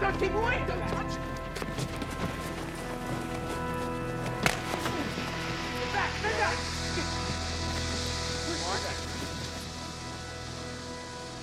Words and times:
don't 0.00 0.18
keep 0.18 0.32
away! 0.32 0.64
Don't 0.66 0.80
touch! 0.88 1.12
Get 5.78 5.92
back! 5.92 6.10
Get 6.22 6.38
back! 6.38 6.56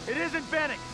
It 0.07 0.17
isn't 0.17 0.49
Benning. 0.49 0.86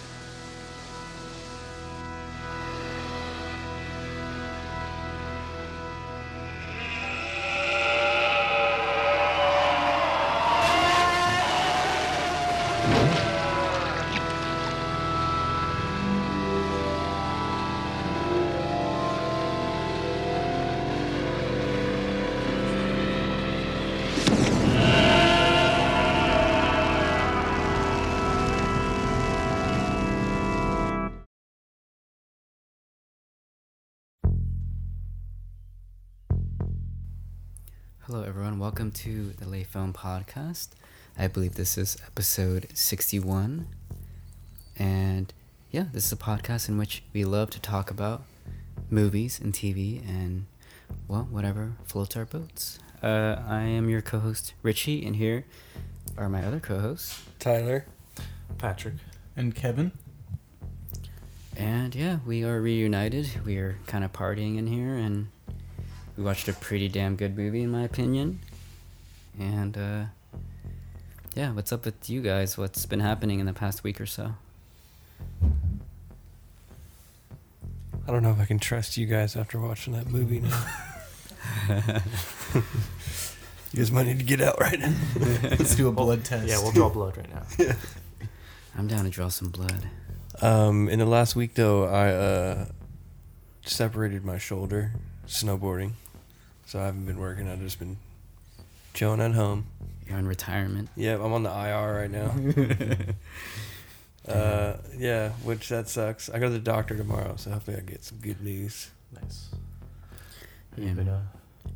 Hello, 38.13 38.25
everyone. 38.27 38.59
Welcome 38.59 38.91
to 38.91 39.31
the 39.39 39.49
Le 39.49 39.63
Film 39.63 39.91
Podcast. 39.91 40.67
I 41.17 41.27
believe 41.27 41.55
this 41.55 41.79
is 41.79 41.97
episode 42.05 42.67
61. 42.71 43.65
And 44.77 45.33
yeah, 45.71 45.85
this 45.91 46.05
is 46.05 46.11
a 46.11 46.15
podcast 46.15 46.69
in 46.69 46.77
which 46.77 47.01
we 47.11 47.25
love 47.25 47.49
to 47.49 47.59
talk 47.59 47.89
about 47.89 48.21
movies 48.91 49.39
and 49.39 49.51
TV 49.51 50.07
and, 50.07 50.45
well, 51.07 51.27
whatever 51.31 51.73
floats 51.85 52.15
our 52.15 52.25
boats. 52.25 52.77
Uh, 53.01 53.41
I 53.47 53.61
am 53.61 53.89
your 53.89 54.03
co 54.03 54.19
host, 54.19 54.53
Richie, 54.61 55.03
and 55.03 55.15
here 55.15 55.45
are 56.15 56.29
my 56.29 56.45
other 56.45 56.59
co 56.59 56.81
hosts. 56.81 57.23
Tyler. 57.39 57.87
Patrick. 58.59 58.93
And 59.35 59.55
Kevin? 59.55 59.91
And 61.57 61.95
yeah, 61.95 62.19
we 62.27 62.43
are 62.43 62.61
reunited. 62.61 63.43
We 63.43 63.57
are 63.57 63.79
kind 63.87 64.03
of 64.03 64.13
partying 64.13 64.59
in 64.59 64.67
here, 64.67 64.93
and 64.93 65.29
we 66.17 66.23
watched 66.23 66.47
a 66.47 66.53
pretty 66.53 66.89
damn 66.89 67.15
good 67.15 67.37
movie, 67.37 67.63
in 67.63 67.71
my 67.71 67.83
opinion. 67.83 68.39
And 69.39 69.77
uh, 69.77 70.03
yeah, 71.35 71.51
what's 71.51 71.71
up 71.71 71.85
with 71.85 72.09
you 72.09 72.21
guys? 72.21 72.57
What's 72.57 72.85
been 72.85 72.99
happening 72.99 73.39
in 73.39 73.45
the 73.45 73.53
past 73.53 73.83
week 73.83 73.99
or 73.99 74.05
so? 74.05 74.33
I 78.05 78.11
don't 78.11 78.21
know 78.21 78.31
if 78.31 78.39
I 78.39 78.45
can 78.45 78.59
trust 78.59 78.97
you 78.97 79.05
guys 79.05 79.35
after 79.35 79.59
watching 79.59 79.93
that 79.93 80.07
movie 80.07 80.41
now. 80.41 80.65
you 81.69 82.01
guys 83.75 83.91
might 83.91 84.07
need 84.07 84.19
to 84.19 84.25
get 84.25 84.41
out 84.41 84.59
right 84.59 84.79
now. 84.79 84.93
Let's 85.43 85.75
do 85.75 85.87
a 85.87 85.91
blood 85.91 86.25
test. 86.25 86.47
Yeah, 86.47 86.61
we'll 86.61 86.73
draw 86.73 86.89
blood 86.89 87.17
right 87.17 87.33
now. 87.33 87.43
Yeah. 87.57 87.75
I'm 88.77 88.87
down 88.87 89.05
to 89.05 89.09
draw 89.09 89.29
some 89.29 89.49
blood. 89.49 89.87
Um, 90.41 90.89
in 90.89 90.99
the 90.99 91.05
last 91.05 91.35
week 91.35 91.55
though, 91.55 91.85
I 91.85 92.09
uh, 92.09 92.65
separated 93.65 94.25
my 94.25 94.37
shoulder 94.37 94.91
snowboarding, 95.27 95.93
so 96.73 96.79
I 96.79 96.85
haven't 96.85 97.05
been 97.05 97.19
working. 97.19 97.47
I've 97.47 97.59
just 97.59 97.77
been 97.77 97.97
chilling 98.95 99.21
at 99.21 99.33
home. 99.33 99.67
You're 100.07 100.17
in 100.17 100.27
retirement. 100.27 100.89
Yeah, 100.95 101.13
I'm 101.23 101.31
on 101.31 101.43
the 101.43 101.51
IR 101.51 101.93
right 101.93 102.09
now. 102.09 102.33
uh, 104.33 104.77
yeah, 104.97 105.29
which 105.43 105.69
that 105.69 105.87
sucks. 105.87 106.31
I 106.31 106.39
go 106.39 106.47
to 106.47 106.53
the 106.53 106.57
doctor 106.57 106.97
tomorrow, 106.97 107.35
so 107.37 107.51
hopefully 107.51 107.77
I 107.77 107.81
get 107.81 108.03
some 108.03 108.17
good 108.17 108.41
news. 108.41 108.89
Nice. 109.13 109.49
Yeah. 110.75 110.85
you 110.85 110.93
been, 110.95 111.09
uh, 111.09 111.21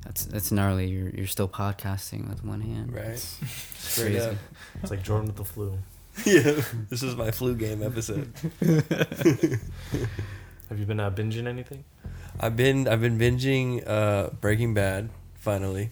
That's 0.03 0.25
that's 0.25 0.51
gnarly. 0.51 0.87
You're 0.87 1.11
you're 1.11 1.27
still 1.27 1.47
podcasting 1.47 2.27
with 2.27 2.43
one 2.43 2.61
hand. 2.61 2.91
Right. 2.91 3.05
It's 3.09 3.37
Straight 3.77 4.13
crazy. 4.13 4.29
up. 4.29 4.35
it's 4.81 4.89
like 4.89 5.03
Jordan 5.03 5.27
with 5.27 5.35
the 5.35 5.45
flu. 5.45 5.77
yeah, 6.25 6.59
this 6.89 7.03
is 7.03 7.15
my 7.15 7.29
flu 7.29 7.53
game 7.53 7.83
episode. 7.83 8.33
Have 10.69 10.79
you 10.79 10.85
been 10.87 10.99
uh, 10.99 11.11
binging 11.11 11.45
anything? 11.45 11.83
I've 12.39 12.55
been 12.55 12.87
I've 12.87 13.01
been 13.01 13.17
binging 13.17 13.87
uh, 13.87 14.29
Breaking 14.41 14.73
Bad. 14.73 15.09
Finally, 15.35 15.91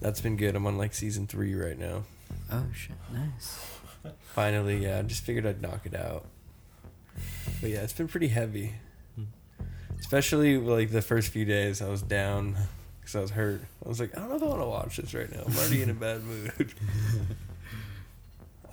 that's 0.00 0.20
been 0.20 0.36
good. 0.36 0.54
I'm 0.54 0.66
on 0.66 0.78
like 0.78 0.94
season 0.94 1.26
three 1.26 1.54
right 1.54 1.78
now. 1.78 2.04
Oh 2.52 2.64
shit! 2.72 2.96
Nice. 3.12 3.66
Finally, 4.34 4.84
yeah. 4.84 4.98
I 4.98 5.02
just 5.02 5.24
figured 5.24 5.46
I'd 5.46 5.60
knock 5.60 5.86
it 5.86 5.94
out. 5.94 6.26
But 7.60 7.70
yeah, 7.70 7.80
it's 7.80 7.92
been 7.92 8.08
pretty 8.08 8.28
heavy. 8.28 8.74
Hmm. 9.16 9.24
Especially 9.98 10.56
like 10.58 10.90
the 10.90 11.02
first 11.02 11.28
few 11.28 11.44
days, 11.44 11.82
I 11.82 11.88
was 11.88 12.02
down 12.02 12.56
because 13.00 13.16
I 13.16 13.20
was 13.20 13.30
hurt. 13.30 13.62
I 13.84 13.88
was 13.88 13.98
like, 13.98 14.16
I 14.16 14.20
don't 14.20 14.30
know 14.30 14.36
if 14.36 14.42
I 14.42 14.46
want 14.46 14.60
to 14.60 14.66
watch 14.66 14.96
this 14.98 15.14
right 15.14 15.30
now. 15.30 15.42
I'm 15.46 15.56
already 15.56 15.82
in 15.82 15.90
a 15.90 15.94
bad 15.94 16.22
mood. 16.22 16.74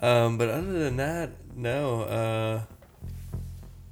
um, 0.02 0.38
but 0.38 0.48
other 0.48 0.78
than 0.78 0.96
that, 0.98 1.30
no. 1.56 2.02
Uh, 2.02 2.60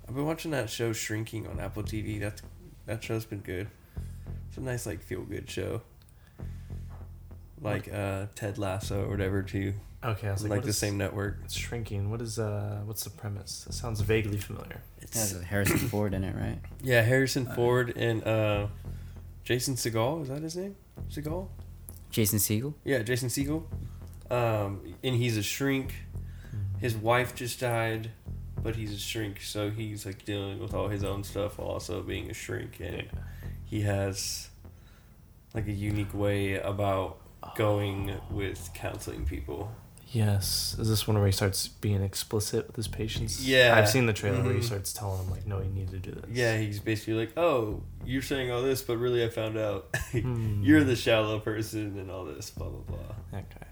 I've 0.08 0.14
been 0.14 0.26
watching 0.26 0.50
that 0.50 0.70
show 0.70 0.92
Shrinking 0.92 1.46
on 1.46 1.60
Apple 1.60 1.82
TV. 1.82 2.20
That's 2.20 2.42
that 2.86 3.02
show's 3.02 3.24
been 3.24 3.40
good. 3.40 3.68
It's 4.48 4.56
a 4.56 4.60
nice 4.60 4.86
like 4.86 5.00
feel 5.02 5.22
good 5.22 5.48
show. 5.48 5.82
Like 7.60 7.92
uh, 7.92 8.26
Ted 8.34 8.58
Lasso 8.58 9.04
or 9.04 9.08
whatever 9.10 9.42
too. 9.42 9.74
Okay, 10.02 10.28
I 10.28 10.32
was 10.32 10.42
Like, 10.42 10.50
like, 10.50 10.62
the 10.62 10.68
is- 10.68 10.78
same 10.78 10.96
network. 10.96 11.38
It's 11.44 11.54
shrinking. 11.54 12.10
What 12.10 12.22
is 12.22 12.38
uh? 12.38 12.80
What's 12.86 13.04
the 13.04 13.10
premise? 13.10 13.64
That 13.64 13.74
sounds 13.74 14.00
vaguely 14.00 14.38
familiar. 14.38 14.80
It 15.00 15.12
has 15.14 15.38
Harrison 15.42 15.76
Ford 15.90 16.14
in 16.14 16.24
it, 16.24 16.34
right? 16.34 16.58
Yeah, 16.82 17.02
Harrison 17.02 17.46
Uh, 17.46 17.54
Ford 17.54 17.92
and 17.96 18.24
uh, 18.26 18.68
Jason 19.44 19.74
Segel. 19.74 20.22
Is 20.22 20.28
that 20.28 20.40
his 20.42 20.56
name? 20.56 20.76
Segal. 21.10 21.48
Jason 22.10 22.38
Segel. 22.38 22.74
Yeah, 22.82 23.02
Jason 23.02 23.28
Segel. 23.28 23.64
Um, 24.30 24.94
and 25.04 25.16
he's 25.16 25.36
a 25.36 25.42
shrink. 25.42 25.92
His 26.78 26.96
wife 26.96 27.34
just 27.34 27.60
died, 27.60 28.10
but 28.62 28.76
he's 28.76 28.92
a 28.92 28.98
shrink, 28.98 29.40
so 29.40 29.70
he's 29.70 30.04
like 30.06 30.24
dealing 30.24 30.58
with 30.60 30.74
all 30.74 30.88
his 30.88 31.04
own 31.04 31.24
stuff 31.24 31.58
while 31.58 31.68
also 31.68 32.02
being 32.02 32.30
a 32.30 32.34
shrink, 32.34 32.78
and 32.80 32.96
Yeah. 32.96 33.02
he 33.64 33.80
has 33.82 34.50
like 35.54 35.66
a 35.66 35.72
unique 35.72 36.14
way 36.14 36.54
about 36.58 37.18
going 37.56 38.14
with 38.30 38.70
counseling 38.74 39.24
people. 39.24 39.72
Yes. 40.12 40.74
Is 40.78 40.88
this 40.88 41.06
one 41.06 41.16
where 41.16 41.26
he 41.26 41.32
starts 41.32 41.68
being 41.68 42.02
explicit 42.02 42.66
with 42.66 42.74
his 42.76 42.88
patients? 42.88 43.46
Yeah. 43.46 43.74
I've 43.76 43.88
seen 43.88 44.06
the 44.06 44.12
trailer 44.12 44.42
where 44.42 44.52
he 44.52 44.58
Mhm. 44.58 44.64
starts 44.64 44.92
telling 44.92 45.18
them 45.22 45.30
like, 45.30 45.46
no, 45.46 45.60
you 45.60 45.70
need 45.70 45.88
to 45.90 45.98
do 45.98 46.10
this. 46.10 46.24
Yeah, 46.32 46.56
he's 46.58 46.80
basically 46.80 47.14
like, 47.14 47.38
"Oh, 47.38 47.82
you're 48.04 48.20
saying 48.22 48.50
all 48.50 48.60
this, 48.60 48.82
but 48.82 48.96
really, 48.98 49.24
I 49.24 49.28
found 49.28 49.56
out 49.56 49.88
Hmm. 50.10 50.62
you're 50.64 50.82
the 50.82 50.96
shallow 50.96 51.38
person 51.38 51.96
and 51.96 52.10
all 52.10 52.24
this, 52.24 52.50
blah 52.50 52.68
blah 52.68 52.80
blah." 52.96 53.38
Okay. 53.38 53.66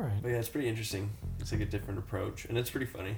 All 0.00 0.06
right. 0.06 0.22
But 0.22 0.28
yeah, 0.30 0.38
it's 0.38 0.48
pretty 0.48 0.66
interesting. 0.68 1.10
It's 1.40 1.52
like 1.52 1.60
a 1.60 1.66
different 1.66 1.98
approach, 1.98 2.46
and 2.46 2.56
it's 2.56 2.70
pretty 2.70 2.86
funny. 2.86 3.16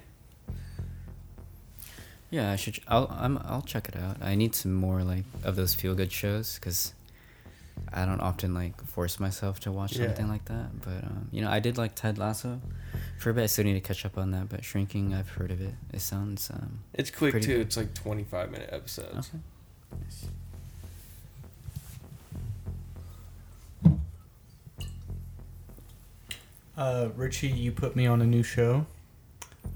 Yeah, 2.30 2.50
I 2.50 2.56
should. 2.56 2.80
I'll 2.88 3.06
I'm, 3.10 3.38
I'll 3.44 3.62
check 3.62 3.88
it 3.88 3.96
out. 3.96 4.16
I 4.22 4.34
need 4.34 4.54
some 4.54 4.72
more 4.74 5.02
like 5.04 5.24
of 5.44 5.54
those 5.54 5.74
feel 5.74 5.94
good 5.94 6.10
shows 6.10 6.54
because 6.56 6.92
I 7.92 8.04
don't 8.04 8.20
often 8.20 8.52
like 8.54 8.82
force 8.86 9.20
myself 9.20 9.60
to 9.60 9.70
watch 9.72 9.96
Yeah. 9.96 10.06
something 10.06 10.28
like 10.28 10.46
that. 10.46 10.80
But 10.80 11.04
um, 11.04 11.28
you 11.30 11.42
know, 11.42 11.50
I 11.50 11.60
did 11.60 11.78
like 11.78 11.94
Ted 11.94 12.18
Lasso 12.18 12.60
for 13.18 13.30
a 13.30 13.34
bit. 13.34 13.44
I 13.44 13.46
still 13.46 13.64
need 13.64 13.74
to 13.74 13.80
catch 13.80 14.04
up 14.04 14.16
on 14.18 14.30
that. 14.32 14.48
But 14.48 14.64
Shrinking, 14.64 15.14
I've 15.14 15.28
heard 15.28 15.50
of 15.52 15.60
it. 15.60 15.74
It 15.92 16.00
sounds 16.00 16.50
um. 16.50 16.80
It's 16.94 17.10
quick 17.10 17.34
too. 17.34 17.40
good. 17.40 17.60
It's 17.60 17.76
like 17.76 17.94
25 17.94 18.50
minute 18.50 18.70
episodes. 18.72 19.28
Okay. 19.28 19.38
Nice. 20.02 20.26
Uh, 26.76 27.08
Richie, 27.16 27.48
you 27.48 27.72
put 27.72 27.96
me 27.96 28.06
on 28.06 28.22
a 28.22 28.26
new 28.26 28.42
show. 28.42 28.86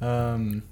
Um, 0.00 0.62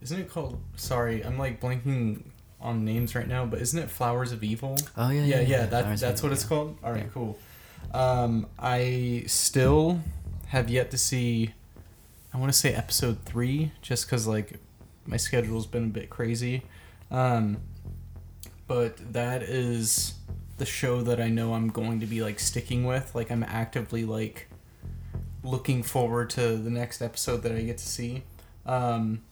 isn't 0.00 0.18
it 0.18 0.30
called? 0.30 0.60
Sorry, 0.76 1.24
I'm 1.24 1.38
like 1.38 1.60
blanking 1.60 2.22
on 2.60 2.84
names 2.84 3.14
right 3.14 3.26
now, 3.28 3.44
but 3.44 3.60
isn't 3.60 3.78
it 3.78 3.90
Flowers 3.90 4.32
of 4.32 4.42
Evil? 4.44 4.76
Oh 4.96 5.10
yeah, 5.10 5.24
yeah, 5.24 5.40
yeah. 5.40 5.46
yeah. 5.48 5.66
That, 5.66 5.82
Flowers 5.84 6.00
that's 6.00 6.22
what 6.22 6.28
Evil, 6.28 6.34
it's 6.34 6.42
yeah. 6.44 6.48
called. 6.48 6.76
All 6.84 6.92
right, 6.92 7.02
Yeah. 7.04 7.10
cool. 7.12 7.38
Um, 7.94 8.46
I 8.58 9.24
still 9.26 10.00
have 10.48 10.68
yet 10.70 10.90
to 10.92 10.98
see. 10.98 11.52
I 12.32 12.38
want 12.38 12.52
to 12.52 12.58
say 12.58 12.74
episode 12.74 13.18
three, 13.24 13.72
just 13.82 14.06
because 14.06 14.26
like 14.26 14.58
my 15.06 15.16
schedule's 15.16 15.66
been 15.66 15.84
a 15.84 15.88
bit 15.88 16.10
crazy. 16.10 16.62
Um, 17.10 17.58
but 18.66 19.12
that 19.14 19.42
is 19.42 20.14
the 20.58 20.66
show 20.66 21.00
that 21.02 21.20
I 21.20 21.28
know 21.28 21.54
I'm 21.54 21.68
going 21.68 22.00
to 22.00 22.06
be 22.06 22.22
like 22.22 22.38
sticking 22.38 22.84
with. 22.84 23.14
Like 23.14 23.30
I'm 23.30 23.42
actively 23.42 24.04
like 24.04 24.48
looking 25.48 25.82
forward 25.82 26.30
to 26.30 26.56
the 26.56 26.70
next 26.70 27.00
episode 27.02 27.42
that 27.42 27.52
I 27.52 27.62
get 27.62 27.78
to 27.78 27.86
see. 27.88 28.22
Um, 28.66 29.22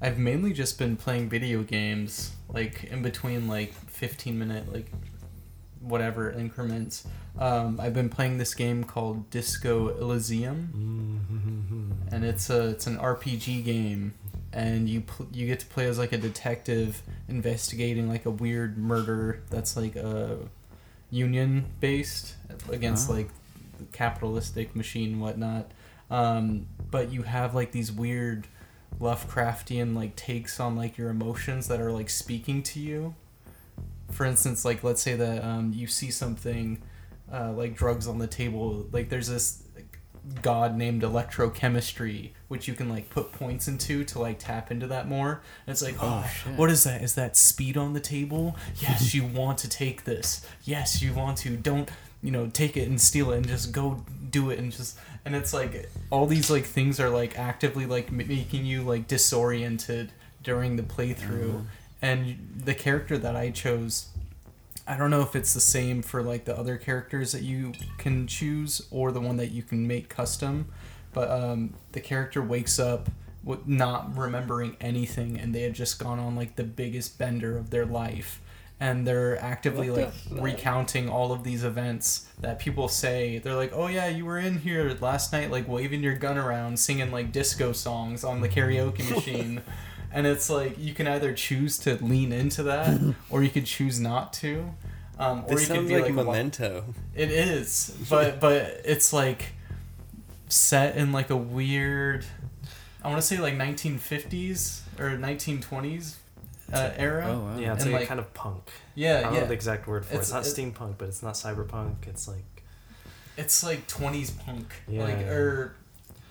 I've 0.00 0.18
mainly 0.18 0.52
just 0.52 0.78
been 0.78 0.96
playing 0.96 1.28
video 1.28 1.62
games, 1.62 2.32
like 2.48 2.84
in 2.84 3.02
between 3.02 3.46
like 3.48 3.72
15 3.88 4.38
minute 4.38 4.72
like 4.72 4.90
whatever 5.80 6.30
increments. 6.30 7.06
Um, 7.38 7.78
I've 7.80 7.94
been 7.94 8.08
playing 8.08 8.38
this 8.38 8.54
game 8.54 8.84
called 8.84 9.28
Disco 9.30 9.88
Elysium, 9.98 10.70
Mm-hmm. 11.28 12.14
and 12.14 12.24
it's 12.24 12.48
a 12.50 12.68
it's 12.68 12.86
an 12.86 12.96
RPG 12.98 13.64
game, 13.64 14.14
and 14.52 14.88
you 14.88 15.00
pl- 15.02 15.26
you 15.32 15.46
get 15.46 15.60
to 15.60 15.66
play 15.66 15.86
as 15.86 15.98
like 15.98 16.12
a 16.12 16.18
detective 16.18 17.02
investigating 17.28 18.08
like 18.08 18.24
a 18.26 18.30
weird 18.30 18.78
murder 18.78 19.42
that's 19.50 19.76
like 19.76 19.96
a 19.96 20.38
union 21.10 21.66
based 21.80 22.34
against 22.70 23.10
Oh. 23.10 23.14
like 23.14 23.28
capitalistic 23.92 24.74
machine 24.74 25.20
whatnot. 25.20 25.70
Um, 26.10 26.66
but 26.90 27.12
you 27.12 27.22
have 27.22 27.54
like 27.54 27.72
these 27.72 27.90
weird 27.90 28.46
Lovecraftian 29.00 29.96
like 29.96 30.16
takes 30.16 30.60
on 30.60 30.76
like 30.76 30.96
your 30.96 31.10
emotions 31.10 31.68
that 31.68 31.80
are 31.80 31.92
like 31.92 32.10
speaking 32.10 32.62
to 32.64 32.80
you. 32.80 33.14
For 34.10 34.24
instance, 34.24 34.64
like 34.64 34.84
let's 34.84 35.02
say 35.02 35.16
that 35.16 35.44
um, 35.44 35.72
you 35.74 35.86
see 35.86 36.10
something 36.10 36.82
uh, 37.32 37.52
like 37.52 37.74
drugs 37.74 38.06
on 38.06 38.18
the 38.18 38.26
table. 38.26 38.86
Like 38.92 39.08
there's 39.08 39.28
this 39.28 39.64
god 40.42 40.76
named 40.76 41.02
electrochemistry, 41.02 42.30
which 42.48 42.66
you 42.68 42.74
can 42.74 42.88
like 42.88 43.10
put 43.10 43.32
points 43.32 43.68
into 43.68 44.04
to 44.04 44.18
like 44.18 44.38
tap 44.38 44.70
into 44.70 44.86
that 44.86 45.08
more. 45.08 45.42
And 45.66 45.72
it's 45.72 45.82
like, 45.82 45.96
oh, 46.00 46.28
shit. 46.42 46.56
what 46.56 46.70
is 46.70 46.84
that? 46.84 47.02
Is 47.02 47.14
that 47.14 47.36
speed 47.36 47.76
on 47.76 47.92
the 47.92 48.00
table? 48.00 48.56
Yes, 48.76 49.14
you 49.14 49.24
want 49.24 49.58
to 49.58 49.68
take 49.68 50.04
this. 50.04 50.46
Yes, 50.62 51.02
you 51.02 51.12
want 51.12 51.38
to. 51.38 51.56
Don't 51.56 51.90
you 52.24 52.30
know 52.30 52.48
take 52.48 52.76
it 52.76 52.88
and 52.88 53.00
steal 53.00 53.30
it 53.32 53.36
and 53.36 53.46
just 53.46 53.70
go 53.70 54.02
do 54.30 54.50
it 54.50 54.58
and 54.58 54.72
just 54.72 54.98
and 55.24 55.36
it's 55.36 55.52
like 55.52 55.88
all 56.10 56.26
these 56.26 56.50
like 56.50 56.64
things 56.64 56.98
are 56.98 57.10
like 57.10 57.38
actively 57.38 57.84
like 57.86 58.08
m- 58.08 58.16
making 58.16 58.64
you 58.64 58.82
like 58.82 59.06
disoriented 59.06 60.10
during 60.42 60.76
the 60.76 60.82
playthrough. 60.82 61.64
And 62.02 62.62
the 62.64 62.74
character 62.74 63.16
that 63.16 63.34
i 63.34 63.50
chose 63.50 64.08
i 64.86 64.96
don't 64.96 65.10
know 65.10 65.22
if 65.22 65.34
it's 65.34 65.54
the 65.54 65.60
same 65.60 66.02
for 66.02 66.22
like 66.22 66.44
the 66.44 66.56
other 66.58 66.76
characters 66.76 67.32
that 67.32 67.42
you 67.42 67.72
can 67.98 68.26
choose 68.26 68.86
or 68.90 69.10
the 69.12 69.20
one 69.20 69.36
that 69.38 69.52
you 69.52 69.62
can 69.62 69.86
make 69.86 70.08
custom 70.08 70.66
but 71.14 71.30
um, 71.30 71.72
the 71.92 72.00
character 72.00 72.42
wakes 72.42 72.78
up 72.78 73.08
with 73.44 73.66
not 73.66 74.16
remembering 74.18 74.76
anything 74.80 75.38
and 75.38 75.54
they 75.54 75.62
had 75.62 75.72
just 75.74 75.98
gone 75.98 76.18
on 76.18 76.34
like 76.34 76.56
the 76.56 76.64
biggest 76.64 77.18
bender 77.18 77.56
of 77.56 77.70
their 77.70 77.86
life 77.86 78.40
and 78.84 79.06
they're 79.06 79.38
actively 79.52 79.88
What 79.90 79.98
like 80.00 80.12
fuck? 80.12 80.42
recounting 80.42 81.08
all 81.08 81.32
of 81.32 81.40
these 81.42 81.62
events 81.64 82.26
that 82.40 82.58
people 82.58 82.88
say 82.88 83.38
they're 83.38 83.54
like 83.64 83.72
oh 83.74 83.86
yeah 83.88 84.08
you 84.08 84.24
were 84.24 84.38
in 84.38 84.58
here 84.58 84.96
last 85.00 85.32
night 85.32 85.50
like 85.50 85.66
waving 85.68 86.02
your 86.02 86.16
gun 86.16 86.36
around 86.38 86.78
singing 86.78 87.10
like 87.10 87.32
disco 87.32 87.72
songs 87.72 88.24
on 88.24 88.40
the 88.42 88.48
karaoke 88.48 89.04
machine 89.14 89.62
and 90.12 90.26
it's 90.26 90.48
like 90.50 90.76
you 90.78 90.92
can 90.94 91.06
either 91.06 91.32
choose 91.32 91.78
to 91.78 91.94
lean 92.04 92.30
into 92.32 92.62
that 92.62 93.14
or 93.30 93.42
you 93.42 93.50
could 93.50 93.66
choose 93.66 93.98
not 94.00 94.32
to 94.34 94.70
um, 95.18 95.44
or 95.46 95.50
This 95.54 95.60
you 95.62 95.66
could 95.68 95.76
sounds 95.76 95.88
be 95.88 95.94
like, 96.00 96.04
like, 96.16 96.26
wa- 96.26 96.32
Memento. 96.32 96.84
it 97.14 97.30
is, 97.30 97.96
but 98.10 98.40
but 98.44 98.80
it's 98.84 99.12
like 99.12 99.52
set 100.48 100.96
in 100.96 101.12
like 101.12 101.30
a 101.30 101.36
weird. 101.36 102.24
I 103.02 103.08
want 103.10 103.20
to 103.20 103.26
say 103.26 103.38
like 103.38 103.54
1950s 103.54 104.80
or 104.98 105.10
1920s 105.16 106.16
uh, 106.76 106.92
era. 106.96 107.26
Oh 107.28 107.38
wow. 107.40 107.58
Yeah, 107.58 107.72
it's 107.74 107.84
And, 107.84 107.92
like, 107.92 108.00
like- 108.02 108.08
kind 108.08 108.20
of 108.20 108.32
punk. 108.34 108.70
Yeah, 108.94 109.18
I 109.18 109.22
don't 109.22 109.34
yeah. 109.34 109.40
know 109.40 109.46
the 109.46 109.52
exact 109.54 109.86
word 109.86 110.04
for 110.04 110.14
It's- 110.14 110.30
it. 110.30 110.36
It's 110.36 110.56
not 110.56 110.58
it- 110.64 110.74
steampunk, 110.74 110.94
but 110.98 111.08
it's 111.08 111.22
not 111.22 111.34
cyberpunk. 111.34 112.06
It's 112.06 112.26
like 112.28 112.44
It's 113.36 113.64
like 113.64 113.86
20s 113.88 114.30
punk, 114.30 114.74
Yeah. 114.86 115.02
like 115.04 115.18
or 115.26 115.74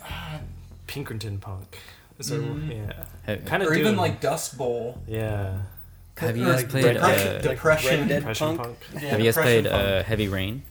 ah, 0.04 0.40
Pinkerton 0.88 1.38
punk. 1.40 1.78
So 2.22 2.40
Mhm. 2.40 2.70
yeah, 2.88 3.04
Have, 3.24 3.44
kind 3.46 3.62
of 3.64 3.70
or 3.70 3.74
even 3.74 3.98
like 3.98 4.22
Dust 4.22 4.58
Bowl. 4.58 5.02
yeah, 5.08 5.58
have 6.18 6.38
you 6.38 6.46
guys 6.46 6.64
played? 6.64 6.94
Depression- 6.94 7.36
Uh, 7.38 7.42
Depression. 7.42 8.08
Dead 8.08 8.20
depression 8.20 8.48
Punk? 8.58 8.62
punk. 8.62 8.78
Yeah, 9.04 9.10
have 9.10 9.20
you 9.20 9.26
guys 9.26 9.36
played 9.36 9.68
uh, 9.68 10.04
Heavy 10.04 10.28
Rain? 10.30 10.64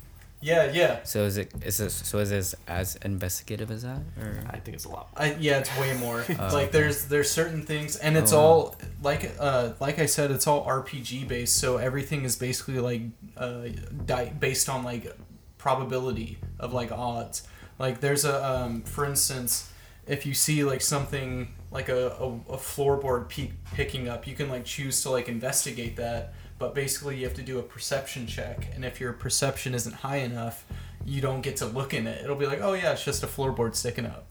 Yeah, 0.43 0.73
yeah. 0.73 1.05
So 1.05 1.23
is 1.25 1.37
it 1.37 1.53
is 1.65 1.77
this 1.79 1.95
so 1.95 2.19
is 2.19 2.31
this 2.31 2.55
as 2.67 2.97
investigative 2.97 3.71
as 3.71 3.83
that 3.85 4.01
or? 4.21 4.43
I 4.51 4.59
think 4.59 4.75
it's 4.75 4.85
a 4.85 4.89
lot. 4.89 5.09
I, 5.17 5.35
yeah, 5.39 5.59
it's 5.61 5.71
way 5.79 5.97
more. 5.97 6.25
Oh, 6.31 6.35
like 6.53 6.55
okay. 6.55 6.71
there's 6.73 7.05
there's 7.07 7.31
certain 7.31 7.63
things, 7.63 7.97
and 7.97 8.17
it's 8.17 8.33
Oh, 8.33 8.37
wow. 8.39 8.43
all 8.45 8.77
like 9.03 9.33
uh 9.39 9.71
like 9.81 9.99
I 10.01 10.07
said, 10.07 10.31
it's 10.33 10.47
all 10.49 10.67
RPG 10.67 11.29
based. 11.29 11.57
So 11.59 11.77
everything 11.77 12.25
is 12.25 12.35
basically 12.37 12.81
like 12.81 13.03
uh 13.37 13.69
di- 14.05 14.33
based 14.39 14.69
on 14.69 14.83
like 14.85 15.17
probability 15.59 16.39
of 16.59 16.73
like 16.73 16.91
odds. 16.93 17.47
Like 17.79 18.01
there's 18.01 18.25
a 18.25 18.45
um 18.45 18.83
for 18.83 19.05
instance, 19.05 19.71
if 20.07 20.27
you 20.27 20.35
see 20.35 20.65
like 20.65 20.81
something 20.81 21.55
like 21.71 21.89
a 21.89 22.09
a, 22.19 22.27
a 22.55 22.57
floorboard 22.59 23.29
pe- 23.29 23.53
picking 23.75 24.09
up, 24.09 24.27
you 24.27 24.35
can 24.35 24.49
like 24.49 24.65
choose 24.65 25.01
to 25.03 25.11
like 25.11 25.29
investigate 25.29 25.95
that. 25.97 26.35
But 26.63 26.77
basically, 26.77 27.17
you 27.17 27.25
have 27.25 27.35
to 27.35 27.43
do 27.43 27.59
a 27.59 27.63
perception 27.63 28.29
check, 28.29 28.69
and 28.73 28.85
if 28.85 29.01
your 29.01 29.13
perception 29.13 29.75
isn't 29.75 29.95
high 29.95 30.19
enough, 30.19 30.65
you 31.05 31.21
don't 31.21 31.41
get 31.41 31.57
to 31.57 31.67
look 31.67 31.93
in 31.93 32.07
it. 32.07 32.23
It'll 32.23 32.37
be 32.37 32.47
like, 32.47 32.61
oh 32.61 32.75
yeah, 32.75 32.93
it's 32.93 33.05
just 33.05 33.25
a 33.25 33.27
floorboard 33.27 33.75
sticking 33.75 34.07
up. 34.07 34.27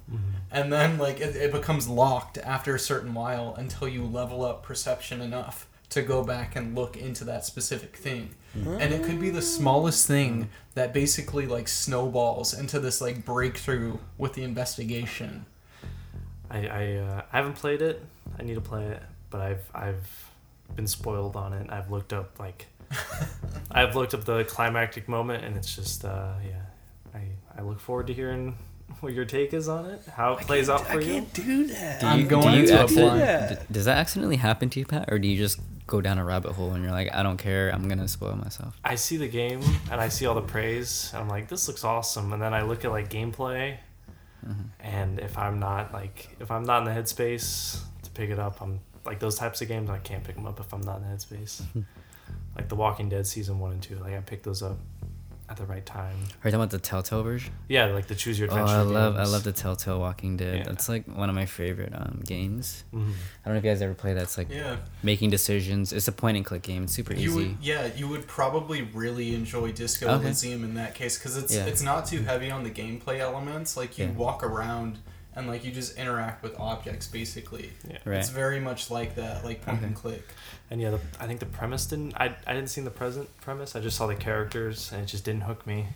And 0.50 0.72
then 0.72 0.98
like 0.98 1.20
it, 1.20 1.36
it 1.36 1.52
becomes 1.52 1.90
locked 1.90 2.38
after 2.38 2.74
a 2.74 2.80
certain 2.80 3.14
while 3.14 3.54
until 3.58 3.86
you 3.90 4.06
level 4.06 4.46
up 4.46 4.64
perception 4.64 5.20
enough 5.20 5.68
to 5.90 6.02
go 6.02 6.24
back 6.24 6.56
and 6.56 6.74
look 6.74 6.96
into 6.96 7.26
that 7.26 7.44
specific 7.44 7.98
thing. 7.98 8.34
And 8.80 8.94
it 8.94 9.04
could 9.04 9.20
be 9.20 9.30
the 9.30 9.42
smallest 9.42 10.08
thing 10.08 10.48
that 10.76 10.94
basically 10.94 11.48
like 11.48 11.68
snowballs 11.68 12.54
into 12.58 12.80
this 12.80 13.02
like 13.02 13.26
breakthrough 13.26 13.98
with 14.18 14.36
the 14.36 14.44
investigation. 14.44 15.46
I 16.50 16.66
I, 16.66 16.96
uh, 16.96 17.22
I 17.34 17.36
haven't 17.36 17.56
played 17.56 17.82
it. 17.82 18.02
I 18.40 18.44
need 18.44 18.56
to 18.56 18.62
play 18.62 18.86
it, 18.86 19.04
but 19.30 19.42
I've 19.42 19.70
I've 19.76 20.31
been 20.76 20.88
spoiled 20.88 21.36
on 21.36 21.54
it. 21.54 21.70
I've 21.70 21.92
looked 21.92 22.14
up 22.14 22.40
like 22.40 22.68
I've 23.72 23.96
looked 23.96 24.14
up 24.14 24.26
the 24.26 24.44
climactic 24.46 25.08
moment, 25.08 25.44
and 25.46 25.56
it's 25.58 25.76
just 25.76 26.06
uh, 26.06 26.34
yeah. 26.46 26.62
I 27.14 27.22
I 27.58 27.62
look 27.64 27.80
forward 27.80 28.08
to 28.08 28.14
hearing 28.14 28.56
what 29.00 29.14
your 29.14 29.26
take 29.26 29.54
is 29.54 29.68
on 29.70 29.86
it, 29.86 30.04
how 30.16 30.34
it 30.34 30.40
plays 30.42 30.70
out 30.70 30.82
I 30.90 30.94
for 30.96 31.02
you. 31.02 31.14
can't 31.14 31.34
do 31.34 31.68
that. 31.68 32.02
Do 32.02 32.08
I'm 32.08 32.20
you, 32.22 32.26
going 32.28 32.44
do 32.44 32.52
you 32.52 32.60
into 32.64 32.78
a 32.78 32.84
accident- 32.84 33.12
blind. 33.18 33.60
d- 33.60 33.66
Does 33.74 33.86
that 33.86 33.98
accidentally 33.98 34.36
happen 34.36 34.70
to 34.70 34.80
you, 34.80 34.86
Pat, 34.86 35.06
or 35.12 35.18
do 35.20 35.28
you 35.28 35.38
just 35.38 35.60
go 35.88 36.02
down 36.02 36.18
a 36.18 36.26
rabbit 36.26 36.52
hole 36.54 36.72
and 36.74 36.84
you're 36.84 36.92
like, 36.92 37.14
I 37.14 37.24
don't 37.24 37.38
care, 37.38 37.70
I'm 37.74 37.88
gonna 37.88 38.08
spoil 38.08 38.36
myself? 38.36 38.78
I 38.84 38.96
see 38.96 39.18
the 39.18 39.28
game 39.28 39.62
and 39.92 40.00
I 40.02 40.10
see 40.10 40.26
all 40.26 40.36
the 40.36 40.42
praise, 40.42 41.10
and 41.14 41.22
I'm 41.24 41.30
like, 41.30 41.48
this 41.48 41.68
looks 41.68 41.84
awesome. 41.86 42.34
And 42.34 42.42
then 42.42 42.54
I 42.54 42.62
look 42.64 42.84
at 42.86 42.92
like 42.92 43.10
gameplay, 43.10 43.78
Mhm. 44.46 44.66
and 44.82 45.20
if 45.20 45.38
I'm 45.38 45.60
not 45.60 45.94
like 45.94 46.36
if 46.40 46.52
I'm 46.52 46.64
not 46.66 46.80
in 46.80 46.94
the 46.94 47.00
headspace 47.00 47.80
to 48.04 48.10
pick 48.12 48.30
it 48.30 48.40
up, 48.40 48.62
I'm 48.62 48.82
like 49.06 49.20
those 49.20 49.36
types 49.36 49.62
of 49.62 49.68
games 49.68 49.90
I 49.90 49.98
can't 50.00 50.24
pick 50.24 50.36
them 50.36 50.46
up 50.46 50.60
if 50.60 50.74
I'm 50.74 50.82
not 50.82 50.98
in 51.02 51.04
headspace. 51.06 51.62
like 52.56 52.70
The 52.70 52.76
Walking 52.76 53.10
Dead 53.10 53.26
season 53.28 53.60
one 53.60 53.72
and 53.74 53.82
two, 53.82 53.96
like 53.96 54.14
I 54.14 54.20
picked 54.20 54.44
those 54.44 54.62
up 54.62 54.78
at 55.50 55.58
the 55.58 55.66
right 55.66 55.86
time. 55.86 56.16
Are 56.16 56.48
you 56.48 56.52
talking 56.52 56.56
about 56.56 56.70
the 56.70 56.80
Telltale 56.80 57.24
version? 57.24 57.52
Yeah, 57.68 57.88
like 57.88 58.08
the 58.08 58.16
choose 58.16 58.40
your 58.40 58.48
Oh, 58.50 58.54
adventure. 58.54 58.74
I 58.74 58.82
love 58.84 59.18
I 59.18 59.24
love 59.26 59.44
the 59.44 59.52
Telltale 59.52 60.00
Walking 60.00 60.38
Dead. 60.38 60.60
Yeah. 60.60 60.64
That's 60.64 60.88
like 60.88 61.06
one 61.08 61.28
of 61.30 61.36
my 61.36 61.46
favorite 61.46 61.92
um, 61.94 62.22
games. 62.26 62.86
Mhm. 62.94 63.00
I 63.02 63.46
don't 63.46 63.56
know 63.56 63.58
if 63.58 63.66
you 63.66 63.70
guys 63.72 63.82
ever 63.82 63.94
play 63.94 64.14
that. 64.14 64.24
It's 64.24 64.38
like 64.38 64.50
yeah 64.50 64.78
making 65.04 65.30
decisions. 65.30 65.92
It's 65.92 66.08
a 66.08 66.14
point 66.14 66.38
and 66.38 66.46
click 66.46 66.62
game. 66.62 66.84
It's 66.84 66.94
super 66.94 67.14
you 67.14 67.30
easy. 67.32 67.36
would 67.50 67.58
yeah 67.62 67.90
you 67.98 68.08
would 68.08 68.28
probably 68.28 68.84
really 68.84 69.36
enjoy 69.36 69.74
disco 69.74 70.08
Okay. 70.08 70.24
elysium 70.28 70.64
in 70.64 70.76
that 70.76 70.96
case 70.96 71.18
because 71.18 71.36
it's 71.36 71.54
Yeah. 71.54 71.66
it's 71.66 71.82
not 71.82 72.06
too 72.06 72.22
heavy 72.22 72.50
on 72.50 72.64
the 72.64 72.72
gameplay 72.72 73.20
elements 73.20 73.76
like 73.76 73.98
you 73.98 74.06
Yeah. 74.06 74.12
walk 74.12 74.44
around 74.44 75.00
and 75.36 75.48
like 75.48 75.64
you 75.64 75.72
just 75.72 75.98
interact 75.98 76.44
with 76.44 76.60
objects 76.60 77.08
basically 77.08 77.72
Yeah. 77.90 77.98
Right. 78.06 78.18
it's 78.20 78.30
very 78.30 78.60
much 78.60 78.90
like 78.92 79.16
that 79.16 79.46
like 79.46 79.64
point 79.66 79.82
and 79.84 79.94
Okay. 79.96 80.02
click 80.02 80.28
And 80.70 80.80
yeah, 80.82 80.92
the, 80.92 81.00
I 81.20 81.28
think 81.28 81.40
the 81.40 81.46
premise 81.46 81.86
didn't. 81.86 82.14
I 82.16 82.36
I 82.48 82.54
didn't 82.54 82.70
see 82.70 82.82
the 82.82 82.92
present 82.92 83.28
premise. 83.42 83.76
I 83.76 83.80
just 83.82 83.98
saw 83.98 84.08
the 84.08 84.16
characters, 84.16 84.92
and 84.94 85.02
it 85.04 85.06
just 85.08 85.26
didn't 85.26 85.42
hook 85.44 85.68
me. 85.68 85.88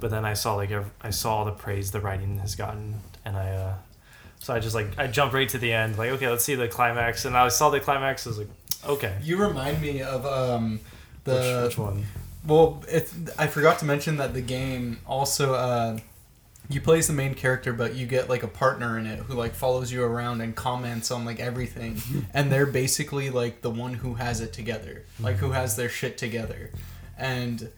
But 0.00 0.10
then 0.10 0.24
I 0.24 0.34
saw 0.34 0.56
like 0.56 0.70
ev- 0.72 0.90
I 1.00 1.10
saw 1.10 1.44
the 1.44 1.52
praise 1.52 1.90
the 1.92 2.00
writing 2.00 2.38
has 2.38 2.56
gotten, 2.56 2.94
and 3.24 3.36
I 3.36 3.48
uh, 3.50 3.74
so 4.40 4.52
I 4.54 4.58
just 4.58 4.74
like 4.74 4.98
I 4.98 5.06
jumped 5.06 5.32
right 5.34 5.48
to 5.50 5.58
the 5.58 5.72
end. 5.72 5.96
Like 5.96 6.10
okay, 6.16 6.28
let's 6.28 6.44
see 6.44 6.56
the 6.56 6.66
climax, 6.68 7.24
and 7.24 7.36
I 7.36 7.48
saw 7.50 7.70
the 7.70 7.78
climax. 7.80 8.26
I 8.26 8.30
was 8.30 8.38
like, 8.38 8.48
okay, 8.84 9.14
You 9.22 9.36
remind 9.36 9.80
me 9.80 10.02
of 10.02 10.26
um 10.26 10.80
the 11.24 11.34
which, 11.34 11.76
which 11.76 11.78
one? 11.78 12.04
well 12.44 12.82
it 12.88 13.12
I 13.38 13.46
forgot 13.46 13.78
to 13.80 13.84
mention 13.84 14.16
that 14.16 14.32
the 14.34 14.40
game 14.42 14.98
also 15.06 15.54
uh 15.54 15.98
you 16.70 16.80
play 16.80 16.98
as 16.98 17.06
the 17.08 17.12
main 17.12 17.34
character 17.34 17.72
but 17.72 17.94
you 17.94 18.06
get 18.06 18.28
like 18.28 18.42
a 18.42 18.48
partner 18.48 18.98
in 18.98 19.04
it 19.06 19.18
who 19.18 19.34
like 19.34 19.54
follows 19.54 19.90
you 19.92 20.02
around 20.04 20.40
and 20.40 20.54
comments 20.54 21.10
on 21.10 21.24
like 21.24 21.40
everything 21.40 21.96
and 22.34 22.50
they're 22.50 22.64
basically 22.66 23.28
like 23.28 23.60
the 23.62 23.70
one 23.70 23.94
who 23.94 24.14
has 24.14 24.40
it 24.40 24.52
together 24.52 25.04
like 25.18 25.36
who 25.36 25.50
has 25.50 25.76
their 25.76 25.88
shit 25.88 26.16
together 26.16 26.70
and 27.18 27.70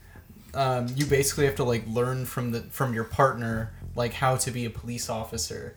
um, 0.54 0.86
you 0.94 1.06
basically 1.06 1.46
have 1.46 1.56
to 1.56 1.64
like 1.64 1.82
learn 1.88 2.26
from 2.26 2.50
the 2.52 2.60
from 2.64 2.92
your 2.92 3.04
partner 3.04 3.72
like 3.96 4.12
how 4.14 4.36
to 4.36 4.50
be 4.50 4.64
a 4.66 4.70
police 4.70 5.08
officer 5.08 5.74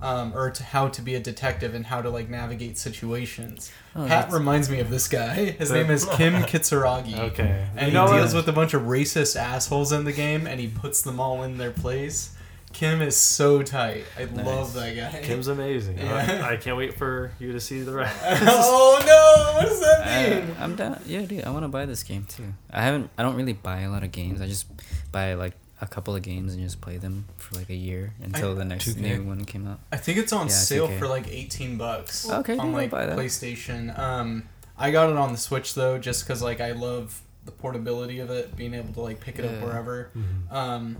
um, 0.00 0.32
or 0.34 0.50
to 0.50 0.62
how 0.64 0.88
to 0.88 1.02
be 1.02 1.14
a 1.14 1.20
detective 1.20 1.74
and 1.74 1.86
how 1.86 2.02
to 2.02 2.10
like 2.10 2.28
navigate 2.28 2.76
situations. 2.76 3.70
Oh, 3.94 4.00
Pat 4.00 4.08
that's- 4.08 4.32
reminds 4.32 4.68
me 4.68 4.80
of 4.80 4.90
this 4.90 5.06
guy. 5.06 5.50
His 5.52 5.70
name 5.70 5.90
is 5.90 6.04
Kim 6.14 6.34
Kitsuragi. 6.42 7.16
Okay, 7.18 7.66
And 7.76 7.92
You 7.92 8.00
he 8.00 8.06
deals 8.06 8.34
what? 8.34 8.40
with 8.40 8.48
a 8.48 8.52
bunch 8.52 8.74
of 8.74 8.82
racist 8.82 9.36
assholes 9.36 9.92
in 9.92 10.02
the 10.04 10.12
game 10.12 10.46
and 10.48 10.58
he 10.58 10.66
puts 10.66 11.02
them 11.02 11.20
all 11.20 11.42
in 11.44 11.58
their 11.58 11.70
place. 11.70 12.34
Kim 12.72 13.02
is 13.02 13.16
so 13.16 13.62
tight. 13.62 14.04
I 14.18 14.24
love 14.24 14.74
that 14.74 14.96
guy. 14.96 15.20
Kim's 15.22 15.48
amazing. 15.48 15.98
Yeah. 15.98 16.40
I, 16.48 16.52
I 16.52 16.56
can't 16.56 16.76
wait 16.76 16.94
for 16.94 17.32
you 17.38 17.52
to 17.52 17.60
see 17.60 17.80
the 17.82 17.92
rest. 17.92 18.18
oh 18.24 18.98
no! 19.06 19.54
What 19.58 19.68
does 19.68 19.80
that 19.80 20.46
mean? 20.46 20.56
I'm 20.58 20.76
down. 20.76 21.00
Yeah, 21.06 21.22
dude. 21.22 21.44
I 21.44 21.50
want 21.50 21.64
to 21.64 21.68
buy 21.68 21.86
this 21.86 22.02
game 22.02 22.24
too. 22.28 22.54
I 22.70 22.82
haven't. 22.82 23.10
I 23.18 23.22
don't 23.22 23.36
really 23.36 23.52
buy 23.52 23.80
a 23.80 23.90
lot 23.90 24.02
of 24.02 24.12
games. 24.12 24.40
I 24.40 24.46
just 24.46 24.66
buy 25.12 25.34
like 25.34 25.54
a 25.80 25.86
couple 25.86 26.14
of 26.14 26.22
games 26.22 26.54
and 26.54 26.62
just 26.62 26.80
play 26.80 26.96
them 26.96 27.26
for 27.36 27.56
like 27.56 27.68
a 27.68 27.74
year 27.74 28.14
until 28.22 28.54
the 28.54 28.64
next 28.64 28.88
2K. 28.88 29.00
new 29.00 29.24
one 29.24 29.44
came 29.44 29.66
out. 29.66 29.80
I 29.90 29.96
think 29.96 30.16
it's 30.18 30.32
on 30.32 30.46
Yeah, 30.46 30.52
sale 30.52 30.88
2K. 30.88 30.98
for 30.98 31.08
like 31.08 31.26
18 31.28 31.76
bucks. 31.76 32.30
Okay, 32.30 32.56
on 32.56 32.70
yeah, 32.70 32.76
like 32.76 32.90
buy 32.90 33.06
that. 33.06 33.18
PlayStation. 33.18 33.96
Um, 33.98 34.44
I 34.78 34.90
got 34.92 35.10
it 35.10 35.16
on 35.16 35.32
the 35.32 35.38
Switch 35.38 35.74
though, 35.74 35.98
just 35.98 36.24
because 36.24 36.40
like 36.42 36.60
I 36.60 36.72
love 36.72 37.20
the 37.44 37.50
portability 37.52 38.20
of 38.20 38.30
it, 38.30 38.54
being 38.56 38.74
able 38.74 38.92
to 38.94 39.00
like 39.00 39.20
pick 39.20 39.38
it 39.40 39.44
up 39.44 39.60
wherever. 39.60 40.10
Mm-hmm. 40.16 40.54
Um, 40.54 40.96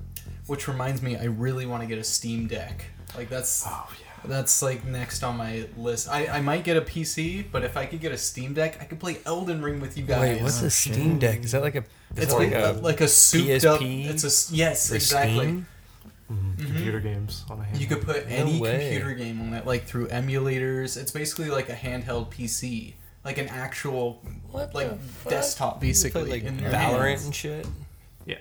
which 0.52 0.68
reminds 0.68 1.00
me, 1.02 1.16
I 1.16 1.24
really 1.24 1.64
want 1.66 1.82
to 1.82 1.86
get 1.88 1.98
a 1.98 2.04
Steam 2.04 2.46
Deck. 2.46 2.84
Like 3.16 3.28
that's 3.30 3.64
Oh 3.66 3.88
yeah. 4.00 4.06
that's 4.26 4.62
like 4.62 4.84
next 4.84 5.22
on 5.22 5.36
my 5.38 5.66
list. 5.76 6.08
I, 6.08 6.26
I 6.26 6.40
might 6.42 6.62
get 6.64 6.76
a 6.76 6.82
PC, 6.82 7.44
but 7.50 7.64
if 7.64 7.76
I 7.76 7.86
could 7.86 8.00
get 8.00 8.12
a 8.12 8.18
Steam 8.18 8.52
Deck, 8.54 8.78
I 8.80 8.84
could 8.84 9.00
play 9.00 9.16
Elden 9.26 9.62
Ring 9.62 9.80
with 9.80 9.96
you 9.98 10.04
guys. 10.04 10.20
Wait, 10.20 10.42
what's 10.42 10.62
Oh, 10.62 10.66
a 10.66 10.70
shit. 10.70 10.92
Steam 10.94 11.18
Deck? 11.18 11.42
Is 11.42 11.52
that 11.52 11.62
like 11.62 11.74
a? 11.74 11.84
It's 12.16 12.32
like, 12.34 12.50
that 12.50 12.76
a, 12.76 12.78
like 12.80 13.00
a 13.00 13.08
souped 13.08 13.64
up. 13.64 13.80
PSP 13.80 14.06
It's 14.06 14.24
a 14.24 14.26
s- 14.26 14.50
yes, 14.52 14.88
for 14.90 14.94
exactly. 14.96 15.38
Steam? 15.46 15.66
Mhm. 16.30 16.56
Mhm. 16.56 16.66
Computer 16.66 17.00
games 17.00 17.44
on 17.50 17.60
a 17.60 17.62
handheld. 17.64 17.80
You 17.80 17.86
could 17.86 18.02
put 18.02 18.24
any 18.28 18.60
way. 18.60 18.80
computer 18.90 19.14
game 19.14 19.40
on 19.40 19.54
it, 19.54 19.66
like 19.66 19.84
through 19.86 20.08
emulators. 20.08 20.96
It's 20.96 21.10
basically 21.12 21.48
like 21.50 21.68
a 21.70 21.74
handheld 21.74 22.30
PC, 22.30 22.94
like 23.24 23.38
an 23.38 23.48
actual 23.48 24.22
What 24.50 24.74
like 24.74 24.90
the 24.90 24.96
fuck? 24.96 25.30
desktop, 25.32 25.82
You 25.82 25.88
basically. 25.88 26.22
play, 26.22 26.30
like 26.30 26.44
in 26.44 26.58
Valorant 26.58 27.08
hands. 27.08 27.24
and 27.26 27.34
shit. 27.34 27.66
Yeah. 28.26 28.36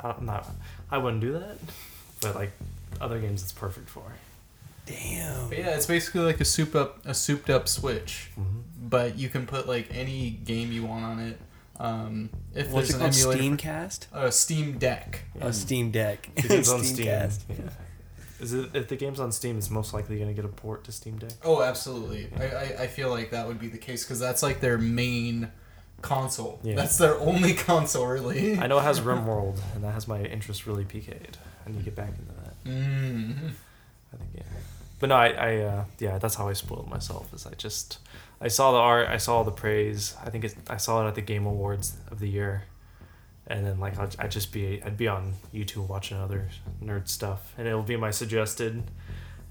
I'm 0.00 0.24
not. 0.26 0.48
I 0.90 0.98
wouldn't 0.98 1.20
do 1.20 1.32
that, 1.34 1.58
but 2.20 2.34
like 2.34 2.52
other 3.00 3.18
games, 3.20 3.42
it's 3.42 3.52
perfect 3.52 3.88
for. 3.88 4.02
Damn. 4.86 5.48
But 5.50 5.58
yeah, 5.58 5.76
it's 5.76 5.86
basically 5.86 6.22
like 6.22 6.40
a 6.40 6.44
soup 6.44 6.74
up, 6.74 7.04
a 7.04 7.12
souped 7.14 7.50
up 7.50 7.68
Switch, 7.68 8.30
Mm-hmm. 8.38 8.60
but 8.88 9.18
you 9.18 9.28
can 9.28 9.46
put 9.46 9.68
like 9.68 9.88
any 9.94 10.30
game 10.30 10.72
you 10.72 10.84
want 10.86 11.04
on 11.04 11.18
it. 11.20 11.38
Um, 11.78 12.30
if 12.54 12.70
What's 12.70 12.90
it 12.90 12.98
called? 12.98 13.12
Steamcast. 13.12 14.06
a 14.12 14.32
Steam 14.32 14.78
Deck. 14.78 15.24
A 15.40 15.52
Steam 15.52 15.90
Deck. 15.90 16.28
The 16.34 16.48
game's 16.48 16.68
on 16.72 16.82
Steam. 16.82 17.06
Steamcast. 17.06 17.40
Yeah. 17.48 17.54
Is 18.40 18.52
it 18.54 18.70
if 18.74 18.88
the 18.88 18.96
game's 18.96 19.20
on 19.20 19.30
Steam? 19.30 19.58
It's 19.58 19.68
most 19.70 19.92
likely 19.92 20.16
going 20.16 20.28
to 20.28 20.34
get 20.34 20.44
a 20.44 20.48
port 20.52 20.84
to 20.84 20.92
Steam 20.92 21.18
Deck. 21.18 21.32
Oh, 21.44 21.62
absolutely. 21.62 22.30
I, 22.38 22.44
I, 22.44 22.62
I 22.82 22.86
feel 22.86 23.10
like 23.10 23.30
that 23.32 23.46
would 23.46 23.60
be 23.60 23.68
the 23.68 23.78
case 23.78 24.04
because 24.04 24.18
that's 24.18 24.42
like 24.42 24.60
their 24.60 24.78
main 24.78 25.50
console. 26.02 26.60
Yeah. 26.62 26.74
That's 26.74 26.98
their 26.98 27.18
only 27.18 27.54
console, 27.68 28.06
really. 28.06 28.58
I 28.58 28.66
know 28.66 28.78
it 28.78 28.82
has 28.82 29.00
RimWorld, 29.00 29.60
and 29.74 29.84
that 29.84 29.92
has 29.92 30.08
my 30.08 30.22
interest 30.22 30.66
really 30.66 30.84
piqued. 30.84 31.38
I 31.66 31.70
need 31.70 31.78
to 31.78 31.84
get 31.84 31.96
back 31.96 32.10
into 32.10 32.32
that. 32.32 32.64
Mm. 32.64 33.50
I 34.12 34.16
think 34.16 34.30
yeah. 34.34 34.42
But 35.00 35.10
no, 35.10 35.14
I, 35.14 35.28
I 35.28 35.56
uh, 35.60 35.84
yeah, 35.98 36.18
that's 36.18 36.34
how 36.34 36.48
I 36.48 36.52
spoiled 36.54 36.88
myself. 36.88 37.32
Is 37.32 37.46
I 37.46 37.54
just 37.54 37.98
I 38.40 38.48
saw 38.48 38.72
the 38.72 38.78
art, 38.78 39.08
I 39.08 39.16
saw 39.16 39.42
the 39.42 39.52
praise. 39.52 40.16
I 40.24 40.30
think 40.30 40.44
it, 40.44 40.54
I 40.68 40.76
saw 40.76 41.04
it 41.04 41.08
at 41.08 41.14
the 41.14 41.20
Game 41.20 41.46
Awards 41.46 41.96
of 42.10 42.18
the 42.18 42.28
year, 42.28 42.64
and 43.46 43.64
then 43.66 43.78
like 43.78 43.98
I'd, 43.98 44.16
I'd 44.18 44.30
just 44.30 44.52
be 44.52 44.82
I'd 44.82 44.96
be 44.96 45.08
on 45.08 45.34
YouTube 45.54 45.88
watching 45.88 46.16
other 46.16 46.48
nerd 46.82 47.08
stuff, 47.08 47.54
and 47.56 47.68
it'll 47.68 47.82
be 47.82 47.96
my 47.96 48.10
suggested, 48.10 48.82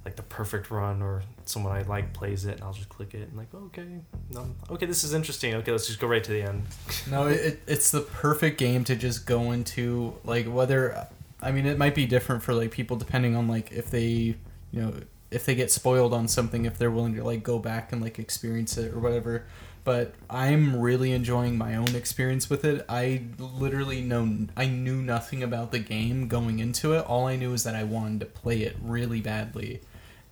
like 0.07 0.15
the 0.15 0.23
perfect 0.23 0.71
run 0.71 1.01
or 1.01 1.21
someone 1.43 1.75
I 1.75 1.81
like 1.81 2.13
plays 2.13 2.45
it, 2.45 2.53
and 2.53 2.63
I'll 2.63 2.71
just 2.71 2.87
click 2.87 3.13
it 3.13 3.27
and 3.27 3.35
like 3.37 3.53
okay, 3.53 3.99
no, 4.31 4.55
okay, 4.69 4.85
this 4.85 5.03
is 5.03 5.13
interesting. 5.13 5.53
Okay, 5.55 5.73
let's 5.73 5.85
just 5.85 5.99
go 5.99 6.07
right 6.07 6.23
to 6.23 6.31
the 6.31 6.43
end. 6.43 6.63
No, 7.11 7.27
it, 7.27 7.59
it's 7.67 7.91
the 7.91 7.99
perfect 7.99 8.57
game 8.57 8.85
to 8.85 8.95
just 8.95 9.25
go 9.25 9.51
into. 9.51 10.13
Like 10.23 10.45
whether, 10.45 11.07
I 11.41 11.51
mean, 11.51 11.65
it 11.65 11.77
might 11.77 11.93
be 11.93 12.05
different 12.05 12.41
for 12.41 12.53
like 12.53 12.71
people 12.71 12.95
depending 12.95 13.35
on 13.35 13.49
like 13.49 13.73
if 13.73 13.91
they, 13.91 14.37
you 14.71 14.81
know, 14.81 14.93
if 15.29 15.45
they 15.45 15.55
get 15.55 15.71
spoiled 15.71 16.13
on 16.13 16.29
something, 16.29 16.63
if 16.63 16.77
they're 16.77 16.89
willing 16.89 17.15
to 17.15 17.23
like 17.25 17.43
go 17.43 17.59
back 17.59 17.91
and 17.91 18.01
like 18.01 18.17
experience 18.17 18.77
it 18.77 18.93
or 18.93 18.99
whatever. 18.99 19.43
But 19.83 20.13
I'm 20.29 20.79
really 20.79 21.11
enjoying 21.11 21.57
my 21.57 21.75
own 21.75 21.95
experience 21.95 22.49
with 22.49 22.63
it. 22.63 22.85
I 22.87 23.23
literally 23.37 24.01
know 24.01 24.47
I 24.55 24.67
knew 24.67 25.01
nothing 25.01 25.43
about 25.43 25.73
the 25.73 25.79
game 25.79 26.29
going 26.29 26.59
into 26.59 26.93
it. 26.93 27.05
All 27.05 27.27
I 27.27 27.35
knew 27.35 27.51
is 27.51 27.63
that 27.63 27.75
I 27.75 27.83
wanted 27.83 28.21
to 28.21 28.25
play 28.25 28.61
it 28.61 28.77
really 28.81 29.19
badly. 29.19 29.81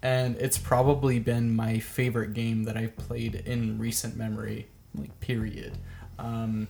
And 0.05 0.35
it's 0.37 0.59
probably 0.59 1.17
been 1.17 1.55
my 1.55 1.79
favorite 1.79 2.35
game 2.35 2.65
that 2.65 2.77
I've 2.77 2.95
played 2.95 3.33
in 3.33 3.79
recent 3.79 4.15
memory, 4.15 4.67
like 4.93 5.19
period. 5.19 5.79
Um, 6.19 6.67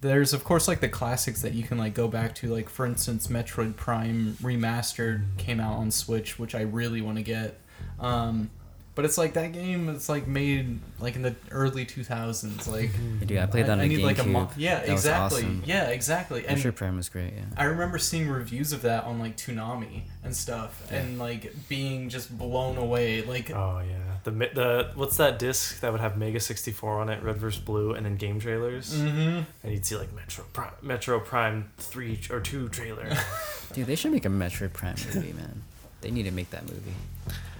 there's 0.00 0.32
of 0.32 0.42
course 0.42 0.66
like 0.66 0.80
the 0.80 0.88
classics 0.88 1.42
that 1.42 1.52
you 1.52 1.64
can 1.64 1.76
like 1.76 1.92
go 1.92 2.08
back 2.08 2.34
to 2.36 2.48
like 2.48 2.70
for 2.70 2.86
instance 2.86 3.26
metroid 3.26 3.76
prime 3.76 4.38
remastered 4.42 5.22
came 5.36 5.60
out 5.60 5.74
on 5.74 5.92
switch 5.92 6.40
which 6.40 6.56
i 6.56 6.60
really 6.62 7.00
want 7.00 7.16
to 7.16 7.22
get 7.22 7.60
um, 8.00 8.50
but 8.94 9.04
it's 9.06 9.16
like 9.16 9.32
that 9.34 9.52
game 9.52 9.88
it's 9.88 10.08
like 10.08 10.26
made 10.26 10.78
like 11.00 11.16
in 11.16 11.22
the 11.22 11.34
early 11.50 11.86
2000s 11.86 12.66
like 12.70 12.90
Dude, 13.26 13.38
I 13.38 13.46
played 13.46 13.66
that 13.66 13.72
on 13.72 13.80
I 13.80 13.88
need 13.88 14.00
GameCube. 14.00 14.02
like 14.04 14.18
a 14.18 14.24
mo- 14.24 14.50
yeah 14.56 14.80
That 14.80 14.82
was 14.82 14.90
exactly 15.04 15.38
awesome. 15.42 15.62
yeah 15.64 15.84
exactly 15.88 16.46
and 16.46 16.58
Metroid 16.58 16.74
Prime 16.76 16.96
was 16.96 17.08
great. 17.08 17.32
Yeah. 17.34 17.44
I 17.56 17.64
remember 17.64 17.98
seeing 17.98 18.28
reviews 18.28 18.72
of 18.72 18.82
that 18.82 19.04
on 19.04 19.18
like 19.18 19.36
Toonami 19.36 20.02
and 20.24 20.36
stuff, 20.36 20.86
Yeah. 20.90 20.98
and 20.98 21.18
like 21.18 21.54
being 21.68 22.08
just 22.08 22.36
blown 22.36 22.76
away. 22.76 23.22
Like, 23.22 23.50
Oh 23.50 23.80
yeah, 23.88 23.96
the 24.24 24.30
the 24.30 24.90
what's 24.94 25.16
that 25.16 25.38
disc 25.38 25.80
that 25.80 25.90
would 25.90 26.00
have 26.00 26.16
Mega 26.16 26.38
sixty 26.40 26.70
four 26.70 27.00
on 27.00 27.08
it, 27.08 27.22
Red 27.22 27.36
vs 27.38 27.60
Blue, 27.60 27.92
and 27.94 28.04
then 28.06 28.16
game 28.16 28.38
trailers, 28.40 28.94
hmm 29.00 29.06
and 29.08 29.46
you'd 29.72 29.84
see 29.86 29.96
like 29.96 30.10
Metroid 30.14 30.52
Prime, 30.52 30.70
Metroid 30.84 31.24
Prime 31.24 31.70
three 31.78 32.20
or 32.30 32.40
two 32.40 32.68
trailer. 32.68 33.08
Dude, 33.72 33.86
they 33.86 33.94
should 33.96 34.12
make 34.12 34.24
a 34.26 34.28
Metroid 34.28 34.72
Prime 34.74 34.96
movie, 35.14 35.32
man. 35.32 35.62
They 36.02 36.10
need 36.10 36.24
to 36.24 36.30
make 36.30 36.50
that 36.50 36.64
movie. 36.68 36.92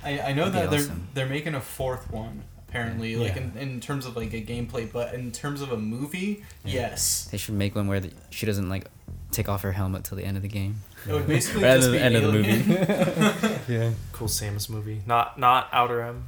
I, 0.04 0.20
I 0.20 0.32
know 0.32 0.48
That'd 0.50 0.54
that 0.54 0.70
they're 0.70 0.80
awesome. 0.80 1.08
they're 1.14 1.26
making 1.28 1.54
a 1.54 1.60
fourth 1.60 2.10
one 2.10 2.42
apparently, 2.68 3.16
like 3.16 3.36
Yeah. 3.36 3.42
in, 3.42 3.56
in 3.58 3.80
terms 3.80 4.06
of 4.06 4.16
like 4.16 4.32
a 4.32 4.40
gameplay, 4.42 4.90
but 4.90 5.12
in 5.14 5.30
terms 5.30 5.60
of 5.60 5.72
a 5.72 5.76
movie, 5.76 6.42
Yeah. 6.64 6.72
yes, 6.90 7.28
They 7.30 7.36
should 7.38 7.54
make 7.54 7.74
one 7.74 7.86
where 7.86 8.00
the, 8.00 8.10
she 8.30 8.46
doesn't 8.46 8.68
like 8.70 8.86
take 9.30 9.48
off 9.48 9.60
her 9.62 9.72
helmet 9.72 10.04
till 10.04 10.16
the 10.16 10.24
end 10.24 10.36
of 10.38 10.42
the 10.42 10.48
game. 10.48 10.76
it 11.06 11.12
would 11.12 11.26
basically 11.26 11.62
Rather 11.68 11.80
just 11.80 11.90
than 11.90 11.92
be 11.92 11.98
the 11.98 12.04
end 12.04 12.16
of 12.16 12.22
the 12.22 13.42
movie. 13.52 13.72
Yeah. 13.72 13.90
cool 14.12 14.28
Samus 14.28 14.68
movie, 14.70 15.02
not 15.06 15.38
not 15.38 15.68
Other 15.72 16.02
M. 16.02 16.24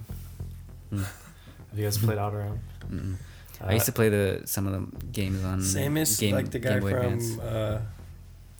Hmm. 0.90 0.98
Have 0.98 1.78
you 1.78 1.84
guys 1.84 1.98
played 1.98 2.18
Other 2.18 2.40
M? 2.42 2.60
Mm-mm. 2.90 3.14
Uh, 3.62 3.66
I 3.70 3.72
used 3.74 3.86
to 3.86 3.92
play 3.92 4.08
the 4.10 4.42
some 4.44 4.66
of 4.66 4.72
the 4.74 5.06
games 5.06 5.42
on 5.44 5.60
Samus, 5.60 6.18
Game, 6.20 6.34
like 6.34 6.50
the 6.50 6.58
guy 6.58 6.72
Game 6.74 6.80
Boy 6.80 6.90
from. 6.90 7.00
Advance. 7.14 7.38
Uh, 7.38 7.80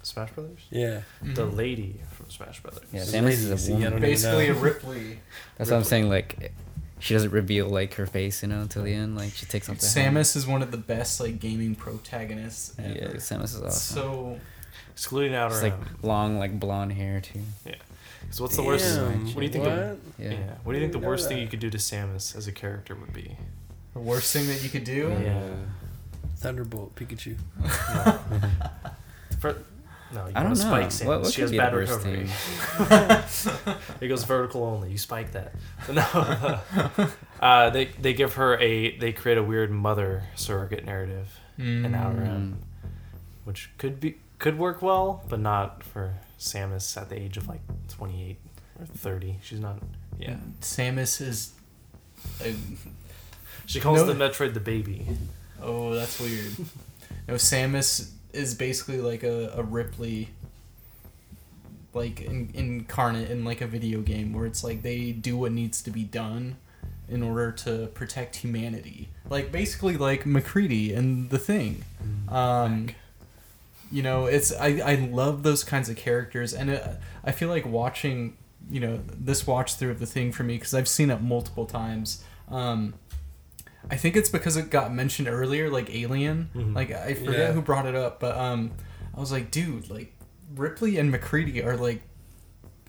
Smash 0.03 0.31
Brothers. 0.33 0.61
yeah. 0.71 1.01
The 1.23 1.47
Mhm. 1.47 1.57
lady 1.57 2.01
from 2.11 2.14
Smash 2.35 2.61
Brothers. 2.63 2.83
Yeah, 2.93 3.01
Samus 3.03 3.29
is 3.31 3.49
lady, 3.49 3.61
see, 3.61 3.73
woman. 3.73 3.91
don't 3.91 3.99
even 3.99 4.11
basically 4.11 4.49
a 4.49 4.55
know. 4.55 4.61
Ripley. 4.61 5.19
That's 5.59 5.71
what 5.71 5.77
I'm 5.77 5.85
saying. 5.85 6.09
Like, 6.09 6.53
she 6.99 7.15
doesn't 7.15 7.31
reveal 7.31 7.69
like 7.69 7.95
her 7.95 8.07
face, 8.07 8.43
you 8.43 8.49
know, 8.49 8.61
until 8.61 8.83
the 8.83 8.93
end. 8.95 9.17
Like, 9.17 9.33
she 9.33 9.47
takes 9.47 9.69
off 9.69 9.79
the 9.79 9.87
helmet. 10.01 10.23
Samus 10.23 10.37
is 10.37 10.47
one 10.47 10.63
of 10.63 10.71
the 10.71 10.77
best 10.79 11.21
like 11.21 11.39
gaming 11.41 11.75
protagonists 11.75 12.75
ever. 12.79 12.89
Yeah, 12.89 13.07
Samus 13.15 13.45
is 13.55 13.63
awesome. 13.63 13.71
So 13.97 14.41
Excluding 14.93 15.35
Other 15.35 15.55
It's 15.55 15.63
like 15.63 15.73
M. 15.75 15.97
long, 16.03 16.39
like 16.39 16.59
blonde 16.59 16.93
hair 16.93 17.21
too. 17.21 17.41
Yeah. 17.67 17.75
So 18.31 18.43
what's 18.45 18.57
the 18.57 18.63
worst? 18.63 18.97
Damn, 18.97 19.27
What 19.27 19.35
do 19.37 19.43
you 19.43 19.49
think? 19.49 19.65
The, 19.65 19.71
what? 19.71 19.99
yeah. 20.19 20.31
Yeah. 20.31 20.37
What 20.65 20.73
do 20.73 20.79
you 20.79 20.85
think 20.85 20.93
the 20.93 20.99
Didn't 20.99 21.03
know 21.03 21.09
worst 21.09 21.29
thing 21.29 21.37
that. 21.37 21.43
you 21.43 21.49
could 21.49 21.61
do 21.61 21.69
to 21.71 21.79
Samus 21.79 22.35
as 22.37 22.47
a 22.49 22.53
character 22.53 22.95
would 22.95 23.13
be? 23.13 23.37
the 23.93 24.01
worst 24.01 24.33
thing 24.33 24.47
that 24.49 24.61
you 24.63 24.69
could 24.71 24.83
do. 24.85 25.15
Yeah. 25.23 25.41
Thunderbolt 26.39 26.97
Pikachu. 26.97 27.37
For, 29.41 29.57
no, 30.15 30.27
you 30.27 30.33
I 30.35 30.41
don't 30.43 30.51
know. 30.51 30.55
spike 30.55 30.89
Samus. 30.89 31.07
What- 31.07 31.21
what 31.23 31.33
she 31.33 31.41
has 31.43 31.51
the 31.51 31.59
bad 31.59 31.75
recovery. 31.75 32.29
it 34.01 34.09
goes 34.09 34.25
vertical 34.25 34.65
only. 34.65 34.91
You 34.91 34.99
spike 34.99 35.33
that. 35.33 35.55
No, 35.93 36.61
uh, 37.41 37.71
they 37.71 37.87
they 38.01 38.15
give 38.15 38.35
her 38.35 38.57
a 38.59 38.97
they 38.99 39.13
create 39.13 39.39
a 39.39 39.43
weird 39.43 39.71
mother 39.71 40.25
surrogate 40.35 40.85
narrative 40.85 41.39
in 41.59 41.95
Other 41.95 42.21
Mm. 42.21 42.27
M, 42.27 42.59
which 43.45 43.71
could 43.79 44.01
be 44.01 44.17
could 44.39 44.59
work 44.59 44.81
well, 44.83 45.23
but 45.29 45.41
not 45.41 45.83
for 45.83 46.15
Samus 46.39 46.97
at 46.97 47.09
the 47.11 47.19
age 47.21 47.37
of 47.37 47.49
like 47.49 47.61
twenty 47.89 48.31
eight 48.31 48.39
or 48.81 48.87
thirty. 48.87 49.39
She's 49.43 49.61
not. 49.61 49.79
Yeah, 50.19 50.37
Samus 50.61 51.21
is. 51.21 51.53
A, 52.43 52.55
she 53.67 53.81
calls 53.81 53.99
No. 54.01 54.07
the 54.07 54.15
Metroid 54.15 54.55
the 54.55 54.61
baby. 54.61 55.07
oh, 55.63 55.95
that's 55.95 56.19
weird. 56.21 56.53
no, 57.29 57.35
Samus 57.35 58.11
is 58.35 58.55
basically 58.55 58.99
like 58.99 59.23
a, 59.23 59.53
a 59.57 59.63
Ripley. 59.63 60.31
Like 61.93 62.23
in, 62.23 62.51
incarnate 62.55 63.31
in 63.31 63.45
like 63.45 63.61
a 63.61 63.69
video 63.69 64.01
game 64.01 64.33
where 64.33 64.47
it's 64.47 64.65
like 64.65 64.83
they 64.83 65.13
do 65.13 65.37
what 65.37 65.53
needs 65.53 65.81
to 65.83 65.93
be 65.93 66.03
done 66.03 66.57
in 67.09 67.23
order 67.23 67.53
to 67.53 67.87
protect 67.95 68.37
humanity. 68.37 69.09
Like 69.31 69.53
basically 69.53 69.97
like 69.97 70.27
MacReady 70.27 70.93
and 70.93 71.31
the 71.31 71.39
thing. 71.39 71.85
Um, 72.29 72.89
you 73.93 74.03
know, 74.03 74.27
it's 74.27 74.53
I, 74.53 74.81
I 74.85 74.95
love 75.11 75.43
those 75.43 75.63
kinds 75.63 75.89
of 75.89 75.97
characters, 75.97 76.53
and 76.53 76.71
it, 76.71 76.85
I 77.23 77.33
feel 77.33 77.49
like 77.49 77.65
watching 77.65 78.37
you 78.71 78.81
know 78.81 79.01
this 79.17 79.47
watch 79.47 79.75
through 79.75 79.91
of 79.91 80.01
the 80.01 80.07
thing 80.07 80.33
for 80.33 80.43
me 80.43 80.57
because 80.57 80.75
I've 80.75 80.89
seen 80.89 81.11
it 81.11 81.21
multiple 81.21 81.67
times. 81.67 82.25
Um, 82.51 82.95
I 83.91 83.97
think 83.97 84.17
it's 84.17 84.31
because 84.31 84.57
it 84.57 84.71
got 84.71 84.93
mentioned 84.95 85.29
earlier, 85.29 85.71
like 85.71 85.95
Alien. 85.95 86.51
Mhm. 86.55 86.75
Like 86.75 86.91
I 86.91 87.15
forget 87.15 87.39
Yeah. 87.39 87.53
who 87.53 87.61
brought 87.63 87.87
it 87.87 87.95
up, 87.95 88.21
but 88.21 88.37
um, 88.37 88.73
I 89.17 89.21
was 89.21 89.31
like, 89.33 89.51
dude, 89.51 89.91
like 89.91 90.15
Ripley 90.55 90.97
and 90.99 91.11
MacReady 91.11 91.63
are 91.63 91.77
like 91.77 92.03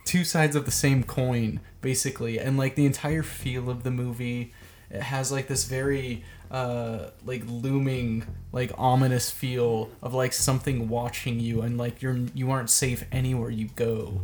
two 0.05 0.23
sides 0.23 0.55
of 0.55 0.65
the 0.65 0.71
same 0.71 1.03
coin, 1.03 1.59
basically, 1.81 2.39
and 2.39 2.57
like 2.57 2.75
the 2.75 2.85
entire 2.85 3.23
feel 3.23 3.69
of 3.69 3.83
the 3.83 3.91
movie 3.91 4.53
it 4.91 5.01
has 5.01 5.31
like 5.31 5.47
this 5.47 5.63
very 5.65 6.23
uh 6.51 7.09
like 7.25 7.41
looming 7.47 8.23
like 8.51 8.71
ominous 8.77 9.31
feel 9.31 9.89
of 10.03 10.13
like 10.13 10.31
something 10.31 10.87
watching 10.87 11.39
you 11.39 11.61
and 11.63 11.75
like 11.75 12.03
you're 12.03 12.19
you 12.35 12.51
aren't 12.51 12.69
safe 12.69 13.03
anywhere 13.11 13.49
you 13.49 13.67
go 13.75 14.21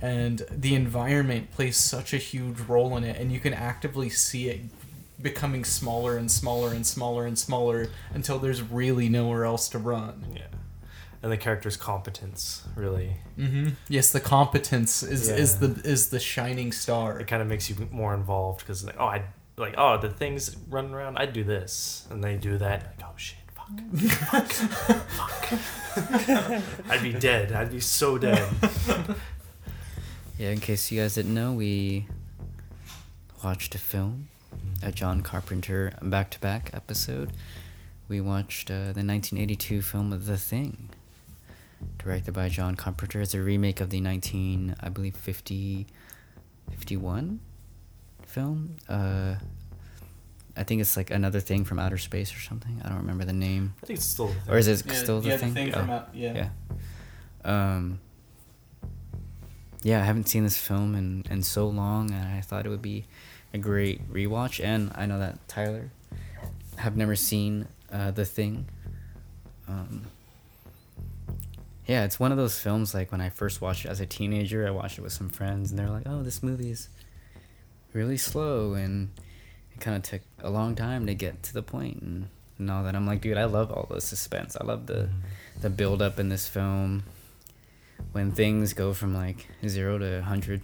and 0.00 0.42
the 0.50 0.74
environment 0.74 1.48
plays 1.52 1.76
such 1.76 2.12
a 2.12 2.16
huge 2.16 2.58
role 2.62 2.96
in 2.96 3.04
it 3.04 3.16
and 3.20 3.30
you 3.30 3.38
can 3.38 3.54
actively 3.54 4.08
see 4.08 4.48
it 4.48 4.60
becoming 5.22 5.64
smaller 5.64 6.16
and 6.16 6.30
smaller 6.30 6.72
and 6.72 6.86
smaller 6.86 7.26
and 7.26 7.38
smaller 7.38 7.88
until 8.14 8.38
there's 8.38 8.62
really 8.62 9.08
nowhere 9.08 9.44
else 9.44 9.68
to 9.70 9.78
run. 9.78 10.26
Yeah. 10.34 10.42
And 11.22 11.30
the 11.30 11.36
character's 11.36 11.76
competence 11.76 12.66
really. 12.74 13.16
Mm-hmm. 13.38 13.70
yes 13.88 14.10
the 14.10 14.20
competence 14.20 15.02
is 15.02 15.28
is 15.28 15.58
the 15.58 15.80
is 15.84 16.08
the 16.08 16.20
shining 16.20 16.72
star. 16.72 17.18
It 17.20 17.26
kind 17.26 17.42
of 17.42 17.48
makes 17.48 17.68
you 17.68 17.88
more 17.90 18.14
involved 18.14 18.60
because 18.60 18.84
like 18.84 18.96
oh 18.98 19.06
I 19.06 19.24
like 19.58 19.74
oh 19.76 19.98
the 19.98 20.08
things 20.08 20.56
running 20.68 20.94
around 20.94 21.18
I 21.18 21.26
do 21.26 21.44
this. 21.44 22.06
And 22.10 22.24
they 22.24 22.36
do 22.36 22.56
that 22.58 22.84
like 22.86 23.06
oh 23.08 23.14
shit 23.16 23.38
fuck 23.54 23.70
fuck. 24.46 24.96
Fuck. 25.50 26.62
I'd 26.88 27.02
be 27.02 27.12
dead. 27.12 27.52
I'd 27.52 27.70
be 27.70 27.80
so 27.80 28.16
dead. 28.16 28.48
Yeah, 30.38 30.52
in 30.52 30.60
case 30.60 30.90
you 30.90 30.98
guys 31.02 31.16
didn't 31.16 31.34
know, 31.34 31.52
we 31.52 32.06
watched 33.44 33.74
a 33.74 33.78
film, 33.78 34.29
a 34.82 34.92
John 34.92 35.22
Carpenter 35.22 35.92
back 36.02 36.30
to 36.30 36.40
back 36.40 36.70
episode. 36.72 37.32
We 38.08 38.20
watched 38.20 38.70
uh, 38.70 38.92
the 38.92 39.04
1982 39.04 39.82
film 39.82 40.10
The 40.10 40.36
Thing, 40.36 40.90
directed 41.98 42.32
by 42.34 42.48
John 42.48 42.74
Carpenter. 42.74 43.20
It's 43.20 43.34
a 43.34 43.40
remake 43.40 43.80
of 43.80 43.90
the 43.90 44.00
19, 44.00 44.76
I 44.80 44.88
believe, 44.88 45.14
50, 45.16 45.86
51 46.70 47.40
film. 48.26 48.76
Uh, 48.88 49.36
I 50.56 50.64
think 50.64 50.80
it's 50.80 50.96
like 50.96 51.10
another 51.10 51.40
thing 51.40 51.64
from 51.64 51.78
outer 51.78 51.98
space 51.98 52.34
or 52.34 52.40
something. 52.40 52.80
I 52.84 52.88
don't 52.88 52.98
remember 52.98 53.24
the 53.24 53.32
name. 53.32 53.74
I 53.82 53.86
think 53.86 53.98
it's 53.98 54.06
still 54.06 54.34
Or 54.48 54.58
is 54.58 54.66
it 54.66 54.84
Yeah, 54.86 54.92
still 54.94 55.20
the 55.20 55.28
yeah, 55.28 55.36
thing? 55.36 55.54
the 55.54 55.54
thing 55.54 55.74
Oh. 55.74 55.78
from 55.80 55.90
out- 55.90 56.10
yeah. 56.14 56.48
Yeah. 57.44 57.70
Um. 57.76 58.00
Yeah, 59.82 60.02
I 60.02 60.04
haven't 60.04 60.28
seen 60.28 60.42
this 60.44 60.58
film 60.58 60.94
in 60.94 61.24
in 61.30 61.42
so 61.42 61.66
long, 61.68 62.10
and 62.10 62.28
I 62.28 62.40
thought 62.42 62.66
it 62.66 62.68
would 62.68 62.82
be 62.82 63.06
a 63.52 63.58
great 63.58 64.10
rewatch. 64.12 64.62
And 64.62 64.92
I 64.94 65.06
know 65.06 65.18
that 65.18 65.46
Tyler 65.48 65.90
have 66.76 66.96
never 66.96 67.16
seen 67.16 67.66
uh, 67.92 68.10
the 68.10 68.24
thing. 68.24 68.66
Um. 69.68 70.06
Yeah, 71.86 72.04
it's 72.04 72.20
one 72.20 72.30
of 72.30 72.38
those 72.38 72.56
films 72.56 72.94
like 72.94 73.10
when 73.10 73.20
I 73.20 73.30
first 73.30 73.60
watched 73.60 73.84
it 73.84 73.88
as 73.88 73.98
a 73.98 74.06
teenager, 74.06 74.66
I 74.66 74.70
watched 74.70 74.98
it 74.98 75.02
with 75.02 75.12
some 75.12 75.28
friends, 75.28 75.70
and 75.70 75.78
they're 75.78 75.90
like, 75.90 76.04
"Oh, 76.06 76.22
this 76.22 76.40
movie 76.40 76.70
is 76.70 76.88
really 77.92 78.16
slow," 78.16 78.74
and 78.74 79.10
it 79.74 79.80
kind 79.80 79.96
of 79.96 80.04
took 80.04 80.20
a 80.38 80.50
long 80.50 80.76
time 80.76 81.06
to 81.06 81.14
get 81.14 81.42
to 81.44 81.52
the 81.52 81.62
point, 81.62 82.00
and 82.00 82.28
and 82.60 82.70
all 82.70 82.84
that. 82.84 82.94
I'm 82.94 83.06
like, 83.06 83.22
dude, 83.22 83.38
I 83.38 83.46
love 83.46 83.72
all 83.72 83.88
the 83.90 84.00
suspense. 84.00 84.56
I 84.60 84.64
love 84.64 84.86
the 84.86 85.08
the 85.60 85.70
build 85.70 86.00
up 86.00 86.20
in 86.20 86.28
this 86.28 86.46
film 86.46 87.02
when 88.12 88.30
things 88.30 88.72
go 88.72 88.94
from 88.94 89.14
like 89.14 89.48
zero 89.66 89.98
to 89.98 90.20
100 90.20 90.62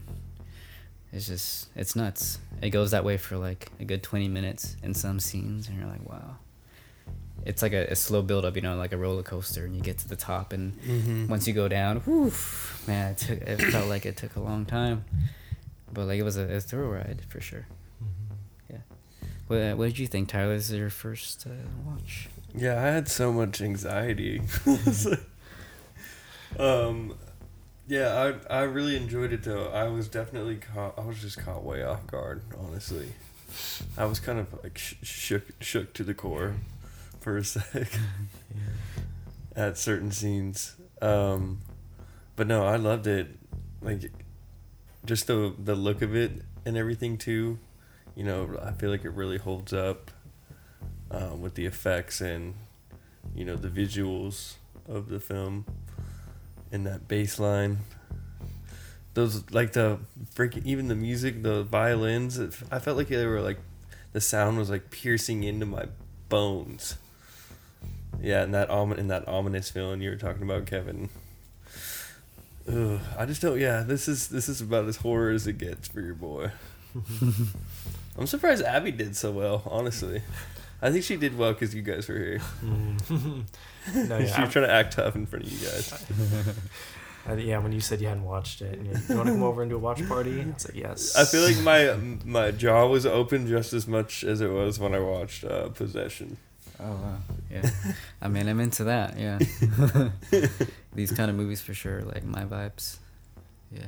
it's 1.16 1.26
just 1.26 1.68
it's 1.74 1.96
nuts. 1.96 2.38
It 2.62 2.70
goes 2.70 2.90
that 2.92 3.04
way 3.04 3.16
for 3.16 3.36
like 3.36 3.70
a 3.80 3.84
good 3.84 4.02
20 4.02 4.28
minutes 4.28 4.76
in 4.82 4.94
some 4.94 5.18
scenes 5.18 5.68
and 5.68 5.78
you're 5.78 5.88
like 5.88 6.08
wow. 6.08 6.36
It's 7.44 7.62
like 7.62 7.72
a, 7.72 7.86
a 7.86 7.96
slow 7.96 8.22
build 8.22 8.44
up 8.44 8.54
you 8.56 8.62
know 8.62 8.76
like 8.76 8.92
a 8.92 8.96
roller 8.96 9.22
coaster 9.22 9.64
and 9.64 9.74
you 9.74 9.82
get 9.82 9.98
to 9.98 10.08
the 10.08 10.16
top 10.16 10.52
and 10.52 10.72
Mm-hmm. 10.82 11.28
once 11.28 11.46
you 11.48 11.54
go 11.54 11.68
down 11.68 12.00
whew, 12.00 12.32
man 12.86 13.12
it, 13.12 13.18
took, 13.18 13.40
it 13.40 13.60
felt 13.72 13.88
like 13.88 14.04
it 14.06 14.16
took 14.16 14.36
a 14.36 14.40
long 14.40 14.64
time. 14.66 15.04
But 15.92 16.06
like 16.06 16.18
it 16.18 16.24
was 16.24 16.36
a, 16.36 16.42
a 16.56 16.60
thorough 16.60 16.92
ride 16.92 17.22
for 17.28 17.40
sure. 17.40 17.66
Yeah. 18.70 18.78
What, 19.46 19.78
what 19.78 19.86
did 19.86 19.98
you 19.98 20.06
think 20.06 20.28
tyler? 20.28 20.56
This 20.56 20.70
is 20.70 20.76
your 20.78 20.90
first 20.90 21.46
uh, 21.46 21.50
watch. 21.86 22.28
Yeah, 22.54 22.78
I 22.78 22.86
had 22.86 23.08
so 23.08 23.32
much 23.32 23.60
anxiety. 23.62 24.42
um, 26.58 27.14
yeah, 27.86 28.34
I 28.50 28.60
I 28.60 28.62
really 28.62 28.96
enjoyed 28.96 29.32
it 29.32 29.42
though. 29.42 29.68
I 29.68 29.84
was 29.84 30.08
definitely 30.08 30.56
caught. 30.56 30.98
I 30.98 31.02
was 31.02 31.20
just 31.20 31.38
caught 31.38 31.62
way 31.62 31.82
off 31.82 32.06
guard. 32.06 32.42
Honestly, 32.58 33.12
I 33.96 34.06
was 34.06 34.18
kind 34.20 34.38
of 34.38 34.48
like 34.62 34.78
sh- 34.78 34.94
shook 35.02 35.44
shook 35.60 35.92
to 35.94 36.04
the 36.04 36.14
core 36.14 36.56
for 37.20 37.36
a 37.36 37.44
sec 37.44 37.88
at 39.54 39.78
certain 39.78 40.10
scenes. 40.10 40.74
Um, 41.00 41.60
but 42.34 42.46
no, 42.46 42.66
I 42.66 42.76
loved 42.76 43.06
it. 43.06 43.28
Like 43.80 44.10
just 45.04 45.26
the 45.28 45.54
the 45.58 45.74
look 45.74 46.02
of 46.02 46.14
it 46.14 46.32
and 46.64 46.76
everything 46.76 47.16
too. 47.18 47.58
You 48.14 48.24
know, 48.24 48.58
I 48.62 48.72
feel 48.72 48.90
like 48.90 49.04
it 49.04 49.10
really 49.10 49.38
holds 49.38 49.72
up 49.72 50.10
um, 51.10 51.40
with 51.40 51.54
the 51.54 51.66
effects 51.66 52.20
and 52.20 52.54
you 53.34 53.44
know 53.44 53.56
the 53.56 53.68
visuals 53.68 54.54
of 54.88 55.08
the 55.08 55.20
film 55.20 55.66
and 56.72 56.86
that 56.86 57.08
bass 57.08 57.38
line. 57.38 57.78
Those 59.14 59.50
like 59.50 59.72
the 59.72 59.98
freaking 60.34 60.66
even 60.66 60.88
the 60.88 60.94
music 60.94 61.42
the 61.42 61.62
violins 61.62 62.38
it, 62.38 62.54
i 62.70 62.78
felt 62.78 62.98
like 62.98 63.08
they 63.08 63.24
were 63.24 63.40
like 63.40 63.58
the 64.12 64.20
sound 64.20 64.58
was 64.58 64.68
like 64.68 64.90
piercing 64.90 65.42
into 65.42 65.64
my 65.64 65.86
bones. 66.28 66.96
Yeah 68.20 68.42
and 68.42 68.52
that 68.54 68.68
omin 68.68 68.98
and 68.98 69.10
that 69.10 69.26
ominous 69.26 69.70
feeling 69.70 70.00
you 70.02 70.10
were 70.10 70.16
talking 70.16 70.42
about 70.42 70.66
kevin. 70.66 71.08
Ugh, 72.70 73.00
i 73.16 73.24
just 73.24 73.40
don't 73.40 73.58
yeah 73.58 73.82
this 73.82 74.06
is 74.08 74.28
this 74.28 74.48
is 74.48 74.60
about 74.60 74.86
as 74.86 74.96
horror 74.98 75.30
as 75.30 75.46
it 75.46 75.58
gets 75.58 75.88
for 75.88 76.00
your 76.00 76.14
boy. 76.14 76.50
I'm 78.18 78.26
surprised 78.26 78.62
abby 78.62 78.90
did 78.90 79.16
so 79.16 79.30
well 79.32 79.62
honestly 79.66 80.22
I 80.82 80.90
think 80.90 81.04
she 81.04 81.16
did 81.16 81.36
well 81.36 81.52
because 81.52 81.74
you 81.74 81.82
guys 81.82 82.08
were 82.08 82.18
here. 82.18 82.40
Mm. 82.62 83.08
no, 84.08 84.20
she 84.20 84.26
yeah, 84.26 84.42
was 84.42 84.52
trying 84.52 84.66
to 84.66 84.72
act 84.72 84.94
tough 84.94 85.14
in 85.16 85.26
front 85.26 85.46
of 85.46 85.52
you 85.52 85.58
guys. 85.66 86.06
I, 87.26 87.34
yeah. 87.34 87.58
When 87.58 87.72
you 87.72 87.80
said 87.80 88.00
you 88.00 88.08
hadn't 88.08 88.24
watched 88.24 88.62
it, 88.62 88.78
and 88.78 88.86
you, 88.86 88.92
you 89.08 89.16
want 89.16 89.26
to 89.28 89.32
come 89.32 89.42
over 89.42 89.62
and 89.62 89.70
do 89.70 89.76
a 89.76 89.78
watch 89.78 90.06
party, 90.06 90.40
I 90.42 90.44
was 90.46 90.68
like, 90.68 90.76
yes. 90.76 91.16
I 91.16 91.24
feel 91.24 91.42
like 91.42 91.58
my 91.62 91.96
my 92.24 92.50
jaw 92.50 92.86
was 92.86 93.06
open 93.06 93.46
just 93.46 93.72
as 93.72 93.86
much 93.88 94.22
as 94.22 94.40
it 94.40 94.50
was 94.50 94.78
when 94.78 94.94
I 94.94 95.00
watched 95.00 95.44
uh, 95.44 95.68
Possession. 95.70 96.36
Oh 96.78 96.90
wow, 96.90 97.16
yeah. 97.50 97.70
I 98.22 98.28
mean, 98.28 98.48
I'm 98.48 98.60
into 98.60 98.84
that. 98.84 99.18
Yeah, 99.18 99.38
these 100.94 101.10
kind 101.10 101.30
of 101.30 101.36
movies 101.36 101.62
for 101.62 101.72
sure, 101.72 102.02
like 102.02 102.22
my 102.22 102.44
vibes. 102.44 102.98
Yeah, 103.72 103.86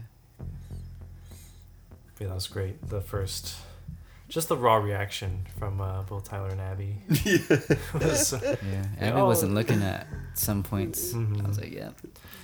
Yeah, 2.18 2.28
that 2.28 2.34
was 2.34 2.48
great. 2.48 2.88
The 2.88 3.00
first, 3.02 3.56
just 4.28 4.48
the 4.48 4.56
raw 4.56 4.76
reaction 4.76 5.46
from 5.58 5.80
uh, 5.80 6.02
both 6.02 6.24
Tyler 6.28 6.48
and 6.48 6.60
Abby. 6.60 6.96
was, 7.94 8.32
uh, 8.34 8.56
yeah. 8.70 8.84
Abby 9.08 9.20
Oh. 9.20 9.26
wasn't 9.26 9.54
looking 9.54 9.82
at 9.82 10.06
some 10.34 10.62
points. 10.62 11.14
I 11.14 11.16
Mhm. 11.18 11.46
was 11.48 11.58
like, 11.58 11.72
yeah, 11.72 11.90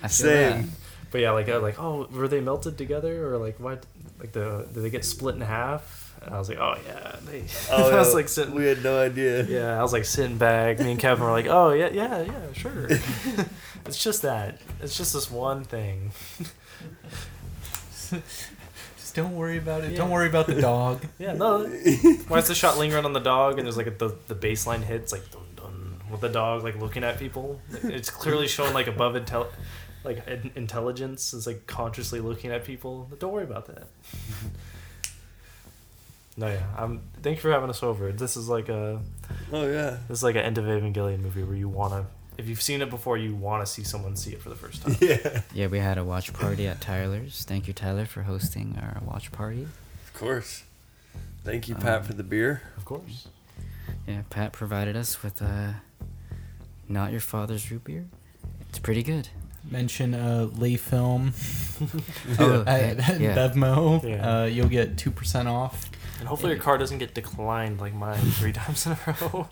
I 0.02 0.08
feel 0.08 0.26
Same. 0.26 0.70
but 1.10 1.20
yeah, 1.20 1.30
like 1.32 1.48
uh, 1.48 1.60
like 1.60 1.78
oh, 1.78 2.06
were 2.10 2.28
they 2.28 2.40
melted 2.40 2.78
together 2.78 3.32
or 3.32 3.38
like 3.38 3.60
what? 3.60 3.84
Like 4.18 4.32
the 4.32 4.66
did 4.72 4.82
they 4.82 4.90
get 4.90 5.04
split 5.04 5.34
in 5.34 5.40
half? 5.42 6.02
And 6.22 6.34
I 6.34 6.38
was 6.38 6.48
like, 6.48 6.58
oh 6.58 6.76
yeah. 6.86 7.16
They, 7.26 7.44
Oh, 7.70 7.90
I 7.90 7.98
was 7.98 8.08
yeah, 8.08 8.14
like 8.14 8.28
sitting. 8.28 8.54
we 8.54 8.64
had 8.64 8.82
no 8.82 8.98
idea. 8.98 9.42
Yeah, 9.44 9.78
I 9.78 9.82
was 9.82 9.92
like 9.92 10.06
sitting 10.06 10.38
back. 10.38 10.78
Me 10.78 10.92
and 10.92 10.98
Kevin 11.00 11.22
were 11.24 11.30
like, 11.32 11.46
oh 11.48 11.72
yeah, 11.72 11.90
yeah, 11.92 12.22
yeah, 12.22 12.52
sure. 12.54 12.86
it's 13.84 14.02
just 14.02 14.22
that. 14.22 14.58
It's 14.80 14.96
just 14.96 15.12
this 15.12 15.30
one 15.30 15.64
thing. 15.64 16.12
Just 19.14 19.28
don't 19.28 19.36
worry 19.36 19.58
about 19.58 19.84
it. 19.84 19.92
Yeah. 19.92 19.98
Don't 19.98 20.10
worry 20.10 20.26
about 20.28 20.46
the 20.46 20.60
dog. 20.60 21.04
Yeah, 21.18 21.34
no. 21.34 21.64
Why 22.28 22.38
is 22.38 22.48
the 22.48 22.54
shot 22.54 22.78
lingering 22.78 23.04
on 23.04 23.12
the 23.12 23.20
dog 23.20 23.58
and 23.58 23.66
there's 23.66 23.76
like 23.76 23.86
a, 23.86 23.90
the 23.92 24.16
the 24.28 24.34
bass 24.34 24.66
line 24.66 24.82
hits 24.82 25.12
like 25.12 25.30
dun 25.30 25.42
dun 25.56 26.00
with 26.10 26.20
the 26.20 26.28
dog 26.28 26.64
like 26.64 26.76
looking 26.80 27.04
at 27.04 27.18
people? 27.18 27.60
It's 27.84 28.10
clearly 28.10 28.48
showing 28.48 28.74
like 28.74 28.86
above 28.88 29.14
intel, 29.14 29.46
like 30.02 30.26
in- 30.26 30.50
intelligence 30.56 31.32
is 31.32 31.46
like 31.46 31.66
consciously 31.66 32.20
looking 32.20 32.50
at 32.50 32.64
people. 32.64 33.08
Don't 33.20 33.32
worry 33.32 33.44
about 33.44 33.66
that. 33.66 33.86
no, 36.36 36.48
yeah. 36.48 36.64
I'm. 36.76 37.00
Thank 37.22 37.36
you 37.36 37.42
for 37.42 37.52
having 37.52 37.70
us 37.70 37.82
over. 37.82 38.10
This 38.12 38.36
is 38.36 38.48
like 38.48 38.68
a 38.68 39.00
Oh 39.52 39.66
yeah. 39.70 39.98
this 40.08 40.18
is 40.18 40.22
like 40.24 40.34
an 40.34 40.42
end 40.42 40.58
of 40.58 40.64
Evangelion 40.64 41.20
movie 41.20 41.44
where 41.44 41.56
you 41.56 41.68
wanna. 41.68 42.06
If 42.36 42.48
you've 42.48 42.62
seen 42.62 42.82
it 42.82 42.90
before, 42.90 43.16
you 43.16 43.34
want 43.34 43.64
to 43.64 43.72
see 43.72 43.84
someone 43.84 44.16
see 44.16 44.32
it 44.32 44.42
for 44.42 44.48
the 44.48 44.56
first 44.56 44.82
time. 44.82 44.96
Yeah. 45.00 45.42
yeah. 45.54 45.66
We 45.68 45.78
had 45.78 45.98
a 45.98 46.04
watch 46.04 46.32
party 46.32 46.66
at 46.66 46.80
Tyler's. 46.80 47.44
Thank 47.44 47.68
you, 47.68 47.72
Tyler, 47.72 48.06
for 48.06 48.22
hosting 48.22 48.76
our 48.80 49.00
watch 49.04 49.30
party. 49.30 49.62
Of 50.06 50.14
course. 50.14 50.64
Thank 51.44 51.68
you, 51.68 51.74
Pat, 51.74 51.98
Um, 52.00 52.04
for 52.04 52.12
the 52.14 52.22
beer. 52.24 52.62
Of 52.76 52.84
course. 52.84 53.28
Yeah, 54.08 54.22
Pat 54.30 54.52
provided 54.52 54.96
us 54.96 55.22
with 55.22 55.40
uh, 55.40 55.74
not 56.88 57.12
your 57.12 57.20
father's 57.20 57.70
root 57.70 57.84
beer. 57.84 58.06
It's 58.68 58.78
pretty 58.78 59.02
good. 59.02 59.28
Mention 59.70 60.14
uh, 60.14 60.48
Le 60.56 60.76
Film 60.76 61.32
Oh, 62.38 62.64
at 62.66 62.98
yeah. 63.20 63.34
Bevmo. 63.34 64.02
Yeah. 64.06 64.42
Uh, 64.42 64.44
you'll 64.46 64.68
get 64.68 64.98
two 64.98 65.10
percent 65.10 65.48
off. 65.48 65.88
And 66.18 66.28
hopefully 66.28 66.52
your 66.52 66.60
car 66.62 66.76
doesn't 66.78 66.98
get 66.98 67.14
declined 67.14 67.80
like 67.80 67.94
mine 67.94 68.20
three 68.32 68.52
times 68.52 68.86
in 68.86 68.92
a 68.92 68.98
row. 69.22 69.48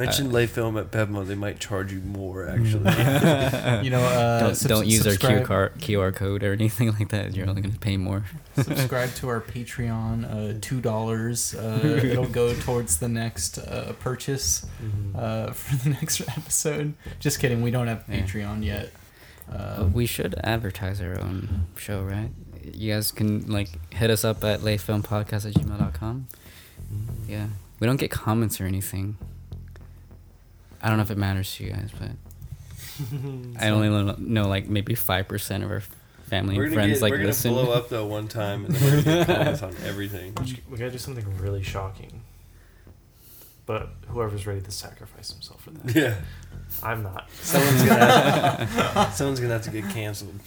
Mention 0.00 0.32
le 0.32 0.46
film 0.46 0.76
at 0.76 0.90
Bevmo, 0.90 1.26
they 1.26 1.34
might 1.34 1.60
charge 1.60 1.92
you 1.92 2.00
more. 2.00 2.48
Actually, 2.48 2.90
You 3.84 3.90
know, 3.90 4.00
uh, 4.02 4.40
don't 4.40 4.54
subs- 4.56 4.68
don't 4.68 4.86
use 4.86 5.06
our 5.06 5.12
QR 5.14 5.70
QR 5.78 6.14
code 6.14 6.42
or 6.42 6.52
anything 6.52 6.92
like 6.98 7.08
that. 7.10 7.34
You're 7.36 7.48
only 7.48 7.62
gonna 7.62 7.74
pay 7.78 7.96
more. 7.96 8.24
subscribe 8.56 9.14
to 9.16 9.28
our 9.28 9.40
Patreon. 9.40 10.24
Uh, 10.56 10.58
Two 10.60 10.80
dollars. 10.80 11.54
Uh, 11.54 12.00
it'll 12.04 12.26
go 12.26 12.54
towards 12.54 12.98
the 12.98 13.08
next 13.08 13.58
uh, 13.58 13.92
purchase 14.00 14.66
Mhm. 14.82 15.16
uh, 15.16 15.52
for 15.52 15.76
the 15.76 15.90
next 15.90 16.20
episode. 16.22 16.94
Just 17.20 17.38
kidding. 17.40 17.62
We 17.62 17.70
don't 17.70 17.86
have 17.88 18.04
Yeah. 18.08 18.20
Patreon 18.22 18.64
yet. 18.64 18.92
Uh, 19.50 19.56
Uh, 19.56 19.84
we 19.92 20.06
should 20.06 20.34
advertise 20.44 21.00
our 21.00 21.18
own 21.20 21.66
show, 21.76 22.02
right? 22.04 22.30
You 22.72 22.94
guys 22.94 23.10
can 23.12 23.46
like 23.48 23.68
hit 23.92 24.10
us 24.10 24.24
up 24.24 24.44
at 24.44 24.60
lefilmpodcast 24.60 25.44
at 25.46 25.54
gmail.com. 25.54 26.26
Mhm. 26.92 27.28
Yeah. 27.28 27.46
We 27.80 27.86
don't 27.86 27.96
get 27.98 28.10
comments 28.10 28.60
or 28.60 28.66
anything. 28.66 29.16
I 30.82 30.88
don't 30.88 30.96
know 30.96 31.02
if 31.02 31.10
it 31.10 31.18
matters 31.18 31.54
to 31.56 31.64
you 31.64 31.70
guys, 31.72 31.90
but 31.98 32.10
I 33.60 33.68
only 33.68 33.88
know, 33.88 34.14
know 34.18 34.48
like 34.48 34.68
maybe 34.68 34.94
5% 34.94 35.64
of 35.64 35.70
our 35.70 35.82
family 36.26 36.56
we're 36.56 36.64
and 36.64 36.74
gonna 36.74 36.82
friends 36.86 36.98
get, 36.98 37.02
like 37.02 37.10
we're 37.12 37.16
gonna 37.18 37.28
listen. 37.28 37.52
blow 37.52 37.72
up 37.72 37.88
though 37.88 38.06
one 38.06 38.28
time, 38.28 38.64
and 38.64 38.74
then 38.74 38.82
we're 38.82 39.02
gonna 39.02 39.24
get 39.24 39.26
comments 39.36 39.62
on 39.62 39.74
everything. 39.84 40.34
We 40.36 40.60
we 40.70 40.78
gotta 40.78 40.90
do 40.92 40.98
something 40.98 41.24
really 41.38 41.62
shocking. 41.62 42.22
But 43.66 43.90
whoever's 44.08 44.46
ready 44.48 44.60
to 44.62 44.70
sacrifice 44.72 45.30
himself 45.32 45.62
for 45.62 45.70
that. 45.70 45.94
Yeah, 45.94 46.14
I'm 46.82 47.02
not. 47.04 47.30
someone's 47.40 47.82
gonna 47.84 48.04
have, 48.04 49.14
someone's 49.14 49.38
gonna 49.40 49.52
have 49.52 49.62
to 49.62 49.70
get 49.70 49.88
canceled. 49.90 50.40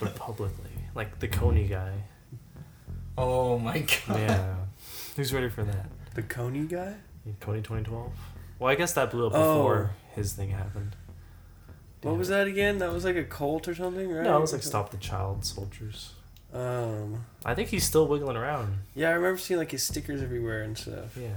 But 0.00 0.14
publicly. 0.16 0.70
Like 0.94 1.18
the 1.18 1.28
Kony 1.28 1.68
guy. 1.68 1.92
oh 3.18 3.58
my 3.58 3.80
god. 3.80 4.18
Yeah. 4.20 4.54
Who's 5.16 5.32
ready 5.34 5.48
for 5.48 5.64
that? 5.64 5.86
The 6.14 6.22
Kony 6.22 6.68
guy. 6.68 6.94
Kony 7.40 7.62
2012? 7.62 8.12
Well, 8.58 8.70
I 8.70 8.74
guess 8.74 8.92
that 8.94 9.10
blew 9.10 9.26
up 9.26 9.32
Oh. 9.34 9.56
before 9.58 9.90
his 10.14 10.32
thing 10.32 10.50
happened. 10.50 10.96
What 12.02 12.18
was 12.18 12.28
that 12.28 12.46
again? 12.46 12.78
That 12.78 12.92
was 12.92 13.04
like 13.04 13.16
a 13.16 13.24
cult 13.24 13.66
or 13.66 13.74
something, 13.74 14.10
right? 14.12 14.24
No, 14.24 14.36
it 14.36 14.40
was 14.40 14.52
like 14.52 14.62
Stop 14.62 14.90
the 14.90 14.98
Child 14.98 15.44
Soldiers. 15.44 16.12
Um, 16.52 17.24
I 17.44 17.54
think 17.54 17.70
he's 17.70 17.84
still 17.84 18.06
wiggling 18.06 18.36
around. 18.36 18.78
yeah, 18.94 19.08
I 19.08 19.12
remember 19.12 19.38
seeing 19.38 19.58
like 19.58 19.70
his 19.72 19.82
stickers 19.82 20.22
everywhere 20.22 20.62
and 20.62 20.76
stuff. 20.78 21.16
Yeah. 21.16 21.30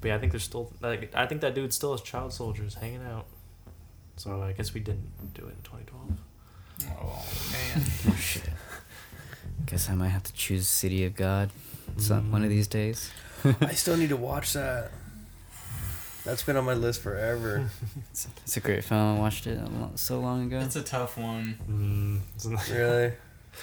But 0.00 0.08
yeah, 0.08 0.16
I 0.16 0.18
think 0.18 0.32
there's 0.32 0.44
still 0.44 0.72
like 0.80 1.12
I 1.14 1.26
think 1.26 1.42
that 1.42 1.54
dude 1.54 1.72
still 1.72 1.92
has 1.92 2.00
child 2.00 2.32
soldiers 2.32 2.74
hanging 2.74 3.02
out. 3.04 3.26
So 4.16 4.42
I 4.42 4.52
guess 4.52 4.72
we 4.74 4.80
didn't 4.80 5.34
do 5.34 5.42
it 5.46 5.50
in 5.56 5.62
2012. 5.62 6.18
Oh 6.90 7.24
man. 7.52 7.86
Oh, 8.08 8.16
shit. 8.18 8.48
Guess 9.66 9.88
I 9.90 9.94
might 9.94 10.08
have 10.08 10.22
to 10.24 10.32
choose 10.32 10.66
City 10.68 11.04
of 11.04 11.14
God 11.14 11.50
some, 11.96 12.32
one 12.32 12.42
of 12.42 12.50
these 12.50 12.66
days. 12.66 13.10
I 13.60 13.72
still 13.72 13.96
need 13.96 14.08
to 14.08 14.16
watch 14.16 14.52
that. 14.54 14.90
That's 16.24 16.42
been 16.42 16.56
on 16.56 16.64
my 16.64 16.72
list 16.74 17.02
forever. 17.02 17.68
It's, 18.10 18.26
it's 18.42 18.56
a 18.56 18.60
great 18.60 18.84
film. 18.84 19.18
I 19.18 19.20
watched 19.20 19.46
it 19.46 19.58
so 19.96 20.20
long 20.20 20.46
ago. 20.46 20.60
It's 20.60 20.76
a 20.76 20.82
tough 20.82 21.18
one. 21.18 21.58
Mm, 21.68 22.36
isn't 22.38 22.70
really? 22.70 23.12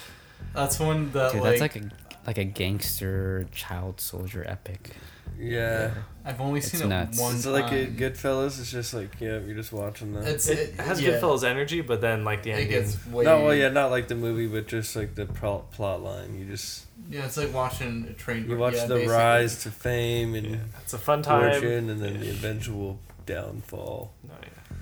That's 0.54 0.78
one 0.78 1.10
that 1.12 1.32
Dude, 1.32 1.40
like, 1.42 1.58
that's 1.58 1.74
like 1.74 1.76
a 1.76 1.90
like 2.26 2.38
a 2.38 2.44
gangster 2.44 3.46
child 3.52 4.00
soldier 4.00 4.44
epic. 4.46 4.96
Yeah. 5.38 5.90
I've 6.24 6.40
only 6.40 6.60
It's 6.60 6.70
seen 6.70 6.88
nuts. 6.88 7.18
it 7.18 7.22
one 7.22 7.34
Is 7.34 7.46
it 7.46 7.50
like 7.50 7.72
a 7.72 7.86
time. 7.86 7.96
Goodfellas? 7.96 8.60
It's 8.60 8.70
just 8.70 8.94
like 8.94 9.20
yeah, 9.20 9.38
you're 9.40 9.56
just 9.56 9.72
watching 9.72 10.12
that. 10.14 10.28
It's, 10.28 10.48
it 10.48 10.74
has 10.78 11.00
yeah, 11.02 11.10
Goodfellas 11.12 11.42
energy, 11.42 11.80
but 11.80 12.00
then 12.00 12.24
like 12.24 12.44
the 12.44 12.50
It 12.50 12.54
ending. 12.54 12.68
gets 12.70 13.04
way. 13.08 13.24
no, 13.24 13.42
well, 13.44 13.54
yeah, 13.54 13.68
not 13.70 13.90
like 13.90 14.06
the 14.08 14.14
movie, 14.14 14.46
but 14.46 14.68
just 14.68 14.94
like 14.94 15.14
the 15.16 15.26
plot, 15.26 15.72
plot 15.72 16.00
line. 16.02 16.38
You 16.38 16.44
just 16.44 16.86
Yeah, 17.10 17.24
it's 17.24 17.36
like 17.36 17.52
watching 17.52 18.06
a 18.08 18.12
train. 18.12 18.48
you 18.48 18.56
watch 18.56 18.74
yeah, 18.74 18.86
the 18.86 18.94
basically. 18.94 19.14
rise 19.14 19.62
to 19.64 19.70
fame 19.72 20.34
and 20.36 20.46
Yeah, 20.46 20.56
it's 20.80 20.92
a 20.92 20.98
fun 20.98 21.22
time. 21.22 21.50
fortune, 21.52 21.90
and 21.90 22.00
then 22.00 22.20
the 22.20 22.28
eventual 22.30 23.00
downfall. 23.26 24.12
No, 24.28 24.34
yeah. 24.42 24.76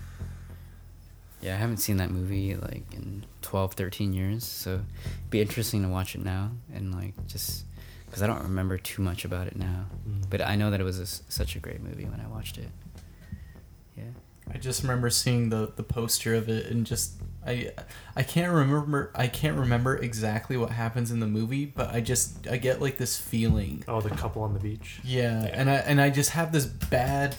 Yeah, 1.40 1.55
I 1.55 1.57
haven't 1.57 1.79
seen 1.79 1.96
that 1.96 2.11
movie 2.11 2.55
like 2.55 2.85
in 2.92 3.24
12, 3.40 3.72
13 3.72 4.12
years, 4.12 4.44
so 4.44 4.72
it'd 4.74 5.31
be 5.31 5.40
interesting 5.40 5.83
to 5.85 5.88
watch 5.88 6.14
it 6.14 6.22
now 6.22 6.50
and 6.74 6.94
like 6.94 7.14
just 7.29 7.64
because 8.11 8.23
I 8.23 8.27
don't 8.27 8.42
remember 8.42 8.77
too 8.77 9.03
much 9.03 9.25
about 9.25 9.46
it 9.46 9.57
now, 9.57 9.87
Mm. 10.09 10.29
but 10.29 10.42
I 10.42 10.57
know 10.57 10.70
that 10.70 10.81
it 10.81 10.85
was 10.85 10.99
a 10.99 11.03
s 11.03 11.23
such 11.29 11.57
a 11.57 11.59
great 11.61 11.81
movie 11.83 12.05
when 12.05 12.20
I 12.20 12.27
watched 12.27 12.59
it. 12.59 12.68
Yeah, 13.96 14.05
I 14.53 14.59
just 14.59 14.83
remember 14.83 15.11
seeing 15.11 15.49
the 15.51 15.73
the 15.77 15.83
poster 15.83 16.35
of 16.35 16.49
it 16.49 16.66
and 16.66 16.85
just 16.87 17.12
I 17.46 17.73
I 18.16 18.23
can't 18.23 18.53
remember 18.53 19.11
I 19.14 19.27
can't 19.29 19.59
remember 19.59 19.96
exactly 19.96 20.57
what 20.57 20.70
happens 20.70 21.11
in 21.11 21.20
the 21.20 21.27
movie, 21.27 21.66
but 21.66 21.90
I 21.94 22.01
just 22.01 22.46
I 22.49 22.57
get 22.57 22.81
like 22.81 22.96
this 22.99 23.16
feeling. 23.16 23.85
Oh, 23.88 24.01
the 24.01 24.11
couple 24.11 24.42
on 24.42 24.55
the 24.55 24.61
beach. 24.61 25.01
Yeah, 25.05 25.42
Yeah. 25.44 25.51
and 25.53 25.70
I 25.70 25.75
and 25.77 26.01
I 26.01 26.11
just 26.11 26.31
have 26.31 26.53
this 26.53 26.66
bad 26.66 27.37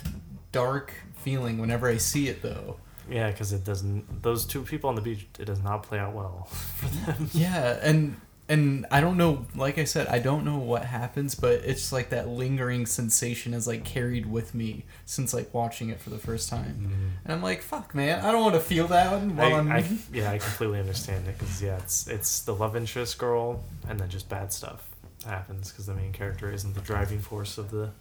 dark 0.51 0.93
feeling 1.15 1.57
whenever 1.59 1.87
I 1.87 1.97
see 1.97 2.27
it 2.27 2.41
though. 2.41 2.77
Yeah, 3.09 3.29
because 3.29 3.51
it 3.51 3.63
doesn't. 3.65 4.21
Those 4.23 4.45
two 4.45 4.61
people 4.63 4.89
on 4.89 4.95
the 4.95 5.01
beach, 5.01 5.27
it 5.37 5.45
does 5.45 5.61
not 5.61 5.83
play 5.83 5.99
out 5.99 6.13
well 6.13 6.45
for 6.77 6.87
them. 6.87 7.29
Yeah, 7.33 7.77
and 7.83 8.15
and 8.51 8.85
I 8.91 8.99
don't 8.99 9.15
know 9.15 9.45
like 9.55 9.77
I 9.77 9.85
said, 9.85 10.07
I 10.07 10.19
don't 10.19 10.43
know 10.43 10.57
what 10.57 10.83
happens, 10.85 11.35
but 11.35 11.61
it's 11.63 11.91
like 11.91 12.09
that 12.09 12.27
lingering 12.27 12.85
sensation 12.85 13.53
is 13.53 13.65
like 13.65 13.85
carried 13.85 14.25
with 14.25 14.53
me 14.53 14.83
since 15.05 15.33
like 15.33 15.53
watching 15.53 15.89
it 15.89 16.01
for 16.01 16.09
the 16.09 16.17
first 16.17 16.49
time. 16.49 16.75
Mm-hmm. 16.81 17.07
And 17.23 17.33
I'm 17.33 17.41
like, 17.41 17.61
fuck 17.61 17.95
man, 17.95 18.23
I 18.25 18.31
don't 18.31 18.41
want 18.41 18.55
to 18.55 18.59
feel 18.59 18.87
that 18.87 19.21
while 19.21 19.55
I, 19.55 19.57
I'm 19.57 19.71
I, 19.71 19.85
yeah, 20.13 20.31
I 20.31 20.37
completely 20.37 20.79
understand 20.79 21.27
it 21.27 21.37
because 21.37 21.61
yeah, 21.61 21.77
it's 21.77 22.07
it's 22.07 22.41
the 22.41 22.53
love 22.53 22.75
interest 22.75 23.17
girl, 23.17 23.63
and 23.87 23.99
then 23.99 24.09
just 24.09 24.27
bad 24.27 24.51
stuff 24.51 24.85
happens 25.25 25.71
because 25.71 25.85
the 25.85 25.93
main 25.93 26.11
character 26.11 26.51
isn't 26.51 26.73
the 26.73 26.81
driving 26.81 27.19
force 27.19 27.57
of 27.57 27.71
the 27.71 27.91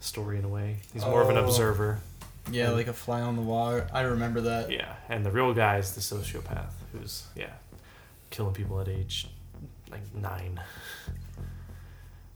story 0.00 0.38
in 0.38 0.44
a 0.44 0.48
way. 0.48 0.78
He's 0.92 1.04
more 1.04 1.22
of 1.22 1.28
an 1.28 1.36
Oh. 1.36 1.44
observer. 1.44 2.00
Yeah, 2.50 2.70
like 2.70 2.88
a 2.88 2.92
fly 2.92 3.22
on 3.22 3.36
the 3.36 3.42
wall. 3.42 3.80
I 3.92 4.02
remember 4.02 4.42
that. 4.42 4.70
Yeah, 4.70 4.94
and 5.08 5.24
the 5.24 5.30
real 5.30 5.54
guy 5.54 5.78
is 5.78 5.94
the 5.94 6.00
sociopath 6.00 6.72
who's 6.92 7.24
yeah, 7.34 7.52
killing 8.34 8.52
people 8.52 8.80
at 8.80 8.88
age 8.88 9.28
like 9.90 10.02
nine. 10.14 10.60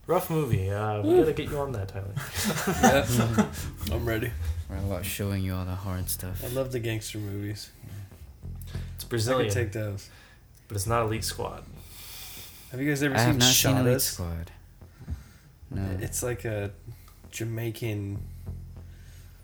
Rough 0.06 0.30
movie. 0.30 0.70
Uh, 0.70 1.02
we 1.02 1.16
gotta 1.18 1.32
get 1.32 1.50
you 1.50 1.58
on 1.58 1.72
that, 1.72 1.88
Tyler. 1.88 2.14
Yeah, 3.90 3.94
I'm 3.96 4.06
ready. 4.06 4.30
we're 4.70 4.76
all 4.78 4.84
about 4.92 5.04
showing 5.04 5.42
you 5.42 5.54
all 5.54 5.64
the 5.64 5.74
hard 5.74 6.08
stuff. 6.08 6.42
I 6.44 6.48
love 6.48 6.70
the 6.72 6.78
gangster 6.78 7.18
movies. 7.18 7.70
It's 8.94 9.04
I 9.04 9.08
Brazilian, 9.08 9.50
can 9.50 9.54
take 9.64 9.72
those. 9.72 10.08
but 10.68 10.76
it's 10.76 10.86
not 10.86 11.02
Elite 11.02 11.24
Squad. 11.24 11.64
Have 12.70 12.80
you 12.80 12.88
guys 12.88 13.02
ever 13.02 13.16
I 13.16 13.20
have 13.20 13.32
seen 13.32 13.38
not 13.38 13.76
seen 13.76 13.76
Elite 13.86 13.96
Shadas? 13.98 14.00
Squad. 14.02 14.50
No. 15.70 15.98
It's 16.00 16.22
like 16.22 16.44
a 16.44 16.70
Jamaican 17.30 18.22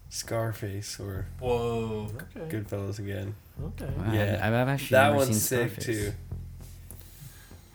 Scarface 0.08 0.98
or 1.00 1.26
Whoa. 1.40 2.08
Okay. 2.36 2.56
Goodfellas 2.56 2.98
again. 3.00 3.34
Okay. 3.62 3.84
Wow, 3.98 4.12
Yeah. 4.12 4.40
I've, 4.42 4.54
I've 4.54 4.68
actually 4.68 4.94
That 4.94 5.04
never 5.08 5.16
one's 5.16 5.28
seen 5.42 5.58
sick 5.68 5.70
Scarface. 5.82 5.84
too. 5.84 6.12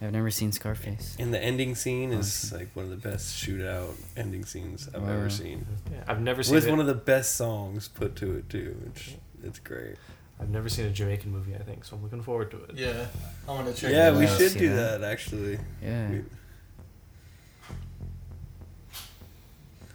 I've 0.02 0.14
never 0.14 0.32
seen 0.32 0.52
Scarface. 0.54 1.18
And 1.20 1.34
the 1.34 1.44
ending 1.44 1.76
scene 1.76 2.12
is 2.14 2.46
Awesome. 2.46 2.58
like 2.60 2.70
one 2.76 2.86
of 2.86 2.92
the 2.92 3.10
best 3.10 3.36
shootout 3.44 3.96
ending 4.16 4.46
scenes 4.46 4.88
I've 4.96 5.02
Wow. 5.02 5.10
ever 5.14 5.30
seen. 5.30 5.66
Yeah, 5.92 6.04
I've 6.08 6.22
never 6.22 6.42
seen 6.42 6.56
With 6.56 6.64
it. 6.64 6.68
Was 6.68 6.72
one 6.72 6.80
of 6.80 6.88
the 6.88 6.94
best 6.96 7.36
songs 7.36 7.88
put 7.90 8.16
to 8.18 8.36
it 8.38 8.50
too. 8.50 8.78
It's, 8.88 9.16
it's 9.44 9.60
great. 9.60 9.96
I've 10.40 10.50
never 10.50 10.70
seen 10.70 10.86
a 10.86 10.90
Jamaican 10.90 11.30
movie. 11.32 11.54
I 11.54 11.58
think 11.60 11.84
so. 11.84 11.98
I'm 11.98 12.04
looking 12.04 12.22
forward 12.24 12.50
to 12.52 12.64
it. 12.64 12.76
Yeah, 12.76 13.08
I 13.46 13.52
want 13.52 13.68
to 13.68 13.74
check. 13.74 13.92
yeah, 13.92 14.10
it 14.14 14.18
we 14.18 14.26
out. 14.26 14.38
should 14.38 14.52
See 14.52 14.60
do 14.60 14.70
that. 14.74 15.02
that, 15.02 15.12
actually. 15.12 15.60
Yeah. 15.84 16.10
We- 16.10 16.24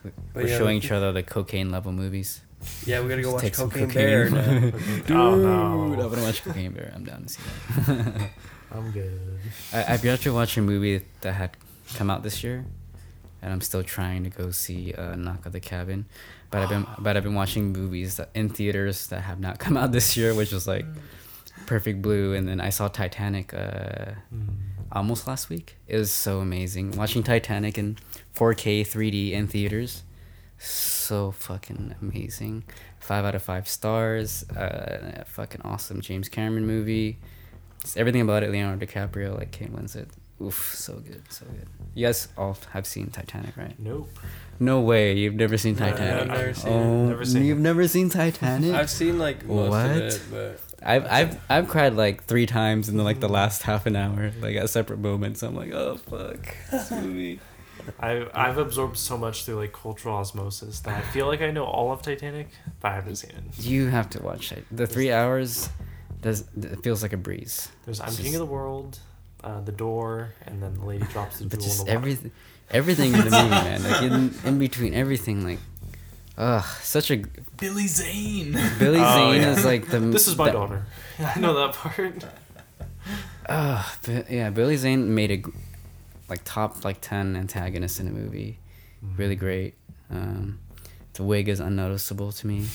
We- 0.04 0.10
But 0.34 0.42
We're 0.42 0.48
yeah, 0.50 0.58
showing 0.58 0.80
the- 0.80 0.84
each 0.84 0.92
other 0.92 1.12
the 1.12 1.22
cocaine 1.22 1.70
level 1.70 1.90
movies. 1.92 2.42
Yeah, 2.84 3.00
we 3.00 3.08
gotta 3.08 3.22
go 3.22 3.28
Just 3.30 3.32
watch 3.32 3.42
take 3.42 3.54
some 3.54 3.70
Cocaine 3.70 3.88
cocaine. 3.88 4.30
Bear. 4.30 4.30
now. 4.30 4.70
Dude, 4.70 5.10
oh 5.10 5.34
I 5.34 5.36
no, 5.38 5.96
want 5.96 6.12
to 6.14 6.20
watch 6.22 6.44
Cocaine 6.44 6.72
Bear. 6.72 6.92
I'm 6.94 7.04
down 7.04 7.22
to 7.24 7.28
see 7.28 7.40
that. 7.86 8.30
I'm 8.74 8.90
good. 8.90 9.38
I, 9.72 9.84
I've 9.94 10.04
yet 10.04 10.20
to 10.22 10.32
watch 10.34 10.56
a 10.56 10.60
movie 10.62 11.02
that 11.20 11.32
had 11.32 11.56
come 11.94 12.10
out 12.10 12.22
this 12.22 12.42
year, 12.42 12.64
and 13.42 13.52
I'm 13.52 13.60
still 13.60 13.82
trying 13.84 14.24
to 14.24 14.30
go 14.30 14.50
see 14.50 14.92
uh, 14.94 15.14
Knock 15.14 15.46
at 15.46 15.52
the 15.52 15.60
Cabin. 15.60 16.06
But 16.50 16.62
I've 16.62 16.68
been 16.68 16.86
but 16.98 17.16
I've 17.16 17.22
been 17.22 17.34
watching 17.34 17.72
movies 17.72 18.16
that, 18.16 18.30
in 18.34 18.48
theaters 18.48 19.06
that 19.08 19.20
have 19.22 19.40
not 19.40 19.58
come 19.64 19.76
out 19.76 19.92
this 19.92 20.16
year, 20.16 20.34
which 20.34 20.52
was 20.52 20.66
like 20.66 20.86
Perfect 21.66 22.02
Blue, 22.02 22.34
and 22.34 22.48
then 22.48 22.60
I 22.60 22.70
saw 22.70 22.88
Titanic 22.88 23.54
uh, 23.54 24.12
Mm. 24.34 24.48
almost 24.92 25.26
last 25.26 25.48
week. 25.48 25.76
It 25.86 25.96
was 25.96 26.10
so 26.10 26.40
amazing 26.40 26.92
watching 26.96 27.22
Titanic 27.22 27.78
in 27.78 27.96
4K 28.36 28.82
3D 28.82 29.32
in 29.32 29.46
theaters. 29.48 30.02
So 30.58 31.30
fucking 31.32 31.94
amazing. 32.00 32.64
Five 33.00 33.24
out 33.24 33.34
of 33.34 33.42
five 33.42 33.68
stars. 33.68 34.48
Uh, 34.50 35.24
fucking 35.26 35.60
awesome 35.62 36.00
James 36.00 36.28
Cameron 36.28 36.66
movie. 36.66 37.18
Just 37.84 37.96
everything 37.96 38.22
about 38.22 38.42
it. 38.42 38.50
Leonardo 38.50 38.84
DiCaprio, 38.84 39.36
like 39.38 39.52
Kate 39.52 39.72
Winslet. 39.74 40.08
Oof, 40.42 40.74
so 40.74 40.94
good, 40.94 41.22
so 41.30 41.44
good. 41.46 41.66
You 41.94 42.06
guys 42.06 42.26
all 42.36 42.56
have 42.72 42.86
seen 42.86 43.06
Titanic, 43.10 43.56
right? 43.56 43.78
Nope. 43.78 44.08
No 44.58 44.80
way, 44.80 45.16
you've 45.16 45.34
never 45.34 45.56
seen 45.56 45.76
No, 45.76 45.86
I've 45.86 45.92
Titanic. 45.96 46.28
never 46.28 46.54
seen 46.54 46.72
it. 46.72 46.76
oh, 46.76 47.06
Never 47.08 47.24
seen 47.24 47.44
you've 47.44 47.58
it. 47.58 47.62
never 47.62 47.86
seen 47.88 48.08
Titanic? 48.08 48.74
I've 48.74 48.90
seen 48.90 49.18
like 49.18 49.44
most 49.44 49.70
What? 49.70 49.90
of 49.90 49.96
it, 49.98 50.20
but 50.32 50.60
I've 50.86 51.06
I've 51.06 51.40
I've 51.48 51.68
cried 51.68 51.94
like 51.94 52.24
three 52.24 52.46
times 52.46 52.88
in 52.88 52.96
the, 52.96 53.04
like 53.04 53.20
the 53.20 53.28
last 53.28 53.62
half 53.62 53.86
an 53.86 53.94
hour, 53.96 54.32
like 54.40 54.56
at 54.56 54.68
separate 54.70 54.98
moments. 54.98 55.42
I'm 55.42 55.54
like, 55.54 55.72
oh 55.72 55.96
fuck, 55.98 56.38
this 56.70 56.90
movie. 56.90 57.40
I 58.00 58.26
I've 58.34 58.58
absorbed 58.58 58.96
so 58.96 59.16
much 59.16 59.44
through 59.44 59.56
like 59.56 59.72
cultural 59.72 60.16
osmosis 60.16 60.80
that 60.80 60.96
I 60.96 61.00
feel 61.12 61.26
like 61.26 61.42
I 61.42 61.50
know 61.50 61.64
all 61.64 61.92
of 61.92 62.02
Titanic, 62.02 62.48
but 62.80 62.92
I 62.92 62.94
haven't 62.94 63.16
seen 63.16 63.30
it. 63.30 63.64
You 63.64 63.86
have 63.88 64.08
to 64.10 64.22
watch 64.22 64.52
it. 64.52 64.64
The 64.72 64.86
three 64.86 65.12
hours 65.12 65.68
does 66.24 66.44
it 66.56 66.82
feels 66.82 67.02
like 67.02 67.12
a 67.12 67.16
breeze. 67.16 67.68
There's 67.84 68.00
I'm 68.00 68.08
It's 68.08 68.16
King 68.16 68.24
just- 68.26 68.34
of 68.36 68.40
the 68.48 68.52
World, 68.52 68.98
uh, 69.44 69.60
the 69.60 69.72
door, 69.72 70.34
and 70.46 70.62
then 70.62 70.74
the 70.74 70.84
lady 70.84 71.04
drops 71.06 71.38
the 71.38 71.44
But 71.46 71.60
jewel 71.60 71.64
in 71.64 71.68
just 71.70 71.78
the 71.78 71.84
water. 71.84 71.96
everything, 71.98 72.30
everything 72.70 73.12
in 73.14 73.18
the 73.20 73.30
movie, 73.30 73.48
man. 73.50 73.82
Like 73.84 74.02
in, 74.02 74.34
in 74.44 74.58
between 74.58 74.94
everything, 74.94 75.44
like, 75.44 75.58
ugh, 76.38 76.64
such 76.82 77.10
a 77.10 77.22
Billy 77.58 77.86
Zane. 77.86 78.52
Billy 78.78 78.98
Oh, 79.00 79.14
Zane 79.32 79.40
yeah. 79.42 79.52
is 79.56 79.64
like 79.64 79.86
the. 79.88 80.00
This 80.00 80.26
is 80.26 80.36
my 80.36 80.46
the- 80.46 80.52
daughter. 80.52 80.86
I 81.18 81.38
know 81.38 81.54
that 81.54 81.74
part. 81.74 82.24
Ugh, 83.48 83.84
Bi- 84.06 84.24
yeah, 84.30 84.50
Billy 84.50 84.76
Zane 84.76 85.14
made 85.14 85.30
a 85.30 85.42
like 86.28 86.40
top 86.44 86.84
like 86.84 86.98
ten 87.00 87.36
antagonist 87.36 88.00
in 88.00 88.08
a 88.08 88.10
movie, 88.10 88.58
Mm-hmm. 89.04 89.16
really 89.16 89.36
great. 89.36 89.74
Um, 90.10 90.58
the 91.14 91.22
wig 91.22 91.48
is 91.48 91.60
unnoticeable 91.60 92.32
to 92.32 92.46
me. 92.46 92.66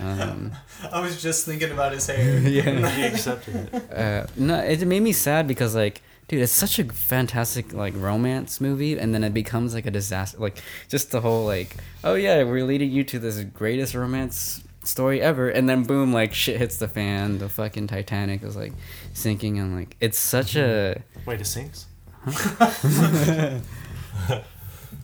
Um, 0.00 0.52
I 0.92 1.00
was 1.00 1.20
just 1.20 1.44
thinking 1.44 1.70
about 1.72 1.92
his 1.92 2.06
hair. 2.06 2.38
yeah. 2.48 2.88
he 2.90 3.02
accepted 3.02 3.56
it. 3.72 3.92
Uh, 3.92 4.26
no, 4.36 4.58
it 4.60 4.86
made 4.86 5.00
me 5.00 5.12
sad 5.12 5.46
because 5.46 5.74
like, 5.74 6.02
dude, 6.28 6.40
it's 6.42 6.52
such 6.52 6.78
a 6.78 6.84
fantastic 6.84 7.72
like 7.72 7.94
romance 7.96 8.60
movie, 8.60 8.98
and 8.98 9.12
then 9.12 9.24
it 9.24 9.34
becomes 9.34 9.74
like 9.74 9.86
a 9.86 9.90
disaster. 9.90 10.38
Like, 10.38 10.62
just 10.88 11.10
the 11.10 11.20
whole 11.20 11.44
like, 11.44 11.76
oh 12.04 12.14
yeah, 12.14 12.42
we're 12.44 12.64
leading 12.64 12.90
you 12.90 13.04
to 13.04 13.18
this 13.18 13.42
greatest 13.42 13.94
romance 13.94 14.62
story 14.84 15.20
ever, 15.20 15.48
and 15.48 15.68
then 15.68 15.82
boom, 15.84 16.12
like 16.12 16.32
shit 16.32 16.58
hits 16.58 16.76
the 16.76 16.88
fan. 16.88 17.38
The 17.38 17.48
fucking 17.48 17.88
Titanic 17.88 18.42
is 18.42 18.56
like 18.56 18.72
sinking, 19.14 19.58
and 19.58 19.76
like 19.76 19.96
it's 20.00 20.18
such 20.18 20.54
a 20.56 21.02
Wait, 21.26 21.40
it 21.40 21.44
sinks. 21.44 21.86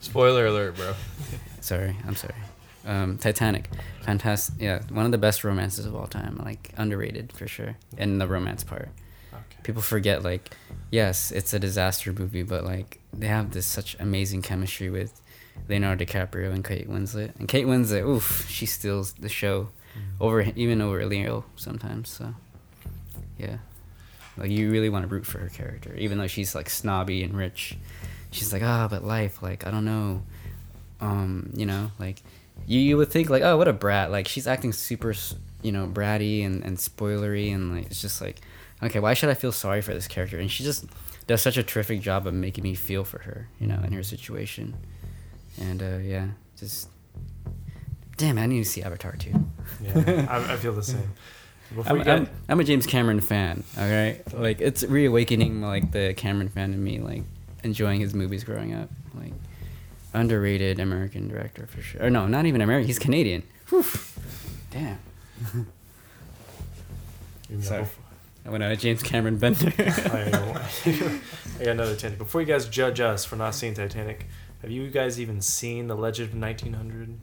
Spoiler 0.01 0.47
alert, 0.47 0.77
bro. 0.77 0.95
sorry, 1.61 1.97
I'm 2.07 2.15
sorry. 2.15 2.35
Um, 2.87 3.19
Titanic, 3.19 3.69
fantastic. 4.03 4.55
Yeah, 4.61 4.81
one 4.91 5.05
of 5.05 5.13
the 5.13 5.19
best 5.19 5.43
romances 5.45 5.85
of 5.87 5.95
all 5.95 6.07
time. 6.07 6.41
Like 6.45 6.73
underrated 6.77 7.33
for 7.33 7.47
sure, 7.49 7.77
in 7.99 8.19
the 8.19 8.27
romance 8.27 8.63
part. 8.65 8.89
Okay. 9.33 9.43
people 9.65 9.83
forget 9.83 10.23
like 10.23 10.57
yes 10.91 11.31
it's 11.31 11.53
a 11.53 11.59
disaster 11.59 12.13
movie 12.13 12.43
but 12.43 12.65
like 12.65 13.01
they 13.13 13.27
have 13.27 13.51
this 13.51 13.67
such 13.67 13.95
amazing 14.01 14.41
chemistry 14.41 14.89
with 14.89 15.21
leonardo 15.69 16.05
dicaprio 16.05 16.53
and 16.55 16.65
kate 16.65 16.89
winslet 16.89 17.35
and 17.39 17.49
kate 17.49 17.67
winslet 17.67 18.07
oof 18.07 18.49
she 18.49 18.65
steals 18.65 19.13
the 19.15 19.29
show 19.29 19.69
over 20.21 20.41
even 20.55 20.81
over 20.81 21.05
leo 21.05 21.45
sometimes 21.57 22.09
so 22.09 22.33
yeah 23.39 23.59
like 24.39 24.51
you 24.51 24.71
really 24.71 24.89
want 24.89 25.03
to 25.03 25.09
root 25.15 25.27
for 25.27 25.39
her 25.39 25.49
character 25.51 25.93
even 25.97 26.17
though 26.17 26.27
she's 26.29 26.55
like 26.55 26.71
snobby 26.71 27.23
and 27.23 27.37
rich 27.37 27.77
she's 28.31 28.53
like 28.55 28.63
ah 28.63 28.87
but 28.89 29.05
life 29.05 29.43
like 29.43 29.67
i 29.67 29.71
don't 29.71 29.85
know 29.85 30.23
um 31.01 31.51
you 31.55 31.67
know 31.67 31.91
like 31.99 32.23
you, 32.67 32.81
you 32.81 32.97
would 32.97 33.11
think 33.11 33.31
like 33.31 33.43
oh 33.43 33.57
what 33.57 33.69
a 33.69 33.73
brat. 33.73 34.11
Like 34.11 34.29
she's 34.29 34.47
acting 34.47 34.73
super 34.73 35.15
you 35.63 35.73
know 35.73 35.87
bratty 35.87 36.45
and, 36.45 36.65
and 36.65 36.77
spoilery 36.77 37.55
and 37.55 37.75
like 37.75 37.87
it's 37.87 38.01
just 38.01 38.21
like 38.21 38.41
okay 38.83 39.01
why 39.01 39.15
should 39.15 39.31
i 39.31 39.35
feel 39.35 39.53
sorry 39.53 39.81
for 39.81 39.95
this 39.95 40.07
character? 40.07 40.39
And 40.39 40.51
she 40.51 40.65
just 40.65 40.85
does 41.27 41.43
such 41.43 41.57
a 41.57 41.63
terrific 41.63 42.01
job 42.01 42.27
of 42.27 42.35
making 42.35 42.63
me 42.63 42.75
feel 42.75 43.05
for 43.05 43.21
her 43.21 43.49
you 43.59 43.67
know 43.67 43.81
in 43.85 43.93
her 43.93 44.03
situation. 44.03 44.77
And 45.61 45.83
uh 45.83 45.99
yeah 46.03 46.29
just 46.59 46.89
damn 48.17 48.39
i 48.39 48.47
need 48.47 48.63
to 48.65 48.69
see 48.69 48.83
avatar 48.83 49.13
too. 49.17 49.33
Yeah, 49.83 50.27
I, 50.29 50.37
I 50.55 50.57
feel 50.57 50.73
the 50.73 50.83
same. 50.83 51.13
I'm, 51.85 51.99
get, 51.99 52.09
I'm, 52.09 52.29
I'm 52.49 52.61
a 52.61 52.65
james 52.65 52.87
cameron 52.87 53.21
fan 53.21 53.65
all 53.77 53.89
right 53.91 54.23
like 54.35 54.61
it's 54.61 54.85
reawakening 54.85 55.63
like 55.63 55.91
the 55.91 56.15
cameron 56.15 56.49
fan 56.49 56.73
in 56.73 56.83
me 56.83 57.01
like 57.01 57.25
enjoying 57.65 57.99
his 58.01 58.15
movies 58.15 58.45
growing 58.45 58.73
up 58.73 58.89
like 59.15 59.33
underrated 60.17 60.81
american 60.81 61.29
director 61.29 61.67
for 61.67 61.81
sure 61.83 62.05
or 62.05 62.11
no 62.11 62.27
not 62.27 62.47
even 62.47 62.61
american 62.61 62.87
he's 62.87 62.99
canadian 62.99 63.43
Whew. 63.69 63.85
damn 64.71 64.99
you 67.51 67.61
Sorry. 67.63 67.87
i 68.45 68.51
went 68.51 68.63
on 68.65 68.71
a 68.73 68.77
james 68.77 69.03
cameron 69.03 69.39
bender 69.39 69.73
I, 69.79 70.31
I 71.59 71.65
got 71.65 71.69
another 71.69 71.95
Titanic. 71.95 72.19
Before 72.19 72.41
you 72.41 72.47
guys 72.47 72.69
judge 72.69 73.01
us 73.01 73.25
for 73.25 73.37
not 73.37 73.55
seeing 73.55 73.73
Titanic, 73.73 74.27
have 74.61 74.71
you 74.71 74.91
guys 74.91 75.19
even 75.19 75.41
seen 75.41 75.87
The 75.87 75.95
Legend 75.95 76.35
of 76.35 76.39
1900? 76.39 77.19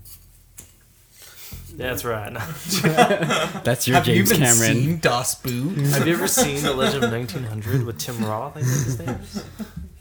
That's 1.75 2.03
right. 2.03 2.33
that's 3.63 3.87
your 3.87 3.97
Have 3.97 4.05
james 4.05 4.31
you 4.31 4.35
been 4.35 4.43
cameron 4.43 4.73
seen 4.73 4.99
Das 4.99 5.35
Boot? 5.35 5.77
have 5.77 6.07
you 6.07 6.13
ever 6.13 6.27
seen 6.27 6.63
The 6.63 6.73
Legend 6.73 7.03
of 7.03 7.11
1900 7.11 7.83
with 7.85 7.99
Tim 7.99 8.25
Roth? 8.25 8.57
I 8.57 8.61
think 8.61 8.85
his 8.85 8.97
name 8.99 9.09
is. 9.21 9.43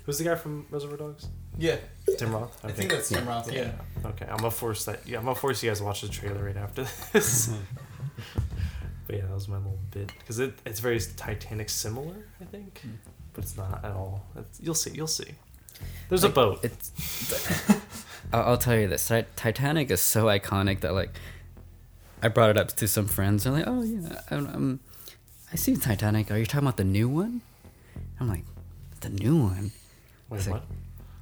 Who's 0.07 0.17
the 0.19 0.25
guy 0.25 0.35
from 0.35 0.65
Reservoir 0.71 0.97
Dogs? 0.97 1.27
Yeah, 1.59 1.77
Tim 2.19 2.33
Roth. 2.33 2.65
I 2.65 2.73
think 2.73 2.91
that's 2.91 3.09
Tim 3.09 3.27
Roth. 3.27 3.53
Yeah. 3.53 3.73
Okay, 4.05 4.27
I'm 4.29 4.39
gonna 4.39 4.51
force 4.51 4.85
that. 4.87 5.07
Yeah, 5.07 5.19
I'm 5.19 5.25
gonna 5.25 5.35
force 5.35 5.63
you 5.63 5.71
guys 5.71 5.79
to 5.79 5.85
watch 5.85 6.01
the 6.01 6.09
trailer 6.09 6.45
right 6.45 6.57
after 6.57 6.87
this. 7.13 7.49
but 9.07 9.17
yeah, 9.17 9.23
that 9.23 9.35
was 9.35 9.49
my 9.49 9.57
little 9.57 9.79
bit 9.91 10.13
because 10.19 10.39
it, 10.39 10.55
it's 10.65 10.81
very 10.81 10.99
Titanic 11.17 11.69
similar, 11.69 12.15
I 12.41 12.45
think, 12.45 12.81
but 13.35 13.45
it's 13.45 13.57
not 13.57 13.85
at 13.85 13.93
all. 13.93 14.25
It's, 14.37 14.61
you'll 14.61 14.75
see. 14.75 14.91
You'll 14.93 15.07
see. 15.07 15.33
There's 16.09 16.23
Like, 16.23 16.33
a 16.33 16.35
boat. 16.35 16.65
It's. 16.65 17.71
I'll, 18.33 18.43
I'll 18.43 18.59
tell 18.59 18.77
you 18.77 18.89
this: 18.89 19.11
Titanic 19.37 19.91
is 19.91 20.01
so 20.01 20.25
iconic 20.27 20.81
that 20.81 20.95
like, 20.95 21.11
I 22.23 22.29
brought 22.29 22.51
it 22.51 22.57
up 22.57 22.69
to 22.69 22.89
some 22.89 23.07
friends. 23.07 23.45
They're 23.45 23.53
like, 23.53 23.65
"Oh 23.67 23.83
yeah, 23.83 24.21
I, 24.31 24.35
um, 24.37 24.47
I'm, 24.53 24.81
I 25.53 25.57
see 25.57 25.77
Titanic. 25.77 26.31
Are 26.31 26.39
you 26.39 26.47
talking 26.47 26.67
about 26.67 26.77
the 26.79 26.85
new 26.85 27.09
one?" 27.09 27.43
I'm 28.19 28.29
like, 28.29 28.45
"The 29.01 29.11
new 29.11 29.37
one." 29.37 29.73
Wait, 30.29 30.39
it's 30.39 30.47
like- 30.49 30.61
what? 30.63 30.65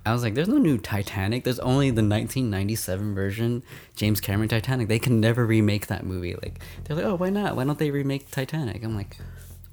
I 0.07 0.13
was 0.13 0.23
like, 0.23 0.35
"There's 0.35 0.49
no 0.49 0.57
new 0.59 0.79
Titanic. 0.79 1.45
There's 1.45 1.59
only 1.61 1.91
the 1.91 2.03
1997 2.03 3.15
version, 3.15 3.63
James 3.97 4.21
Cameron 4.21 4.49
Titanic. 4.49 4.89
They 4.89 4.99
can 4.99 5.21
never 5.21 5.45
remake 5.47 5.89
that 5.89 6.05
movie." 6.05 6.35
Like, 6.43 6.61
they're 6.85 6.97
like, 6.97 7.05
"Oh, 7.05 7.15
why 7.17 7.31
not? 7.31 7.57
Why 7.57 7.65
don't 7.65 7.79
they 7.79 7.91
remake 7.91 8.31
Titanic?" 8.31 8.83
I'm 8.83 8.97
like, 8.97 9.17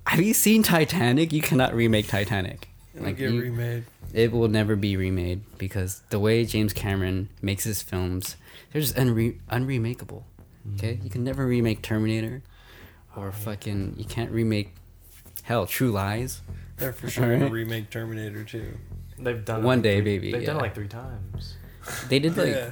"Have 0.07 0.19
you 0.21 0.33
seen 0.33 0.63
Titanic? 0.63 1.31
You 1.31 1.41
cannot 1.41 1.73
remake 1.73 2.07
Titanic. 2.07 2.67
It'll 2.93 3.05
Like, 3.07 3.17
get 3.17 3.31
you- 3.31 3.41
remade. 3.41 3.85
it 4.13 4.31
will 4.31 4.47
never 4.47 4.75
be 4.75 4.97
remade 4.97 5.41
because 5.57 6.01
the 6.09 6.19
way 6.19 6.43
James 6.45 6.73
Cameron 6.73 7.29
makes 7.41 7.63
his 7.63 7.81
films, 7.81 8.35
they're 8.71 8.81
just 8.81 8.95
unre- 8.95 9.37
unremakeable. 9.51 10.23
Okay, 10.75 10.93
mm-hmm. 10.95 11.03
you 11.05 11.09
can 11.09 11.23
never 11.23 11.45
remake 11.47 11.81
Terminator, 11.81 12.41
or 13.15 13.27
oh, 13.27 13.31
fucking 13.31 13.93
you 13.97 14.03
can't 14.05 14.31
remake, 14.31 14.73
hell, 15.43 15.65
True 15.65 15.91
Lies. 15.91 16.41
They're 16.77 16.91
for 16.91 17.09
sure 17.09 17.37
gonna 17.39 17.49
remake 17.51 17.89
Terminator 17.89 18.43
too. 18.43 18.77
They've 19.17 19.43
done 19.43 19.61
it 19.61 19.63
One 19.63 19.77
like 19.79 19.83
day, 19.83 19.95
three- 20.01 20.17
baby, 20.19 20.31
They've 20.31 20.45
done 20.45 20.57
it 20.57 20.61
like 20.61 20.75
three 20.75 20.87
times. 20.87 21.55
They 22.09 22.19
did 22.19 22.37
like 22.37 22.47
yeah. 22.49 22.71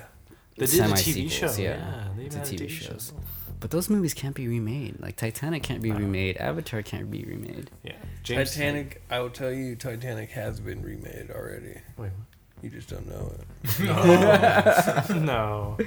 They 0.58 0.66
did 0.68 0.80
a 0.80 0.84
TV 0.84 0.98
semi-sequels, 0.98 1.34
show. 1.56 1.62
yeah, 1.62 1.70
Yeah, 1.70 2.08
they 2.16 2.22
to 2.22 2.26
even 2.28 2.38
had 2.40 2.48
a 2.48 2.52
TV 2.52 2.60
TV 2.66 2.70
show. 2.70 2.86
shows. 2.94 3.14
But 3.60 3.72
those 3.72 3.90
movies 3.90 4.14
can't 4.14 4.36
be 4.36 4.48
remade. 4.48 5.00
Like 5.02 5.16
Titanic 5.16 5.64
can't 5.64 5.82
be 5.82 5.92
remade. 5.92 6.38
Avatar 6.38 6.82
can't 6.82 7.10
be 7.10 7.24
remade. 7.24 7.72
Yeah, 7.84 7.94
James 8.24 8.52
Titanic. 8.52 9.02
I 9.10 9.20
will 9.20 9.30
tell 9.30 9.52
you, 9.52 9.76
Titanic 9.76 10.32
has 10.32 10.60
been 10.60 10.82
remade 10.82 11.32
already. 11.32 11.80
Wait, 11.98 12.12
You 12.62 12.70
just 12.70 12.90
don't 12.90 13.08
know 13.08 13.34
it. 13.34 13.80
no, 15.10 15.16
no. 15.20 15.78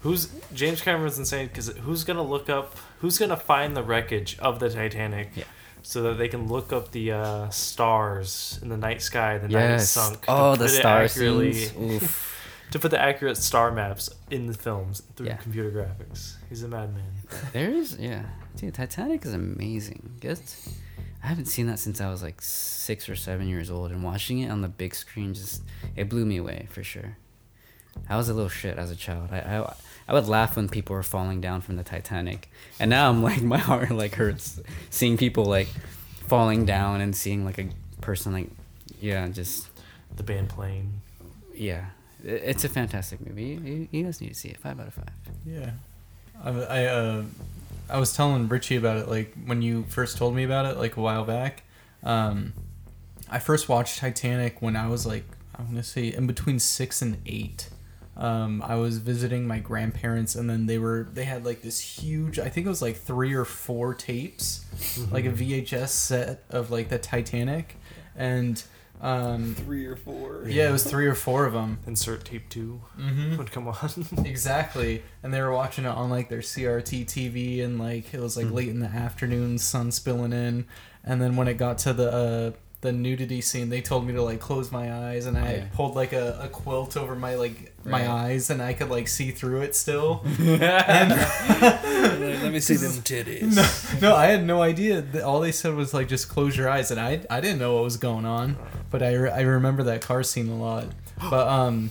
Who's 0.00 0.32
James 0.54 0.80
Cameron's 0.80 1.18
insane 1.18 1.46
because 1.48 1.68
who's 1.68 2.02
gonna 2.04 2.22
look 2.22 2.48
up? 2.48 2.76
Who's 3.00 3.18
gonna 3.18 3.36
find 3.36 3.76
the 3.76 3.82
wreckage 3.82 4.36
of 4.40 4.58
the 4.58 4.68
Titanic? 4.70 5.30
Yeah. 5.36 5.44
So 5.84 6.02
that 6.04 6.14
they 6.14 6.28
can 6.28 6.46
look 6.48 6.72
up 6.72 6.92
the 6.92 7.12
uh, 7.12 7.48
stars 7.50 8.58
in 8.62 8.68
the 8.68 8.76
night 8.76 9.02
sky 9.02 9.38
the 9.38 9.48
night 9.48 9.64
it 9.64 9.68
Yes. 9.70 9.90
sunk. 9.90 10.24
Oh, 10.28 10.52
the 10.52 10.64
put 10.64 10.72
it 10.72 10.76
star 10.78 11.08
scenes. 11.08 11.72
Oof. 11.80 12.28
To 12.70 12.78
put 12.78 12.90
the 12.90 13.00
accurate 13.00 13.36
star 13.36 13.70
maps 13.70 14.08
in 14.30 14.46
the 14.46 14.54
films 14.54 15.02
through 15.16 15.26
Yeah. 15.26 15.36
computer 15.36 15.70
graphics. 15.70 16.36
He's 16.48 16.62
a 16.62 16.68
madman. 16.68 17.02
There 17.52 17.68
is, 17.70 17.98
yeah, 17.98 18.22
dude. 18.56 18.74
Titanic 18.74 19.26
is 19.26 19.34
amazing. 19.34 20.18
Just, 20.22 20.68
I 21.22 21.26
haven't 21.26 21.46
seen 21.46 21.66
that 21.66 21.78
since 21.78 22.00
I 22.00 22.08
was 22.10 22.22
like 22.22 22.40
six 22.40 23.08
or 23.10 23.16
seven 23.16 23.46
years 23.48 23.70
old, 23.70 23.90
and 23.90 24.02
watching 24.02 24.38
it 24.38 24.50
on 24.50 24.62
the 24.62 24.68
big 24.68 24.94
screen 24.94 25.34
just 25.34 25.62
it 25.96 26.08
blew 26.08 26.24
me 26.24 26.38
away 26.38 26.66
for 26.70 26.82
sure. 26.82 27.18
I 28.08 28.16
was 28.16 28.30
a 28.30 28.34
little 28.34 28.48
shit 28.48 28.78
as 28.78 28.90
a 28.90 28.96
child. 28.96 29.28
I, 29.32 29.40
I 29.40 29.74
I 30.08 30.12
would 30.14 30.26
laugh 30.26 30.56
when 30.56 30.68
people 30.68 30.94
were 30.96 31.02
falling 31.02 31.40
down 31.40 31.60
from 31.60 31.76
the 31.76 31.84
Titanic, 31.84 32.50
and 32.80 32.90
now 32.90 33.08
I'm 33.08 33.22
like 33.22 33.42
my 33.54 33.58
heart 33.58 33.90
like 33.90 34.14
hurts 34.14 34.60
seeing 34.90 35.16
people 35.16 35.44
like 35.44 35.68
falling 36.26 36.64
down 36.64 37.00
and 37.00 37.14
seeing 37.14 37.44
like 37.44 37.58
a 37.58 37.68
person 38.00 38.32
like 38.32 38.48
yeah 39.00 39.28
just 39.28 39.68
The 40.16 40.22
band 40.22 40.48
playing. 40.48 41.00
yeah. 41.54 41.86
It's 42.24 42.62
a 42.62 42.68
fantastic 42.68 43.18
movie. 43.26 43.42
You, 43.46 43.60
you, 43.60 43.88
you 43.90 44.04
guys 44.04 44.20
need 44.20 44.28
to 44.28 44.34
see 44.34 44.48
it. 44.48 44.56
Five 44.58 44.78
out 44.78 44.86
of 44.86 44.94
five. 44.94 45.10
Yeah, 45.44 45.70
I, 46.44 46.50
I 46.50 46.84
uh, 46.84 47.24
I 47.90 47.98
was 47.98 48.14
telling 48.14 48.48
Richie 48.48 48.76
about 48.76 48.96
it 48.98 49.08
like 49.08 49.34
when 49.44 49.60
you 49.60 49.82
first 49.88 50.18
told 50.18 50.32
me 50.36 50.44
about 50.44 50.64
it 50.66 50.76
like 50.78 50.96
a 50.96 51.00
while 51.00 51.24
back. 51.24 51.64
Um, 52.04 52.52
I 53.28 53.40
first 53.40 53.68
watched 53.68 53.98
Titanic 53.98 54.62
when 54.62 54.76
I 54.76 54.86
was 54.86 55.04
like 55.04 55.24
I'm 55.58 55.66
gonna 55.66 55.82
say 55.82 56.12
in 56.12 56.28
between 56.28 56.60
six 56.60 57.02
and 57.02 57.16
eight. 57.26 57.68
Um, 58.16 58.62
I 58.62 58.74
was 58.74 58.98
visiting 58.98 59.46
my 59.46 59.58
grandparents, 59.58 60.34
and 60.34 60.48
then 60.50 60.66
they 60.66 60.78
were 60.78 61.08
they 61.14 61.24
had 61.24 61.44
like 61.46 61.62
this 61.62 61.80
huge. 61.80 62.38
I 62.38 62.48
think 62.50 62.66
it 62.66 62.68
was 62.68 62.82
like 62.82 62.96
three 62.96 63.32
or 63.34 63.44
four 63.46 63.94
tapes, 63.94 64.64
like 65.10 65.24
a 65.24 65.30
VHS 65.30 65.88
set 65.88 66.44
of 66.50 66.70
like 66.70 66.88
the 66.90 66.98
Titanic, 66.98 67.76
and 68.16 68.62
Um, 69.00 69.56
Three 69.56 69.84
or 69.86 69.96
four. 69.96 70.44
yeah, 70.46 70.68
it 70.68 70.72
was 70.72 70.84
three 70.84 71.06
or 71.08 71.16
four 71.16 71.44
of 71.44 71.52
them. 71.54 71.78
Insert 71.88 72.24
tape 72.24 72.48
two 72.48 72.82
Mm-hmm. 73.00 73.36
would 73.36 73.50
come 73.50 73.66
on. 73.66 73.90
Exactly, 74.24 75.02
and 75.24 75.32
they 75.34 75.40
were 75.40 75.50
watching 75.52 75.84
it 75.86 75.88
on 75.88 76.08
like 76.10 76.28
their 76.28 76.38
CRT 76.42 77.06
TV, 77.06 77.64
and 77.64 77.78
like 77.80 78.12
it 78.14 78.20
was 78.20 78.36
like 78.36 78.46
Mhm. 78.46 78.52
late 78.52 78.68
in 78.68 78.78
the 78.80 78.86
afternoon, 78.86 79.58
sun 79.58 79.90
spilling 79.90 80.32
in, 80.32 80.66
and 81.02 81.20
then 81.20 81.34
when 81.34 81.48
it 81.48 81.54
got 81.54 81.78
to 81.78 81.92
the 81.92 82.12
uh, 82.12 82.50
the 82.82 82.92
nudity 82.92 83.40
scene, 83.40 83.70
they 83.70 83.80
told 83.80 84.06
me 84.06 84.12
to 84.12 84.22
like 84.22 84.38
close 84.40 84.70
my 84.70 84.92
eyes, 85.10 85.24
and 85.26 85.38
I 85.38 85.52
Yeah. 85.54 85.64
pulled 85.72 85.94
like 85.96 86.12
a, 86.12 86.38
a 86.42 86.48
quilt 86.48 86.96
over 86.96 87.14
my 87.16 87.34
like 87.36 87.72
my 87.84 88.08
eyes, 88.10 88.50
and 88.50 88.60
I 88.60 88.74
could 88.74 88.90
like 88.90 89.08
see 89.08 89.30
through 89.30 89.62
it 89.62 89.74
still. 89.74 90.22
Let 90.38 91.58
me 92.52 92.60
see 92.60 92.76
them 92.76 92.92
titties. 93.02 94.00
no, 94.00 94.10
no, 94.10 94.16
I 94.16 94.26
had 94.26 94.44
no 94.44 94.62
idea. 94.62 95.04
All 95.24 95.40
they 95.40 95.52
said 95.52 95.74
was 95.74 95.94
like 95.94 96.08
just 96.08 96.28
close 96.28 96.56
your 96.56 96.68
eyes, 96.68 96.90
and 96.90 97.00
I 97.00 97.20
I 97.30 97.40
didn't 97.40 97.58
know 97.58 97.74
what 97.74 97.84
was 97.84 97.96
going 97.96 98.24
on, 98.26 98.56
but 98.90 99.02
I, 99.02 99.14
re- 99.14 99.30
I 99.30 99.40
remember 99.42 99.82
that 99.84 100.00
car 100.02 100.22
scene 100.22 100.48
a 100.48 100.56
lot. 100.56 100.86
But 101.30 101.48
um, 101.48 101.90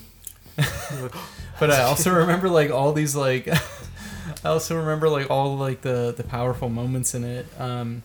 but 1.59 1.71
I 1.71 1.83
also 1.83 2.13
remember 2.13 2.49
like 2.49 2.71
all 2.71 2.93
these 2.93 3.15
like 3.15 3.47
I 3.47 3.59
also 4.49 4.77
remember 4.77 5.09
like 5.09 5.29
all 5.29 5.57
like 5.57 5.81
the 5.81 6.13
the 6.15 6.23
powerful 6.23 6.69
moments 6.69 7.13
in 7.15 7.23
it. 7.23 7.45
Um, 7.59 8.03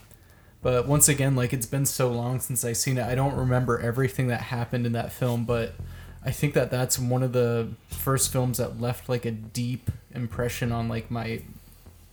but 0.67 0.89
once 0.89 1.09
again, 1.09 1.37
like 1.37 1.53
it's 1.53 1.65
been 1.65 1.87
so 1.87 2.11
long 2.11 2.41
since 2.41 2.65
I 2.65 2.73
seen 2.73 2.99
it, 2.99 3.07
I 3.07 3.15
don't 3.15 3.37
remember 3.37 3.79
everything 3.79 4.27
that 4.27 4.41
happened 4.41 4.85
in 4.85 4.95
that 4.95 5.13
film. 5.13 5.45
But 5.45 5.75
I 6.25 6.33
think 6.33 6.55
that 6.55 6.73
that's 6.73 6.99
one 6.99 7.23
of 7.23 7.33
the 7.33 7.69
first 7.89 8.33
films 8.33 8.59
that 8.59 8.81
left 8.81 9.09
like 9.09 9.25
a 9.25 9.31
deep 9.31 9.93
impression 10.13 10.73
on 10.73 10.89
like 10.89 11.09
my 11.09 11.43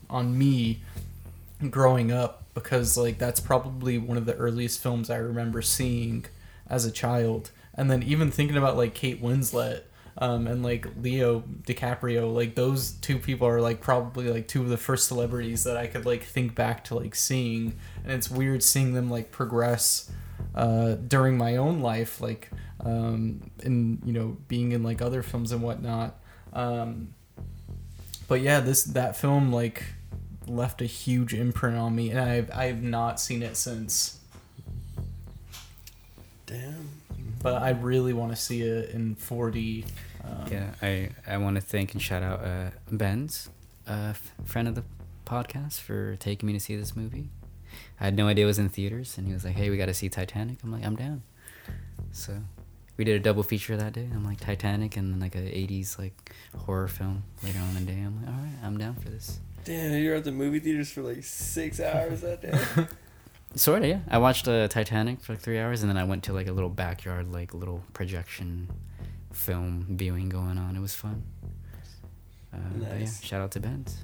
on 0.08 0.38
me 0.38 0.82
growing 1.72 2.12
up 2.12 2.44
because 2.54 2.96
like 2.96 3.18
that's 3.18 3.40
probably 3.40 3.98
one 3.98 4.18
of 4.18 4.28
the 4.28 4.36
earliest 4.36 4.84
films 4.84 5.10
I 5.10 5.18
remember 5.18 5.64
seeing 5.64 6.26
as 6.70 6.86
a 6.86 6.92
child. 6.92 7.50
And 7.74 7.90
then 7.90 8.04
even 8.04 8.30
thinking 8.30 8.56
about 8.56 8.78
like 8.78 8.94
Kate 8.94 9.20
Winslet 9.20 9.82
um, 10.18 10.48
and 10.48 10.64
like 10.64 10.88
Leo 11.02 11.42
DiCaprio, 11.64 12.34
like 12.34 12.56
those 12.56 12.92
two 12.92 13.18
people 13.18 13.48
are 13.48 13.62
like 13.62 13.82
probably 13.82 14.30
like 14.30 14.48
two 14.48 14.62
of 14.62 14.70
the 14.70 14.78
first 14.78 15.08
celebrities 15.08 15.64
that 15.64 15.76
I 15.76 15.88
could 15.88 16.06
like 16.06 16.24
think 16.24 16.54
back 16.56 16.84
to 16.86 16.96
like 16.96 17.16
seeing. 17.16 17.76
And 18.04 18.14
it's 18.14 18.30
weird 18.30 18.64
seeing 18.64 18.94
them 18.94 19.10
like 19.10 19.32
progress 19.32 20.12
uh, 20.54 20.96
during 20.96 21.38
my 21.38 21.56
own 21.56 21.82
life, 21.82 22.22
like 22.22 22.52
um, 22.82 23.50
in 23.64 24.02
you 24.06 24.14
know 24.14 24.38
being 24.48 24.72
in 24.72 24.84
like 24.84 25.02
other 25.02 25.24
films 25.24 25.52
and 25.52 25.62
whatnot. 25.62 26.20
Um, 26.54 27.16
but 28.28 28.42
yeah, 28.42 28.60
this 28.60 28.84
that 28.84 29.18
film 29.18 29.52
like 29.52 29.84
left 30.48 30.82
a 30.82 30.86
huge 30.86 31.34
imprint 31.34 31.78
on 31.78 31.96
me, 31.96 32.12
and 32.12 32.20
I've 32.20 32.52
I've 32.54 32.84
not 32.84 33.20
seen 33.20 33.42
it 33.42 33.58
since. 33.58 34.20
Damn. 36.46 37.03
But 37.44 37.62
I 37.62 37.72
really 37.72 38.14
want 38.14 38.32
to 38.32 38.36
see 38.38 38.62
it 38.62 38.92
in 38.92 39.16
4D. 39.16 39.86
Um, 40.24 40.48
Yeah, 40.52 40.72
I, 40.82 41.10
I 41.28 41.38
want 41.38 41.56
to 41.58 41.62
thank 41.62 41.92
and 41.94 42.02
shout 42.02 42.24
out 42.24 42.44
uh, 42.44 42.70
Ben's, 42.90 43.50
uh, 43.86 44.14
friend 44.46 44.68
of 44.68 44.76
the 44.76 44.84
podcast, 45.26 45.82
for 45.82 46.16
taking 46.16 46.48
me 46.48 46.54
to 46.54 46.60
see 46.60 46.76
this 46.76 46.96
movie. 46.96 47.30
I 48.00 48.06
had 48.06 48.16
no 48.16 48.28
idea 48.28 48.46
it 48.46 48.48
was 48.48 48.60
in 48.60 48.70
theaters, 48.70 49.18
and 49.18 49.28
he 49.28 49.34
was 49.34 49.44
like, 49.44 49.56
"Hey, 49.56 49.70
we 49.70 49.78
got 49.78 49.88
to 49.88 49.94
see 49.94 50.08
Titanic." 50.08 50.58
I'm 50.64 50.72
like, 50.72 50.86
"I'm 50.86 50.96
down." 50.96 51.24
So 52.12 52.38
we 52.98 53.04
did 53.04 53.16
a 53.16 53.20
double 53.20 53.44
feature 53.44 53.76
that 53.76 53.92
day. 53.94 54.08
I'm 54.14 54.24
like 54.24 54.40
Titanic 54.40 54.96
and 54.96 55.12
then 55.14 55.20
like 55.20 55.36
a 55.36 55.40
'80s 55.40 55.98
like 56.00 56.34
horror 56.58 56.88
film 56.88 57.24
later 57.44 57.60
on 57.60 57.76
in 57.76 57.86
the 57.86 57.92
day. 57.92 58.00
I'm 58.00 58.16
like, 58.22 58.28
"All 58.34 58.40
right, 58.42 58.54
I'm 58.64 58.78
down 58.78 58.96
for 58.96 59.10
this." 59.10 59.40
Damn, 59.66 60.02
you're 60.02 60.16
at 60.16 60.24
the 60.24 60.32
movie 60.32 60.60
theaters 60.60 60.92
for 60.92 61.02
like 61.02 61.24
six 61.24 61.80
hours 61.80 62.22
that 62.22 62.42
day. 62.42 62.86
Sorta, 63.56 63.88
yeah. 63.88 64.00
I 64.10 64.18
watched 64.18 64.48
uh, 64.48 64.68
Titanic 64.68 65.22
for 65.22 65.34
like 65.34 65.42
three 65.42 65.60
hours, 65.60 65.82
and 65.82 65.90
then 65.90 65.98
I 65.98 66.04
went 66.04 66.24
to 66.24 66.34
like 66.34 66.48
a 66.48 66.52
little 66.52 66.70
backyard, 66.70 67.32
like 67.32 67.54
little 67.54 67.84
projection 67.94 68.68
film 69.32 69.86
viewing 69.90 70.30
going 70.30 70.58
on. 70.58 70.76
It 70.76 70.80
was 70.80 70.96
fun. 70.96 71.24
Uh, 72.54 72.58
But 72.78 72.88
yeah, 72.90 72.98
Nice. 73.00 73.24
shout 73.24 73.42
out 73.42 73.52
to 73.52 73.60
Ben's. 73.60 74.04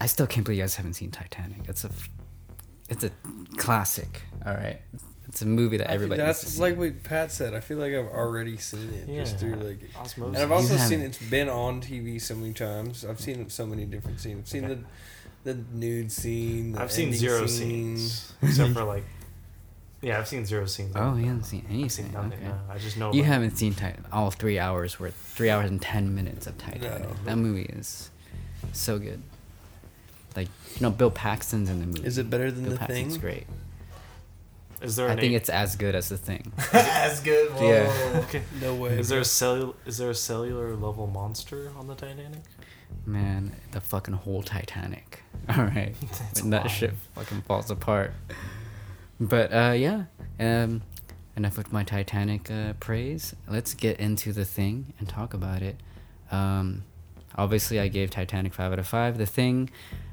I 0.00 0.06
still 0.06 0.26
can't 0.26 0.44
believe 0.46 0.58
you 0.58 0.62
guys 0.62 0.76
haven't 0.76 0.94
seen 0.94 1.10
Titanic. 1.10 1.58
It's 1.68 1.84
a, 1.84 1.90
it's 2.88 3.04
a 3.04 3.10
classic. 3.56 4.22
All 4.46 4.54
right, 4.54 4.80
it's 5.28 5.42
a 5.42 5.46
movie 5.46 5.76
that 5.76 5.84
I 5.86 5.88
feel 5.88 5.94
everybody. 5.96 6.22
needs 6.22 6.38
to 6.40 6.44
That's 6.46 6.54
see. 6.56 6.60
like 6.62 6.76
what 6.78 7.02
Pat 7.04 7.30
said. 7.30 7.54
I 7.54 7.60
feel 7.60 7.78
like 7.78 7.92
I've 7.92 8.06
already 8.08 8.56
seen 8.56 8.88
it 8.94 9.08
Yeah. 9.08 9.20
just 9.24 9.38
through 9.38 9.54
like. 9.56 9.80
Osmosis. 9.96 10.34
And 10.34 10.36
I've 10.38 10.52
also 10.52 10.72
You 10.74 10.78
seen 10.80 11.00
haven't. 11.00 11.06
it's 11.20 11.30
been 11.30 11.48
on 11.48 11.80
TV 11.80 12.18
so 12.20 12.34
many 12.34 12.52
times. 12.54 13.04
I've 13.04 13.20
seen 13.20 13.48
so 13.50 13.66
many 13.66 13.84
different 13.84 14.20
scenes. 14.20 14.40
I've 14.40 14.48
seen 14.48 14.64
Okay. 14.64 14.74
the 14.74 14.84
the 15.44 15.54
nude 15.72 16.10
scene. 16.10 16.72
The 16.72 16.82
I've 16.82 16.90
seen 16.92 17.12
zero 17.14 17.46
scene. 17.46 17.96
scenes, 17.96 18.32
except 18.42 18.72
for 18.74 18.84
like. 18.84 19.04
Yeah, 20.00 20.18
I've 20.18 20.28
seen 20.28 20.46
zero 20.46 20.66
scenes. 20.66 20.92
Oh, 20.94 21.16
you 21.16 21.24
haven't 21.26 21.44
seen 21.44 21.64
I've 21.64 21.90
seen 21.90 22.06
anything. 22.06 22.12
nothing. 22.12 22.32
Okay. 22.34 22.42
no. 22.48 22.58
I 22.70 22.78
just 22.78 22.96
know. 22.96 23.12
You 23.12 23.20
about- 23.22 23.32
haven't 23.32 23.56
seen 23.56 23.74
Titan 23.74 24.04
all 24.12 24.30
three 24.30 24.58
hours 24.58 24.98
worth, 25.00 25.14
three 25.14 25.50
hours 25.50 25.68
and 25.70 25.80
ten 25.82 26.14
minutes 26.14 26.46
of 26.46 26.56
Titanic. 26.58 27.02
No. 27.02 27.16
That 27.24 27.36
movie 27.36 27.62
is 27.64 28.10
so 28.72 28.98
good. 28.98 29.22
Like 30.36 30.48
you 30.76 30.82
know, 30.82 30.90
Bill 30.90 31.10
Paxton's 31.10 31.68
in 31.68 31.80
the 31.80 31.86
movie. 31.86 32.04
Is 32.06 32.16
it 32.18 32.30
better 32.30 32.50
than 32.50 32.64
Bill 32.64 32.72
the 32.74 32.78
Paxton's 32.78 33.12
thing? 33.14 33.20
great. 33.20 33.46
Is 34.80 34.96
there? 34.96 35.08
I 35.08 35.14
think 35.16 35.32
eight- 35.32 35.36
it's 35.36 35.48
as 35.48 35.76
good 35.76 35.94
as 35.94 36.08
the 36.08 36.16
thing. 36.18 36.52
As 36.72 37.20
good. 37.20 37.50
Whoa. 37.52 37.68
Yeah. 37.68 38.22
Okay. 38.28 38.42
No 38.62 38.74
way. 38.74 38.98
Is 38.98 39.08
there 39.08 39.18
a 39.18 39.22
cellul- 39.22 39.74
Is 39.86 39.98
there 39.98 40.10
a 40.10 40.14
cellular 40.14 40.76
level 40.76 41.06
monster 41.06 41.72
on 41.78 41.86
the 41.88 41.94
Titanic? 41.94 42.42
Man, 43.04 43.52
the 43.72 43.80
fucking 43.80 44.14
whole 44.14 44.42
Titanic. 44.42 45.22
All 45.48 45.64
right, 45.64 45.94
when 46.40 46.50
that 46.50 46.62
wild. 46.62 46.70
ship 46.70 46.94
fucking 47.14 47.42
falls 47.42 47.70
apart. 47.70 48.12
But 49.20 49.52
uh, 49.52 49.72
yeah. 49.76 50.04
Um, 50.40 50.82
enough 51.36 51.56
with 51.56 51.72
my 51.72 51.84
Titanic 51.84 52.50
uh, 52.50 52.72
praise. 52.80 53.34
Let's 53.48 53.74
get 53.74 53.98
into 54.00 54.32
the 54.32 54.44
thing 54.44 54.92
and 54.98 55.08
talk 55.08 55.34
about 55.34 55.62
it. 55.62 55.76
Um, 56.30 56.84
obviously, 57.36 57.78
I 57.80 57.88
gave 57.88 58.10
Titanic 58.10 58.54
five 58.54 58.72
out 58.72 58.78
of 58.78 58.86
five. 58.86 59.18
The 59.18 59.26
thing, 59.26 59.70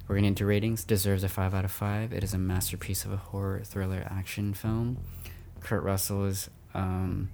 we're 0.08 0.16
getting 0.16 0.30
into 0.30 0.46
ratings, 0.46 0.84
deserves 0.84 1.24
a 1.24 1.30
five 1.30 1.54
out 1.54 1.66
of 1.66 1.72
five. 1.72 2.14
It 2.14 2.24
is 2.24 2.34
a 2.34 2.38
masterpiece 2.38 3.06
of 3.06 3.12
a 3.12 3.18
horror 3.18 3.62
thriller 3.64 4.06
action 4.10 4.54
film. 4.54 4.98
Kurt 5.62 5.84
Russell 5.84 6.26
is 6.26 6.50
um, 6.76 7.30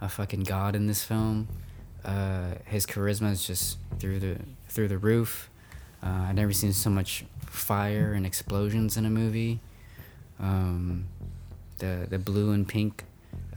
a 0.00 0.08
fucking 0.08 0.42
god 0.42 0.76
in 0.76 0.86
this 0.86 1.02
film. 1.02 1.48
Uh, 2.04 2.54
his 2.66 2.84
charisma 2.84 3.30
is 3.32 3.46
just 3.46 3.78
through 3.98 4.18
the 4.18 4.36
through 4.68 4.88
the 4.88 4.98
roof. 4.98 5.48
Uh, 6.02 6.26
I've 6.28 6.34
never 6.34 6.52
seen 6.52 6.72
so 6.72 6.90
much 6.90 7.24
fire 7.46 8.12
and 8.12 8.26
explosions 8.26 8.96
in 8.96 9.06
a 9.06 9.10
movie. 9.10 9.60
Um, 10.40 11.06
the 11.78 12.06
the 12.10 12.18
blue 12.18 12.52
and 12.52 12.68
pink 12.68 13.04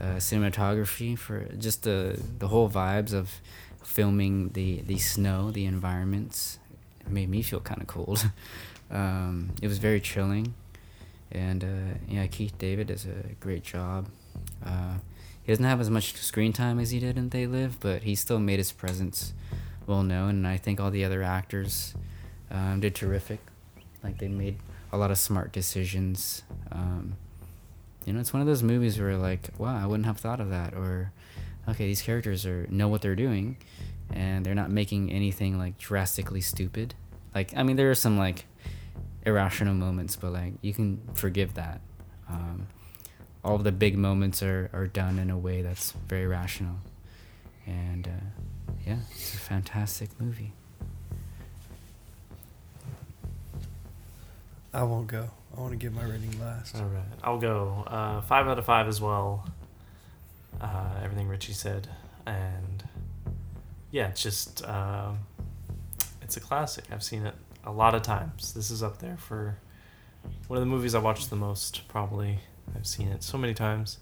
uh, 0.00 0.16
cinematography 0.16 1.18
for 1.18 1.44
just 1.58 1.82
the 1.82 2.20
the 2.38 2.48
whole 2.48 2.70
vibes 2.70 3.12
of 3.12 3.40
filming 3.82 4.50
the 4.50 4.80
the 4.82 4.98
snow, 4.98 5.50
the 5.50 5.64
environments, 5.64 6.58
made 7.08 7.28
me 7.28 7.42
feel 7.42 7.60
kind 7.60 7.80
of 7.80 7.86
cold. 7.86 8.30
um, 8.90 9.50
it 9.62 9.68
was 9.68 9.78
very 9.78 10.00
chilling, 10.00 10.54
and 11.30 11.64
uh, 11.64 11.98
yeah, 12.08 12.26
Keith 12.26 12.56
David 12.58 12.88
does 12.88 13.06
a 13.06 13.34
great 13.40 13.62
job. 13.62 14.08
Uh, 14.64 14.94
he 15.42 15.52
doesn't 15.52 15.64
have 15.64 15.80
as 15.80 15.90
much 15.90 16.16
screen 16.16 16.52
time 16.52 16.80
as 16.80 16.90
he 16.90 16.98
did 16.98 17.16
in 17.16 17.28
They 17.28 17.46
Live, 17.46 17.78
but 17.78 18.02
he 18.02 18.14
still 18.14 18.40
made 18.40 18.58
his 18.58 18.72
presence 18.72 19.32
well 19.86 20.02
known, 20.02 20.30
and 20.30 20.46
I 20.46 20.56
think 20.56 20.80
all 20.80 20.90
the 20.90 21.04
other 21.04 21.22
actors 21.22 21.94
um, 22.50 22.80
did 22.80 22.94
terrific. 22.94 23.38
Like 24.02 24.18
they 24.18 24.28
made 24.28 24.58
a 24.92 24.98
lot 24.98 25.10
of 25.10 25.18
smart 25.18 25.52
decisions. 25.52 26.42
Um, 26.72 27.16
you 28.04 28.12
know, 28.12 28.20
it's 28.20 28.32
one 28.32 28.40
of 28.40 28.46
those 28.46 28.62
movies 28.62 28.98
where 28.98 29.16
like, 29.16 29.50
wow, 29.58 29.80
I 29.80 29.86
wouldn't 29.86 30.06
have 30.06 30.18
thought 30.18 30.40
of 30.40 30.50
that, 30.50 30.74
or 30.74 31.12
okay, 31.68 31.86
these 31.86 32.02
characters 32.02 32.46
are 32.46 32.66
know 32.68 32.88
what 32.88 33.02
they're 33.02 33.16
doing, 33.16 33.56
and 34.12 34.44
they're 34.44 34.54
not 34.54 34.70
making 34.70 35.10
anything 35.12 35.58
like 35.58 35.78
drastically 35.78 36.40
stupid. 36.40 36.94
Like, 37.34 37.56
I 37.56 37.62
mean, 37.62 37.76
there 37.76 37.90
are 37.90 37.94
some 37.94 38.18
like 38.18 38.46
irrational 39.24 39.74
moments, 39.74 40.16
but 40.16 40.32
like 40.32 40.54
you 40.62 40.72
can 40.72 41.00
forgive 41.14 41.54
that. 41.54 41.80
Um, 42.28 42.68
all 43.44 43.56
of 43.56 43.64
the 43.64 43.72
big 43.72 43.96
moments 43.96 44.42
are, 44.42 44.70
are 44.72 44.86
done 44.86 45.18
in 45.18 45.30
a 45.30 45.38
way 45.38 45.62
that's 45.62 45.92
very 46.08 46.26
rational, 46.26 46.76
and 47.66 48.08
uh, 48.08 48.72
yeah, 48.86 48.96
it's 49.12 49.34
a 49.34 49.38
fantastic 49.38 50.20
movie. 50.20 50.52
I 54.74 54.82
won't 54.82 55.06
go. 55.06 55.30
I 55.56 55.60
want 55.60 55.72
to 55.72 55.76
give 55.76 55.94
my 55.94 56.02
rating 56.02 56.38
last. 56.40 56.76
All 56.76 56.82
right, 56.86 57.04
I'll 57.22 57.38
go 57.38 57.84
uh, 57.86 58.20
five 58.22 58.46
out 58.48 58.58
of 58.58 58.64
five 58.64 58.88
as 58.88 59.00
well. 59.00 59.46
Uh, 60.60 60.94
everything 61.02 61.28
Richie 61.28 61.52
said, 61.52 61.88
and 62.26 62.75
yeah, 63.96 64.08
it's 64.08 64.22
just 64.22 64.62
uh, 64.62 65.12
it's 66.20 66.36
a 66.36 66.40
classic. 66.40 66.84
I've 66.92 67.02
seen 67.02 67.24
it 67.24 67.34
a 67.64 67.72
lot 67.72 67.94
of 67.94 68.02
times. 68.02 68.52
This 68.52 68.70
is 68.70 68.82
up 68.82 68.98
there 68.98 69.16
for 69.16 69.56
one 70.48 70.58
of 70.58 70.60
the 70.60 70.70
movies 70.70 70.94
I 70.94 70.98
watched 70.98 71.30
the 71.30 71.36
most. 71.36 71.88
Probably 71.88 72.40
I've 72.74 72.86
seen 72.86 73.08
it 73.08 73.22
so 73.22 73.38
many 73.38 73.54
times, 73.54 73.96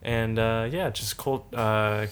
and 0.00 0.38
uh, 0.38 0.68
yeah, 0.70 0.90
just 0.90 1.16
cult. 1.16 1.52
Uh, 1.52 2.06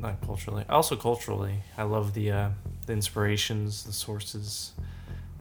not 0.00 0.20
culturally, 0.22 0.64
also 0.68 0.96
culturally, 0.96 1.62
I 1.78 1.84
love 1.84 2.14
the 2.14 2.32
uh, 2.32 2.48
the 2.86 2.92
inspirations, 2.94 3.84
the 3.84 3.92
sources 3.92 4.72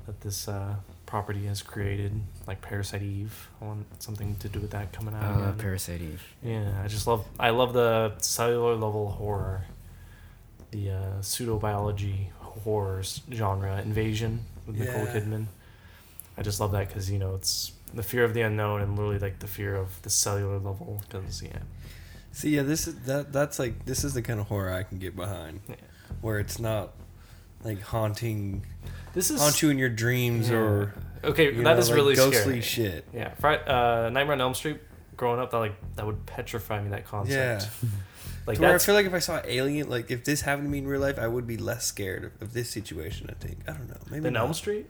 that 0.06 0.22
this 0.22 0.48
uh, 0.48 0.76
property 1.08 1.46
has 1.48 1.64
created, 1.64 2.22
like 2.46 2.62
Parasite 2.62 3.02
Eve. 3.02 3.50
I 3.60 3.66
want 3.66 4.04
something 4.04 4.36
to 4.36 4.48
do 4.48 4.60
with 4.60 4.70
that 4.72 4.94
coming 4.94 5.16
out. 5.16 5.24
Uh, 5.24 5.40
again. 5.40 5.58
Parasite 5.58 6.02
Eve. 6.02 6.24
Yeah, 6.44 6.72
I 6.84 6.88
just 6.88 7.08
love 7.08 7.26
I 7.40 7.50
love 7.50 7.74
the 7.74 8.14
cellular 8.20 8.76
level 8.76 9.10
horror, 9.10 9.66
the 10.74 10.92
uh, 10.92 11.22
pseudo 11.22 11.58
biology 11.60 12.30
horrors 12.40 13.22
genre, 13.32 13.80
Invasion 13.82 14.42
with 14.68 14.78
Nicole 14.78 15.06
Kidman. 15.06 15.46
I 16.38 16.42
just 16.42 16.60
love 16.60 16.72
that 16.72 16.88
because 16.88 17.10
you 17.12 17.20
know 17.20 17.36
it's 17.36 17.72
the 17.94 18.04
fear 18.04 18.24
of 18.24 18.34
the 18.34 18.42
unknown 18.42 18.82
and 18.82 18.96
literally 18.98 19.20
like 19.20 19.40
the 19.40 19.48
fear 19.48 19.76
of 19.76 20.02
the 20.02 20.10
cellular 20.10 20.56
level. 20.58 21.02
Because 21.08 21.42
yeah, 21.44 21.60
See, 22.32 22.50
yeah, 22.56 22.64
this 22.64 22.88
is 22.88 22.96
that. 23.06 23.32
That's 23.32 23.60
like 23.60 23.86
this 23.86 24.04
is 24.04 24.14
the 24.16 24.22
kind 24.24 24.40
of 24.40 24.48
horror 24.48 24.74
I 24.74 24.84
can 24.84 24.98
get 24.98 25.16
behind, 25.16 25.62
Yeah. 25.70 25.76
where 26.22 26.40
it's 26.40 26.58
not 26.58 26.94
like 27.64 27.82
haunting, 27.82 28.66
this 29.14 29.30
is 29.30 29.40
haunt 29.40 29.62
you 29.62 29.70
in 29.70 29.78
your 29.78 29.90
dreams 29.90 30.50
Yeah. 30.50 30.58
or 30.58 30.94
okay. 31.24 31.52
that 31.54 31.62
know, 31.62 31.78
is 31.78 31.90
like 31.90 31.96
really 31.96 32.16
ghostly 32.16 32.62
scary. 32.62 32.62
shit. 32.62 33.08
Yeah, 33.14 33.34
uh, 33.44 34.10
Nightmare 34.12 34.34
on 34.34 34.42
Elm 34.42 34.54
Street. 34.56 34.80
Growing 35.16 35.40
up, 35.40 35.52
that 35.52 35.58
like 35.60 35.76
that 35.96 36.06
would 36.08 36.26
petrify 36.26 36.82
me. 36.82 36.90
That 36.90 37.06
concept. 37.06 37.70
Yeah. 37.84 37.90
Like 38.46 38.58
To 38.58 38.62
where 38.64 38.76
I 38.76 38.78
feel 38.78 38.96
like 38.96 39.06
if 39.06 39.14
I 39.14 39.20
saw 39.20 39.42
Alien, 39.46 39.90
like 39.90 40.12
if 40.12 40.24
this 40.26 40.42
happened 40.42 40.68
to 40.68 40.72
me 40.72 40.80
in 40.80 40.88
real 40.88 41.00
life, 41.02 41.18
I 41.18 41.28
would 41.28 41.48
be 41.48 41.58
less 41.58 41.86
scared 41.86 42.26
of, 42.26 42.42
of 42.42 42.54
this 42.54 42.70
situation. 42.70 43.28
I 43.30 43.34
think 43.44 43.60
I 43.68 43.72
don't 43.74 43.88
know. 43.90 43.98
Maybe 44.12 44.28
in 44.28 44.34
not. 44.34 44.42
Elm 44.46 44.54
Street. 44.54 44.88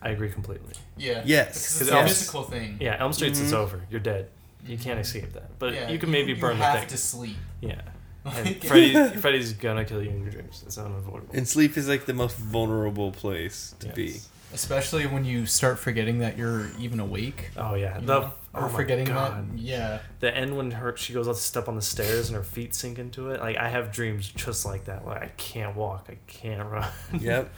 I 0.00 0.10
agree 0.10 0.30
completely. 0.30 0.74
Yeah. 0.96 1.22
Yes. 1.24 1.48
Because 1.54 1.80
it's 1.82 1.90
Yes. 1.90 2.04
a 2.10 2.14
physical 2.14 2.42
thing. 2.44 2.76
Yeah, 2.80 2.96
Elm 3.00 3.12
Street's 3.12 3.40
it's 3.40 3.52
Mhm. 3.52 3.56
over. 3.56 3.82
You're 3.90 4.00
dead. 4.00 4.28
You 4.66 4.78
can't 4.78 5.00
escape 5.00 5.32
that. 5.32 5.58
But 5.58 5.74
Yeah, 5.74 5.90
you 5.90 5.98
can 5.98 6.10
maybe 6.10 6.34
burn 6.34 6.52
you 6.56 6.58
the 6.58 6.64
have 6.64 6.78
thing. 6.80 6.88
to 6.88 6.96
sleep. 6.96 7.36
Yeah. 7.60 7.80
And 8.24 8.34
Like- 8.46 8.64
Freddy, 8.64 9.08
Freddy's 9.18 9.52
gonna 9.54 9.84
kill 9.84 10.02
you 10.02 10.10
in 10.10 10.22
your 10.22 10.30
dreams. 10.30 10.62
It's 10.66 10.78
unavoidable. 10.78 11.34
And 11.34 11.46
sleep 11.48 11.76
is 11.76 11.88
like 11.88 12.04
the 12.06 12.14
most 12.14 12.36
vulnerable 12.36 13.12
place 13.12 13.74
to 13.80 13.88
be. 13.88 14.20
Especially 14.52 15.06
when 15.06 15.24
you 15.24 15.46
start 15.46 15.78
forgetting 15.78 16.18
that 16.20 16.38
you're 16.38 16.68
even 16.78 17.00
awake. 17.00 17.50
Oh 17.56 17.74
yeah, 17.74 17.98
you 17.98 18.06
the 18.06 18.20
know? 18.20 18.34
Oh 18.54 18.60
or 18.60 18.70
my 18.70 18.76
forgetting 18.76 19.06
God. 19.06 19.50
that. 19.52 19.58
Yeah. 19.58 19.98
the 20.20 20.34
end 20.36 20.56
when 20.56 20.70
her 20.72 20.96
she 20.96 21.12
goes 21.12 21.28
out 21.28 21.34
to 21.34 21.40
step 21.40 21.68
on 21.68 21.76
the 21.76 21.82
stairs 21.82 22.28
and 22.28 22.36
her 22.36 22.42
feet 22.44 22.74
sink 22.74 22.98
into 22.98 23.30
it. 23.30 23.40
Like 23.40 23.56
I 23.56 23.68
have 23.68 23.92
dreams 23.92 24.28
just 24.28 24.64
like 24.64 24.84
that. 24.86 25.06
Like 25.06 25.22
I 25.22 25.28
can't 25.36 25.76
walk, 25.76 26.06
I 26.08 26.16
can't 26.26 26.68
run. 26.70 26.88
Yep. 27.20 27.52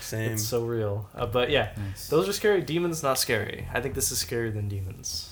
Same. 0.00 0.32
It's 0.32 0.44
so 0.44 0.64
real. 0.64 1.08
Uh, 1.14 1.26
but 1.26 1.50
yeah, 1.50 1.70
Nice. 1.76 2.08
those 2.08 2.28
are 2.28 2.32
scary. 2.32 2.60
Demons 2.62 3.02
not 3.02 3.18
scary. 3.18 3.66
I 3.72 3.80
think 3.80 3.94
this 3.94 4.10
is 4.12 4.22
scarier 4.22 4.52
than 4.52 4.68
demons. 4.68 5.29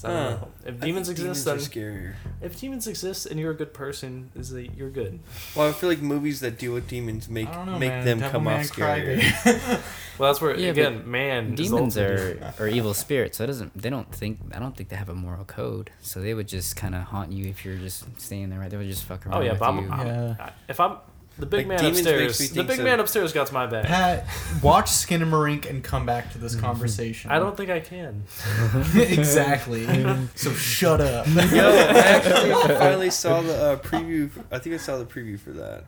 'Cause 0.00 0.04
I 0.04 0.08
don't 0.14 0.22
Huh. 0.22 0.30
know. 0.30 0.48
If 0.66 0.80
demons 0.80 1.08
exist, 1.08 1.44
demons 1.44 1.44
then 1.44 1.56
are 1.56 1.58
scarier. 1.90 2.14
if 2.40 2.60
demons 2.60 2.86
exist 2.86 3.26
and 3.26 3.38
you're 3.40 3.50
a 3.50 3.54
good 3.56 3.74
person, 3.74 4.30
is 4.36 4.50
that 4.50 4.76
you're 4.76 4.90
good. 4.90 5.18
Well, 5.56 5.68
I 5.68 5.72
feel 5.72 5.88
like 5.88 6.00
movies 6.00 6.40
that 6.40 6.56
deal 6.58 6.72
with 6.74 6.86
demons 6.88 7.28
make 7.28 7.48
I 7.48 7.54
don't 7.54 7.66
know, 7.66 7.78
make 7.78 7.90
man. 7.90 8.04
them 8.04 8.18
Devil 8.20 8.32
come 8.32 8.44
Man 8.44 8.60
off 8.60 8.66
scarier. 8.66 9.44
Baby. 9.44 9.82
Well, 10.18 10.32
that's 10.32 10.40
where 10.40 10.56
Yeah, 10.58 10.70
again, 10.70 11.08
man. 11.08 11.52
is 11.54 11.60
Demons 11.68 11.96
ultimate 11.96 12.42
are, 12.58 12.64
are 12.64 12.68
evil 12.68 12.92
spirits, 12.92 13.38
so 13.38 13.44
it 13.44 13.46
doesn't. 13.46 13.80
They 13.80 13.88
don't 13.88 14.12
think. 14.12 14.40
I 14.52 14.58
don't 14.58 14.76
think 14.76 14.88
they 14.88 14.96
have 14.96 15.08
a 15.08 15.14
moral 15.14 15.44
code, 15.44 15.90
so 16.00 16.20
they 16.20 16.34
would 16.34 16.48
just 16.48 16.74
kind 16.74 16.96
of 16.96 17.02
haunt 17.04 17.30
you 17.30 17.46
if 17.48 17.64
you're 17.64 17.76
just 17.76 18.04
staying 18.20 18.50
there. 18.50 18.58
Right, 18.58 18.68
they 18.68 18.76
would 18.76 18.88
just 18.88 19.04
fuck 19.04 19.24
around 19.24 19.36
Oh 19.36 19.40
yeah, 19.44 19.50
with 19.52 19.60
but 19.60 19.68
I'm, 19.68 19.78
you. 19.84 19.88
I'm- 19.90 20.06
Yeah. 20.08 20.36
I- 20.40 20.50
if 20.68 20.80
I'm 20.80 20.96
the 21.38 21.46
big 21.46 21.60
Like, 21.60 21.66
man 21.68 21.78
demons 21.78 21.96
makes 22.04 22.06
me 22.06 22.26
upstairs, 22.26 22.50
the 22.50 22.64
big 22.64 22.76
so- 22.78 22.82
man 22.84 23.00
upstairs 23.00 23.32
got 23.32 23.46
to 23.48 23.54
my 23.54 23.66
back. 23.66 23.84
Pat, 23.86 24.26
watch 24.62 24.86
Skinamarink 24.86 25.22
and 25.22 25.32
rink 25.32 25.70
and 25.70 25.84
come 25.84 26.04
back 26.06 26.32
to 26.32 26.38
this 26.38 26.54
conversation. 26.54 27.30
I 27.30 27.38
don't 27.38 27.56
think 27.56 27.70
I 27.70 27.80
can. 27.80 28.24
exactly. 28.94 29.86
so 30.34 30.52
shut 30.52 31.00
up. 31.00 31.26
Yo, 31.26 31.34
I 31.36 31.98
actually 31.98 32.74
finally 32.76 33.10
saw 33.10 33.40
the 33.42 33.54
uh, 33.56 33.76
preview. 33.76 34.30
I 34.50 34.58
think 34.58 34.74
I 34.74 34.78
saw 34.78 34.98
the 34.98 35.04
preview 35.04 35.38
for 35.38 35.50
that. 35.52 35.84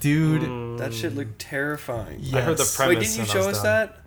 Dude, 0.00 0.42
Mm. 0.42 0.78
That 0.78 0.92
shit 0.92 1.14
looked 1.14 1.38
terrifying. 1.38 2.18
Yeah. 2.20 2.38
I 2.38 2.40
heard 2.42 2.56
the 2.56 2.62
Yes. 2.64 2.76
premise. 2.76 2.96
Wait, 2.96 3.04
didn't 3.04 3.18
you 3.18 3.24
show 3.32 3.48
us 3.48 3.62
done. 3.62 3.64
that? 3.64 3.98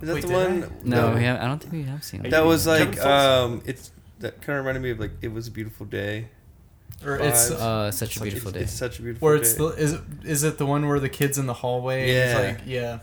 Is 0.00 0.08
that 0.08 0.14
Wait, 0.14 0.26
the 0.26 0.32
one? 0.32 0.64
I? 0.64 0.68
no, 0.84 1.10
no. 1.10 1.14
we 1.16 1.24
have, 1.24 1.40
I 1.42 1.46
don't 1.46 1.58
think 1.58 1.72
we 1.72 1.82
have 1.82 2.04
seen 2.04 2.24
it. 2.24 2.30
That 2.30 2.44
was 2.44 2.66
like 2.66 2.94
Folsom. 2.96 3.52
um, 3.54 3.62
it's 3.66 3.90
that 4.20 4.40
kind 4.42 4.58
of 4.58 4.64
reminded 4.64 4.80
me 4.82 4.90
of 4.90 5.00
like 5.00 5.10
it 5.22 5.32
was 5.32 5.48
a 5.48 5.50
beautiful 5.50 5.86
day. 5.86 6.28
Or 7.04 7.16
it's 7.16 7.50
uh, 7.50 7.90
such 7.90 8.16
a 8.16 8.20
Like, 8.20 8.30
beautiful 8.30 8.48
it's, 8.50 8.56
day. 8.58 8.62
It's 8.64 8.72
such 8.72 8.98
a 8.98 9.02
beautiful 9.02 9.26
where 9.26 9.36
day. 9.36 9.42
it's 9.42 9.54
the 9.54 9.66
is 9.68 9.92
it, 9.94 10.00
is 10.24 10.42
it 10.44 10.58
the 10.58 10.66
one 10.66 10.86
where 10.86 11.00
the 11.00 11.08
kids 11.08 11.38
in 11.38 11.46
the 11.46 11.54
hallway? 11.54 12.02
and 12.02 12.10
Yeah. 12.10 12.24
It's 12.48 12.58
like 12.58 12.66
yeah, 12.66 12.98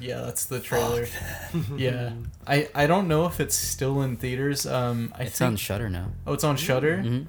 yeah. 0.00 0.20
That's 0.22 0.44
the 0.46 0.58
trailer. 0.60 1.06
yeah. 1.76 2.12
I 2.46 2.68
I 2.74 2.86
don't 2.86 3.06
know 3.08 3.26
if 3.26 3.38
it's 3.40 3.54
still 3.54 4.02
in 4.02 4.16
theaters. 4.16 4.66
Um, 4.66 5.12
I 5.16 5.24
it's 5.24 5.38
think. 5.38 5.46
on 5.50 5.56
Shudder 5.56 5.88
now. 5.88 6.08
oh, 6.26 6.32
it's 6.32 6.44
on 6.44 6.56
Shudder. 6.56 7.02
hmm 7.02 7.22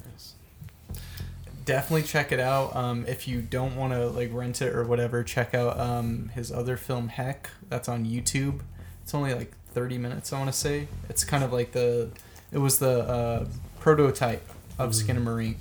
Definitely 1.65 2.03
check 2.03 2.31
it 2.31 2.39
out. 2.39 2.73
Um, 2.77 3.05
if 3.07 3.27
you 3.27 3.41
don't 3.41 3.75
want 3.75 3.91
to 3.91 4.07
like 4.07 4.33
rent 4.33 4.61
it 4.61 4.73
or 4.73 4.85
whatever, 4.85 5.21
check 5.23 5.53
out 5.53 5.77
um 5.77 6.29
his 6.33 6.49
other 6.51 6.77
film 6.77 7.09
Heck. 7.09 7.49
That's 7.67 7.89
on 7.89 8.05
YouTube. 8.05 8.61
It's 9.03 9.13
only 9.13 9.33
like 9.33 9.51
thirty 9.73 9.97
minutes. 9.97 10.31
I 10.31 10.37
want 10.39 10.49
to 10.51 10.57
say. 10.57 10.87
It's 11.09 11.23
kind 11.25 11.43
of 11.43 11.51
like 11.51 11.73
the. 11.73 12.09
It 12.53 12.59
was 12.59 12.79
the 12.79 13.01
uh, 13.01 13.45
prototype 13.81 14.47
of 14.79 14.91
Mhm. 14.91 15.03
Skinamarink, 15.03 15.57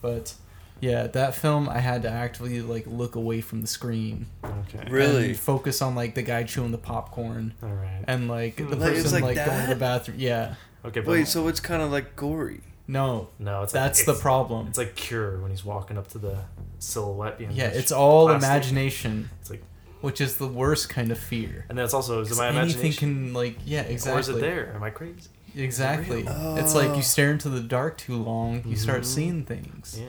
but 0.00 0.34
yeah, 0.80 1.06
that 1.08 1.34
film 1.34 1.68
I 1.68 1.78
had 1.78 2.02
to 2.02 2.10
actively 2.10 2.60
like 2.62 2.86
look 2.86 3.14
away 3.16 3.40
from 3.40 3.60
the 3.62 3.66
screen. 3.66 4.26
Okay. 4.44 4.88
Really? 4.90 5.28
And 5.30 5.36
focus 5.38 5.80
on 5.82 5.94
like 5.94 6.14
the 6.14 6.22
guy 6.22 6.42
chewing 6.44 6.70
the 6.72 6.78
popcorn 6.78 7.54
All 7.62 7.68
right. 7.70 8.04
and 8.06 8.28
like 8.28 8.58
hmm. 8.58 8.68
the 8.70 8.76
Like, 8.76 8.92
it's 8.92 9.02
person 9.04 9.22
like 9.22 9.36
like, 9.36 9.46
going 9.46 9.60
to 9.62 9.66
the 9.68 9.74
that? 9.74 9.78
bathroom. 9.78 10.16
Yeah. 10.20 10.54
Okay, 10.84 11.00
but 11.00 11.10
Wait, 11.12 11.26
so 11.28 11.48
it's 11.48 11.60
kind 11.60 11.82
of 11.82 11.90
like 11.90 12.14
gory. 12.16 12.60
No, 12.88 13.30
no, 13.40 13.62
it's 13.64 13.74
like, 13.74 13.82
that's 13.82 14.04
the 14.04 14.12
it's- 14.12 14.22
problem. 14.22 14.68
It's 14.68 14.78
like 14.78 14.94
Cure 14.94 15.40
when 15.40 15.50
he's 15.50 15.64
walking 15.64 15.98
up 15.98 16.06
to 16.08 16.18
the 16.18 16.38
silhouette. 16.78 17.38
behind 17.38 17.56
Yeah, 17.56 17.70
the 17.70 17.78
it's 17.78 17.90
all 17.90 18.26
plastic. 18.28 18.48
imagination, 18.48 19.30
It's 19.40 19.50
like, 19.50 19.64
which 20.02 20.20
is 20.20 20.36
the 20.36 20.46
worst 20.46 20.88
kind 20.88 21.10
of 21.10 21.18
fear. 21.18 21.64
and 21.68 21.76
then 21.76 21.84
it's 21.84 21.94
also 21.94 22.20
is 22.20 22.28
it 22.28 22.30
'Cause 22.32 22.38
my 22.38 22.46
anything 22.48 22.62
imagination? 22.62 23.24
can 23.24 23.34
like 23.34 23.56
yeah 23.64 23.80
exactly. 23.82 24.16
Or 24.18 24.20
is 24.20 24.28
it 24.28 24.40
there? 24.40 24.72
Am 24.74 24.82
I 24.84 24.90
crazy? 24.90 25.30
Exactly. 25.56 26.22
real? 26.24 26.56
It's 26.58 26.74
like 26.74 26.90
Oh. 26.90 26.96
you 26.96 27.02
stare 27.02 27.30
into 27.30 27.48
the 27.48 27.60
dark 27.60 27.96
too 27.98 28.16
long, 28.16 28.62
you 28.66 28.76
start 28.76 29.02
Mhm. 29.02 29.06
seeing 29.06 29.44
things. 29.44 29.96
Yeah. 30.00 30.08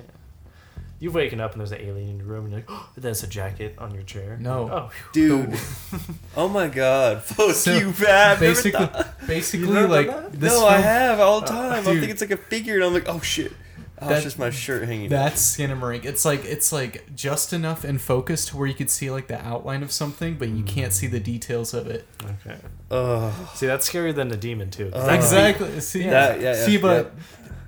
You've 0.99 1.13
waken 1.13 1.39
up 1.39 1.51
and 1.51 1.59
there's 1.61 1.71
an 1.71 1.79
alien 1.79 2.09
in 2.09 2.17
your 2.17 2.25
room 2.25 2.45
and 2.45 2.51
you're 2.53 2.61
like, 2.61 2.69
oh, 2.71 2.89
that's 2.97 3.21
a 3.23 3.27
jacket 3.27 3.75
on 3.77 3.93
your 3.93 4.01
chair. 4.03 4.37
No. 4.41 4.69
Oh, 4.71 4.91
Dude. 5.13 5.53
oh 6.35 6.47
my 6.47 6.67
god. 6.67 7.21
Fuck 7.23 7.53
So, 7.55 7.77
you, 7.77 7.91
Fab. 7.93 8.39
Basically, 8.39 8.89
basically, 9.27 9.69
never 9.71 9.87
like 9.87 10.31
this 10.31 10.51
no, 10.53 10.59
film, 10.61 10.73
I 10.73 10.77
have 10.79 11.19
all 11.19 11.41
the 11.41 11.47
time. 11.47 11.71
I 11.87 11.91
Dude. 11.91 11.99
think 11.99 12.11
it's 12.11 12.21
like 12.21 12.31
a 12.31 12.37
figure, 12.37 12.75
and 12.75 12.83
I'm 12.83 12.93
like, 12.93 13.07
oh 13.07 13.19
shit. 13.21 13.53
Oh, 13.99 14.07
That- 14.09 14.15
it's 14.17 14.23
just 14.25 14.37
my 14.39 14.49
shirt 14.51 14.83
hanging. 14.87 15.09
That's 15.09 15.41
Skinamarink. 15.57 16.05
It's 16.05 16.23
like 16.23 16.45
it's 16.45 16.71
like 16.71 17.15
just 17.15 17.51
enough 17.53 17.83
in 17.83 17.97
focus 17.97 18.45
to 18.47 18.57
where 18.57 18.67
you 18.67 18.75
could 18.75 18.89
see 18.91 19.09
like 19.09 19.27
the 19.27 19.43
outline 19.43 19.81
of 19.83 19.91
something, 19.91 20.35
but 20.35 20.49
you 20.49 20.63
can't 20.63 20.93
see 20.93 21.07
the 21.07 21.19
details 21.19 21.73
of 21.73 21.87
it. 21.87 22.05
okay. 22.45 22.57
Ugh. 22.91 23.33
See, 23.55 23.65
that's 23.65 23.89
scarier 23.89 24.13
than 24.13 24.27
the 24.29 24.37
demon 24.37 24.69
too. 24.69 24.91
Uh, 24.93 25.05
that 25.05 25.07
could 25.07 25.09
be- 25.09 25.15
exactly. 25.15 25.79
See, 25.81 26.03
That- 26.09 26.39
yeah, 26.41 26.53
yeah, 26.53 26.65
see, 26.65 26.77
but 26.77 27.05
yep. 27.05 27.15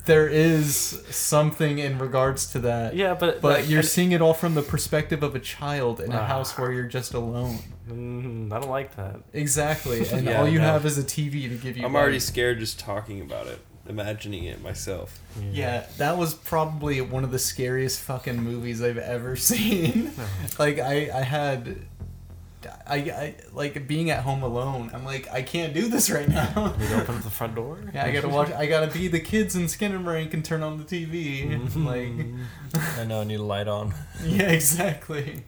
there 0.05 0.27
is 0.27 1.01
something 1.09 1.80
in 1.80 1.97
regards 1.97 2.51
to 2.51 2.59
that. 2.59 2.95
yeah, 2.95 3.15
but 3.15 3.41
But 3.41 3.59
like, 3.61 3.69
you're 3.69 3.80
and- 3.80 3.88
seeing 3.88 4.11
it 4.11 4.21
all 4.21 4.34
from 4.36 4.53
the 4.55 4.61
perspective 4.61 5.23
of 5.23 5.36
a 5.36 5.39
child 5.39 5.99
in 5.99 6.11
a 6.11 6.17
Ah. 6.19 6.25
house 6.27 6.57
where 6.57 6.71
you're 6.71 6.88
just 6.88 7.13
alone. 7.15 7.59
Mm, 7.89 8.51
I 8.53 8.59
don't 8.59 8.69
like 8.69 8.95
that. 8.97 9.15
Exactly, 9.34 10.07
and 10.11 10.25
Yeah, 10.27 10.39
all 10.39 10.47
you 10.47 10.59
no. 10.59 10.65
have 10.65 10.86
is 10.86 10.97
a 10.99 11.03
TV 11.03 11.49
to 11.49 11.55
give 11.55 11.75
you. 11.75 11.86
I'm 11.86 11.95
already 11.95 12.19
scared 12.19 12.59
just 12.59 12.80
talking 12.80 13.19
about 13.19 13.47
it, 13.47 13.59
imagining 13.90 14.44
it 14.46 14.62
myself. 14.62 15.20
Yeah, 15.52 15.86
that 15.98 16.18
was 16.18 16.34
probably 16.36 17.02
one 17.02 17.24
of 17.24 17.32
the 17.32 17.40
scariest 17.40 18.00
fucking 18.02 18.38
movies 18.42 18.82
I've 18.82 18.98
ever 18.98 19.36
seen. 19.52 20.12
like 20.60 20.80
I, 20.80 21.10
I 21.14 21.22
had, 21.24 21.78
I, 22.88 22.96
I 22.96 23.36
like 23.54 23.88
being 23.88 24.10
at 24.12 24.24
home 24.24 24.44
alone. 24.44 24.92
I'm 24.94 25.04
like, 25.06 25.30
I 25.32 25.42
can't 25.42 25.74
do 25.74 25.88
this 25.88 26.10
right 26.10 26.28
now. 26.30 26.76
You 26.80 26.96
open 26.96 27.16
up 27.16 27.24
the 27.24 27.30
front 27.30 27.56
door. 27.56 27.80
yeah, 27.94 28.06
I 28.06 28.12
gotta 28.12 28.30
watch. 28.30 28.52
I 28.52 28.66
gotta 28.68 28.88
be 28.92 29.08
the 29.08 29.20
kids 29.20 29.56
in 29.56 29.64
Skinamarink 29.64 30.34
and 30.34 30.44
turn 30.46 30.62
on 30.64 30.78
the 30.78 30.84
TV. 30.84 31.50
like, 31.86 32.82
I 32.98 33.06
know 33.06 33.22
I 33.22 33.24
need 33.24 33.40
a 33.40 33.44
light 33.44 33.68
on. 33.68 33.94
yeah, 34.24 34.50
exactly. 34.52 35.44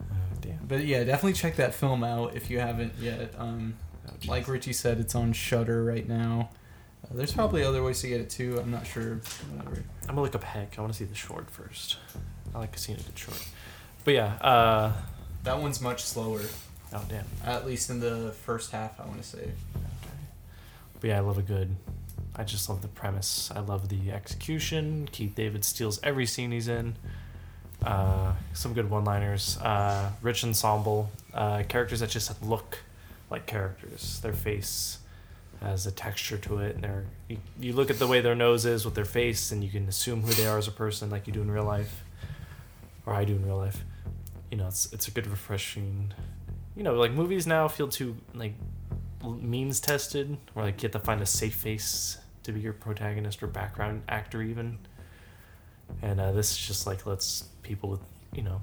Oh, 0.00 0.14
damn. 0.40 0.64
But 0.66 0.84
yeah, 0.84 1.04
definitely 1.04 1.34
check 1.34 1.56
that 1.56 1.74
film 1.74 2.02
out 2.02 2.34
if 2.34 2.50
you 2.50 2.58
haven't 2.60 2.94
yet. 2.98 3.34
Um, 3.38 3.74
Oh, 4.08 4.14
like. 4.26 4.48
Richie 4.48 4.72
said, 4.72 4.98
it's 4.98 5.14
on 5.14 5.32
Shudder 5.32 5.84
right 5.84 6.08
now. 6.08 6.50
There's 7.14 7.32
probably 7.32 7.62
other 7.64 7.82
ways 7.82 8.00
to 8.02 8.08
get 8.08 8.20
it 8.20 8.30
too. 8.30 8.58
I'm 8.60 8.70
not 8.70 8.86
sure. 8.86 9.20
Whatever. 9.54 9.82
I'm 10.02 10.08
gonna 10.08 10.22
look 10.22 10.34
up 10.34 10.44
Heck. 10.44 10.78
I 10.78 10.80
want 10.80 10.92
to 10.92 10.98
see 10.98 11.04
the 11.04 11.14
short 11.14 11.50
first. 11.50 11.98
I 12.54 12.58
like 12.58 12.76
seeing 12.78 12.98
a 12.98 13.02
good 13.02 13.18
short. 13.18 13.42
But 14.04 14.14
yeah. 14.14 14.34
Uh, 14.40 14.92
That 15.44 15.58
one's 15.60 15.80
much 15.80 16.02
slower. 16.02 16.40
oh 16.92 17.04
damn. 17.08 17.26
At 17.44 17.66
least 17.66 17.90
in 17.90 18.00
the 18.00 18.32
first 18.44 18.70
half, 18.72 18.98
I 19.00 19.04
want 19.06 19.20
to 19.22 19.26
say. 19.28 19.38
Okay. 19.40 20.16
But 21.00 21.08
yeah, 21.08 21.16
I 21.18 21.20
love 21.20 21.38
a 21.38 21.42
good. 21.42 21.76
I 22.34 22.44
just 22.44 22.68
love 22.68 22.80
the 22.80 22.88
premise. 22.88 23.50
I 23.54 23.60
love 23.60 23.88
the 23.90 24.10
execution. 24.10 25.06
Keith 25.12 25.34
David 25.34 25.64
steals 25.64 26.00
every 26.02 26.24
scene 26.24 26.50
he's 26.50 26.68
in. 26.68 26.96
Uh, 27.84 28.32
some 28.54 28.72
good 28.72 28.88
one-liners. 28.88 29.58
Uh, 29.58 30.10
rich 30.22 30.42
ensemble. 30.44 31.10
Uh, 31.34 31.62
characters 31.68 32.00
that 32.00 32.08
just 32.08 32.42
look 32.42 32.78
like 33.30 33.46
characters. 33.46 34.20
Their 34.20 34.32
face 34.32 34.98
has 35.62 35.86
a 35.86 35.92
texture 35.92 36.38
to 36.38 36.58
it, 36.58 36.74
and 36.74 36.84
they're 36.84 37.04
you, 37.28 37.38
you 37.58 37.72
look 37.72 37.90
at 37.90 37.98
the 37.98 38.06
way 38.06 38.20
their 38.20 38.34
nose 38.34 38.66
is 38.66 38.84
with 38.84 38.94
their 38.94 39.04
face, 39.04 39.52
and 39.52 39.62
you 39.62 39.70
can 39.70 39.88
assume 39.88 40.22
who 40.22 40.32
they 40.32 40.46
are 40.46 40.58
as 40.58 40.68
a 40.68 40.72
person, 40.72 41.10
like 41.10 41.26
you 41.26 41.32
do 41.32 41.40
in 41.40 41.50
real 41.50 41.64
life, 41.64 42.04
or 43.06 43.14
I 43.14 43.24
do 43.24 43.34
in 43.34 43.44
real 43.44 43.58
life. 43.58 43.84
You 44.50 44.58
know, 44.58 44.66
it's 44.66 44.92
it's 44.92 45.08
a 45.08 45.10
good 45.10 45.26
refreshing. 45.26 46.12
You 46.76 46.82
know, 46.82 46.94
like 46.94 47.12
movies 47.12 47.46
now 47.46 47.68
feel 47.68 47.88
too 47.88 48.16
like 48.34 48.54
means 49.24 49.80
tested, 49.80 50.36
or 50.54 50.64
like 50.64 50.82
you 50.82 50.88
have 50.88 50.92
to 50.92 50.98
find 50.98 51.20
a 51.20 51.26
safe 51.26 51.54
face 51.54 52.18
to 52.42 52.52
be 52.52 52.60
your 52.60 52.72
protagonist 52.72 53.42
or 53.42 53.46
background 53.46 54.02
actor 54.08 54.42
even. 54.42 54.78
And 56.00 56.20
uh, 56.20 56.32
this 56.32 56.50
is 56.50 56.58
just 56.58 56.86
like 56.86 57.06
lets 57.06 57.44
people 57.62 57.88
with 57.88 58.00
you 58.34 58.42
know 58.42 58.60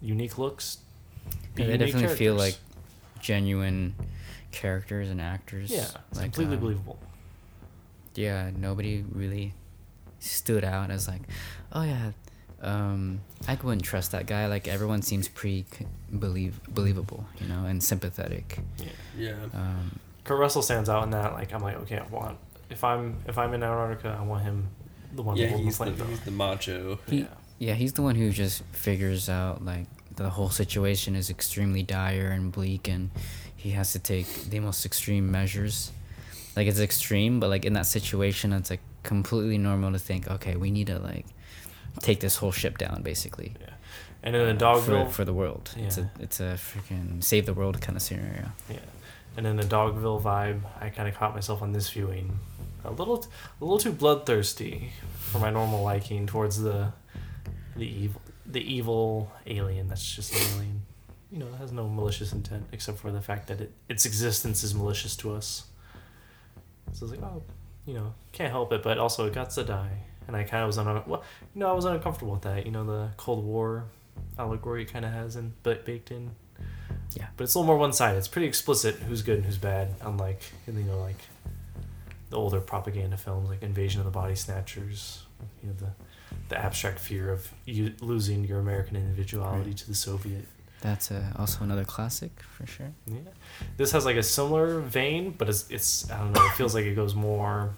unique 0.00 0.38
looks. 0.38 0.78
be 1.54 1.62
Yeah, 1.62 1.68
they 1.68 1.78
definitely 1.78 2.16
feel 2.16 2.34
like 2.34 2.56
genuine 3.20 3.94
characters 4.52 5.10
and 5.10 5.20
actors. 5.20 5.70
yeah, 5.70 5.86
it's 6.10 6.18
like, 6.18 6.32
completely 6.32 6.54
um, 6.56 6.60
believable. 6.60 6.98
Yeah, 8.14 8.50
nobody 8.56 9.04
really 9.12 9.54
stood 10.20 10.64
out 10.64 10.90
as 10.90 11.08
like, 11.08 11.22
oh 11.72 11.82
yeah, 11.82 12.12
um, 12.62 13.20
I 13.48 13.58
wouldn't 13.62 13.84
trust 13.84 14.12
that 14.12 14.26
guy. 14.26 14.46
Like 14.46 14.68
everyone 14.68 15.02
seems 15.02 15.28
pretty 15.28 15.64
believe 16.16 16.60
believable, 16.68 17.26
you 17.40 17.48
know, 17.48 17.64
and 17.64 17.82
sympathetic. 17.82 18.58
Yeah. 18.78 18.86
Yeah. 19.18 19.34
Um, 19.54 19.98
Kurt 20.24 20.38
Russell 20.38 20.62
stands 20.62 20.88
out 20.88 21.02
in 21.02 21.10
that. 21.10 21.32
Like 21.32 21.52
I'm 21.52 21.62
like, 21.62 21.76
okay, 21.80 21.98
I 21.98 22.06
want 22.06 22.38
if 22.70 22.84
I'm 22.84 23.16
if 23.26 23.38
I'm 23.38 23.52
in 23.54 23.62
Antarctica, 23.62 24.16
I 24.18 24.22
want 24.24 24.44
him 24.44 24.68
the 25.14 25.22
one 25.22 25.36
Yeah, 25.36 25.48
holding 25.48 25.66
he's 25.66 25.78
the 25.78 25.90
the, 25.90 26.04
he's 26.04 26.20
the 26.20 26.30
macho. 26.30 26.98
he, 27.08 27.20
Yeah. 27.20 27.26
yeah, 27.58 27.74
he's 27.74 27.92
the 27.94 28.02
one 28.02 28.14
who 28.14 28.30
just 28.30 28.62
figures 28.72 29.28
out 29.28 29.64
like 29.64 29.86
the 30.16 30.30
whole 30.30 30.50
situation 30.50 31.16
is 31.16 31.30
extremely 31.30 31.82
dire 31.82 32.28
and 32.28 32.52
bleak, 32.52 32.86
and 32.88 33.10
he 33.62 33.70
has 33.70 33.92
to 33.92 34.00
take 34.00 34.26
the 34.50 34.58
most 34.58 34.84
extreme 34.84 35.30
measures. 35.30 35.92
Like 36.56 36.66
it's 36.66 36.80
extreme, 36.80 37.38
but 37.38 37.48
like 37.48 37.64
in 37.64 37.74
that 37.74 37.86
situation, 37.86 38.52
it's 38.52 38.70
like 38.70 38.80
completely 39.04 39.56
normal 39.56 39.92
to 39.92 40.00
think, 40.00 40.28
okay, 40.28 40.56
we 40.56 40.72
need 40.72 40.88
to 40.88 40.98
like 40.98 41.26
take 42.00 42.18
this 42.18 42.36
whole 42.36 42.50
ship 42.50 42.76
down, 42.76 43.02
basically. 43.02 43.54
Yeah. 43.60 43.68
And 44.24 44.34
in 44.34 44.58
the 44.58 44.64
Dogville, 44.64 45.06
for, 45.06 45.12
for 45.12 45.24
the 45.24 45.32
world. 45.32 45.70
yeah. 45.76 45.84
It's 45.84 45.98
a 45.98 46.10
it's 46.18 46.40
a 46.40 46.54
freaking 46.54 47.22
save 47.22 47.46
the 47.46 47.54
world 47.54 47.80
kind 47.80 47.96
of 47.96 48.02
scenario. 48.02 48.50
yeah, 48.68 48.78
and 49.36 49.46
in 49.46 49.56
the 49.56 49.62
Dogville 49.62 50.20
vibe, 50.20 50.62
I 50.80 50.90
kind 50.90 51.08
of 51.08 51.14
caught 51.14 51.32
myself 51.34 51.62
on 51.62 51.72
this 51.72 51.88
viewing, 51.88 52.38
a 52.84 52.90
little, 52.90 53.24
a 53.60 53.64
little 53.64 53.78
too 53.78 53.92
bloodthirsty 53.92 54.90
for 55.18 55.38
my 55.38 55.50
normal 55.50 55.82
liking 55.84 56.26
towards 56.26 56.60
the, 56.60 56.92
the 57.76 57.86
evil, 57.86 58.20
the 58.44 58.60
evil 58.60 59.32
alien. 59.46 59.86
That's 59.88 60.14
just 60.16 60.32
an 60.34 60.40
alien. 60.56 60.82
You 61.32 61.38
know, 61.38 61.46
it 61.46 61.56
has 61.56 61.72
no 61.72 61.88
malicious 61.88 62.32
intent 62.32 62.66
except 62.72 62.98
for 62.98 63.10
the 63.10 63.22
fact 63.22 63.48
that 63.48 63.60
it, 63.60 63.72
its 63.88 64.04
existence 64.04 64.62
is 64.62 64.74
malicious 64.74 65.16
to 65.16 65.32
us. 65.34 65.64
So 66.92 67.06
it's 67.06 67.14
like, 67.16 67.22
oh, 67.22 67.42
you 67.86 67.94
know, 67.94 68.12
can't 68.32 68.50
help 68.50 68.72
it, 68.72 68.82
but 68.82 68.98
also 68.98 69.26
it 69.26 69.32
got 69.32 69.50
to 69.50 69.64
die, 69.64 70.02
and 70.26 70.36
I 70.36 70.44
kind 70.44 70.62
of 70.62 70.66
was 70.66 70.76
un- 70.78 71.02
well, 71.06 71.22
you 71.54 71.60
know, 71.60 71.68
I 71.70 71.72
was 71.72 71.86
uncomfortable 71.86 72.32
with 72.34 72.42
that. 72.42 72.66
You 72.66 72.72
know, 72.72 72.84
the 72.84 73.08
Cold 73.16 73.44
War 73.44 73.84
allegory 74.38 74.84
kind 74.84 75.04
of 75.06 75.12
has 75.12 75.36
in, 75.36 75.54
but 75.62 75.86
baked 75.86 76.10
in. 76.10 76.32
Yeah. 77.14 77.26
But 77.36 77.44
it's 77.44 77.54
a 77.54 77.58
little 77.58 77.66
more 77.66 77.78
one 77.78 77.92
sided. 77.94 78.18
It's 78.18 78.28
pretty 78.28 78.46
explicit 78.46 78.96
who's 78.96 79.22
good 79.22 79.36
and 79.38 79.46
who's 79.46 79.58
bad, 79.58 79.94
unlike 80.02 80.42
you 80.66 80.74
know 80.74 81.00
like 81.00 81.18
the 82.30 82.36
older 82.36 82.60
propaganda 82.60 83.16
films 83.16 83.48
like 83.48 83.62
Invasion 83.62 84.00
of 84.00 84.04
the 84.04 84.10
Body 84.12 84.34
Snatchers. 84.34 85.24
You 85.62 85.70
know 85.70 85.74
the 85.78 85.90
the 86.50 86.58
abstract 86.58 86.98
fear 86.98 87.30
of 87.32 87.50
you 87.64 87.94
losing 88.00 88.44
your 88.44 88.58
American 88.60 88.96
individuality 88.96 89.70
Right. 89.70 89.76
to 89.78 89.88
the 89.88 89.94
Soviet. 89.94 90.46
That's 90.82 91.12
uh, 91.12 91.22
also 91.38 91.62
another 91.62 91.84
classic 91.84 92.32
for 92.40 92.66
sure. 92.66 92.92
Yeah. 93.06 93.18
This 93.76 93.92
has 93.92 94.04
like 94.04 94.16
a 94.16 94.22
similar 94.22 94.80
vein, 94.80 95.34
but 95.38 95.48
it's 95.48 95.70
it's 95.70 96.10
I 96.10 96.18
don't 96.18 96.32
know. 96.32 96.44
It 96.44 96.52
feels 96.52 96.74
like 96.74 96.84
it 96.84 96.96
goes 96.96 97.14
more. 97.14 97.70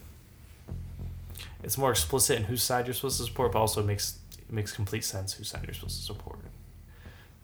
It's 1.63 1.79
more 1.79 1.91
explicit 1.91 2.39
in 2.39 2.45
whose 2.45 2.63
side 2.63 2.87
you're 2.87 2.95
supposed 2.95 3.19
to 3.19 3.25
support, 3.25 3.53
but 3.53 3.59
also 3.59 3.81
it 3.83 3.87
makes 3.87 4.19
it 4.39 4.53
makes 4.53 4.73
complete 4.73 5.05
sense 5.05 5.35
whose 5.35 5.49
side 5.49 5.65
you're 5.67 5.75
supposed 5.75 5.99
to 5.99 6.03
support. 6.03 6.39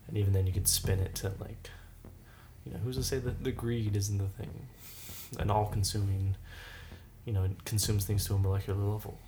And 0.09 0.17
even 0.17 0.33
then, 0.33 0.47
you 0.47 0.53
could 0.53 0.67
spin 0.67 0.99
it 0.99 1.15
to 1.17 1.33
like, 1.39 1.71
you 2.65 2.73
know, 2.73 2.79
who's 2.83 2.97
to 2.97 3.03
say 3.03 3.19
that 3.19 3.45
the 3.45 3.53
greed 3.53 3.95
isn't 3.95 4.19
the 4.19 4.25
thing, 4.25 4.67
an 5.39 5.51
all-consuming, 5.51 6.37
you 7.27 7.33
know, 7.33 7.45
it 7.45 7.65
consumes 7.65 8.07
things 8.07 8.27
to 8.27 8.35
a 8.35 8.39
molecular 8.39 8.83
level. 8.83 9.19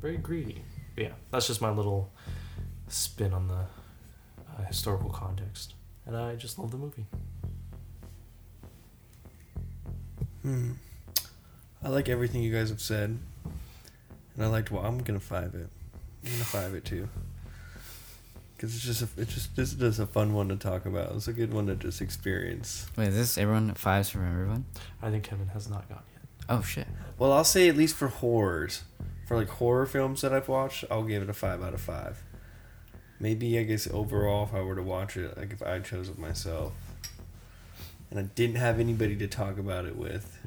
Very 0.00 0.16
greedy. 0.16 0.62
But 0.94 1.04
yeah, 1.04 1.12
that's 1.30 1.48
just 1.48 1.60
my 1.60 1.70
little 1.70 2.10
spin 2.88 3.34
on 3.34 3.48
the 3.48 3.66
uh, 4.58 4.62
historical 4.64 5.10
context, 5.10 5.74
and 6.06 6.16
I 6.16 6.36
just 6.36 6.58
love 6.58 6.70
the 6.70 6.76
movie. 6.76 7.06
Hmm. 10.42 10.72
I 11.82 11.88
like 11.88 12.08
everything 12.08 12.42
you 12.42 12.52
guys 12.52 12.70
have 12.70 12.80
said, 12.80 13.18
and 14.34 14.44
I 14.44 14.46
liked. 14.46 14.70
Well, 14.70 14.84
I'm 14.84 14.98
gonna 14.98 15.20
five 15.20 15.54
it. 15.54 15.68
I'm 16.24 16.32
gonna 16.32 16.44
five 16.44 16.74
it 16.74 16.84
too. 16.84 17.08
Cause 18.58 18.74
it's 18.74 18.84
just 18.84 19.02
a, 19.02 19.08
it's 19.16 19.34
just 19.34 19.54
this 19.54 19.72
is 19.72 19.78
just 19.78 20.00
a 20.00 20.06
fun 20.06 20.34
one 20.34 20.48
to 20.48 20.56
talk 20.56 20.84
about. 20.84 21.12
It's 21.12 21.28
a 21.28 21.32
good 21.32 21.54
one 21.54 21.68
to 21.68 21.76
just 21.76 22.00
experience. 22.00 22.88
Wait, 22.96 23.08
is 23.08 23.14
this 23.14 23.38
everyone 23.38 23.72
fives 23.74 24.10
from 24.10 24.28
everyone? 24.28 24.64
I 25.00 25.10
think 25.10 25.22
Kevin 25.22 25.46
has 25.48 25.70
not 25.70 25.88
gone 25.88 26.02
yet. 26.12 26.22
Oh 26.48 26.62
shit. 26.62 26.88
Well, 27.18 27.30
I'll 27.30 27.44
say 27.44 27.68
at 27.68 27.76
least 27.76 27.94
for 27.94 28.08
horrors, 28.08 28.82
for 29.28 29.36
like 29.36 29.48
horror 29.48 29.86
films 29.86 30.22
that 30.22 30.32
I've 30.32 30.48
watched, 30.48 30.84
I'll 30.90 31.04
give 31.04 31.22
it 31.22 31.30
a 31.30 31.34
five 31.34 31.62
out 31.62 31.72
of 31.72 31.80
five. 31.80 32.24
Maybe 33.20 33.58
I 33.58 33.64
guess 33.64 33.88
overall, 33.90 34.44
if 34.44 34.54
I 34.54 34.60
were 34.62 34.76
to 34.76 34.82
watch 34.82 35.16
it, 35.16 35.36
like 35.36 35.52
if 35.52 35.62
I 35.62 35.80
chose 35.80 36.08
it 36.08 36.18
myself, 36.18 36.72
and 38.10 38.18
I 38.20 38.22
didn't 38.22 38.56
have 38.56 38.78
anybody 38.78 39.16
to 39.16 39.26
talk 39.26 39.58
about 39.58 39.84
it 39.86 39.96
with, 39.96 40.38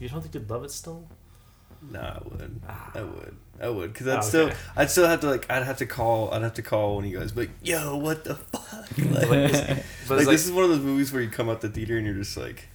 You 0.00 0.08
don't 0.08 0.20
think 0.22 0.34
you'd 0.34 0.50
love 0.50 0.64
it 0.64 0.70
still? 0.70 1.04
nah, 1.90 2.00
I 2.00 2.18
would. 2.24 2.60
Ah. 2.68 2.90
I 2.94 3.02
would. 3.02 3.36
I 3.60 3.68
would, 3.68 3.92
cause 3.94 4.06
Oh, 4.06 4.16
I'd 4.16 4.24
still, 4.24 4.46
okay. 4.46 4.56
I'd 4.76 4.90
still 4.90 5.06
have 5.06 5.20
to 5.20 5.28
like, 5.30 5.50
I'd 5.50 5.64
have 5.64 5.78
to 5.78 5.86
call, 5.86 6.32
I'd 6.32 6.42
have 6.42 6.54
to 6.54 6.62
call 6.62 6.94
one 6.96 7.04
of 7.04 7.10
you 7.10 7.18
guys, 7.18 7.32
but 7.32 7.48
yo, 7.62 7.96
what 7.96 8.24
the 8.24 8.34
fuck? 8.36 8.88
Like, 8.98 9.50
it's- 9.50 9.84
like, 10.10 10.26
this 10.26 10.44
is 10.46 10.52
one 10.52 10.64
of 10.64 10.70
those 10.70 10.80
movies 10.80 11.12
where 11.12 11.22
you 11.22 11.28
come 11.30 11.48
out 11.48 11.60
the 11.60 11.68
theater 11.68 11.96
and 11.96 12.04
you're 12.06 12.14
just 12.16 12.36
like, 12.36 12.68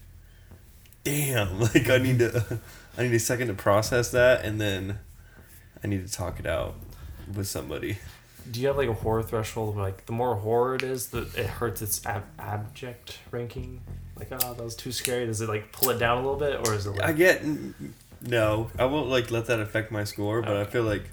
damn, 1.03 1.59
like 1.59 1.89
I 1.89 1.97
need 1.99 2.19
to, 2.19 2.59
I 2.97 3.03
need 3.03 3.13
a 3.13 3.19
second 3.19 3.47
to 3.47 3.53
process 3.53 4.11
that, 4.11 4.43
and 4.45 4.59
then 4.59 4.99
I 5.83 5.87
need 5.87 6.05
to 6.07 6.11
talk 6.11 6.39
it 6.39 6.45
out 6.45 6.75
with 7.33 7.47
somebody. 7.47 7.97
Do 8.51 8.59
you 8.61 8.67
have 8.67 8.77
like 8.77 8.89
a 8.89 8.93
horror 8.93 9.23
threshold 9.23 9.75
where 9.75 9.85
like 9.85 10.05
the 10.05 10.11
more 10.13 10.35
horror 10.35 10.75
it 10.75 10.83
is, 10.83 11.07
the 11.07 11.21
it 11.35 11.45
hurts 11.47 11.81
its 11.81 12.05
ab- 12.05 12.25
abject 12.39 13.19
ranking? 13.31 13.81
Like, 14.15 14.29
oh, 14.31 14.53
that 14.53 14.63
was 14.63 14.75
too 14.75 14.91
scary. 14.91 15.25
Does 15.27 15.41
it 15.41 15.49
like 15.49 15.71
pull 15.71 15.89
it 15.91 15.99
down 15.99 16.17
a 16.17 16.21
little 16.21 16.39
bit, 16.39 16.67
or 16.67 16.73
is 16.73 16.85
it 16.87 16.91
like? 16.91 17.03
I 17.03 17.11
get 17.13 17.43
no, 18.21 18.71
I 18.79 18.85
won't 18.85 19.09
like 19.09 19.29
let 19.31 19.45
that 19.47 19.59
affect 19.59 19.91
my 19.91 20.03
score, 20.03 20.41
but 20.41 20.55
I 20.57 20.65
feel 20.65 20.83
like 20.83 21.03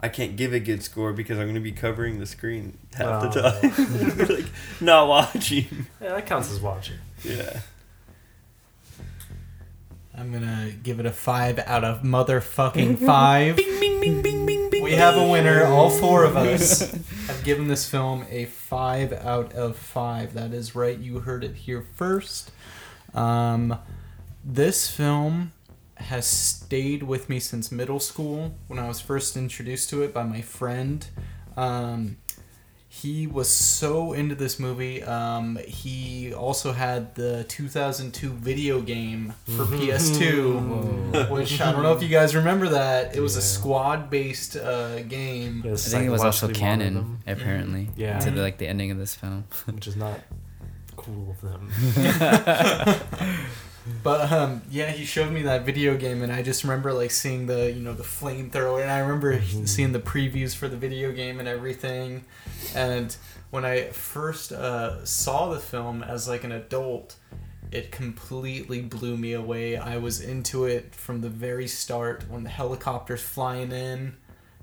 I 0.00 0.08
can't 0.08 0.36
give 0.36 0.52
a 0.52 0.60
good 0.60 0.82
score 0.82 1.12
because 1.12 1.38
I'm 1.38 1.44
going 1.44 1.54
to 1.54 1.60
be 1.60 1.72
covering 1.72 2.18
the 2.18 2.26
screen 2.26 2.76
half 2.94 3.32
the 3.32 3.42
Oh. 3.44 3.60
time, 3.60 4.18
like 4.36 4.46
not 4.80 5.06
watching. 5.08 5.86
yeah, 6.00 6.10
that 6.14 6.26
counts 6.26 6.50
as 6.52 6.60
watching. 6.60 6.96
Yeah. 7.22 7.60
I'm 10.16 10.32
gonna 10.32 10.72
give 10.82 10.98
it 10.98 11.06
a 11.06 11.12
five 11.12 11.60
out 11.60 11.84
of 11.84 12.02
motherfucking 12.02 12.98
five. 13.06 13.56
We 14.88 14.94
have 14.94 15.18
a 15.18 15.28
winner. 15.28 15.66
All 15.66 15.90
four 15.90 16.24
of 16.24 16.34
us 16.34 16.80
have 17.26 17.44
given 17.44 17.68
this 17.68 17.86
film 17.86 18.24
a 18.30 18.46
five 18.46 19.12
out 19.12 19.52
of 19.52 19.76
five. 19.76 20.32
That 20.32 20.54
is 20.54 20.74
right. 20.74 20.98
You 20.98 21.20
heard 21.20 21.44
it 21.44 21.54
here 21.56 21.84
first. 21.94 22.50
Um, 23.12 23.78
this 24.42 24.90
film 24.90 25.52
has 25.96 26.26
stayed 26.26 27.02
with 27.02 27.28
me 27.28 27.38
since 27.38 27.70
middle 27.70 28.00
school 28.00 28.54
when 28.66 28.78
I 28.78 28.88
was 28.88 28.98
first 28.98 29.36
introduced 29.36 29.90
to 29.90 30.02
it 30.04 30.14
by 30.14 30.22
my 30.22 30.40
friend. 30.40 31.06
Um, 31.54 32.16
he 33.02 33.26
was 33.26 33.48
so 33.48 34.12
into 34.12 34.34
this 34.34 34.58
movie. 34.58 35.02
Um, 35.04 35.58
he 35.66 36.32
also 36.34 36.72
had 36.72 37.14
the 37.14 37.44
2002 37.48 38.30
video 38.30 38.80
game 38.80 39.34
for 39.44 39.64
PS2, 39.64 41.30
which 41.30 41.60
I 41.60 41.70
don't 41.72 41.82
know 41.82 41.92
if 41.94 42.02
you 42.02 42.08
guys 42.08 42.34
remember 42.34 42.68
that. 42.70 43.14
It 43.16 43.20
was 43.20 43.36
a 43.36 43.40
Yeah. 43.40 43.44
squad-based 43.44 44.56
uh, 44.56 45.02
game. 45.02 45.62
Yeah, 45.64 45.72
I 45.72 45.76
think 45.76 46.04
it 46.06 46.10
was 46.10 46.24
also 46.24 46.48
canon, 46.48 47.18
apparently. 47.26 47.90
Yeah. 47.96 48.18
To 48.20 48.30
the, 48.30 48.42
like 48.42 48.58
the 48.58 48.66
ending 48.66 48.90
of 48.90 48.98
this 48.98 49.14
film. 49.14 49.44
which 49.66 49.86
is 49.86 49.96
not 49.96 50.20
cool 50.96 51.30
of 51.30 51.40
them. 51.40 51.70
But 54.02 54.30
um, 54.32 54.62
yeah, 54.70 54.90
he 54.90 55.04
showed 55.04 55.32
me 55.32 55.42
that 55.42 55.64
video 55.64 55.96
game, 55.96 56.22
and 56.22 56.32
I 56.32 56.42
just 56.42 56.62
remember 56.64 56.92
like 56.92 57.10
seeing 57.10 57.46
the 57.46 57.70
you 57.70 57.80
know 57.82 57.94
the 57.94 58.02
flamethrower, 58.02 58.82
and 58.82 58.90
I 58.90 58.98
remember 59.00 59.38
Mhm. 59.38 59.68
seeing 59.68 59.92
the 59.92 60.00
previews 60.00 60.54
for 60.54 60.68
the 60.68 60.76
video 60.76 61.12
game 61.12 61.38
and 61.40 61.48
everything. 61.48 62.24
And 62.74 63.14
when 63.50 63.64
I 63.64 63.88
first 63.90 64.52
uh, 64.52 65.04
saw 65.04 65.48
the 65.52 65.58
film 65.60 66.02
as 66.02 66.28
like 66.28 66.44
an 66.44 66.52
adult, 66.52 67.16
it 67.72 67.90
completely 67.90 68.80
blew 68.82 69.16
me 69.16 69.32
away. 69.32 69.76
I 69.76 69.96
was 69.98 70.20
into 70.20 70.64
it 70.64 70.94
from 70.94 71.20
the 71.20 71.28
very 71.28 71.66
start 71.68 72.24
when 72.28 72.44
the 72.44 72.50
helicopter's 72.50 73.22
flying 73.22 73.72
in. 73.72 74.16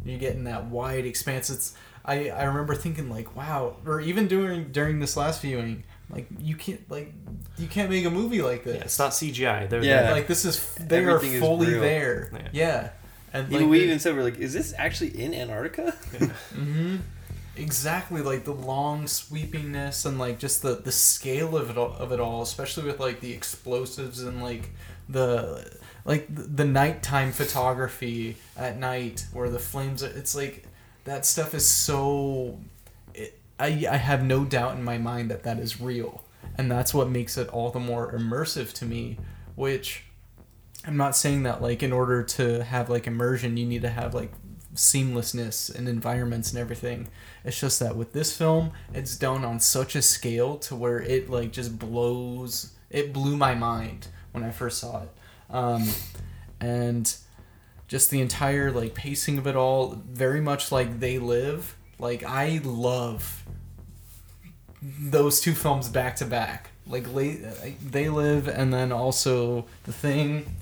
You're 0.04 0.20
getting 0.20 0.44
that 0.46 0.66
wide 0.66 1.06
expanse. 1.06 1.50
It's 1.50 1.74
I, 2.04 2.30
I 2.30 2.44
remember 2.44 2.76
thinking 2.76 3.10
like 3.10 3.36
wow, 3.36 3.78
or 3.86 4.00
even 4.02 4.28
during 4.28 4.72
during 4.72 5.00
this 5.00 5.18
last 5.18 5.42
viewing, 5.42 5.84
like 6.10 6.28
you 6.40 6.56
can't 6.56 6.82
like 6.90 7.14
you 7.58 7.68
can't 7.68 7.90
make 7.90 8.06
a 8.06 8.10
movie 8.10 8.42
like 8.42 8.64
this. 8.64 8.76
Yeah, 8.78 8.84
it's 8.84 9.00
not 9.00 9.12
CGI. 9.12 9.70
They're 9.70 9.84
Yeah. 9.84 10.04
they're- 10.04 10.12
like 10.12 10.28
this 10.28 10.46
is 10.46 10.74
they 10.76 10.98
Everything 11.06 11.38
are 11.38 11.40
fully 11.40 11.68
real. 11.74 11.82
there. 11.82 12.32
Yeah. 12.34 12.50
Yeah. 12.54 12.90
And 13.34 13.48
Even 13.52 13.64
like 13.64 13.70
we 13.72 13.80
the- 13.80 13.86
even 13.86 14.00
said 14.00 14.16
we're 14.16 14.24
like, 14.24 14.38
is 14.38 14.54
this 14.54 14.74
actually 14.78 15.20
in 15.22 15.34
Antarctica? 15.34 15.94
Mhm. 16.56 17.00
exactly 17.58 18.22
like 18.22 18.44
the 18.44 18.52
long 18.54 19.06
sweepingness 19.06 20.06
and 20.06 20.20
like 20.20 20.40
just 20.40 20.62
the 20.62 20.76
the 20.76 20.92
scale 20.92 21.56
of 21.58 21.70
it 21.70 21.78
all, 21.78 21.94
of 21.98 22.12
it 22.12 22.20
all, 22.20 22.42
especially 22.42 22.84
with 22.84 23.00
like 23.00 23.20
the 23.22 23.34
explosives 23.34 24.22
and 24.22 24.42
like 24.44 24.70
the 25.10 25.70
like 26.06 26.34
the, 26.34 26.44
the 26.44 26.66
nighttime 26.66 27.32
photography 27.32 28.38
at 28.58 28.78
night 28.78 29.26
where 29.34 29.50
the 29.50 29.60
flames. 29.60 30.04
Are, 30.04 30.08
it's 30.08 30.36
like 30.36 30.66
that 31.06 31.26
stuff 31.26 31.54
is 31.54 31.66
so. 31.66 32.60
I 33.60 33.86
I 33.90 33.98
have 33.98 34.24
no 34.24 34.46
doubt 34.46 34.76
in 34.76 34.84
my 34.84 34.98
mind 34.98 35.32
that 35.32 35.44
that 35.44 35.60
is 35.60 35.82
real, 35.82 36.24
and 36.58 36.72
that's 36.72 36.94
what 36.94 37.10
makes 37.10 37.38
it 37.38 37.50
all 37.50 37.72
the 37.72 37.80
more 37.80 38.12
immersive 38.12 38.74
to 38.74 38.86
me. 38.86 39.18
Which 39.56 40.06
I'm 40.86 40.98
not 40.98 41.16
saying 41.16 41.44
that 41.44 41.62
like 41.62 41.82
in 41.82 41.94
order 41.94 42.24
to 42.24 42.64
have 42.64 42.90
like 42.90 43.08
immersion 43.08 43.58
you 43.58 43.66
need 43.66 43.82
to 43.84 43.90
have 43.90 44.14
like 44.14 44.32
seamlessness 44.76 45.74
and 45.74 45.88
environments 45.88 46.52
and 46.52 46.60
everything. 46.60 47.08
It's 47.44 47.60
just 47.60 47.80
that 47.80 47.96
with 47.96 48.14
this 48.14 48.36
film, 48.38 48.72
it's 48.94 49.18
done 49.18 49.44
on 49.46 49.60
such 49.60 49.96
a 49.96 50.02
scale 50.02 50.58
to 50.60 50.76
where 50.76 51.02
it 51.02 51.30
like 51.30 51.52
just 51.52 51.80
blows. 51.80 52.74
It 52.90 53.14
blew 53.14 53.36
my 53.38 53.56
mind 53.56 54.08
when 54.32 54.44
I 54.44 54.52
first 54.52 54.80
saw 54.80 55.04
it, 55.04 55.10
um, 55.50 55.88
and 56.60 57.14
just 57.88 58.10
the 58.10 58.22
entire 58.22 58.72
like 58.72 58.94
pacing 58.94 59.38
of 59.38 59.48
it 59.48 59.56
all, 59.56 60.02
very 60.08 60.42
much 60.42 60.72
like 60.72 61.00
They 61.00 61.18
Live. 61.20 61.76
Like 62.00 62.24
I 62.24 62.60
love 62.64 63.44
those 64.82 65.42
two 65.42 65.54
films 65.54 65.90
back 65.90 66.16
to 66.18 66.26
back. 66.26 66.72
Like 66.88 67.06
They 67.14 68.10
Live, 68.10 68.48
and 68.48 68.74
then 68.74 68.92
also 68.92 69.66
The 69.86 69.94
Thing. 69.94 70.56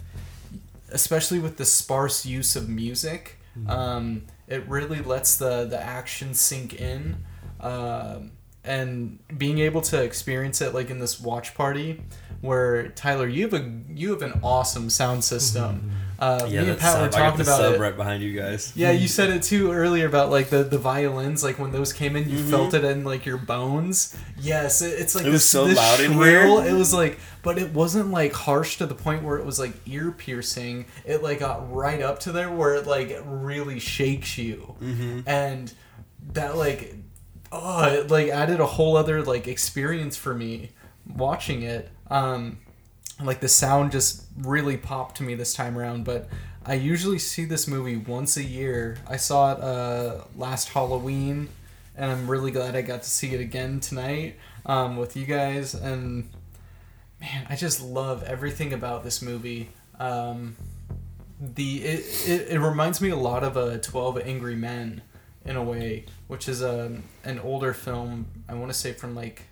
Especially 0.92 1.40
with 1.40 1.58
the 1.58 1.66
sparse 1.66 2.24
use 2.26 2.56
of 2.56 2.70
music, 2.70 3.38
um, 3.68 4.24
it 4.48 4.68
really 4.70 5.02
lets 5.02 5.36
the 5.38 5.66
the 5.66 5.82
action 5.82 6.36
sink 6.36 6.80
in, 6.80 7.18
um, 7.60 8.32
and 8.64 9.18
being 9.36 9.58
able 9.58 9.82
to 9.82 10.02
experience 10.04 10.62
it 10.62 10.74
like 10.74 10.92
in 10.92 11.00
this 11.00 11.20
watch 11.20 11.56
party, 11.56 12.04
where 12.44 12.90
Tyler, 12.90 13.26
you 13.26 13.44
have 13.44 13.54
a 13.54 13.72
you 13.90 14.12
have 14.12 14.22
an 14.22 14.40
awesome 14.44 14.90
sound 14.90 15.24
system. 15.24 15.76
Mm-hmm. 15.76 15.90
Uh, 16.20 16.46
Yeah, 16.50 16.50
me 16.50 16.58
and 16.58 16.68
that 16.68 16.80
Pat 16.80 17.02
were 17.02 17.12
sub, 17.12 17.16
I 17.16 17.18
got 17.18 17.30
talking 17.32 17.38
the 17.38 17.44
about 17.44 17.60
sub 17.60 17.74
it. 17.76 17.80
right 17.80 17.96
behind 17.96 18.22
you 18.22 18.38
guys. 18.38 18.74
Yeah, 18.76 18.92
you 18.92 19.08
said 19.08 19.30
it 19.30 19.44
too 19.44 19.72
earlier 19.72 20.08
about 20.08 20.30
like 20.30 20.50
the, 20.50 20.64
the 20.64 20.78
violins, 20.78 21.42
like 21.42 21.58
when 21.58 21.72
those 21.72 21.94
came 21.94 22.18
in, 22.18 22.30
you 22.30 22.40
mm-hmm. 22.40 22.50
felt 22.50 22.74
it 22.74 22.84
in 22.84 23.06
like 23.06 23.26
your 23.26 23.38
bones. 23.38 24.16
Yes, 24.38 24.82
it, 24.82 25.00
it's 25.00 25.16
like 25.16 25.26
It 25.26 25.30
was 25.30 25.42
this, 25.42 25.50
so 25.50 25.66
this 25.66 25.78
loud 25.78 26.02
in 26.02 26.14
shrill. 26.14 26.62
here. 26.62 26.70
It 26.70 26.78
was 26.78 26.94
like, 26.94 27.18
but 27.44 27.58
it 27.58 27.74
wasn't 27.74 28.12
like 28.12 28.34
harsh 28.34 28.78
to 28.78 28.86
the 28.86 28.96
point 28.96 29.24
where 29.24 29.38
it 29.38 29.46
was 29.46 29.58
like 29.58 29.74
ear 29.86 30.12
piercing. 30.12 30.86
It 31.06 31.24
like 31.24 31.40
got 31.40 31.74
right 31.74 32.02
up 32.02 32.20
to 32.20 32.34
there 32.34 32.52
where 32.52 32.76
it 32.76 32.88
like 32.88 33.18
really 33.26 33.80
shakes 33.80 34.38
you, 34.38 34.76
mm-hmm. 34.82 35.22
and 35.26 35.74
that 36.34 36.58
like, 36.58 36.94
oh, 37.54 37.84
it 37.86 38.12
like 38.12 38.28
added 38.28 38.60
a 38.60 38.66
whole 38.66 38.98
other 38.98 39.24
like 39.24 39.48
experience 39.48 40.18
for 40.18 40.34
me 40.34 40.72
watching 41.08 41.64
it. 41.64 41.90
Um, 42.14 42.60
like 43.20 43.40
the 43.40 43.48
sound 43.48 43.92
just 43.92 44.26
really 44.38 44.78
popped 44.78 45.18
to 45.18 45.24
me 45.24 45.34
this 45.34 45.54
time 45.54 45.78
around 45.78 46.04
but 46.04 46.30
i 46.66 46.74
usually 46.74 47.20
see 47.20 47.46
this 47.46 47.68
movie 47.68 47.98
once 47.98 48.38
a 48.38 48.44
year. 48.44 48.98
I 49.08 49.18
saw 49.18 49.54
it 49.54 49.62
uh, 49.62 50.22
last 50.36 50.70
halloween 50.70 51.50
and 51.96 52.12
i'm 52.12 52.30
really 52.30 52.52
glad 52.52 52.76
i 52.76 52.82
got 52.82 53.02
to 53.04 53.10
see 53.10 53.34
it 53.34 53.42
again 53.42 53.80
tonight 53.80 54.38
um, 54.66 54.98
with 54.98 55.18
you 55.18 55.26
guys 55.26 55.74
and 55.74 56.30
man 57.20 57.48
i 57.50 57.56
just 57.56 57.82
love 57.82 58.24
everything 58.24 58.74
about 58.74 59.04
this 59.04 59.22
movie. 59.22 59.70
Um, 60.00 60.56
the 61.40 61.84
it, 61.84 62.30
it, 62.30 62.48
it 62.50 62.60
reminds 62.60 63.02
me 63.02 63.10
a 63.10 63.16
lot 63.16 63.44
of 63.44 63.58
uh, 63.58 63.78
12 63.78 64.22
angry 64.24 64.56
men 64.56 65.02
in 65.46 65.56
a 65.56 65.64
way 65.64 66.06
which 66.28 66.48
is 66.48 66.64
um, 66.64 67.04
an 67.24 67.40
older 67.40 67.74
film 67.74 68.28
i 68.48 68.54
want 68.54 68.72
to 68.72 68.78
say 68.78 68.94
from 68.94 69.16
like 69.16 69.48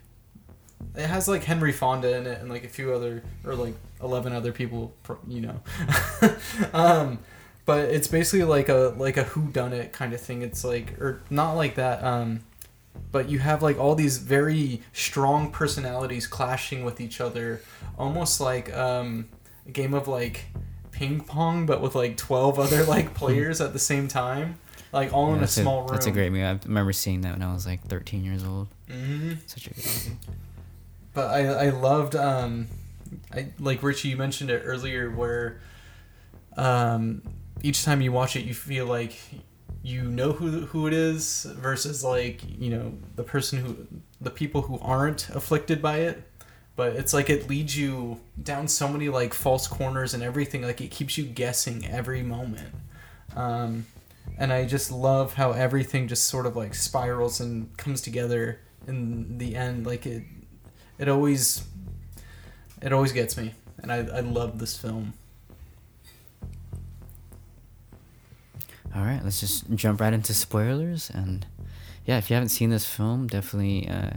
it 0.94 1.06
has 1.06 1.28
like 1.28 1.44
Henry 1.44 1.72
Fonda 1.72 2.16
in 2.16 2.26
it 2.26 2.40
and 2.40 2.50
like 2.50 2.64
a 2.64 2.68
few 2.68 2.92
other 2.92 3.22
or 3.44 3.54
like 3.54 3.74
11 4.02 4.32
other 4.32 4.52
people 4.52 4.92
you 5.28 5.40
know 5.40 5.60
um 6.72 7.18
but 7.64 7.84
it's 7.90 8.08
basically 8.08 8.44
like 8.44 8.68
a 8.68 8.94
like 8.96 9.16
a 9.16 9.22
who 9.24 9.48
done 9.48 9.72
it 9.72 9.92
kind 9.92 10.12
of 10.12 10.20
thing 10.20 10.42
it's 10.42 10.64
like 10.64 11.00
or 11.00 11.20
not 11.30 11.52
like 11.54 11.76
that 11.76 12.02
um 12.02 12.40
but 13.10 13.28
you 13.28 13.38
have 13.38 13.62
like 13.62 13.78
all 13.78 13.94
these 13.94 14.18
very 14.18 14.82
strong 14.92 15.50
personalities 15.50 16.26
clashing 16.26 16.84
with 16.84 17.00
each 17.00 17.20
other 17.20 17.62
almost 17.98 18.40
like 18.40 18.74
um 18.76 19.28
a 19.66 19.70
game 19.70 19.94
of 19.94 20.08
like 20.08 20.46
ping 20.90 21.20
pong 21.20 21.64
but 21.64 21.80
with 21.80 21.94
like 21.94 22.16
12 22.16 22.58
other 22.58 22.84
like 22.94 23.14
players 23.14 23.60
at 23.60 23.72
the 23.72 23.78
same 23.78 24.08
time 24.08 24.58
like 24.92 25.12
all 25.12 25.30
Yeah, 25.30 25.38
in 25.38 25.42
a 25.44 25.46
small 25.46 25.80
room 25.82 25.92
That's 25.92 26.06
a 26.06 26.10
great 26.10 26.30
movie. 26.30 26.44
I 26.44 26.58
remember 26.66 26.92
seeing 26.92 27.22
that 27.22 27.32
when 27.32 27.42
I 27.42 27.52
was 27.52 27.66
like 27.66 27.82
13 27.86 28.24
years 28.24 28.44
old. 28.44 28.68
hmm 28.90 29.32
Such 29.46 29.68
a 29.68 29.70
good 29.70 29.86
movie. 29.86 30.16
But 31.14 31.30
I 31.30 31.66
I 31.66 31.68
loved 31.70 32.16
um 32.16 32.68
I 33.32 33.48
like 33.58 33.82
Richie 33.82 34.08
you 34.08 34.16
mentioned 34.16 34.50
it 34.50 34.62
earlier 34.64 35.10
where 35.10 35.60
um 36.56 37.22
each 37.62 37.84
time 37.84 38.00
you 38.00 38.12
watch 38.12 38.36
it 38.36 38.44
you 38.44 38.54
feel 38.54 38.86
like 38.86 39.18
you 39.82 40.04
know 40.04 40.32
who 40.32 40.66
who 40.66 40.86
it 40.86 40.92
is 40.92 41.44
versus 41.58 42.04
like 42.04 42.40
you 42.58 42.70
know 42.70 42.94
the 43.16 43.24
person 43.24 43.58
who 43.58 43.86
the 44.20 44.30
people 44.30 44.62
who 44.62 44.78
aren't 44.80 45.28
afflicted 45.30 45.82
by 45.82 45.98
it. 45.98 46.28
But 46.74 46.96
it's 46.96 47.12
like 47.12 47.28
it 47.28 47.50
leads 47.50 47.76
you 47.76 48.20
down 48.42 48.66
so 48.66 48.88
many 48.88 49.08
like 49.10 49.34
false 49.34 49.66
corners 49.66 50.14
and 50.14 50.22
everything 50.22 50.62
like 50.62 50.80
it 50.80 50.90
keeps 50.90 51.18
you 51.18 51.24
guessing 51.24 51.86
every 51.86 52.22
moment. 52.22 52.74
Um 53.36 53.86
and 54.38 54.52
I 54.52 54.64
just 54.64 54.90
love 54.90 55.34
how 55.34 55.52
everything 55.52 56.08
just 56.08 56.24
sort 56.28 56.46
of 56.46 56.56
like 56.56 56.74
spirals 56.74 57.40
and 57.40 57.76
comes 57.76 58.00
together 58.00 58.60
in 58.86 59.38
the 59.38 59.54
end 59.54 59.86
like 59.86 60.06
it 60.06 60.22
it 60.98 61.08
always 61.08 61.64
it 62.80 62.92
always 62.92 63.12
gets 63.12 63.36
me 63.36 63.54
and 63.82 63.92
I, 63.92 63.98
I 63.98 64.20
love 64.20 64.58
this 64.58 64.76
film 64.76 65.14
All 68.94 69.02
right, 69.02 69.20
let's 69.24 69.40
just 69.40 69.70
jump 69.74 70.00
right 70.00 70.12
into 70.12 70.34
spoilers. 70.34 71.10
And 71.10 71.46
yeah, 72.04 72.18
if 72.18 72.28
you 72.28 72.34
haven't 72.34 72.50
seen 72.50 72.68
this 72.68 72.84
film, 72.84 73.26
definitely, 73.26 73.88
uh, 73.88 74.10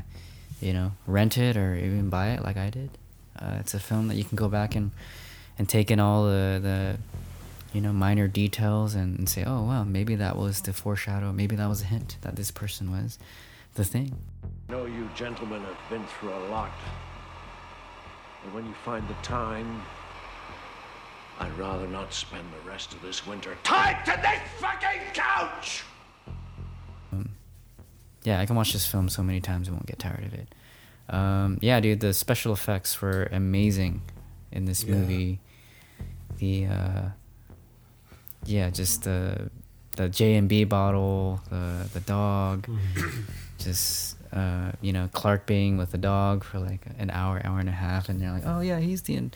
you 0.60 0.74
know, 0.74 0.92
rent 1.08 1.38
it 1.38 1.56
or 1.56 1.76
even 1.76 2.10
buy 2.10 2.30
it 2.30 2.44
like 2.44 2.58
I 2.58 2.70
did. 2.70 2.90
Uh, 3.40 3.58
it's 3.60 3.74
a 3.74 3.80
film 3.80 4.10
that 4.10 4.16
you 4.16 4.26
can 4.26 4.36
go 4.36 4.50
back 4.50 4.76
and, 4.76 4.92
and 5.58 5.70
take 5.70 5.92
in 5.92 6.00
all 6.02 6.26
the, 6.26 6.60
the 6.62 6.98
you 7.74 7.80
know, 7.80 7.94
minor 7.94 8.28
details 8.28 8.96
and, 8.96 9.18
and 9.18 9.30
say, 9.30 9.46
oh, 9.46 9.64
well, 9.64 9.86
maybe 9.86 10.16
that 10.16 10.36
was 10.36 10.62
the 10.62 10.74
foreshadow. 10.74 11.32
Maybe 11.32 11.56
that 11.56 11.70
was 11.70 11.82
a 11.82 11.86
hint 11.86 12.18
that 12.22 12.36
this 12.36 12.52
person 12.52 12.92
was 12.92 13.18
the 13.76 13.84
thing. 13.84 14.16
know 14.70 14.86
you 14.86 15.08
gentlemen 15.16 15.62
have 15.62 15.78
been 15.90 16.04
through 16.20 16.34
a 16.34 16.44
lot. 16.50 16.72
But 18.44 18.54
when 18.54 18.66
you 18.66 18.74
find 18.84 19.08
the 19.08 19.14
time, 19.16 19.82
I'd 21.40 21.56
rather 21.58 21.88
not 21.88 22.14
spend 22.14 22.46
the 22.54 22.70
rest 22.70 22.94
of 22.94 23.02
this 23.02 23.26
winter 23.28 23.58
tied 23.64 24.04
to 24.06 24.12
this 24.22 24.42
fucking 24.60 25.02
couch! 25.14 25.84
yeah, 28.24 28.40
I 28.40 28.48
can 28.48 28.56
watch 28.56 28.74
this 28.74 28.88
film 28.88 29.08
so 29.08 29.22
many 29.22 29.40
times 29.40 29.68
and 29.68 29.78
won't 29.78 29.86
get 29.86 30.00
tired 30.00 30.24
of 30.26 30.34
it. 30.34 30.56
Um, 31.14 31.60
yeah, 31.62 31.80
dude, 31.80 32.00
the 32.00 32.12
special 32.12 32.54
effects 32.54 33.00
were 33.00 33.30
amazing 33.32 34.02
in 34.52 34.66
this 34.66 34.84
Yeah. 34.84 34.96
movie. 34.96 35.40
The 36.38 36.66
uh, 36.66 37.02
yeah, 38.46 38.72
just 38.72 39.04
the 39.04 39.52
the 39.96 40.10
J 40.10 40.36
and 40.36 40.50
B 40.50 40.64
bottle, 40.64 41.40
the 41.52 41.88
the 41.94 42.00
dog, 42.00 42.68
just 43.66 44.16
uh, 44.32 44.72
you 44.82 44.94
know 44.94 45.10
Clark 45.12 45.46
being 45.46 45.78
with 45.78 45.92
the 45.92 45.98
dog 45.98 46.44
for 46.44 46.60
like 46.60 46.86
an 46.98 47.10
hour, 47.10 47.42
hour 47.44 47.60
and 47.60 47.68
a 47.68 47.74
half, 47.74 48.08
and 48.08 48.22
they're 48.22 48.32
like, 48.32 48.46
oh 48.46 48.62
yeah, 48.62 48.80
he's 48.80 49.02
the. 49.02 49.30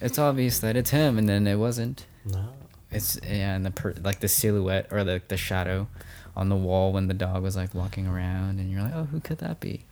It's 0.00 0.18
obvious 0.18 0.60
that 0.60 0.76
it's 0.76 0.90
him, 0.90 1.18
and 1.18 1.28
then 1.28 1.46
it 1.46 1.56
wasn't. 1.56 2.06
No. 2.24 2.50
It's 2.90 3.18
yeah, 3.24 3.56
and 3.56 3.64
the 3.66 3.70
per, 3.72 3.94
like 4.02 4.20
the 4.20 4.28
silhouette 4.28 4.86
or 4.92 5.02
the 5.02 5.20
the 5.26 5.36
shadow 5.36 5.88
on 6.36 6.50
the 6.50 6.56
wall 6.56 6.92
when 6.92 7.08
the 7.08 7.14
dog 7.14 7.42
was 7.42 7.56
like 7.56 7.74
walking 7.74 8.06
around, 8.06 8.60
and 8.60 8.70
you're 8.70 8.82
like, 8.82 8.94
oh, 8.94 9.04
who 9.04 9.20
could 9.20 9.38
that 9.38 9.58
be? 9.58 9.84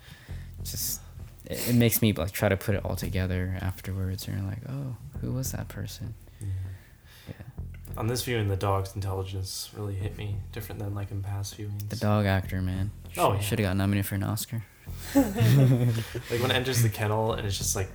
Just 0.63 1.01
it, 1.47 1.71
it 1.71 1.75
makes 1.75 2.01
me 2.03 2.13
like 2.13 2.31
try 2.31 2.49
to 2.49 2.57
put 2.57 2.75
it 2.75 2.85
all 2.85 2.97
together 2.97 3.59
afterwards, 3.61 4.29
and 4.29 4.39
you're 4.39 4.47
like, 4.47 4.63
oh, 4.69 4.97
who 5.21 5.33
was 5.33 5.53
that 5.53 5.69
person? 5.69 6.15
On 7.97 8.07
this 8.07 8.23
viewing, 8.25 8.49
the 8.49 8.57
dog's 8.57 8.95
intelligence 8.95 9.71
really 9.77 9.95
hit 9.95 10.17
me 10.17 10.37
different 10.53 10.81
than 10.81 10.95
like 10.95 11.11
in 11.11 11.23
past 11.23 11.57
viewings. 11.57 11.89
the 11.89 11.97
dog 11.97 12.27
actor, 12.27 12.61
man. 12.61 12.91
Oh, 13.17 13.35
yeah. 13.35 13.41
should 13.41 13.59
have 13.61 13.69
got 13.69 13.77
nominated 13.77 14.07
for 14.07 14.17
an 14.17 14.25
Oscar. 14.25 14.65
like 15.15 15.25
when 16.41 16.51
it 16.51 16.55
enters 16.55 16.83
the 16.83 16.89
kennel 16.89 17.33
and 17.33 17.47
it's 17.47 17.57
just 17.57 17.75
like 17.75 17.89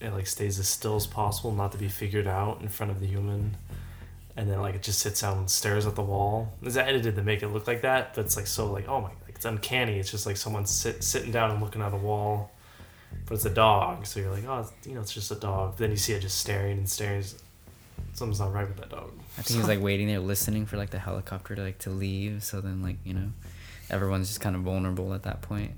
it 0.00 0.12
like 0.12 0.26
stays 0.26 0.58
as 0.58 0.68
still 0.68 0.96
as 0.96 1.06
possible, 1.06 1.52
not 1.52 1.72
to 1.72 1.78
be 1.78 1.88
figured 1.88 2.26
out 2.26 2.60
in 2.60 2.68
front 2.68 2.92
of 2.92 3.00
the 3.00 3.06
human, 3.06 3.56
and 4.36 4.48
then 4.48 4.60
like 4.60 4.74
it 4.76 4.82
just 4.82 5.00
sits 5.00 5.20
down 5.20 5.38
and 5.38 5.50
stares 5.50 5.86
at 5.86 5.96
the 5.96 6.02
wall. 6.02 6.52
It's 6.62 6.76
edited 6.76 7.16
to 7.16 7.22
make 7.22 7.42
it 7.42 7.48
look 7.48 7.66
like 7.66 7.82
that, 7.82 8.14
but 8.14 8.24
it's 8.24 8.36
like 8.36 8.46
so 8.46 8.70
like 8.70 8.88
oh 8.88 9.00
my, 9.00 9.08
like 9.08 9.34
it's 9.34 9.44
uncanny. 9.44 9.98
It's 9.98 10.10
just 10.10 10.26
like 10.26 10.36
someone 10.36 10.66
sit, 10.66 11.02
sitting 11.02 11.32
down 11.32 11.50
and 11.50 11.60
looking 11.60 11.82
at 11.82 11.92
a 11.92 11.96
wall, 11.96 12.52
but 13.26 13.34
it's 13.34 13.44
a 13.44 13.50
dog, 13.50 14.06
so 14.06 14.20
you're 14.20 14.30
like 14.30 14.44
oh 14.46 14.68
you 14.84 14.94
know 14.94 15.00
it's 15.00 15.12
just 15.12 15.32
a 15.32 15.36
dog. 15.36 15.72
But 15.72 15.78
then 15.78 15.90
you 15.90 15.96
see 15.96 16.12
it 16.12 16.20
just 16.20 16.38
staring 16.38 16.78
and 16.78 16.88
staring. 16.88 17.24
Something's 18.14 18.40
not 18.40 18.52
right 18.52 18.66
with 18.66 18.76
that 18.78 18.90
dog. 18.90 19.12
I 19.38 19.42
think 19.42 19.54
he 19.54 19.58
was 19.58 19.68
like 19.74 19.80
waiting 19.80 20.06
there, 20.08 20.18
listening 20.20 20.66
for 20.66 20.76
like 20.76 20.90
the 20.90 20.98
helicopter 20.98 21.54
to 21.54 21.62
like 21.62 21.78
to 21.80 21.90
leave. 21.90 22.42
So 22.44 22.60
then 22.60 22.82
like 22.82 22.96
you 23.04 23.14
know, 23.14 23.30
everyone's 23.90 24.28
just 24.28 24.40
kind 24.40 24.56
of 24.56 24.62
vulnerable 24.62 25.14
at 25.14 25.22
that 25.24 25.42
point. 25.42 25.72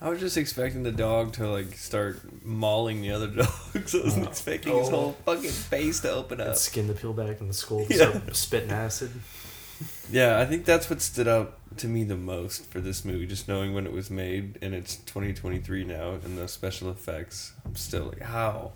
I 0.00 0.08
was 0.08 0.18
just 0.18 0.36
expecting 0.36 0.82
the 0.82 0.90
dog 0.90 1.32
to 1.34 1.48
like 1.48 1.74
start 1.76 2.20
mauling 2.44 3.02
the 3.02 3.12
other 3.12 3.26
dogs. 3.74 3.94
I 3.94 4.00
wasn't 4.02 4.26
oh. 4.26 4.30
expecting 4.30 4.76
his 4.76 4.88
Oh. 4.88 4.90
whole 4.90 5.12
fucking 5.24 5.50
face 5.50 6.00
to 6.00 6.10
open 6.10 6.40
up. 6.40 6.48
And 6.48 6.56
skin 6.56 6.88
to 6.88 6.94
peel 6.94 7.12
back 7.12 7.40
and 7.40 7.48
the 7.48 7.54
skull 7.54 7.84
to 7.86 7.94
Yeah. 7.96 8.10
start 8.10 8.36
spitting 8.36 8.70
acid. 8.70 9.10
Yeah, 10.12 10.38
I 10.38 10.44
think 10.44 10.64
that's 10.64 10.88
what 10.88 11.00
stood 11.00 11.26
out 11.26 11.58
to 11.78 11.88
me 11.88 12.04
the 12.04 12.16
most 12.16 12.66
for 12.70 12.80
this 12.80 13.04
movie. 13.04 13.26
Just 13.26 13.48
knowing 13.48 13.74
when 13.74 13.84
it 13.84 13.92
was 13.92 14.10
made, 14.10 14.56
and 14.62 14.74
it's 14.74 14.96
2023 14.96 15.82
now, 15.84 16.12
and 16.24 16.38
the 16.38 16.46
special 16.46 16.88
effects. 16.88 17.52
I'm 17.64 17.74
still 17.74 18.04
like, 18.04 18.20
how? 18.20 18.72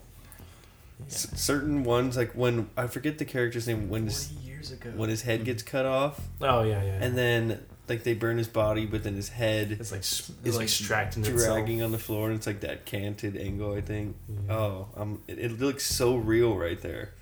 S- 1.07 1.29
certain 1.41 1.85
ones, 1.85 2.17
like 2.17 2.33
when 2.33 2.71
I 2.77 2.87
forget 2.87 3.19
the 3.19 3.25
character's 3.25 3.67
name, 3.67 3.89
when 3.89 4.05
his 4.05 4.33
years 4.33 4.73
ago. 4.73 4.91
when 4.97 5.09
his 5.11 5.23
head 5.23 5.45
gets 5.45 5.63
cut 5.63 5.85
off, 5.87 6.21
Oh 6.41 6.63
yeah, 6.63 6.83
yeah. 6.83 6.99
and 7.03 7.17
then 7.17 7.61
like 7.89 8.03
they 8.03 8.15
burn 8.15 8.39
his 8.39 8.49
body, 8.49 8.87
but 8.87 9.05
then 9.05 9.15
his 9.15 9.29
head 9.29 9.73
it's 9.79 9.93
like 9.93 10.01
s- 10.01 10.33
is 10.45 10.57
like 10.57 10.65
extracting 10.65 11.23
itself. 11.25 11.39
dragging 11.55 11.83
on 11.83 11.93
the 11.93 11.99
floor, 11.99 12.29
and 12.29 12.37
it's 12.37 12.47
like 12.47 12.61
that 12.61 12.87
canted 12.87 13.37
angle. 13.37 13.75
I 13.75 13.81
think. 13.83 14.17
Yeah. 14.49 14.55
Oh, 14.57 14.89
um, 14.97 15.23
it, 15.29 15.39
it 15.39 15.61
looks 15.61 15.85
so 15.87 16.17
real 16.17 16.57
right 16.57 16.81
there. 16.81 17.13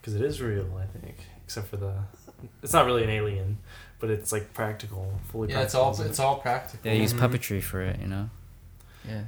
because 0.00 0.14
it 0.16 0.22
is 0.22 0.42
real. 0.42 0.68
I 0.76 0.86
think, 0.98 1.16
except 1.44 1.68
for 1.68 1.76
the, 1.76 1.94
it's 2.62 2.72
not 2.72 2.86
really 2.86 3.04
an 3.04 3.10
alien, 3.10 3.58
but 4.00 4.10
it's 4.10 4.32
like 4.32 4.52
practical, 4.52 5.12
fully. 5.30 5.50
Yeah, 5.50 5.60
it's 5.62 5.74
practical, 5.74 5.84
all 5.84 5.92
isn't 5.92 6.06
it? 6.06 6.08
it's 6.10 6.18
all 6.20 6.36
practical. 6.40 6.80
They 6.82 6.98
use 6.98 7.14
Mhm. 7.14 7.20
puppetry 7.20 7.62
for 7.62 7.80
it, 7.82 8.00
you 8.00 8.08
know. 8.08 8.28
Yeah. 9.08 9.22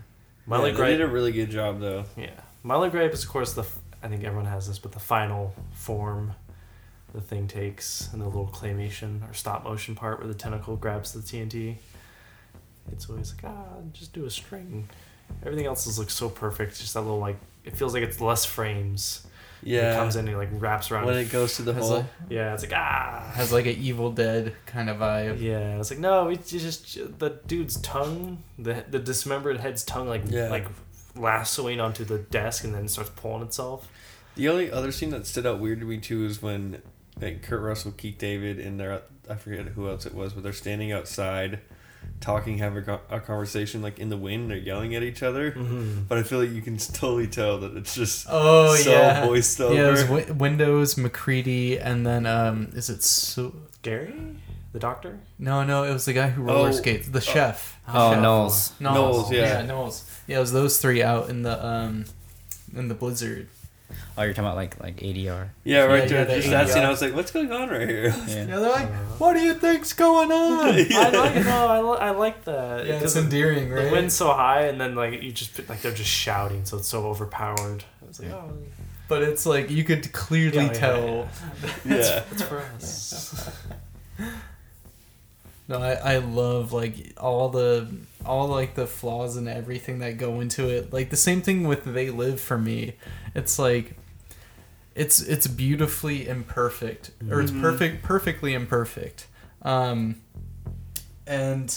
My 0.47 0.57
yeah, 0.57 0.59
only 0.59 0.71
they 0.73 0.77
gripe, 0.77 0.91
did 0.91 1.01
a 1.03 1.07
really 1.07 1.31
good 1.33 1.51
job 1.51 1.81
though. 1.81 2.05
yeah, 2.17 2.31
my 2.63 2.75
only 2.75 2.91
gripe 2.91 3.13
is 3.13 3.25
of 3.25 3.31
course 3.31 3.53
the. 3.55 3.65
I 4.05 4.09
think 4.09 4.25
everyone 4.25 4.47
has 4.47 4.67
this, 4.67 4.79
but 4.81 4.91
the 4.93 4.99
final 4.99 5.55
form, 5.73 6.35
the 7.15 7.21
thing 7.21 7.47
takes, 7.47 8.09
and 8.13 8.21
the 8.21 8.27
little 8.27 8.49
claymation 8.49 9.29
or 9.31 9.33
stop 9.33 9.63
motion 9.65 9.95
part 9.95 10.19
where 10.19 10.27
the 10.27 10.35
tentacle 10.35 10.75
grabs 10.77 11.13
the 11.13 11.21
TNT. 11.21 11.77
It's 12.91 13.09
always 13.09 13.33
like 13.35 13.45
ah, 13.45 13.77
just 13.93 14.13
do 14.13 14.25
a 14.25 14.31
string. 14.31 14.89
Everything 15.45 15.67
else 15.67 15.87
is 15.87 15.99
looks 15.99 16.15
so 16.15 16.29
perfect. 16.29 16.79
Just 16.81 16.95
that 16.95 17.03
little 17.03 17.21
like 17.21 17.37
it 17.65 17.77
feels 17.77 17.95
like 17.95 18.03
it's 18.03 18.21
less 18.21 18.45
frames. 18.45 19.27
Yeah, 19.65 19.93
It 19.93 19.97
comes 19.97 20.17
in 20.17 20.27
and 20.27 20.37
like 20.37 20.49
wraps 20.55 20.91
around. 20.91 21.07
when 21.07 21.17
it 21.19 21.31
goes 21.31 21.55
to 21.57 21.63
the 21.63 21.73
Has 21.73 21.85
hole. 21.87 21.99
like, 21.99 22.07
yeah, 22.29 22.53
it's 22.53 22.65
like 22.65 22.73
ah. 22.75 23.31
has 23.35 23.53
like 23.53 23.67
an 23.67 23.77
Evil 23.77 24.11
Dead 24.11 24.53
kind 24.67 24.91
of 24.91 24.97
vibe. 24.97 25.41
Yeah, 25.41 25.79
it's 25.79 25.91
like 25.91 26.01
no, 26.01 26.29
it's 26.31 26.51
just 26.51 26.99
the 27.21 27.39
dude's 27.47 27.77
tongue, 27.81 28.43
the 28.59 28.85
the 28.91 28.99
dismembered 28.99 29.59
head's 29.59 29.85
tongue, 29.85 30.09
like 30.09 30.23
Yeah. 30.27 30.49
like 30.49 30.67
lassoing 31.17 31.81
onto 31.81 32.05
the 32.05 32.19
desk 32.19 32.65
and 32.65 32.75
then 32.75 32.89
starts 32.89 33.11
pulling 33.17 33.43
itself. 33.43 33.89
The 34.35 34.49
only 34.49 34.71
other 34.71 34.93
scene 34.93 35.11
that 35.11 35.27
stood 35.27 35.47
out 35.47 35.59
weird 35.61 35.81
to 35.81 35.87
me 35.87 35.99
too 35.99 36.25
is 36.25 36.41
when 36.43 36.81
like 37.21 37.43
Kurt 37.43 37.61
Russell, 37.61 37.93
Keith 37.93 38.19
David, 38.19 38.59
and 38.59 38.81
they're 38.81 39.03
I 39.29 39.37
forget 39.37 39.67
who 39.67 39.89
else 39.89 40.07
it 40.07 40.15
was, 40.15 40.33
but 40.33 40.43
they're 40.43 40.53
standing 40.53 40.91
outside, 40.91 41.61
talking, 42.21 42.59
having 42.59 42.85
a, 42.89 43.21
conversation 43.21 43.83
like 43.83 43.99
in 43.99 44.09
the 44.09 44.17
wind. 44.17 44.51
They're 44.51 44.57
yelling 44.57 44.95
at 44.95 45.03
each 45.03 45.23
other, 45.23 45.53
Mm-hmm. 45.53 46.03
but 46.09 46.19
I 46.19 46.23
feel 46.23 46.41
like 46.41 46.51
you 46.51 46.63
can 46.63 46.77
totally 46.79 47.27
tell 47.29 47.59
that 47.61 47.77
it's 47.77 47.95
just 47.95 48.27
Oh 48.29 48.75
so 48.75 48.91
yeah. 48.91 49.25
voiced 49.27 49.59
Yeah, 49.61 49.65
over. 49.67 49.83
it 49.85 49.91
was 49.91 50.03
Wi- 50.05 50.31
Windows, 50.33 50.97
MacReady, 50.97 51.79
and 51.79 52.07
then 52.07 52.27
um, 52.27 52.71
is 52.75 52.89
it 52.91 53.03
so? 53.03 53.55
Gary, 53.83 54.15
the 54.73 54.79
doctor. 54.79 55.21
No, 55.39 55.63
no, 55.63 55.85
it 55.85 55.93
was 55.93 56.05
the 56.07 56.13
guy 56.15 56.31
who 56.31 56.43
roller 56.43 56.69
Oh, 56.71 56.73
skates, 56.73 57.09
the 57.09 57.21
chef. 57.21 57.79
Oh, 57.87 58.13
Chef. 58.13 58.23
Nauls. 58.23 58.73
Nauls, 58.81 59.31
yeah. 59.31 59.63
Nauls. 59.63 60.09
Yeah, 60.27 60.37
it 60.39 60.41
was 60.41 60.53
those 60.53 60.79
three 60.79 61.03
out 61.03 61.29
in 61.31 61.43
the 61.43 61.65
um, 61.67 62.05
in 62.75 62.89
the 62.89 62.95
blizzard. 62.95 63.49
Oh, 64.17 64.23
you're 64.23 64.33
talking 64.33 64.45
about 64.45 64.57
like 64.57 64.81
like 64.81 64.97
ADR. 64.97 65.49
yeah, 65.65 65.85
right 65.85 66.03
Yeah, 66.05 66.09
there. 66.09 66.19
yeah, 66.21 66.25
the 66.25 66.35
just 66.37 66.51
that 66.51 66.69
scene, 66.71 66.83
I 66.83 66.89
was 66.91 67.03
like, 67.03 67.15
"What's 67.15 67.31
going 67.31 67.53
on 67.53 67.69
right 67.69 67.87
here?" 67.89 68.07
Yeah. 68.27 68.27
Yeah, 68.27 68.45
they're 68.59 68.71
like, 68.71 68.89
"What 69.19 69.35
do 69.35 69.41
you 69.41 69.53
think's 69.55 69.93
going 69.93 70.33
on?" 70.33 70.61
I 70.93 71.11
like 71.11 71.35
no, 71.45 71.67
I, 71.67 71.81
li- 71.83 71.99
I 72.01 72.11
like 72.11 72.45
that. 72.45 72.87
yeah, 72.87 72.93
it's 72.95 72.99
Because 73.01 73.15
the- 73.15 73.21
endearing, 73.21 73.69
The 73.69 73.91
wind's 73.93 74.15
so 74.15 74.33
high, 74.33 74.63
and 74.63 74.81
then 74.81 74.95
like 74.95 75.23
you 75.23 75.31
just 75.33 75.69
like 75.69 75.83
they're 75.83 75.93
just 75.93 76.09
shouting, 76.11 76.65
so 76.65 76.79
it's 76.79 76.89
so 76.89 77.05
overpowered. 77.07 77.85
It's 78.09 78.21
like 78.21 78.31
oh, 78.33 78.53
but 79.09 79.23
it's 79.23 79.45
like 79.45 79.71
you 79.71 79.85
could 79.85 80.11
clearly 80.13 80.57
Yeah, 80.57 80.63
yeah, 80.65 80.73
tell. 80.73 81.29
yeah. 81.85 81.95
yeah, 81.97 82.25
it's 82.31 82.43
for 82.49 82.59
us. 82.61 83.51
No, 85.73 85.79
I, 85.83 85.93
I 85.95 86.17
love 86.19 86.75
like 86.75 87.15
all 87.17 87.49
the 87.49 87.89
all 88.27 88.47
like 88.49 88.75
the 88.75 88.87
flaws 88.87 89.39
and 89.39 89.49
everything 89.49 90.01
that 90.01 90.19
go 90.19 90.41
into 90.41 90.69
it. 90.69 90.93
Like 90.93 91.09
the 91.09 91.17
same 91.17 91.41
thing 91.41 91.67
with 91.67 91.85
They 91.85 92.11
Live 92.11 92.41
for 92.43 92.59
me. 92.59 92.93
It's 93.35 93.59
like 93.59 93.97
it's 94.95 95.23
it's 95.23 95.47
beautifully 95.47 96.29
imperfect 96.29 97.13
or 97.31 97.41
it's 97.41 97.51
Mhm. 97.51 97.63
perfect 97.63 98.03
perfectly 98.03 98.53
imperfect. 98.53 99.27
Um 99.63 100.17
and 101.27 101.75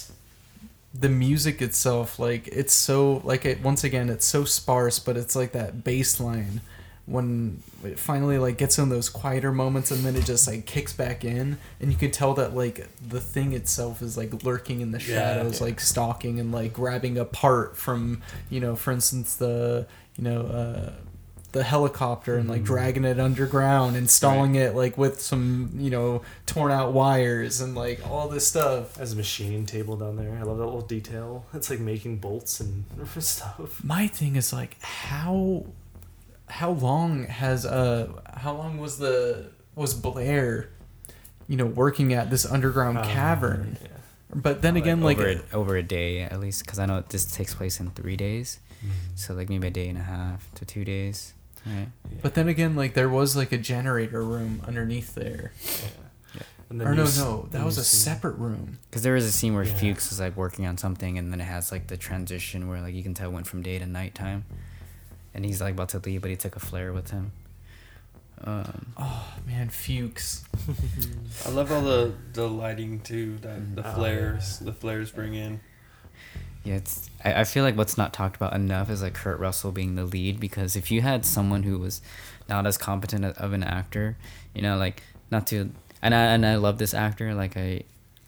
the 0.93 1.08
music 1.10 1.62
itself 1.62 2.20
like 2.20 2.48
it's 2.50 2.74
so 2.74 3.22
like 3.24 3.46
it 3.46 3.62
once 3.62 3.84
again 3.86 4.10
it's 4.10 4.26
so 4.26 4.43
sparse 4.43 4.98
but 5.00 5.16
it's 5.18 5.36
like 5.36 5.52
that 5.54 5.84
bass 5.84 6.20
line 6.20 6.60
when 7.06 7.62
it 7.86 7.99
finally 7.99 8.38
like 8.38 8.57
gets 8.57 8.77
in 8.77 8.89
those 8.89 9.09
quieter 9.09 9.51
moments 9.51 9.91
and 9.91 10.03
then 10.03 10.15
it 10.15 10.25
just 10.25 10.47
like 10.47 10.65
kicks 10.65 10.93
back 10.93 11.23
in 11.25 11.57
and 11.79 11.91
you 11.91 11.97
can 11.97 12.11
tell 12.11 12.33
that 12.33 12.55
like 12.55 12.88
the 13.07 13.21
thing 13.21 13.53
itself 13.53 14.01
is 14.01 14.17
like 14.17 14.43
lurking 14.43 14.81
in 14.81 14.91
the 14.91 14.99
Yeah. 14.99 15.36
shadows 15.36 15.61
like 15.61 15.79
stalking 15.79 16.39
and 16.39 16.51
like 16.51 16.73
grabbing 16.73 17.17
a 17.17 17.25
part 17.25 17.77
from 17.77 18.21
you 18.49 18.59
know 18.59 18.75
for 18.75 18.91
instance 18.91 19.36
the 19.36 19.88
you 20.17 20.23
know 20.23 20.41
uh 20.47 20.91
the 21.51 21.63
helicopter 21.63 22.36
and 22.38 22.49
like 22.49 22.57
Mm-hmm. 22.63 22.65
dragging 22.65 23.05
it 23.05 23.17
underground 23.17 23.95
installing 23.95 24.55
it 24.55 24.75
like 24.75 24.97
with 24.97 25.21
some 25.21 25.71
you 25.77 25.89
know 25.89 26.21
torn 26.45 26.69
out 26.69 26.91
wires 26.91 27.61
and 27.61 27.75
like 27.75 28.05
all 28.09 28.27
this 28.27 28.45
stuff 28.45 28.99
As 28.99 29.13
a 29.13 29.15
machining 29.15 29.65
table 29.65 29.95
down 29.95 30.17
there, 30.17 30.36
I 30.38 30.41
love 30.41 30.57
that 30.57 30.65
little 30.65 30.81
detail. 30.81 31.45
It's 31.53 31.69
like 31.69 31.79
making 31.79 32.17
bolts 32.17 32.59
and 32.59 32.83
stuff. 33.23 33.81
my 33.86 34.07
thing 34.07 34.36
is 34.36 34.51
like 34.51 34.75
how 34.81 35.63
how 36.48 36.72
long 36.72 37.26
has 37.26 37.66
uh 37.66 38.08
how 38.36 38.54
long 38.54 38.78
was 38.78 38.98
the 38.98 39.50
was 39.76 39.93
Blair 39.93 40.70
you 41.48 41.58
know 41.58 41.66
working 41.66 42.14
at 42.14 42.30
this 42.30 42.46
underground 42.46 42.98
Um, 43.00 43.06
cavern 43.06 43.78
yeah. 43.82 43.88
but 44.34 44.62
then 44.62 44.76
again 44.78 45.02
like, 45.02 45.18
over, 45.20 45.30
a, 45.30 45.41
over 45.56 45.76
a 45.76 45.84
day 45.84 46.22
at 46.22 46.39
least, 46.39 46.64
because 46.66 46.80
I 46.80 46.86
know 46.86 47.04
this 47.10 47.26
takes 47.26 47.54
place 47.56 47.80
in 47.80 47.91
three 47.91 48.16
days, 48.16 48.60
Mm-hmm. 48.86 49.16
so 49.16 49.34
like 49.34 49.50
maybe 49.50 49.68
a 49.68 49.72
day 49.72 49.88
and 49.88 49.98
a 49.98 50.04
half 50.04 50.54
to 50.56 50.66
two 50.66 50.84
days. 50.86 51.34
Right. 51.66 51.88
but 52.22 52.36
then 52.36 52.48
again 52.48 52.76
like 52.76 52.93
there 52.93 53.10
was 53.10 53.36
like 53.36 53.52
a 53.52 53.58
generator 53.58 54.22
room 54.24 54.62
underneath 54.68 55.16
there 55.16 55.52
Yeah. 56.36 56.41
And 56.70 56.80
then 56.82 56.88
or 56.89 56.93
no 56.96 57.04
s- 57.04 57.18
no 57.18 57.48
that 57.52 57.66
was 57.66 57.78
a 57.80 57.84
see- 57.84 57.98
separate 57.98 58.36
room 58.38 58.78
Because 58.89 59.02
there 59.02 59.14
was 59.16 59.26
a 59.26 59.32
scene 59.32 59.56
where 59.56 59.64
Yeah. 59.64 59.74
Fuchs 59.74 60.10
was 60.12 60.20
like 60.20 60.36
working 60.38 60.68
on 60.68 60.78
something, 60.78 61.18
and 61.18 61.32
then 61.32 61.41
it 61.41 61.46
has 61.46 61.72
like 61.72 61.88
the 61.88 61.98
transition 61.98 62.68
where 62.70 62.82
like 62.82 62.93
you 62.93 63.02
can 63.02 63.14
tell 63.16 63.30
it 63.32 63.34
went 63.34 63.48
from 63.48 63.64
day 63.64 63.80
to 63.80 63.86
nighttime, 63.88 64.46
and 65.36 65.45
he's 65.45 65.61
like 65.61 65.73
about 65.73 65.89
to 65.89 65.99
leave, 65.99 66.21
but 66.21 66.31
he 66.31 66.36
took 66.38 66.55
a 66.55 66.59
flare 66.59 66.91
with 66.91 67.11
him. 67.11 67.31
Um, 68.43 68.88
oh 68.97 69.33
man 69.47 69.69
Fuchs 69.69 70.43
I 71.45 71.49
love 71.51 71.71
all 71.71 71.81
the 71.81 72.11
the 72.33 72.47
lighting 72.49 72.99
too. 72.99 73.38
That 73.41 73.75
the 73.75 73.88
Oh, 73.88 73.93
flares, 73.93 74.59
the 74.59 74.73
flares 74.73 75.09
bring 75.11 75.36
in. 75.36 75.61
yeah, 76.65 76.75
it's. 76.75 77.09
I, 77.23 77.41
I 77.41 77.43
feel 77.45 77.63
like 77.63 77.77
what's 77.77 77.97
not 77.97 78.11
talked 78.13 78.36
about 78.36 78.53
enough 78.53 78.89
is 78.89 79.01
like 79.01 79.13
Kurt 79.13 79.39
Russell 79.39 79.71
being 79.71 79.95
the 79.95 80.03
lead 80.03 80.39
because 80.39 80.75
if 80.75 80.91
you 80.91 81.01
had 81.01 81.25
someone 81.25 81.63
who 81.63 81.79
was 81.79 82.01
not 82.49 82.67
as 82.67 82.77
competent 82.77 83.23
of 83.25 83.53
an 83.53 83.63
actor, 83.63 84.17
you 84.53 84.61
know, 84.61 84.75
like 84.77 85.01
not 85.31 85.47
to, 85.47 85.71
and 86.01 86.13
I 86.13 86.23
and 86.33 86.45
I 86.45 86.55
love 86.57 86.77
this 86.77 86.93
actor, 86.93 87.33
like 87.33 87.55
I, 87.55 87.83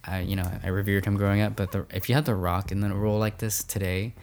I 0.05 0.21
you 0.21 0.37
know 0.37 0.49
I 0.63 0.69
revered 0.69 1.03
him 1.05 1.17
growing 1.17 1.41
up, 1.41 1.55
but 1.57 1.73
the, 1.73 1.85
if 1.93 2.07
you 2.07 2.15
had 2.15 2.23
The 2.25 2.33
Rock 2.33 2.71
in 2.71 2.81
a 2.81 2.95
role 2.95 3.19
like 3.19 3.39
this 3.39 3.61
today, 3.61 4.13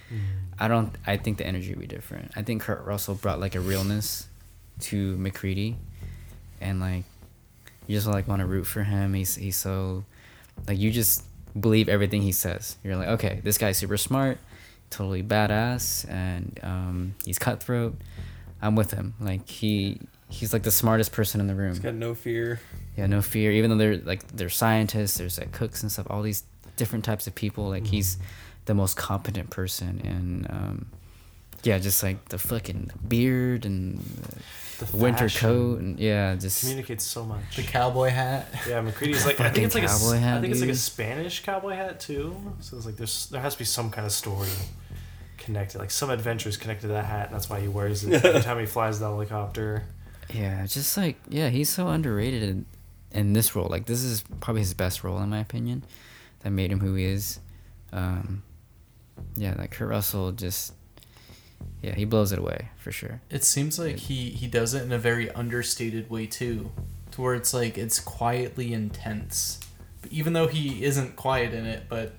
I 0.58 0.68
don't. 0.68 0.94
I 1.06 1.16
think 1.16 1.38
the 1.38 1.46
energy 1.46 1.70
would 1.70 1.80
be 1.80 1.86
different. 1.86 2.32
I 2.36 2.42
think 2.42 2.62
Kurt 2.62 2.84
Russell 2.84 3.14
brought 3.14 3.40
like 3.40 3.54
a 3.54 3.60
realness 3.60 4.28
to 4.80 5.16
MacReady, 5.16 5.76
and 6.60 6.80
like 6.80 7.04
you 7.86 7.96
just 7.96 8.06
like 8.06 8.28
want 8.28 8.40
to 8.40 8.46
root 8.46 8.64
for 8.64 8.82
him. 8.82 9.14
He's 9.14 9.34
he's 9.36 9.56
so 9.56 10.04
like 10.68 10.78
you 10.78 10.90
just 10.90 11.24
believe 11.58 11.88
everything 11.88 12.22
he 12.22 12.32
says. 12.32 12.76
You're 12.82 12.96
like, 12.96 13.08
okay, 13.08 13.40
this 13.42 13.58
guy's 13.58 13.78
super 13.78 13.96
smart, 13.96 14.38
totally 14.90 15.22
badass, 15.22 16.08
and 16.08 16.58
um, 16.62 17.14
he's 17.24 17.38
cutthroat. 17.38 17.96
I'm 18.62 18.76
with 18.76 18.92
him. 18.92 19.14
Like 19.20 19.48
he 19.48 20.00
he's 20.28 20.52
like 20.52 20.62
the 20.62 20.70
smartest 20.70 21.12
person 21.12 21.40
in 21.40 21.46
the 21.46 21.54
room. 21.54 21.70
He's 21.70 21.80
got 21.80 21.94
no 21.94 22.14
fear. 22.14 22.60
Yeah, 22.96 23.06
no 23.06 23.22
fear. 23.22 23.52
Even 23.52 23.70
though 23.70 23.76
they're 23.76 23.98
like 23.98 24.26
they're 24.28 24.48
scientists, 24.48 25.18
there's 25.18 25.38
like 25.38 25.52
cooks 25.52 25.82
and 25.82 25.90
stuff. 25.90 26.06
All 26.10 26.22
these 26.22 26.44
different 26.76 27.04
types 27.04 27.26
of 27.26 27.34
people. 27.34 27.68
Like 27.68 27.86
he's 27.86 28.18
the 28.66 28.74
most 28.74 28.96
competent 28.96 29.50
person, 29.50 30.00
and 30.04 30.46
um, 30.50 30.86
yeah, 31.62 31.78
just 31.78 32.02
like 32.02 32.28
the 32.28 32.38
fucking 32.38 32.90
beard 33.06 33.64
and 33.66 33.98
The 34.78 34.86
the 34.86 34.96
winter 34.96 35.28
coat, 35.28 35.80
and 35.80 35.98
yeah, 35.98 36.34
just 36.34 36.60
communicates 36.60 37.04
so 37.04 37.24
much. 37.24 37.56
the 37.56 37.62
cowboy 37.62 38.08
hat 38.10 38.48
Yeah, 38.68 38.80
MacReady's 38.82 39.24
like 39.26 39.40
I 39.40 39.50
think 39.50 39.66
it's 39.66 39.74
like 39.74 39.84
a, 39.84 39.86
s- 39.88 40.02
cowboy 40.02 40.18
hat, 40.18 40.38
I 40.38 40.40
think 40.40 40.52
it's 40.52 40.60
like 40.60 40.70
a. 40.70 40.74
Spanish 40.74 41.42
cowboy 41.42 41.74
hat 41.74 42.00
too. 42.00 42.36
So 42.60 42.76
it's 42.76 42.86
like 42.86 42.96
there's 42.96 43.26
there 43.30 43.40
has 43.40 43.52
to 43.54 43.58
be 43.58 43.64
some 43.64 43.90
kind 43.90 44.06
of 44.06 44.12
story 44.12 44.48
connected, 45.38 45.78
like 45.78 45.90
some 45.90 46.10
adventures 46.10 46.56
connected 46.56 46.88
to 46.88 46.92
that 46.94 47.04
hat, 47.04 47.26
and 47.26 47.34
that's 47.34 47.48
why 47.50 47.60
he 47.60 47.68
wears 47.68 48.04
it 48.04 48.24
every 48.24 48.40
time 48.48 48.58
he 48.58 48.66
flies 48.66 48.98
the 48.98 49.06
helicopter. 49.06 49.84
yeah, 50.32 50.64
just 50.66 50.96
like 50.96 51.16
yeah, 51.28 51.48
he's 51.50 51.68
so 51.70 51.88
underrated 51.88 52.42
in, 52.42 52.66
in 53.12 53.32
this 53.32 53.54
role. 53.54 53.68
Like 53.68 53.86
this 53.86 54.02
is 54.02 54.24
probably 54.40 54.62
his 54.62 54.74
best 54.74 55.04
role 55.04 55.18
in 55.20 55.28
my 55.30 55.40
opinion. 55.40 55.84
that 56.40 56.50
made 56.50 56.70
him 56.72 56.80
who 56.80 56.94
he 56.94 57.04
is. 57.04 57.40
Um, 57.92 58.42
yeah, 59.36 59.54
like 59.58 59.70
Kurt 59.70 59.88
Russell 59.88 60.32
just 60.32 60.72
yeah 61.82 61.94
he 61.94 62.04
blows 62.04 62.32
it 62.32 62.38
away 62.38 62.68
for 62.76 62.92
sure. 62.92 63.20
It 63.30 63.44
seems 63.44 63.78
like 63.78 63.96
he 63.96 64.30
he 64.30 64.46
does 64.46 64.74
it 64.74 64.82
in 64.82 64.92
a 64.92 64.98
very 64.98 65.30
understated 65.30 66.10
way 66.10 66.26
too, 66.26 66.70
to 67.12 67.20
where 67.20 67.34
it's 67.34 67.54
like 67.54 67.78
it's 67.78 68.00
quietly 68.00 68.72
intense, 68.72 69.60
but 70.02 70.12
even 70.12 70.32
though 70.32 70.46
he 70.48 70.84
isn't 70.84 71.16
quiet 71.16 71.52
in 71.52 71.66
it, 71.66 71.84
but 71.88 72.14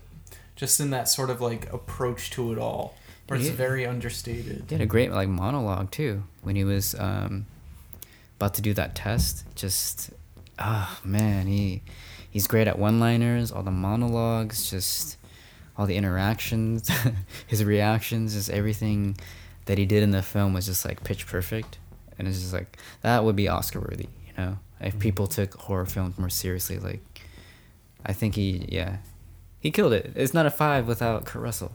just 0.55 0.79
in 0.79 0.89
that 0.91 1.09
sort 1.09 1.29
of 1.29 1.41
like 1.41 1.71
approach 1.73 2.31
to 2.31 2.51
it 2.51 2.57
all, 2.57 2.95
where 3.27 3.39
it's 3.39 3.49
very 3.49 3.85
understated. 3.85 4.65
He 4.69 4.75
had 4.75 4.81
a 4.81 4.85
great 4.85 5.11
like 5.11 5.27
monologue 5.27 5.91
too 5.91 6.23
when 6.43 6.55
he 6.55 6.63
was 6.63 6.95
um, 6.99 7.45
about 8.37 8.53
to 8.55 8.61
do 8.61 8.73
that 8.73 8.95
test. 8.95 9.45
Just 9.55 10.11
ah 10.59 10.99
man, 11.03 11.47
he 11.47 11.81
he's 12.29 12.47
great 12.47 12.67
at 12.67 12.77
one-liners, 12.79 13.51
all 13.51 13.63
the 13.63 13.71
monologues, 13.71 14.69
just 14.69 15.17
all 15.77 15.85
the 15.85 15.95
interactions, 15.95 16.89
his 17.47 17.63
reactions, 17.63 18.33
just 18.33 18.49
everything 18.49 19.17
that 19.65 19.77
he 19.77 19.85
did 19.85 20.03
in 20.03 20.11
the 20.11 20.21
film 20.21 20.53
was 20.53 20.65
just 20.65 20.85
like 20.85 21.03
pitch 21.03 21.25
perfect, 21.27 21.77
and 22.17 22.27
it's 22.27 22.39
just 22.39 22.53
like 22.53 22.77
that 23.01 23.23
would 23.23 23.35
be 23.35 23.47
Oscar 23.47 23.79
worthy, 23.81 24.07
you 24.27 24.33
know, 24.37 24.57
if 24.79 24.97
people 24.99 25.27
took 25.27 25.53
horror 25.55 25.85
films 25.85 26.17
more 26.17 26.29
seriously. 26.29 26.79
Like, 26.79 27.01
I 28.05 28.13
think 28.13 28.35
he 28.35 28.65
yeah, 28.69 28.97
he 29.59 29.71
killed 29.71 29.93
it. 29.93 30.11
It's 30.15 30.33
not 30.33 30.45
a 30.45 30.51
five 30.51 30.87
without 30.87 31.25
Kurt 31.25 31.41
Russell. 31.41 31.73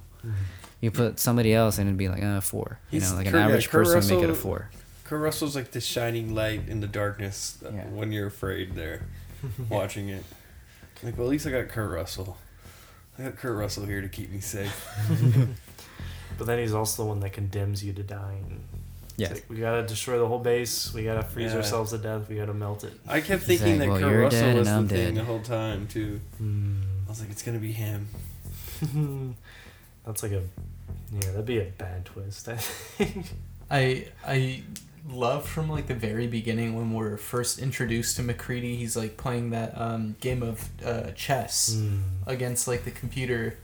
You 0.80 0.90
put 0.90 1.18
somebody 1.18 1.52
else 1.52 1.76
and 1.78 1.88
it'd 1.88 1.98
be 1.98 2.08
like 2.08 2.22
a 2.22 2.40
four. 2.40 2.78
You 2.90 3.00
He's- 3.00 3.10
know, 3.10 3.18
like 3.18 3.26
an 3.26 3.32
Kurt- 3.32 3.40
yeah, 3.40 3.46
average 3.46 3.68
Kurt 3.68 3.84
person 3.86 4.16
would 4.16 4.22
make 4.22 4.28
it 4.30 4.32
a 4.32 4.34
four. 4.34 4.70
Kurt 5.04 5.20
Russell's 5.20 5.54
like 5.56 5.72
the 5.72 5.80
shining 5.80 6.34
light 6.34 6.68
in 6.68 6.80
the 6.80 6.86
darkness 6.86 7.58
uh, 7.66 7.70
Yeah. 7.74 7.86
when 7.88 8.12
you're 8.12 8.28
afraid 8.28 8.76
there, 8.76 9.06
watching 9.68 10.08
it. 10.08 10.24
Like, 11.02 11.18
well, 11.18 11.26
at 11.26 11.30
least 11.30 11.46
I 11.46 11.50
got 11.50 11.68
Kurt 11.68 11.90
Russell. 11.90 12.38
I 13.20 13.24
got 13.24 13.36
Kurt 13.36 13.56
Russell 13.56 13.84
here 13.84 14.00
to 14.00 14.08
keep 14.08 14.30
me 14.30 14.40
safe. 14.40 14.88
But 16.38 16.46
then 16.46 16.58
he's 16.58 16.72
also 16.72 17.02
the 17.02 17.08
one 17.08 17.20
that 17.20 17.34
condemns 17.34 17.84
you 17.84 17.92
to 17.92 18.02
dying. 18.02 18.64
It's 19.10 19.18
Yes. 19.18 19.32
like, 19.32 19.44
we 19.50 19.56
gotta 19.56 19.82
destroy 19.86 20.18
the 20.18 20.26
whole 20.26 20.38
base. 20.38 20.94
We 20.94 21.04
gotta 21.04 21.22
freeze 21.22 21.50
Yeah. 21.50 21.58
ourselves 21.58 21.90
to 21.90 21.98
death. 21.98 22.30
We 22.30 22.36
gotta 22.36 22.54
melt 22.54 22.82
it. 22.82 22.94
I 23.06 23.20
kept 23.20 23.42
He's 23.42 23.60
thinking 23.60 23.78
like, 23.78 23.88
that 24.00 24.00
"Well, 24.00 24.10
Kurt 24.10 24.22
Russell 24.22 24.54
was 24.54 24.56
and 24.56 24.66
the 24.66 24.70
I'm 24.70 24.88
thing 24.88 25.14
dead." 25.14 25.16
the 25.16 25.24
whole 25.26 25.42
time 25.42 25.86
too. 25.86 26.18
Hmm. 26.38 26.80
I 27.06 27.10
was 27.10 27.20
like, 27.20 27.30
it's 27.30 27.42
gonna 27.42 27.58
be 27.58 27.72
him. 27.72 28.08
That's 30.06 30.22
like 30.22 30.32
a 30.32 30.42
yeah. 31.12 31.20
That'd 31.32 31.44
be 31.44 31.58
a 31.58 31.64
bad 31.76 32.06
twist. 32.06 32.48
I 32.48 32.56
think. 32.56 33.26
I 33.70 34.06
I 34.26 34.62
love 35.08 35.46
from 35.48 35.68
like 35.68 35.86
the 35.86 35.94
very 35.94 36.26
beginning 36.26 36.74
when 36.76 36.92
we're 36.92 37.16
first 37.16 37.58
introduced 37.58 38.16
to 38.16 38.22
MacReady. 38.22 38.76
He's 38.76 38.96
like 38.96 39.16
playing 39.16 39.50
that 39.50 39.72
um, 39.80 40.16
game 40.20 40.42
of 40.42 40.68
uh, 40.84 41.10
chess 41.12 41.74
Mm. 41.76 42.00
against 42.26 42.68
like 42.68 42.84
the 42.84 42.90
computer, 42.90 43.56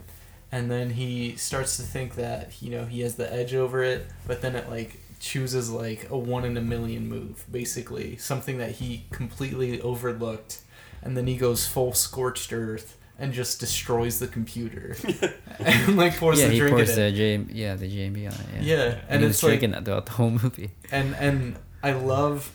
and 0.52 0.70
then 0.70 0.90
he 0.90 1.36
starts 1.36 1.76
to 1.76 1.82
think 1.82 2.14
that 2.16 2.62
you 2.62 2.70
know 2.70 2.84
he 2.86 3.00
has 3.00 3.16
the 3.16 3.32
edge 3.32 3.54
over 3.54 3.82
it, 3.82 4.06
but 4.26 4.40
then 4.42 4.56
it 4.56 4.70
like 4.70 4.98
chooses 5.20 5.70
like 5.70 6.08
a 6.10 6.16
one 6.16 6.44
in 6.44 6.56
a 6.56 6.60
million 6.60 7.08
move, 7.08 7.44
basically 7.50 8.16
something 8.16 8.58
that 8.58 8.72
he 8.72 9.06
completely 9.10 9.80
overlooked, 9.80 10.60
and 11.02 11.16
then 11.16 11.26
he 11.26 11.36
goes 11.36 11.66
full 11.66 11.92
scorched 11.92 12.52
earth 12.52 12.96
and 13.18 13.32
just 13.32 13.60
destroys 13.60 14.18
the 14.18 14.26
computer 14.26 14.96
and 15.58 15.96
like 15.96 16.16
pours 16.18 16.38
yeah, 16.40 16.46
the 16.48 16.52
he 16.52 16.58
drink 16.58 16.76
pours 16.76 16.96
in 16.96 17.02
it. 17.02 17.10
the 17.10 17.16
J, 17.16 17.52
yeah, 17.52 17.74
the 17.74 17.88
J 17.88 18.04
and 18.06 18.14
B 18.14 18.26
on 18.26 18.32
it. 18.34 18.40
Yeah, 18.60 18.76
Yeah, 18.76 18.82
and, 18.84 19.00
and, 19.08 19.20
he 19.22 19.26
was 19.28 19.36
it's 19.36 19.42
like 19.42 19.50
drinking 19.50 19.70
that 19.72 19.84
throughout 19.84 20.06
the 20.06 20.12
whole 20.12 20.30
movie. 20.30 20.70
and 20.90 21.14
and 21.16 21.56
I 21.82 21.92
love 21.92 22.52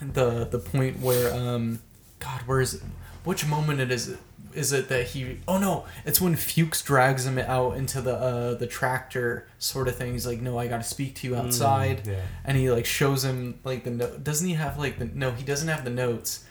the 0.00 0.44
the 0.44 0.58
point 0.58 1.00
where 1.00 1.32
um 1.34 1.80
God 2.18 2.42
where 2.42 2.60
is 2.60 2.74
it 2.74 2.82
which 3.24 3.46
moment 3.46 3.80
it 3.80 3.90
is 3.90 4.16
is 4.54 4.72
it 4.72 4.88
that 4.88 5.06
he 5.08 5.38
oh 5.46 5.58
no 5.58 5.84
it's 6.04 6.20
when 6.20 6.34
Fuchs 6.36 6.82
drags 6.82 7.26
him 7.26 7.38
out 7.38 7.76
into 7.76 8.00
the 8.00 8.14
uh 8.14 8.54
the 8.54 8.66
tractor 8.66 9.46
sort 9.58 9.86
of 9.88 9.96
thing 9.96 10.12
he's 10.12 10.26
like 10.26 10.40
no 10.40 10.58
I 10.58 10.66
got 10.66 10.78
to 10.78 10.82
speak 10.88 11.14
to 11.16 11.26
you 11.26 11.36
outside 11.36 12.04
Mm, 12.04 12.06
yeah. 12.12 12.20
and 12.44 12.56
he 12.56 12.70
like 12.70 12.86
shows 12.86 13.24
him 13.24 13.58
like 13.64 13.84
the 13.84 13.90
note 13.90 14.22
doesn't 14.24 14.46
he 14.48 14.54
have 14.54 14.78
like 14.78 14.98
the 14.98 15.06
no 15.06 15.30
he 15.32 15.44
doesn't 15.44 15.68
have 15.68 15.84
the 15.84 15.90
notes 15.90 16.44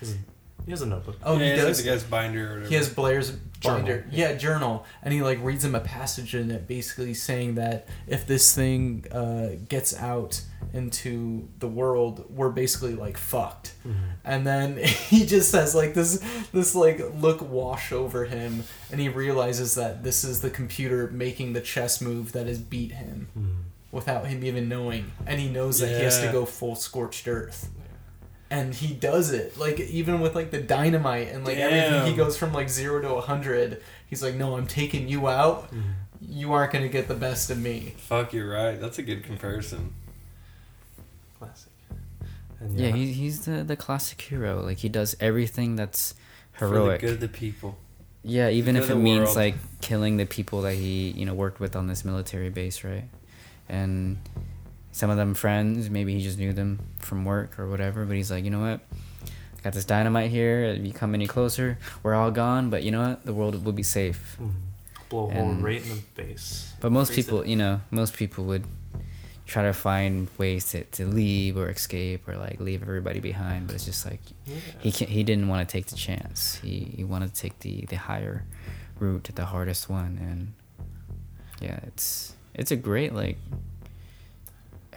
He 0.65 0.71
has 0.71 0.81
a 0.81 0.85
notebook. 0.87 1.17
oh 1.23 1.37
yeah, 1.37 1.45
he 1.45 1.51
it's 1.51 1.59
like 1.59 1.67
does 1.67 1.83
the 1.83 1.89
guy's 1.89 2.03
binder 2.03 2.45
or 2.45 2.49
whatever. 2.53 2.69
he 2.69 2.75
has 2.75 2.89
Blair's 2.89 3.37
Journal, 3.59 3.79
binder. 3.79 4.05
Yeah. 4.11 4.33
journal. 4.33 4.85
And 5.03 5.13
he 5.13 5.21
like 5.21 5.39
reads 5.43 5.63
him 5.63 5.75
a 5.75 5.79
passage 5.79 6.33
in 6.35 6.49
it 6.51 6.67
basically 6.67 7.13
saying 7.13 7.55
that 7.55 7.87
if 8.07 8.25
this 8.27 8.53
thing 8.55 9.05
uh, 9.11 9.55
gets 9.69 9.95
out 9.95 10.41
into 10.73 11.47
the 11.59 11.67
world, 11.67 12.25
we're 12.29 12.49
basically 12.49 12.95
like 12.95 13.17
fucked. 13.17 13.73
And 14.23 14.45
then 14.45 14.77
he 14.83 15.25
just 15.25 15.51
says 15.51 15.75
like 15.75 15.93
this 15.93 16.23
this 16.51 16.73
like 16.75 16.99
look 17.15 17.41
wash 17.41 17.91
over 17.91 18.25
him 18.25 18.63
and 18.91 18.99
he 18.99 19.07
realizes 19.09 19.75
that 19.75 20.03
this 20.03 20.23
is 20.23 20.41
the 20.41 20.49
computer 20.49 21.07
making 21.11 21.53
the 21.53 21.61
chess 21.61 22.01
move 22.01 22.31
that 22.33 22.47
has 22.47 22.57
beat 22.59 22.91
him 22.91 23.29
without 23.91 24.27
him 24.27 24.43
even 24.43 24.67
knowing. 24.67 25.11
And 25.27 25.39
he 25.39 25.47
knows 25.47 25.79
that 25.79 25.95
he 25.95 26.03
has 26.03 26.19
to 26.21 26.31
go 26.31 26.45
full 26.45 26.75
scorched 26.75 27.27
earth. 27.27 27.69
And 28.49 28.73
he 28.73 28.93
does 28.93 29.31
it. 29.31 29.57
Like 29.57 29.79
even 29.79 30.21
with 30.21 30.35
like 30.35 30.51
the 30.51 30.61
dynamite 30.61 31.29
and 31.29 31.43
like 31.45 31.57
everything 31.57 32.05
he 32.11 32.15
goes 32.15 32.37
from 32.37 32.53
like 32.53 32.69
0 32.69 33.01
to 33.01 33.09
a 33.09 33.13
100. 33.15 33.81
He's 34.07 34.21
like, 34.21 34.35
"No, 34.35 34.55
I'm 34.55 34.67
taking 34.67 35.07
you 35.07 35.27
out. 35.27 35.71
Mm. 35.73 35.81
You 36.21 36.53
aren't 36.53 36.71
going 36.71 36.83
to 36.83 36.89
get 36.89 37.07
the 37.07 37.15
best 37.15 37.49
of 37.49 37.57
me." 37.59 37.95
Fuck, 37.97 38.33
you're 38.33 38.49
right. 38.49 38.79
That's 38.79 38.99
a 38.99 39.01
good 39.03 39.23
comparison. 39.23 39.93
Classic. 41.39 41.71
And 42.59 42.79
Yeah, 42.79 42.91
he, 42.91 43.11
he's 43.11 43.45
the 43.45 43.63
the 43.63 43.75
classic 43.75 44.21
hero. 44.21 44.61
Like 44.61 44.77
he 44.77 44.89
does 44.89 45.15
everything 45.19 45.75
that's 45.75 46.13
For 46.53 46.67
the 46.67 46.73
heroic. 46.73 47.01
good 47.01 47.13
of 47.13 47.19
the 47.19 47.27
people. 47.27 47.77
Yeah, 48.23 48.49
even 48.49 48.75
good 48.75 48.83
if 48.83 48.89
it 48.89 48.95
means 48.95 49.25
world. 49.25 49.35
like 49.35 49.55
killing 49.81 50.17
the 50.17 50.25
people 50.25 50.61
that 50.61 50.75
he 50.75 51.11
you 51.11 51.25
know 51.25 51.33
worked 51.33 51.59
with 51.59 51.75
on 51.75 51.87
this 51.87 52.05
military 52.05 52.49
base, 52.49 52.83
right? 52.83 53.05
And 53.67 54.17
some 54.95 55.09
of 55.09 55.17
them 55.17 55.33
friends, 55.33 55.89
maybe 55.89 56.13
he 56.13 56.23
just 56.23 56.39
knew 56.39 56.53
them 56.53 56.79
from 56.99 57.25
work 57.25 57.59
or 57.59 57.67
whatever. 57.67 58.05
But 58.05 58.15
he's 58.15 58.31
like, 58.31 58.45
you 58.45 58.49
know 58.49 58.61
what? 58.61 58.79
I 59.57 59.61
got 59.61 59.73
this 59.73 59.83
dynamite 59.83 60.31
here. 60.31 60.63
If 60.63 60.85
you 60.85 60.93
come 60.93 61.13
any 61.13 61.27
closer, 61.27 61.77
we're 62.01 62.15
all 62.15 62.31
gone. 62.31 62.69
But 62.69 62.83
you 62.83 62.91
know 62.91 63.09
what? 63.09 63.25
The 63.25 63.33
world 63.33 63.65
will 63.65 63.73
be 63.73 63.83
safe. 63.83 64.37
Mhm. 64.39 64.51
blow 65.09 65.29
a 65.29 65.33
hole 65.33 65.51
right 65.55 65.83
in 65.83 65.89
the 65.89 66.01
base. 66.15 66.71
But 66.79 66.93
most 66.93 67.11
people, 67.11 67.41
it. 67.41 67.47
you 67.47 67.57
know, 67.57 67.81
most 67.91 68.13
people 68.13 68.45
would 68.45 68.63
try 69.45 69.63
to 69.63 69.73
find 69.73 70.29
ways 70.37 70.69
to, 70.69 70.85
to 70.85 71.05
leave 71.05 71.57
or 71.57 71.67
escape 71.69 72.25
or 72.29 72.37
like 72.37 72.61
leave 72.61 72.81
everybody 72.81 73.19
behind. 73.19 73.67
But 73.67 73.75
it's 73.75 73.85
just 73.85 74.05
like 74.05 74.21
he 74.79 74.93
can 74.93 75.07
he 75.07 75.23
didn't 75.23 75.49
want 75.49 75.67
to 75.67 75.69
take 75.69 75.87
the 75.87 75.97
chance. 75.97 76.55
He 76.63 76.93
he 76.95 77.03
wanted 77.03 77.35
to 77.35 77.41
take 77.41 77.59
the 77.59 77.85
the 77.85 77.97
higher 77.97 78.45
route, 78.97 79.29
the 79.35 79.45
hardest 79.47 79.89
one, 79.89 80.17
and 80.21 80.53
yeah, 81.59 81.79
it's 81.85 82.33
it's 82.53 82.71
a 82.71 82.77
great 82.77 83.13
like 83.13 83.37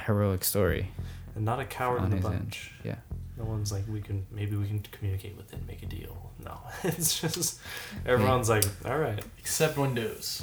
heroic 0.09 0.43
story 0.43 0.91
and 1.37 1.45
not 1.45 1.61
a 1.61 1.65
coward 1.65 2.03
in 2.03 2.11
the 2.11 2.17
bunch. 2.17 2.73
end. 2.85 2.87
Yeah, 2.97 2.97
No 3.37 3.45
one's 3.45 3.71
like 3.71 3.85
we 3.89 4.01
can 4.01 4.27
maybe 4.33 4.57
we 4.57 4.67
can 4.67 4.81
communicate 4.91 5.37
with 5.37 5.53
it, 5.53 5.59
and 5.59 5.67
make 5.69 5.83
a 5.85 5.87
deal. 5.87 6.33
No, 6.45 6.59
it's 6.83 7.21
just 7.21 7.61
everyone's 8.05 8.49
like, 8.49 8.65
all 8.85 8.99
right, 8.99 9.23
Except 9.39 9.77
Windows. 9.79 10.43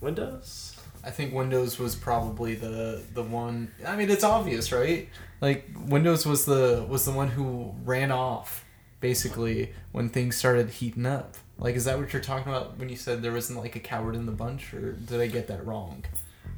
Windows. 0.00 0.76
I 1.04 1.10
think 1.10 1.32
Windows 1.34 1.78
was 1.78 1.94
probably 1.94 2.54
the 2.54 3.02
the 3.14 3.22
one. 3.22 3.70
I 3.86 3.96
mean, 3.96 4.10
it's 4.10 4.24
obvious, 4.24 4.72
right? 4.72 5.08
Like 5.40 5.68
Windows 5.86 6.24
was 6.26 6.44
the 6.44 6.84
was 6.88 7.04
the 7.04 7.12
one 7.12 7.28
who 7.28 7.74
ran 7.84 8.10
off, 8.12 8.64
basically 9.00 9.72
when 9.92 10.08
things 10.08 10.36
started 10.36 10.70
heating 10.70 11.06
up. 11.06 11.36
Like, 11.58 11.74
is 11.76 11.84
that 11.84 11.98
what 11.98 12.12
you're 12.12 12.22
talking 12.22 12.50
about 12.52 12.78
when 12.78 12.88
you 12.88 12.96
said 12.96 13.22
there 13.22 13.32
wasn't 13.32 13.58
like 13.60 13.76
a 13.76 13.80
coward 13.80 14.14
in 14.16 14.26
the 14.26 14.32
bunch, 14.32 14.72
or 14.74 14.92
did 14.92 15.20
I 15.20 15.26
get 15.26 15.46
that 15.48 15.64
wrong? 15.66 16.04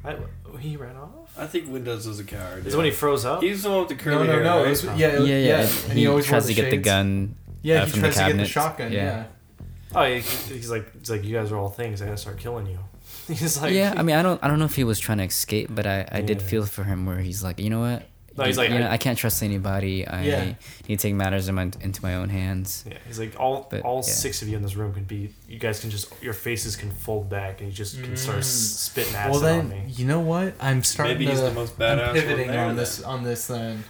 I, 0.05 0.57
he 0.57 0.77
ran 0.77 0.95
off. 0.95 1.37
I 1.37 1.47
think 1.47 1.69
Windows 1.69 2.07
was 2.07 2.19
a 2.19 2.23
coward. 2.23 2.65
Is 2.65 2.73
it 2.73 2.77
when 2.77 2.85
he 2.85 2.91
froze 2.91 3.25
up? 3.25 3.41
He's 3.41 3.63
the 3.63 3.69
one 3.69 3.79
with 3.79 3.89
the 3.89 3.95
curly 3.95 4.27
no, 4.27 4.33
hair. 4.33 4.43
no. 4.43 4.57
right? 4.57 4.67
It 4.67 4.69
was, 4.69 4.83
yeah, 4.83 4.93
yeah, 4.93 5.19
yeah, 5.19 5.37
yeah. 5.37 5.59
And 5.61 5.93
he, 5.93 6.01
he, 6.01 6.07
always 6.07 6.25
tries 6.25 6.43
to 6.43 6.47
the 6.49 6.53
get 6.53 6.71
the 6.71 6.77
gun. 6.77 7.35
Yeah, 7.61 7.81
uh, 7.81 7.85
he 7.85 7.91
from 7.91 7.99
tries 8.01 8.15
the 8.15 8.21
to 8.21 8.27
get 8.29 8.37
the 8.37 8.45
shotgun. 8.45 8.91
Yeah. 8.91 9.03
Yeah. 9.03 9.25
Oh, 9.95 10.03
he, 10.03 10.19
he's 10.19 10.69
like, 10.69 10.91
it's 10.95 11.09
like 11.09 11.23
you 11.23 11.35
guys 11.35 11.51
are 11.51 11.57
all 11.57 11.69
things. 11.69 12.01
I 12.01 12.05
gotta 12.05 12.17
start 12.17 12.37
killing 12.37 12.67
you. 12.67 12.79
He's 13.27 13.59
like, 13.59 13.73
yeah, 13.73 13.93
I 13.97 14.03
mean, 14.03 14.15
I 14.15 14.21
don't, 14.21 14.43
I 14.43 14.47
don't 14.47 14.59
know 14.59 14.65
if 14.65 14.75
he 14.75 14.83
was 14.83 14.99
trying 14.99 15.17
to 15.17 15.23
escape, 15.23 15.69
but 15.71 15.87
I, 15.87 16.07
I 16.11 16.21
did 16.21 16.41
feel 16.41 16.65
for 16.65 16.83
him 16.83 17.07
where 17.07 17.17
he's 17.17 17.43
like, 17.43 17.59
you 17.59 17.71
know 17.71 17.79
what? 17.79 18.03
No, 18.37 18.43
he's 18.43 18.57
like, 18.57 18.69
you 18.69 18.79
know, 18.79 18.87
I- 18.87 18.93
I 18.93 18.97
can't 18.97 19.17
trust 19.17 19.41
anybody. 19.43 20.05
I 20.05 20.23
Yeah. 20.23 20.43
need 20.89 20.97
to 20.99 21.07
take 21.07 21.15
matters 21.15 21.47
in 21.47 21.55
my, 21.55 21.69
into 21.81 22.01
my 22.03 22.15
own 22.15 22.29
hands. 22.29 22.83
Yeah, 22.85 22.97
he's 23.07 23.17
like 23.19 23.39
all 23.39 23.67
But, 23.69 23.81
all 23.81 24.03
yeah. 24.05 24.13
six 24.13 24.41
of 24.41 24.49
you 24.49 24.57
in 24.57 24.61
this 24.63 24.75
room 24.75 24.93
can 24.93 25.05
be. 25.05 25.33
You 25.47 25.57
guys 25.59 25.79
can 25.79 25.89
just 25.89 26.11
your 26.21 26.33
faces 26.33 26.75
can 26.75 26.91
fold 26.91 27.29
back 27.29 27.61
and 27.61 27.69
you 27.69 27.75
just 27.75 28.01
can 28.03 28.17
start 28.17 28.39
Mm. 28.39 28.43
spitting 28.43 29.15
acid 29.15 29.41
Well 29.41 29.59
on 29.59 29.69
me. 29.69 29.83
you 29.87 30.05
know 30.05 30.19
what? 30.19 30.53
I'm 30.59 30.83
starting 30.83 31.15
Maybe 31.15 31.25
to. 31.27 31.31
he's 31.31 31.41
the 31.41 31.51
most 31.53 31.79
I'm 31.81 32.13
pivoting 32.13 32.49
on 32.51 32.75
this 32.75 33.01
on 33.01 33.23
this 33.23 33.47
then. 33.47 33.83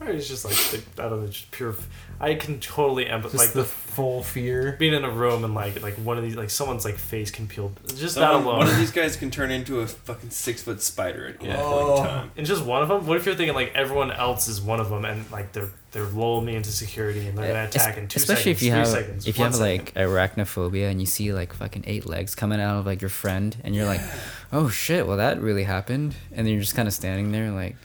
Or 0.00 0.12
he's 0.12 0.28
just 0.28 0.44
like, 0.46 0.82
I 0.98 1.08
don't 1.10 1.20
know, 1.22 1.26
just 1.28 1.50
pure. 1.50 1.74
I 2.18 2.34
can 2.34 2.58
totally 2.60 3.04
empathize. 3.04 3.34
Like 3.34 3.50
the 3.52 3.60
the 3.60 3.64
full 3.64 4.22
fear. 4.22 4.76
being 4.78 4.94
in 4.94 5.04
a 5.04 5.10
room 5.10 5.42
and 5.44 5.54
like 5.54 5.82
like 5.82 5.94
one 5.96 6.16
of 6.16 6.22
these 6.24 6.36
like 6.36 6.48
someone's 6.48 6.84
like 6.84 6.96
face 6.96 7.30
can 7.30 7.46
peel. 7.46 7.72
Just 7.86 8.14
that 8.14 8.30
Someone- 8.30 8.44
alone. 8.44 8.58
One 8.60 8.68
of 8.68 8.76
these 8.78 8.92
guys 8.92 9.16
can 9.16 9.30
turn 9.30 9.50
into 9.50 9.80
a 9.80 9.86
fucking 9.86 10.30
six 10.30 10.62
foot 10.62 10.80
spider 10.80 11.26
at 11.28 11.36
any 11.42 11.52
point 11.54 11.58
Oh. 11.62 12.04
time. 12.04 12.30
and 12.36 12.46
just 12.46 12.64
one 12.64 12.82
of 12.82 12.88
them. 12.88 13.06
What 13.06 13.16
if 13.18 13.26
you're 13.26 13.34
thinking 13.34 13.54
like 13.54 13.72
everyone 13.74 14.10
else 14.10 14.48
is 14.48 14.60
one 14.60 14.80
of 14.80 14.88
them 14.90 15.04
and 15.04 15.30
like 15.30 15.52
they're 15.52 15.68
they're 15.92 16.04
lulling 16.04 16.46
me 16.46 16.54
into 16.56 16.70
security 16.70 17.26
and 17.26 17.36
they're 17.36 17.48
gonna 17.48 17.58
Es- 17.66 17.74
attack 17.74 17.96
in 17.98 18.06
two 18.08 18.18
especially 18.18 18.54
seconds, 18.54 18.62
if 18.62 18.66
you 18.66 18.72
have 18.72 18.86
seconds, 18.86 19.26
if 19.26 19.38
you 19.38 19.44
have 19.44 19.54
second. 19.54 19.86
like 19.86 19.94
arachnophobia 19.94 20.90
and 20.90 21.00
you 21.00 21.06
see 21.06 21.32
like 21.32 21.52
fucking 21.52 21.84
eight 21.86 22.06
legs 22.06 22.34
coming 22.34 22.60
out 22.60 22.78
of 22.78 22.86
like 22.86 23.02
your 23.02 23.08
friend 23.10 23.56
and 23.64 23.74
you're 23.74 23.86
like 23.86 24.00
oh 24.52 24.68
shit 24.68 25.06
well 25.06 25.16
that 25.16 25.40
really 25.40 25.64
happened 25.64 26.14
and 26.32 26.46
then 26.46 26.52
you're 26.54 26.62
just 26.62 26.76
kind 26.76 26.86
of 26.88 26.94
standing 26.94 27.32
there 27.32 27.50
like 27.50 27.76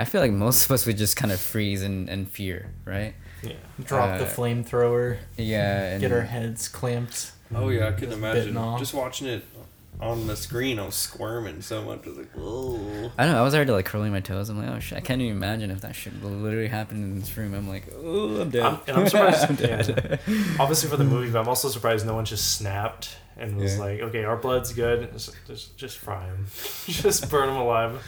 i 0.00 0.04
feel 0.04 0.20
like 0.20 0.32
most 0.32 0.64
of 0.64 0.70
us 0.72 0.86
would 0.86 0.96
just 0.96 1.16
kind 1.16 1.30
of 1.32 1.38
freeze 1.40 1.82
and, 1.82 2.08
and 2.08 2.28
fear 2.30 2.72
right 2.84 3.14
yeah. 3.42 3.52
Drop 3.84 4.18
the 4.18 4.26
Uh, 4.26 4.28
flamethrower. 4.28 5.16
yeah 5.38 5.92
and 5.92 6.00
Get 6.02 6.12
our 6.12 6.20
heads 6.20 6.68
clamped. 6.68 7.32
Oh 7.54 7.70
yeah, 7.70 7.88
I 7.88 7.92
can 7.92 8.10
Just 8.10 8.18
imagine 8.18 8.54
just 8.78 8.92
watching 8.92 9.26
it 9.28 9.42
on 9.98 10.26
the 10.26 10.36
screen. 10.36 10.78
I 10.78 10.84
was 10.84 10.94
squirming 10.94 11.62
so 11.62 11.82
much. 11.82 12.00
I 12.04 12.08
was 12.10 12.18
like, 12.18 12.28
oh. 12.38 13.10
I 13.18 13.24
don't 13.24 13.32
know. 13.32 13.40
I 13.40 13.42
was 13.42 13.54
already 13.54 13.72
like 13.72 13.86
curling 13.86 14.12
my 14.12 14.20
toes. 14.20 14.50
I'm 14.50 14.58
like, 14.58 14.68
oh 14.68 14.78
shit! 14.78 14.98
I 14.98 15.00
can't 15.00 15.22
even 15.22 15.36
imagine 15.38 15.70
if 15.70 15.80
that 15.80 15.94
shit 15.94 16.22
literally 16.22 16.68
happened 16.68 17.02
in 17.02 17.18
this 17.18 17.34
room. 17.34 17.54
I'm 17.54 17.66
like, 17.66 17.84
oh, 17.96 18.42
I'm 18.42 18.50
dead. 18.50 18.62
I'm, 18.62 18.78
and 18.86 18.96
I'm 18.98 19.08
surprised. 19.08 19.44
I'm 19.48 19.56
dead. 19.56 20.20
yeah. 20.28 20.44
Obviously 20.58 20.90
for 20.90 20.98
the 20.98 21.04
movie, 21.04 21.30
but 21.30 21.40
I'm 21.40 21.48
also 21.48 21.68
surprised 21.70 22.04
no 22.06 22.14
one 22.14 22.26
just 22.26 22.56
snapped 22.58 23.16
and 23.38 23.56
was 23.56 23.74
Yeah. 23.76 23.80
like, 23.80 24.00
"Okay, 24.00 24.24
our 24.24 24.36
blood's 24.36 24.72
good. 24.74 25.10
Just, 25.14 25.34
just, 25.46 25.78
just 25.78 25.96
fry 25.96 26.26
him. 26.26 26.44
just 26.86 27.30
burn 27.30 27.48
him 27.48 27.56
alive." 27.56 28.02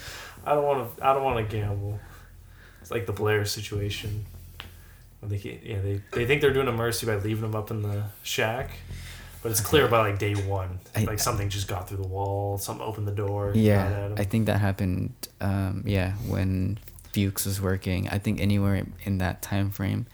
I 0.47 0.55
don't 0.55 0.65
want 0.65 0.97
to. 0.97 1.07
I 1.07 1.13
don't 1.15 1.25
want 1.25 1.49
to 1.49 1.57
gamble. 1.57 2.01
It's 2.81 2.91
like 2.91 3.07
the 3.07 3.13
Blair 3.13 3.45
situation. 3.45 4.25
When 5.21 5.31
they, 5.31 5.61
yeah, 5.65 5.81
they 5.81 6.01
they 6.13 6.27
think 6.27 6.41
they're 6.41 6.53
doing 6.53 6.69
a 6.69 6.73
mercy 6.73 7.07
by 7.07 7.15
leaving 7.17 7.45
him 7.45 7.55
up 7.55 7.71
in 7.71 7.83
the 7.83 8.05
shack, 8.25 8.71
but 9.43 9.53
it's 9.53 9.61
clear 9.61 9.87
by 9.87 10.01
like 10.09 10.19
day 10.19 10.35
one, 10.35 10.81
I- 10.97 11.05
like 11.05 11.21
something 11.21 11.49
just 11.49 11.69
got 11.69 11.89
through 11.89 11.99
the 12.03 12.09
wall, 12.09 12.59
something 12.59 12.85
opened 12.85 13.07
the 13.07 13.13
door. 13.15 13.53
Yeah. 13.55 14.11
I 14.17 14.25
think 14.25 14.47
that 14.47 14.59
happened. 14.61 15.13
Um, 15.41 15.85
yeah, 15.87 16.13
when 16.27 16.79
Fuchs 17.13 17.47
was 17.47 17.61
working. 17.61 18.09
I 18.09 18.19
think 18.19 18.41
anywhere 18.41 18.85
in 19.05 19.19
that 19.19 19.43
time 19.43 19.71
frame 19.71 20.07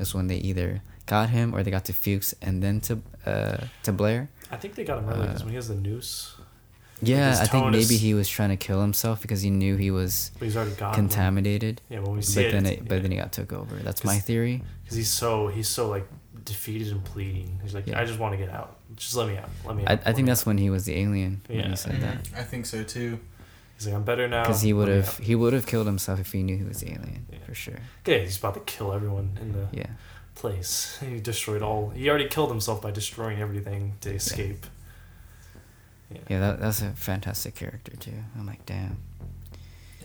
is 0.00 0.14
when 0.14 0.26
they 0.26 0.36
either 0.38 0.82
got 1.06 1.28
him 1.30 1.54
or 1.54 1.62
they 1.62 1.70
got 1.70 1.84
to 1.84 1.92
Fuchs 1.92 2.34
and 2.42 2.60
then 2.62 2.80
to 2.82 2.98
uh, 3.26 3.58
to 3.84 3.92
Blair. 3.92 4.30
I 4.50 4.56
think 4.56 4.74
they 4.74 4.82
got 4.82 4.98
him 4.98 5.08
early 5.10 5.26
because 5.28 5.42
uh, 5.42 5.44
when 5.44 5.50
he 5.50 5.56
has 5.56 5.68
the 5.68 5.74
noose, 5.76 6.34
Yeah, 7.02 7.30
his 7.30 7.40
I 7.40 7.46
think 7.46 7.66
maybe 7.66 7.78
is- 7.94 8.00
he 8.00 8.14
was 8.14 8.28
trying 8.28 8.50
to 8.50 8.56
kill 8.56 8.80
himself 8.80 9.22
because 9.22 9.42
he 9.42 9.50
knew 9.50 9.76
he 9.76 9.90
was 9.90 10.30
but 10.38 10.44
he's 10.46 10.56
already 10.56 10.74
got 10.74 10.90
him. 10.96 11.08
contaminated. 11.08 11.80
Yeah, 11.88 12.00
when 12.00 12.16
we 12.16 12.22
see 12.22 12.40
But 12.42 12.44
it, 12.46 12.52
then 12.52 12.66
it's- 12.66 12.80
it, 12.82 12.88
but 12.88 12.94
yeah. 12.96 13.00
then 13.02 13.10
he 13.12 13.16
got 13.16 13.32
took 13.32 13.52
over. 13.52 13.76
That's 13.76 14.04
my 14.04 14.18
theory. 14.18 14.62
because 14.84 14.96
he's 14.96 15.10
so 15.10 15.48
he's 15.48 15.68
so 15.68 15.88
like 15.88 16.06
defeated 16.44 16.88
and 16.88 17.04
pleading. 17.04 17.58
He's 17.62 17.74
like, 17.74 17.86
Yeah. 17.86 18.00
I 18.00 18.04
just 18.04 18.18
want 18.18 18.32
to 18.32 18.38
get 18.38 18.50
out. 18.54 18.76
Just 18.96 19.14
let 19.14 19.28
me 19.28 19.36
out. 19.36 19.48
Let 19.66 19.76
me 19.76 19.84
out. 19.86 20.00
I, 20.06 20.10
I 20.10 20.12
think 20.12 20.26
that's 20.26 20.42
out." 20.42 20.46
when 20.46 20.58
he 20.58 20.68
was 20.70 20.84
the 20.84 20.94
alien 20.98 21.42
when 21.46 21.58
Yeah. 21.58 21.68
he 21.68 21.76
said 21.76 22.00
that. 22.00 22.24
Mm-hmm. 22.24 22.36
I 22.36 22.42
think 22.42 22.66
so 22.66 22.82
too. 22.82 23.18
He's 23.76 23.86
like, 23.86 23.94
I'm 23.96 24.02
better 24.04 24.28
now. 24.28 24.42
Because 24.42 24.60
he 24.60 24.72
would 24.72 24.88
have 24.88 25.16
he 25.18 25.34
would 25.34 25.52
have 25.54 25.66
killed 25.66 25.86
himself 25.86 26.20
if 26.20 26.32
he 26.32 26.42
knew 26.42 26.56
he 26.56 26.64
was 26.64 26.80
the 26.80 26.88
alien 26.92 27.26
Yeah. 27.32 27.38
for 27.46 27.54
sure. 27.54 27.78
Yeah, 28.06 28.18
he's 28.18 28.36
about 28.38 28.54
to 28.54 28.60
kill 28.60 28.92
everyone 28.92 29.38
in 29.40 29.52
the 29.52 29.68
Yeah. 29.72 29.86
place. 30.34 30.98
He 31.00 31.18
destroyed 31.20 31.62
all. 31.62 31.90
He 31.90 32.08
already 32.10 32.28
killed 32.28 32.50
himself 32.50 32.82
by 32.82 32.90
destroying 32.90 33.40
everything 33.40 33.94
to 34.02 34.10
escape. 34.14 34.64
Yeah. 34.64 34.68
Yeah, 36.28 36.40
that 36.40 36.60
that's 36.60 36.82
a 36.82 36.90
fantastic 36.90 37.54
character 37.54 37.96
too. 37.96 38.24
I'm 38.38 38.46
like, 38.46 38.64
damn. 38.66 38.98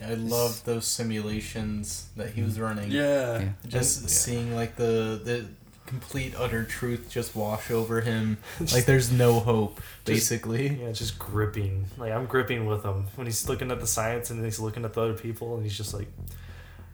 I 0.04 0.14
love 0.14 0.62
those 0.64 0.86
simulations 0.86 2.08
that 2.16 2.30
he 2.30 2.42
was 2.42 2.54
mm-hmm. 2.54 2.62
running. 2.62 2.90
Yeah. 2.90 3.40
Yeah. 3.40 3.48
Just 3.66 4.02
yeah. 4.02 4.08
seeing 4.08 4.54
like 4.54 4.76
the 4.76 5.20
the 5.24 5.46
complete 5.86 6.34
utter 6.36 6.64
truth 6.64 7.08
just 7.08 7.34
wash 7.34 7.70
over 7.70 8.00
him. 8.00 8.38
like 8.72 8.84
there's 8.84 9.10
no 9.10 9.40
hope, 9.40 9.80
basically. 10.04 10.68
Yeah, 10.68 10.92
just 10.92 11.18
gripping. 11.18 11.86
Like 11.96 12.12
I'm 12.12 12.26
gripping 12.26 12.66
with 12.66 12.84
him 12.84 13.06
when 13.14 13.26
he's 13.26 13.48
looking 13.48 13.70
at 13.70 13.80
the 13.80 13.86
science 13.86 14.30
and 14.30 14.44
he's 14.44 14.60
looking 14.60 14.84
at 14.84 14.92
the 14.92 15.00
other 15.00 15.14
people 15.14 15.54
and 15.54 15.62
he's 15.62 15.76
just 15.76 15.94
like, 15.94 16.08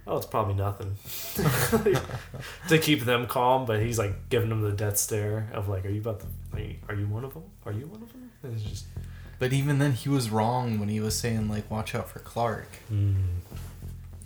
"Oh, 0.06 0.16
it's 0.16 0.26
probably 0.26 0.54
nothing." 0.54 0.96
to 2.68 2.78
keep 2.78 3.02
them 3.02 3.26
calm, 3.26 3.66
but 3.66 3.80
he's 3.80 3.98
like 3.98 4.28
giving 4.28 4.48
them 4.48 4.62
the 4.62 4.72
death 4.72 4.96
stare 4.96 5.48
of 5.52 5.68
like, 5.68 5.84
"Are 5.84 5.90
you 5.90 6.00
about 6.00 6.20
to? 6.20 6.26
Are 6.54 6.60
you, 6.60 6.76
are 6.88 6.94
you 6.94 7.06
one 7.06 7.24
of 7.24 7.34
them? 7.34 7.44
Are 7.64 7.72
you 7.72 7.86
one 7.86 8.02
of 8.02 8.12
them?" 8.12 8.30
And 8.42 8.54
it's 8.54 8.62
just. 8.62 8.86
But 9.38 9.52
even 9.52 9.78
then, 9.78 9.92
he 9.92 10.08
was 10.08 10.30
wrong 10.30 10.78
when 10.78 10.88
he 10.88 11.00
was 11.00 11.18
saying 11.18 11.48
like, 11.48 11.70
"Watch 11.70 11.94
out 11.94 12.08
for 12.08 12.20
Clark." 12.20 12.68
Hmm. 12.88 13.14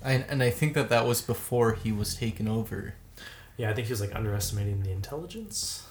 I, 0.04 0.24
and 0.28 0.42
I 0.42 0.50
think 0.50 0.74
that 0.74 0.88
that 0.90 1.04
was 1.04 1.20
before 1.20 1.72
he 1.72 1.90
was 1.90 2.14
taken 2.14 2.46
over. 2.46 2.94
Yeah, 3.56 3.70
I 3.70 3.74
think 3.74 3.88
he 3.88 3.92
was 3.92 4.00
like 4.00 4.14
underestimating 4.14 4.82
the 4.82 4.92
intelligence. 4.92 5.86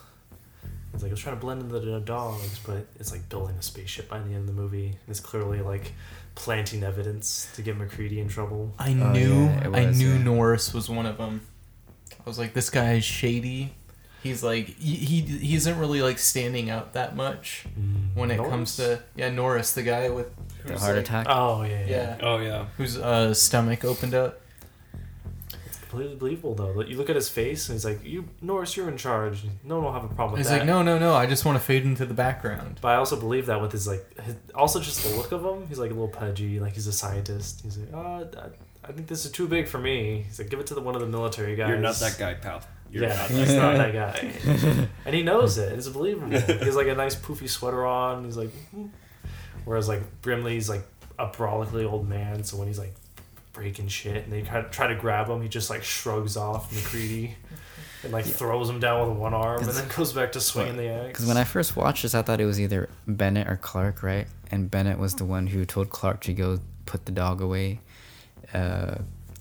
It's 0.93 1.03
like 1.03 1.11
I 1.11 1.13
was 1.13 1.19
trying 1.19 1.35
to 1.35 1.41
blend 1.41 1.61
into 1.61 1.79
the 1.79 1.99
dogs, 1.99 2.59
but 2.65 2.87
it's 2.97 3.11
like 3.11 3.27
building 3.27 3.57
a 3.57 3.61
spaceship 3.61 4.07
by 4.07 4.19
the 4.19 4.29
end 4.29 4.37
of 4.37 4.47
the 4.47 4.53
movie. 4.53 4.97
It's 5.09 5.19
clearly 5.19 5.61
like 5.61 5.91
planting 6.35 6.83
evidence 6.83 7.47
to 7.55 7.61
get 7.61 7.77
MacReady 7.77 8.19
in 8.19 8.27
trouble. 8.27 8.73
I 8.77 8.89
Oh, 8.91 9.11
knew, 9.11 9.45
yeah, 9.45 9.67
it 9.67 9.75
I 9.75 9.85
knew 9.91 10.13
yeah. 10.13 10.23
Norris 10.23 10.73
was 10.73 10.89
one 10.89 11.05
of 11.05 11.17
them. 11.17 11.41
I 12.11 12.29
was 12.29 12.37
like, 12.37 12.53
this 12.53 12.69
guy 12.69 12.93
is 12.93 13.03
shady. 13.05 13.73
He's 14.23 14.43
like, 14.43 14.67
he, 14.79 14.95
he, 14.95 15.21
he 15.21 15.55
isn't 15.55 15.77
really 15.77 16.01
like 16.01 16.17
standing 16.17 16.69
out 16.69 16.93
that 16.93 17.15
much 17.15 17.65
when 18.15 18.31
it 18.31 18.37
comes 18.37 18.75
to 18.77 19.03
yeah 19.15 19.29
Norris, 19.29 19.73
the 19.73 19.83
guy 19.83 20.09
with 20.09 20.27
The 20.65 20.79
heart 20.79 20.95
like- 20.95 21.03
attack. 21.05 21.27
Oh 21.29 21.61
yeah, 21.63 21.81
yeah. 21.85 21.87
Yeah, 21.87 22.17
Oh 22.21 22.37
yeah. 22.37 22.65
whose 22.77 22.97
uh, 22.97 23.33
stomach 23.35 23.85
opened 23.85 24.15
up. 24.15 24.41
It's 25.95 26.09
completely 26.11 26.15
believable 26.17 26.55
though. 26.55 26.71
Like, 26.71 26.87
You 26.89 26.97
look 26.97 27.09
at 27.09 27.15
his 27.15 27.29
face, 27.29 27.69
and 27.69 27.75
he's 27.75 27.85
like, 27.85 28.03
"You, 28.03 28.27
Norris, 28.41 28.75
you're 28.77 28.89
in 28.89 28.97
charge. 28.97 29.43
No 29.63 29.75
one 29.75 29.85
will 29.85 29.93
have 29.93 30.03
a 30.03 30.07
problem 30.13 30.31
with 30.33 30.39
He's 30.39 30.49
that." 30.49 30.59
like, 30.59 30.67
no, 30.67 30.81
no, 30.83 30.97
no. 30.99 31.13
I 31.13 31.25
just 31.25 31.45
want 31.45 31.57
to 31.57 31.63
fade 31.63 31.83
into 31.83 32.05
the 32.05 32.13
background. 32.13 32.79
But 32.81 32.89
I 32.89 32.95
also 32.95 33.19
believe 33.19 33.45
that 33.47 33.61
with 33.61 33.71
his 33.71 33.87
like, 33.87 34.05
his, 34.21 34.35
also 34.53 34.79
just 34.79 35.03
the 35.03 35.15
look 35.15 35.31
of 35.31 35.43
him. 35.43 35.67
He's 35.67 35.79
like 35.79 35.91
a 35.91 35.93
little 35.93 36.07
pudgy, 36.09 36.59
like 36.59 36.73
he's 36.73 36.87
a 36.87 36.93
scientist. 36.93 37.61
He's 37.63 37.77
like, 37.77 37.89
"Oh, 37.93 38.27
I, 38.37 38.87
I 38.89 38.91
think 38.91 39.07
this 39.07 39.25
is 39.25 39.31
too 39.31 39.47
big 39.47 39.67
for 39.67 39.77
me." 39.79 40.23
He's 40.27 40.39
like, 40.39 40.49
"Give 40.49 40.59
it 40.59 40.67
to 40.67 40.73
the 40.75 40.81
one 40.81 40.95
of 40.95 41.01
the 41.01 41.07
military 41.07 41.55
guys." 41.55 41.69
You're 41.69 41.77
not 41.77 41.95
that 41.95 42.17
guy, 42.17 42.33
pal. 42.35 42.61
You're 42.91 43.03
yeah, 43.03 43.15
not 43.15 43.29
he's 43.31 43.53
not 43.55 43.77
that 43.77 43.93
guy. 43.93 44.87
and 45.05 45.15
he 45.15 45.23
knows 45.23 45.57
it. 45.57 45.73
It's 45.73 45.89
believable. 45.89 46.29
He 46.29 46.37
has 46.39 46.75
like 46.75 46.87
a 46.87 46.95
nice 46.95 47.15
poofy 47.15 47.49
sweater 47.49 47.85
on. 47.85 48.23
He's 48.25 48.37
like, 48.37 48.51
"Hmm." 48.71 48.87
whereas 49.65 49.87
like 49.87 50.01
Brimley's 50.21 50.69
like 50.69 50.83
a 51.17 51.27
brawlically 51.27 51.83
old 51.85 52.07
man. 52.07 52.43
So 52.43 52.57
when 52.57 52.67
he's 52.67 52.79
like 52.79 52.93
breaking 53.55 53.87
shit 53.87 54.23
and 54.23 54.31
they 54.31 54.41
try 54.41 54.61
to, 54.61 54.69
try 54.69 54.87
to 54.87 54.95
grab 54.95 55.27
him, 55.29 55.41
he 55.41 55.47
just 55.47 55.69
like 55.69 55.83
shrugs 55.83 56.37
off 56.37 56.71
MacReady 56.73 57.35
and 58.03 58.11
like 58.13 58.25
throws 58.25 58.69
him 58.69 58.79
down 58.79 59.09
with 59.09 59.17
one 59.17 59.33
arm 59.33 59.63
and 59.63 59.69
then 59.69 59.87
goes 59.95 60.13
back 60.13 60.33
to 60.33 60.41
swinging 60.41 60.77
the 60.77 60.89
axe. 60.89 61.07
Because 61.07 61.25
when 61.25 61.37
I 61.37 61.43
first 61.43 61.75
watched 61.75 62.03
this, 62.03 62.13
I 62.13 62.21
thought 62.21 62.39
it 62.39 62.45
was 62.45 62.59
either 62.59 62.89
Bennett 63.07 63.47
or 63.47 63.55
Clark, 63.55 64.03
right? 64.03 64.27
And 64.51 64.69
Bennett 64.69 64.99
was 64.99 65.15
the 65.15 65.25
one 65.25 65.47
who 65.47 65.65
told 65.65 65.89
Clark 65.89 66.21
to 66.21 66.33
go 66.33 66.59
put 66.85 67.05
the 67.05 67.11
dog 67.11 67.41
away, 67.41 67.79
uh, 68.53 68.95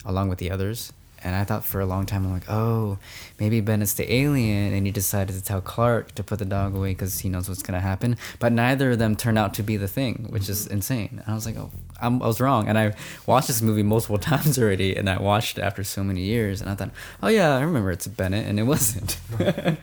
along 0.05 0.29
with 0.29 0.39
the 0.39 0.51
others. 0.51 0.93
And 1.23 1.35
I 1.35 1.45
thought 1.45 1.65
for 1.65 1.81
a 1.81 1.87
long 1.87 2.05
time, 2.05 2.27
I'm 2.27 2.33
like, 2.33 2.51
oh, 2.51 2.99
maybe 3.41 3.63
Bennett's 3.63 3.95
the 3.95 4.13
alien, 4.13 4.75
and 4.75 4.85
he 4.85 4.93
decided 4.93 5.35
to 5.35 5.43
tell 5.43 5.63
Clark 5.63 6.15
to 6.17 6.23
put 6.23 6.39
the 6.39 6.45
dog 6.45 6.77
away 6.77 6.91
because 6.91 7.21
he 7.21 7.31
knows 7.31 7.49
what's 7.49 7.63
gonna 7.63 7.81
happen. 7.81 8.19
But 8.39 8.53
neither 8.53 8.91
of 8.91 8.99
them 8.99 9.17
turned 9.17 9.39
out 9.39 9.55
to 9.55 9.63
be 9.63 9.79
the 9.79 9.89
thing, 9.89 10.27
which 10.29 10.51
is 10.51 10.67
insane. 10.67 11.23
And 11.23 11.25
I 11.27 11.35
was 11.35 11.47
like, 11.47 11.57
oh, 11.57 11.71
I'm, 12.01 12.23
I 12.23 12.27
was 12.27 12.41
wrong. 12.41 12.69
And 12.69 12.79
I 12.79 12.95
watched 13.27 13.49
this 13.49 13.63
movie 13.63 13.83
multiple 13.83 14.19
times 14.33 14.59
already, 14.59 14.97
and 14.97 15.09
I 15.09 15.21
watched 15.21 15.59
it 15.59 15.63
after 15.63 15.85
so 15.85 16.03
many 16.05 16.23
years, 16.23 16.61
and 16.61 16.71
I 16.71 16.75
thought, 16.75 16.91
oh 17.23 17.29
yeah, 17.29 17.55
I 17.57 17.61
remember 17.63 17.91
it's 17.91 18.07
Bennett, 18.07 18.47
and 18.47 18.59
it 18.59 18.65
wasn't. 18.65 19.19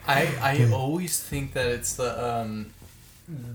I 0.08 0.28
I 0.42 0.70
always 0.74 1.20
think 1.22 1.54
that 1.54 1.68
it's 1.68 1.96
the 1.96 2.42
um, 2.42 2.72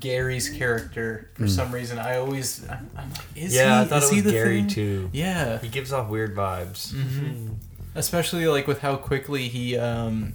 Gary's 0.01 0.49
character 0.49 1.31
for 1.35 1.49
some 1.49 1.73
reason. 1.73 1.99
I 1.99 2.17
always 2.17 2.67
I'm, 2.69 2.91
I'm 2.97 3.11
like, 3.11 3.21
is 3.35 3.55
yeah, 3.55 3.81
he? 3.81 3.85
I 3.85 3.89
thought 3.89 4.03
is 4.03 4.13
it 4.13 4.15
was 4.17 4.25
the 4.25 4.31
Gary 4.31 4.61
thing? 4.61 4.69
too. 4.69 5.11
Yeah. 5.13 5.59
He 5.59 5.69
gives 5.69 5.93
off 5.93 6.09
weird 6.09 6.35
vibes. 6.35 6.93
hmm 6.93 7.49
Especially 7.95 8.47
like 8.47 8.67
with 8.67 8.81
how 8.81 8.97
quickly 8.97 9.49
he, 9.49 9.77
um, 9.79 10.35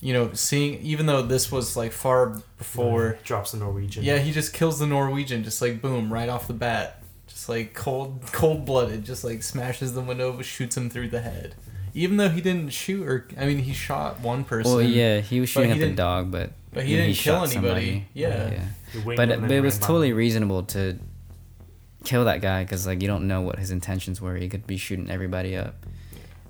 you 0.00 0.12
know, 0.12 0.32
seeing 0.34 0.80
even 0.82 1.06
though 1.06 1.22
this 1.22 1.50
was 1.50 1.76
like 1.76 1.90
far 1.90 2.40
before. 2.58 3.18
drops 3.24 3.52
the 3.52 3.58
Norwegian. 3.58 4.04
Yeah, 4.04 4.18
he 4.18 4.30
just 4.30 4.52
kills 4.52 4.78
the 4.78 4.86
Norwegian, 4.86 5.42
just 5.42 5.60
like 5.60 5.82
boom, 5.82 6.12
right 6.12 6.28
off 6.28 6.46
the 6.46 6.54
bat, 6.54 7.02
just 7.46 7.48
like 7.48 7.74
cold, 7.74 8.20
cold 8.32 8.64
blooded, 8.64 9.04
just 9.04 9.22
like 9.22 9.42
smashes 9.42 9.94
the 9.94 10.00
window, 10.00 10.40
shoots 10.42 10.76
him 10.76 10.90
through 10.90 11.08
the 11.08 11.20
head. 11.20 11.54
Even 11.94 12.16
though 12.16 12.28
he 12.28 12.40
didn't 12.40 12.70
shoot, 12.70 13.06
or 13.06 13.28
I 13.38 13.46
mean, 13.46 13.58
he 13.58 13.72
shot 13.72 14.20
one 14.20 14.44
person. 14.44 14.72
Well, 14.72 14.82
yeah, 14.82 15.20
he 15.20 15.40
was 15.40 15.48
shooting 15.48 15.72
he 15.72 15.80
at 15.80 15.88
the 15.88 15.94
dog, 15.94 16.30
but 16.30 16.50
but 16.72 16.84
he 16.84 16.96
didn't 16.96 17.14
kill 17.14 17.36
anybody. 17.36 17.52
somebody. 17.54 18.06
Yeah. 18.14 18.50
yeah. 18.50 18.64
But 19.04 19.40
but 19.40 19.50
it 19.50 19.60
was 19.60 19.78
totally 19.78 20.10
him. 20.10 20.16
reasonable 20.16 20.64
to 20.64 20.98
kill 22.04 22.24
that 22.24 22.40
guy 22.40 22.64
because 22.64 22.86
like 22.86 23.00
you 23.00 23.08
don't 23.08 23.26
know 23.26 23.40
what 23.40 23.58
his 23.58 23.70
intentions 23.70 24.20
were. 24.20 24.36
He 24.36 24.48
could 24.48 24.66
be 24.66 24.76
shooting 24.76 25.08
everybody 25.08 25.56
up. 25.56 25.74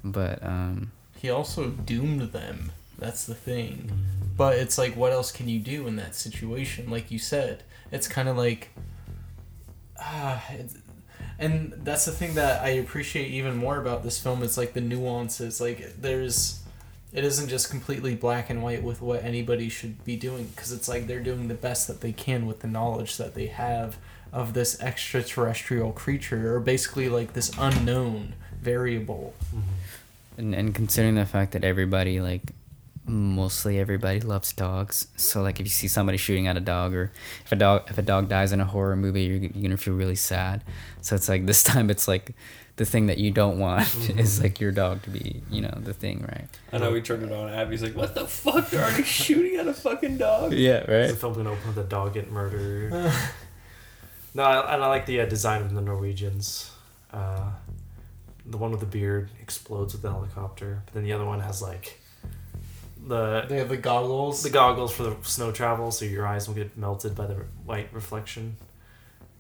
But 0.03 0.43
um, 0.43 0.93
He 1.19 1.31
also 1.31 1.69
doomed 1.69 2.33
them. 2.33 2.73
That's 2.99 3.27
the 3.27 3.35
thing. 3.35 3.91
But 4.37 4.57
it's 4.57 4.79
like, 4.79 4.97
what 4.97 5.13
else 5.13 5.31
can 5.31 5.49
you 5.49 5.59
do 5.59 5.87
in 5.87 5.97
that 5.97 6.15
situation? 6.15 6.91
Like 6.91 7.11
you 7.11 7.19
said, 7.19 7.63
it's 7.91 8.09
kind 8.09 8.29
of 8.29 8.37
like, 8.37 8.71
ah, 9.99 10.43
it's, 10.51 10.77
and 11.39 11.73
that's 11.85 12.07
the 12.07 12.13
thing 12.13 12.35
that 12.35 12.63
I 12.63 12.71
appreciate 12.71 13.31
even 13.31 13.57
more 13.57 13.79
about 13.79 14.03
this 14.03 14.21
film. 14.21 14.43
It's 14.43 14.57
like 14.57 14.73
the 14.73 14.81
nuances. 14.81 15.61
Like 15.61 16.01
there's, 16.01 16.61
it 17.13 17.25
isn't 17.25 17.49
just 17.49 17.71
completely 17.71 18.15
black 18.15 18.49
and 18.49 18.63
white 18.63 18.83
with 18.83 19.03
what 19.03 19.23
anybody 19.23 19.69
should 19.69 20.05
be 20.05 20.17
doing 20.17 20.47
because 20.47 20.73
it's 20.73 20.89
like 20.89 21.07
they're 21.07 21.21
doing 21.21 21.49
the 21.49 21.55
best 21.55 21.89
that 21.89 22.01
they 22.01 22.13
can 22.13 22.47
with 22.47 22.61
the 22.61 22.69
knowledge 22.69 23.17
that 23.19 23.35
they 23.35 23.47
have 23.47 23.99
of 24.33 24.55
this 24.55 24.81
extraterrestrial 24.81 25.93
creature 25.93 26.55
or 26.55 26.61
basically 26.61 27.09
like 27.09 27.35
this 27.35 27.51
unknown 27.59 28.35
variable. 28.61 29.35
Mm-hmm. 29.49 30.39
And, 30.39 30.55
and 30.55 30.75
considering 30.75 31.15
the 31.15 31.27
fact 31.27 31.53
that 31.53 31.65
everybody 31.65 32.21
like 32.21 32.53
mostly 33.07 33.79
everybody 33.79 34.21
loves 34.21 34.53
dogs 34.53 35.07
so 35.17 35.41
like 35.43 35.61
if 35.61 35.67
you 35.67 35.71
see 35.71 35.87
somebody 35.89 36.19
shooting 36.19 36.49
at 36.49 36.57
a 36.57 36.61
dog 36.61 36.93
or 36.93 37.13
if 37.45 37.53
a 37.53 37.57
dog 37.57 37.83
if 37.89 37.99
a 37.99 38.03
dog 38.03 38.29
dies 38.29 38.53
in 38.53 38.61
a 38.61 38.65
horror 38.65 38.97
movie 38.97 39.23
you're, 39.23 39.37
you're 39.37 39.63
gonna 39.63 39.77
feel 39.77 39.95
really 39.95 40.17
sad 40.17 40.65
so 41.01 41.15
it's 41.15 41.29
like 41.29 41.47
this 41.51 41.63
time 41.63 41.89
it's 41.89 42.09
like 42.09 42.35
the 42.77 42.85
thing 42.85 43.07
that 43.07 43.19
you 43.19 43.31
don't 43.31 43.59
want 43.59 44.11
is 44.19 44.43
like 44.43 44.61
your 44.61 44.73
dog 44.73 45.03
to 45.03 45.11
be 45.11 45.43
you 45.51 45.61
know 45.61 45.73
the 45.83 45.95
thing 45.95 46.21
right 46.29 46.49
I 46.73 46.79
know 46.79 46.91
we 46.91 47.01
turned 47.01 47.23
it 47.23 47.33
on. 47.33 47.49
Abby's 47.49 47.83
like, 47.83 47.97
"What 47.97 48.15
the 48.15 48.27
fuck? 48.27 48.69
They're 48.69 48.85
already 48.85 49.03
shooting 49.05 49.57
at 49.59 49.67
a 49.67 49.73
fucking 49.73 50.19
dog." 50.19 50.53
yeah 50.53 50.81
Is 50.81 50.89
right 50.89 51.09
the 51.09 51.17
film 51.17 51.33
gonna 51.35 51.53
open 51.53 51.69
with 51.69 51.79
a 51.79 51.89
dog 51.89 52.13
get 52.15 52.31
murdered? 52.31 52.93
no, 54.35 54.43
I, 54.43 54.75
and 54.75 54.85
I 54.85 54.89
like 54.89 55.07
the 55.07 55.21
uh, 55.21 55.27
design 55.27 55.63
of 55.63 55.73
the 55.73 55.81
Norwegians. 55.81 56.71
Uh, 57.13 57.51
the 58.45 58.59
one 58.59 58.71
with 58.73 58.81
the 58.81 58.87
beard 58.87 59.31
explodes 59.41 59.95
with 59.95 60.03
the 60.03 60.11
helicopter, 60.11 60.83
but 60.85 60.93
then 60.93 61.05
the 61.05 61.13
other 61.13 61.25
one 61.25 61.41
has 61.41 61.63
like 61.63 62.01
the 63.07 63.47
They 63.49 63.59
have 63.59 63.69
the 63.69 63.77
goggles. 63.77 64.43
the 64.43 64.51
goggles 64.51 64.93
for 64.93 65.05
the 65.05 65.17
snow 65.23 65.53
travel, 65.53 65.91
so 65.93 66.05
your 66.05 66.27
eyes 66.27 66.49
won't 66.49 66.59
get 66.59 66.77
melted 66.77 67.15
by 67.15 67.27
the 67.27 67.35
white 67.65 67.89
reflection. 67.93 68.57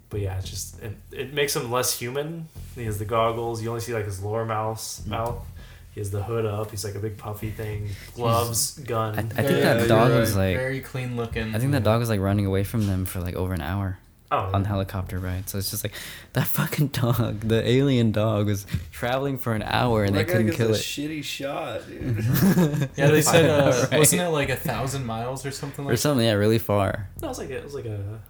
But 0.09 0.21
yeah, 0.21 0.39
it's 0.39 0.49
just 0.49 0.81
it, 0.83 0.97
it 1.12 1.35
makes 1.35 1.55
him 1.57 1.71
less 1.71 1.99
human. 1.99 2.49
He 2.77 2.85
has 2.85 2.99
the 2.99 3.05
goggles. 3.05 3.62
You 3.62 3.69
only 3.71 3.81
see 3.81 3.93
like 3.95 4.05
his 4.05 4.23
lower 4.23 4.45
mouth. 4.45 4.79
Mm. 5.05 5.09
Mouth. 5.09 5.45
He 5.93 6.01
has 6.01 6.11
the 6.11 6.23
hood 6.23 6.45
up. 6.45 6.71
He's 6.71 6.85
like 6.85 6.95
a 6.95 6.99
big 6.99 7.17
puffy 7.17 7.51
thing. 7.51 7.89
Gloves, 8.14 8.79
gun. 8.81 9.14
I, 9.14 9.19
I 9.19 9.23
think 9.23 9.33
Very- 9.35 9.61
that 9.62 9.79
you're 9.79 9.89
dog 9.89 10.11
right. 10.12 10.21
was 10.21 10.37
like 10.37 10.55
very 10.57 10.81
clean 10.81 11.17
looking. 11.17 11.55
I 11.55 11.59
think 11.59 11.73
that 11.73 11.85
dog 11.85 12.01
was 12.01 12.09
like 12.11 12.21
running 12.21 12.45
away 12.47 12.64
from 12.64 12.87
them 12.87 13.05
for 13.07 13.19
like 13.21 13.35
over 13.35 13.53
an 13.55 13.62
hour 13.62 13.99
oh, 14.37 14.51
on 14.55 14.62
the 14.62 14.68
helicopter 14.68 15.18
ride. 15.18 15.49
So 15.49 15.59
it's 15.59 15.70
just 15.70 15.84
like 15.84 15.93
that 16.34 16.47
fucking 16.47 16.89
dog, 16.89 17.41
the 17.41 17.66
alien 17.68 18.12
dog, 18.12 18.47
was 18.47 18.66
traveling 18.93 19.39
for 19.39 19.55
an 19.55 19.62
hour 19.62 20.05
and 20.05 20.14
that 20.16 20.26
they 20.26 20.32
couldn't 20.32 20.47
gets 20.47 20.57
kill 20.59 20.68
a 20.68 20.72
it. 20.72 20.76
shitty 20.76 21.24
shot, 21.24 21.87
dude. 21.89 22.89
Yeah, 22.97 23.09
they 23.09 23.22
said 23.22 23.49
uh, 23.49 23.87
Right. 23.91 23.99
wasn't 23.99 24.22
it 24.22 24.28
like 24.28 24.49
a 24.51 24.57
thousand 24.57 25.05
miles 25.07 25.45
or 25.47 25.51
something 25.51 25.84
like 25.84 25.95
or 25.95 25.97
something, 25.97 26.24
yeah, 26.26 26.32
really 26.32 26.59
far. 26.59 27.09
No, 27.20 27.28
it 27.28 27.30
was 27.30 27.39
like 27.39 27.51
a, 27.51 27.57
it 27.57 27.64
was 27.64 27.74
like 27.74 27.87
a 27.87 28.20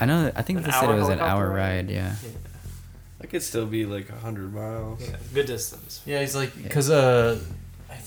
I 0.00 0.04
know. 0.04 0.30
I 0.36 0.42
think 0.42 0.58
An 0.58 0.64
they 0.64 0.70
said 0.70 0.90
it 0.90 0.94
was 0.98 1.08
an 1.08 1.18
hour 1.20 1.48
ride? 1.48 1.56
ride. 1.56 1.90
Yeah. 1.90 2.14
yeah, 2.22 2.28
that 3.18 3.26
could 3.28 3.42
still 3.42 3.66
be 3.66 3.84
like 3.84 4.08
a 4.10 4.16
hundred 4.16 4.54
miles. 4.54 5.00
yeah, 5.02 5.16
good 5.34 5.46
distance. 5.46 6.02
Yeah, 6.06 6.20
he's 6.20 6.36
like 6.36 6.54
because 6.62 6.88
uh, 6.88 7.40
I 7.40 7.44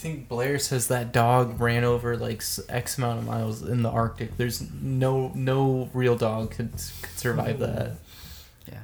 think 0.01 0.27
Blair 0.27 0.57
says 0.57 0.87
that 0.87 1.13
dog 1.13 1.61
ran 1.61 1.83
over 1.83 2.17
like 2.17 2.43
X 2.67 2.97
amount 2.97 3.19
of 3.19 3.25
miles 3.25 3.61
in 3.61 3.83
the 3.83 3.89
Arctic. 3.89 4.35
There's 4.35 4.61
no 4.81 5.31
no 5.35 5.89
real 5.93 6.17
dog 6.17 6.51
could 6.51 6.71
could 6.71 7.17
survive 7.17 7.59
that. 7.59 7.97
Yeah. 8.67 8.79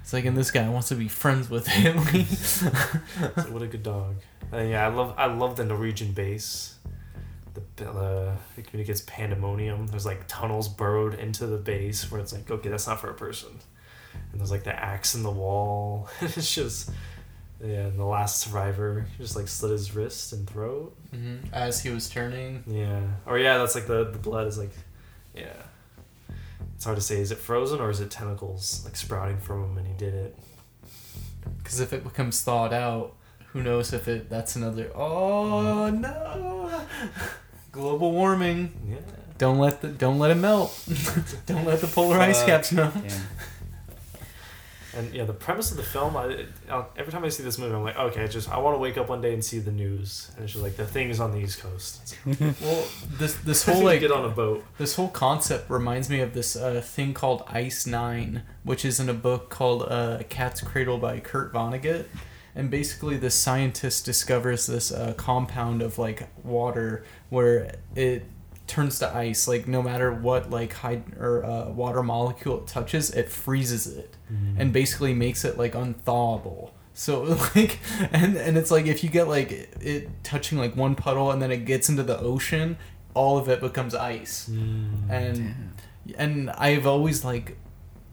It's 0.00 0.12
like, 0.12 0.24
and 0.24 0.36
this 0.36 0.50
guy 0.50 0.68
wants 0.68 0.88
to 0.88 0.94
be 0.94 1.08
friends 1.08 1.50
with 1.50 1.66
him. 1.66 1.98
So 2.24 2.68
what 3.50 3.62
a 3.62 3.66
good 3.66 3.82
dog. 3.82 4.16
And 4.50 4.70
yeah, 4.70 4.86
I 4.86 4.88
love 4.88 5.14
I 5.18 5.26
love 5.26 5.56
the 5.56 5.64
Norwegian 5.64 6.12
base. 6.12 6.76
The 7.76 7.90
uh, 7.90 8.36
it 8.56 8.66
communicates 8.66 9.02
pandemonium. 9.02 9.88
There's 9.88 10.06
like 10.06 10.26
tunnels 10.26 10.68
burrowed 10.68 11.14
into 11.14 11.46
the 11.46 11.58
base 11.58 12.10
where 12.10 12.20
it's 12.20 12.32
like, 12.32 12.50
okay, 12.50 12.70
that's 12.70 12.86
not 12.86 12.98
for 12.98 13.10
a 13.10 13.14
person. 13.14 13.50
And 14.30 14.40
there's 14.40 14.50
like 14.50 14.64
the 14.64 14.74
axe 14.74 15.14
in 15.14 15.22
the 15.22 15.30
wall. 15.30 16.08
it's 16.22 16.54
just 16.54 16.90
yeah. 17.62 17.86
And 17.86 17.98
the 17.98 18.04
last 18.04 18.40
survivor 18.40 19.06
just 19.18 19.36
like 19.36 19.48
slit 19.48 19.72
his 19.72 19.94
wrist 19.94 20.32
and 20.32 20.48
throat. 20.48 20.96
hmm 21.12 21.36
As 21.52 21.82
he 21.82 21.90
was 21.90 22.08
turning, 22.10 22.64
Yeah. 22.66 23.00
Or 23.26 23.38
yeah, 23.38 23.58
that's 23.58 23.74
like 23.74 23.86
the 23.86 24.04
the 24.10 24.18
blood 24.18 24.46
is 24.46 24.58
like, 24.58 24.72
yeah. 25.34 25.52
It's 26.76 26.84
hard 26.84 26.96
to 26.96 27.02
say. 27.02 27.20
Is 27.20 27.30
it 27.30 27.38
frozen 27.38 27.80
or 27.80 27.90
is 27.90 28.00
it 28.00 28.10
tentacles 28.10 28.82
like 28.84 28.96
sprouting 28.96 29.38
from 29.38 29.62
him 29.64 29.78
and 29.78 29.86
he 29.86 29.94
did 29.94 30.14
it? 30.14 30.36
because 31.62 31.80
if 31.80 31.92
it 31.92 32.04
becomes 32.04 32.40
thawed 32.42 32.72
out, 32.72 33.14
who 33.48 33.62
knows 33.62 33.92
if 33.92 34.06
it 34.08 34.28
that's 34.30 34.56
another. 34.56 34.90
Oh 34.94 35.90
no! 35.90 36.84
Global 37.72 38.12
warming. 38.12 38.72
Yeah. 38.88 38.96
Don't 39.38 39.58
let 39.58 39.80
the 39.80 39.88
don't 39.88 40.18
let 40.18 40.30
it 40.30 40.36
melt. 40.36 40.72
don't 41.46 41.64
let 41.64 41.80
the 41.80 41.86
polar 41.88 42.18
ice 42.18 42.44
caps 42.44 42.70
melt. 42.72 42.94
Yeah. 43.04 43.18
And 44.94 45.12
yeah, 45.14 45.24
the 45.24 45.32
premise 45.32 45.70
of 45.70 45.78
the 45.78 45.82
film, 45.82 46.16
I, 46.16 46.46
every 46.96 47.12
time 47.12 47.24
I 47.24 47.30
see 47.30 47.42
this 47.42 47.58
movie, 47.58 47.74
I'm 47.74 47.82
like, 47.82 47.96
okay, 47.96 48.28
just 48.28 48.50
I 48.50 48.58
want 48.58 48.74
to 48.74 48.78
wake 48.78 48.98
up 48.98 49.08
one 49.08 49.22
day 49.22 49.32
and 49.32 49.42
see 49.42 49.58
the 49.58 49.72
news, 49.72 50.30
and 50.34 50.44
it's 50.44 50.52
just 50.52 50.62
like 50.62 50.76
the 50.76 50.86
thing 50.86 51.08
is 51.08 51.18
on 51.18 51.32
the 51.32 51.38
East 51.38 51.60
Coast. 51.60 52.16
Well, 52.60 52.84
this 53.18 53.34
this 53.36 53.64
whole 53.66 53.84
like 53.84 54.00
get 54.00 54.12
on 54.12 54.24
a 54.24 54.28
boat. 54.28 54.64
This 54.78 54.96
whole 54.96 55.08
concept 55.08 55.70
reminds 55.70 56.10
me 56.10 56.20
of 56.20 56.34
this 56.34 56.56
uh, 56.56 56.80
thing 56.80 57.14
called 57.14 57.42
Ice 57.48 57.86
Nine, 57.86 58.42
which 58.64 58.84
is 58.84 59.00
in 59.00 59.08
a 59.08 59.14
book 59.14 59.48
called 59.48 59.84
uh, 59.88 60.22
Cat's 60.28 60.60
Cradle 60.60 60.98
by 60.98 61.20
Kurt 61.20 61.52
Vonnegut. 61.52 62.06
And 62.54 62.70
basically, 62.70 63.16
this 63.16 63.34
scientist 63.34 64.04
discovers 64.04 64.66
this 64.66 64.92
uh, 64.92 65.14
compound 65.16 65.80
of 65.80 65.98
like 65.98 66.28
water 66.44 67.04
where 67.30 67.74
it 67.96 68.26
turns 68.66 68.98
to 69.00 69.14
ice. 69.14 69.46
Like 69.48 69.66
no 69.68 69.82
matter 69.82 70.12
what 70.12 70.50
like 70.50 70.74
hyd- 70.74 71.20
or 71.20 71.44
uh, 71.44 71.70
water 71.70 72.02
molecule 72.02 72.58
it 72.58 72.66
touches, 72.66 73.10
it 73.10 73.28
freezes 73.28 73.86
it, 73.86 74.16
and 74.58 74.72
basically 74.72 75.14
makes 75.14 75.44
it 75.44 75.58
like 75.58 75.74
unthawable. 75.74 76.72
So 76.94 77.22
like, 77.56 77.78
and 78.12 78.36
and 78.36 78.56
it's 78.56 78.70
like 78.70 78.86
if 78.86 79.02
you 79.04 79.10
get 79.10 79.28
like 79.28 79.50
it 79.80 80.08
touching 80.24 80.58
like 80.58 80.76
one 80.76 80.94
puddle 80.94 81.30
and 81.30 81.40
then 81.40 81.50
it 81.50 81.64
gets 81.64 81.88
into 81.88 82.02
the 82.02 82.18
ocean, 82.18 82.76
all 83.14 83.38
of 83.38 83.48
it 83.48 83.60
becomes 83.60 83.94
ice 83.94 84.48
and 85.10 85.54
and 86.16 86.50
I've 86.50 86.86
always 86.86 87.24
like 87.24 87.56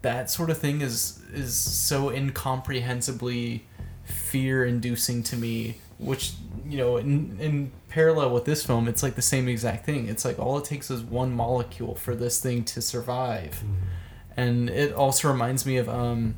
that 0.02 0.30
sort 0.30 0.50
of 0.50 0.58
thing 0.58 0.80
is 0.80 1.20
is 1.32 1.54
so 1.54 2.10
incomprehensibly 2.10 3.66
fear 4.04 4.64
inducing 4.64 5.22
to 5.24 5.36
me 5.36 5.76
which 5.98 6.32
you 6.66 6.78
know 6.78 6.96
in, 6.96 7.36
in 7.40 7.72
parallel 7.90 8.30
with 8.30 8.44
this 8.44 8.64
film 8.64 8.88
it's 8.88 9.02
like 9.02 9.16
the 9.16 9.22
same 9.22 9.48
exact 9.48 9.84
thing. 9.84 10.08
It's 10.08 10.24
like 10.24 10.38
all 10.38 10.58
it 10.58 10.64
takes 10.64 10.90
is 10.90 11.02
one 11.02 11.32
molecule 11.32 11.94
for 11.94 12.14
this 12.14 12.40
thing 12.40 12.64
to 12.64 12.80
survive. 12.80 13.62
And 14.36 14.70
it 14.70 14.94
also 14.94 15.28
reminds 15.28 15.66
me 15.66 15.76
of 15.76 15.88
um 15.88 16.36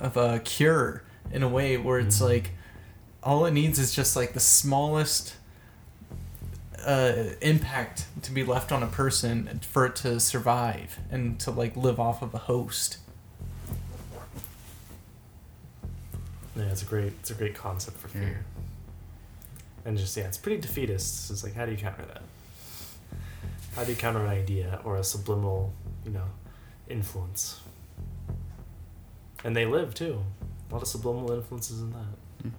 of 0.00 0.16
a 0.16 0.38
cure 0.40 1.02
in 1.32 1.42
a 1.42 1.48
way 1.48 1.76
where 1.76 1.98
it's 1.98 2.20
like 2.20 2.52
all 3.22 3.44
it 3.44 3.50
needs 3.50 3.78
is 3.78 3.94
just 3.94 4.16
like 4.16 4.32
the 4.32 4.40
smallest 4.40 5.34
uh, 6.86 7.34
impact 7.40 8.06
to 8.22 8.32
be 8.32 8.44
left 8.44 8.72
on 8.72 8.82
a 8.82 8.86
person 8.86 9.60
for 9.62 9.84
it 9.84 9.96
to 9.96 10.20
survive 10.20 10.98
and 11.10 11.38
to 11.40 11.50
like 11.50 11.76
live 11.76 11.98
off 11.98 12.22
of 12.22 12.34
a 12.34 12.38
host. 12.38 12.98
Yeah, 16.56 16.64
it's 16.64 16.82
a 16.82 16.86
great, 16.86 17.12
it's 17.20 17.30
a 17.30 17.34
great 17.34 17.54
concept 17.54 17.98
for 17.98 18.08
fear. 18.08 18.44
And 19.88 19.96
just 19.96 20.14
yeah, 20.18 20.24
it's 20.24 20.36
pretty 20.36 20.60
defeatist. 20.60 21.30
It's 21.30 21.42
like, 21.42 21.54
how 21.54 21.64
do 21.64 21.72
you 21.72 21.78
counter 21.78 22.04
that? 22.04 22.20
How 23.74 23.84
do 23.84 23.90
you 23.90 23.96
counter 23.96 24.20
an 24.20 24.28
idea 24.28 24.80
or 24.84 24.96
a 24.96 25.02
subliminal, 25.02 25.72
you 26.04 26.10
know, 26.10 26.26
influence? 26.90 27.60
And 29.42 29.56
they 29.56 29.64
live 29.64 29.94
too. 29.94 30.24
A 30.68 30.74
lot 30.74 30.82
of 30.82 30.88
subliminal 30.88 31.32
influences 31.32 31.80
in 31.80 31.92
that. 31.92 32.52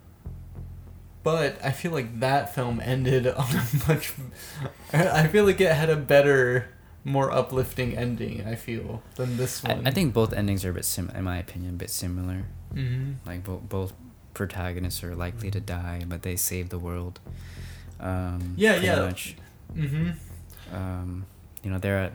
But 1.21 1.63
I 1.63 1.69
feel 1.69 1.91
like 1.91 2.19
that 2.19 2.55
film 2.55 2.81
ended 2.83 3.27
on 3.43 3.55
a 3.55 3.63
much. 3.87 4.13
I 4.91 5.27
feel 5.27 5.45
like 5.45 5.61
it 5.61 5.71
had 5.71 5.91
a 5.91 5.97
better, 5.97 6.69
more 7.03 7.29
uplifting 7.31 7.95
ending. 7.95 8.43
I 8.47 8.55
feel 8.55 9.03
than 9.17 9.37
this 9.37 9.61
one. 9.61 9.85
I 9.85 9.91
think 9.91 10.15
both 10.15 10.33
endings 10.33 10.65
are 10.65 10.71
a 10.71 10.73
bit 10.73 10.85
sim, 10.85 11.11
in 11.13 11.25
my 11.25 11.37
opinion, 11.37 11.75
a 11.75 11.77
bit 11.77 11.91
similar. 11.91 12.45
hmm 12.73 13.11
Like 13.23 13.43
both 13.43 13.69
both 13.69 13.93
protagonists 14.39 15.03
are 15.03 15.15
likely 15.15 15.51
to 15.51 15.59
die, 15.59 15.99
but 16.07 16.21
they 16.23 16.35
save 16.37 16.69
the 16.69 16.79
world. 16.79 17.19
Um, 17.99 18.53
Yeah, 18.55 18.77
yeah. 18.77 18.95
Much. 19.01 19.35
Mm-hmm. 19.75 20.75
Um, 20.75 21.25
you 21.63 21.69
know, 21.71 21.77
they're 21.77 21.99
at 22.07 22.13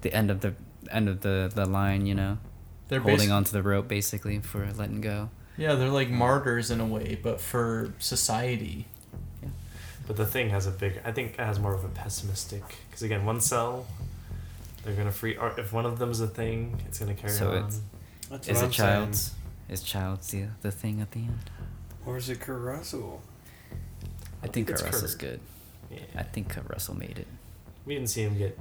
the 0.00 0.12
end 0.14 0.30
of 0.30 0.40
the 0.40 0.54
end 0.90 1.08
of 1.08 1.20
the 1.20 1.50
the 1.54 1.66
line. 1.66 2.06
You 2.06 2.14
know, 2.14 2.38
They're 2.88 3.00
holding 3.00 3.28
basi- 3.28 3.36
onto 3.36 3.52
the 3.52 3.62
rope 3.62 3.86
basically 3.88 4.38
for 4.40 4.66
letting 4.80 5.00
go. 5.02 5.28
Yeah, 5.58 5.74
they're 5.74 5.90
like 6.00 6.08
martyrs 6.10 6.70
in 6.70 6.80
a 6.80 6.86
way, 6.86 7.18
but 7.22 7.40
for 7.40 7.92
society. 7.98 8.86
Yeah. 9.42 9.50
But 10.06 10.16
the 10.16 10.26
thing 10.26 10.48
has 10.50 10.66
a 10.66 10.70
big. 10.70 10.92
I 11.04 11.12
think 11.12 11.26
it 11.38 11.40
has 11.50 11.58
more 11.60 11.74
of 11.74 11.84
a 11.84 11.88
pessimistic. 11.88 12.62
Because 12.88 13.02
again, 13.02 13.26
one 13.26 13.40
cell, 13.42 13.86
they're 14.82 14.94
gonna 14.94 15.12
free. 15.12 15.36
Or 15.36 15.52
if 15.58 15.72
one 15.72 15.84
of 15.84 15.98
them's 15.98 16.20
a 16.20 16.28
thing, 16.28 16.80
it's 16.86 16.98
gonna 16.98 17.14
carry 17.22 17.32
So 17.34 17.50
on. 17.50 17.56
it's- 17.56 17.80
That's 18.30 18.46
Is 18.48 18.56
what 18.56 18.62
it 18.62 18.66
I'm 18.66 18.70
child's? 18.72 19.32
Is 19.68 19.82
Childs 19.82 20.28
the 20.30 20.46
the 20.62 20.70
thing 20.70 21.00
at 21.00 21.10
the 21.12 21.20
end? 21.20 21.50
Or 22.06 22.16
is 22.16 22.28
it 22.30 22.40
Kurt 22.40 22.60
Russell? 22.62 23.20
I 24.42 24.46
think 24.46 24.70
it's 24.70 24.80
Kurt 24.82 24.92
Russell's 24.92 25.14
Kurt. 25.14 25.20
good. 25.20 25.40
yeah. 25.90 25.98
I 26.20 26.22
think 26.22 26.48
Kurt 26.48 26.68
Russell 26.70 26.96
made 26.96 27.18
it. 27.18 27.26
We 27.84 27.94
didn't 27.94 28.08
see 28.10 28.22
him 28.22 28.36
get 28.38 28.58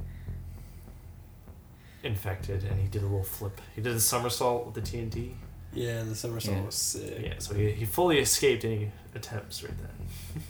infected, 2.04 2.64
and 2.64 2.80
he 2.80 2.88
did 2.88 3.02
a 3.02 3.06
little 3.06 3.24
flip. 3.24 3.60
He 3.76 3.82
did 3.82 3.94
a 3.96 4.00
somersault 4.00 4.66
with 4.66 4.76
the 4.76 4.82
TNT. 4.82 5.32
Yeah, 5.74 6.04
the 6.04 6.16
somersault 6.16 6.58
Yeah. 6.58 6.64
was 6.66 6.76
sick. 6.76 7.20
Yeah, 7.22 7.34
so 7.40 7.54
he, 7.54 7.72
he 7.72 7.86
fully 7.86 8.20
escaped 8.20 8.64
any 8.66 8.92
attempts 9.16 9.64
right 9.64 9.74
then. 9.78 10.44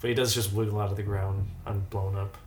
but 0.00 0.08
he 0.08 0.14
does 0.14 0.34
just 0.34 0.52
wiggle 0.52 0.80
out 0.80 0.90
of 0.90 0.96
the 0.96 1.02
ground 1.02 1.48
unblown 1.66 2.16
up. 2.16 2.38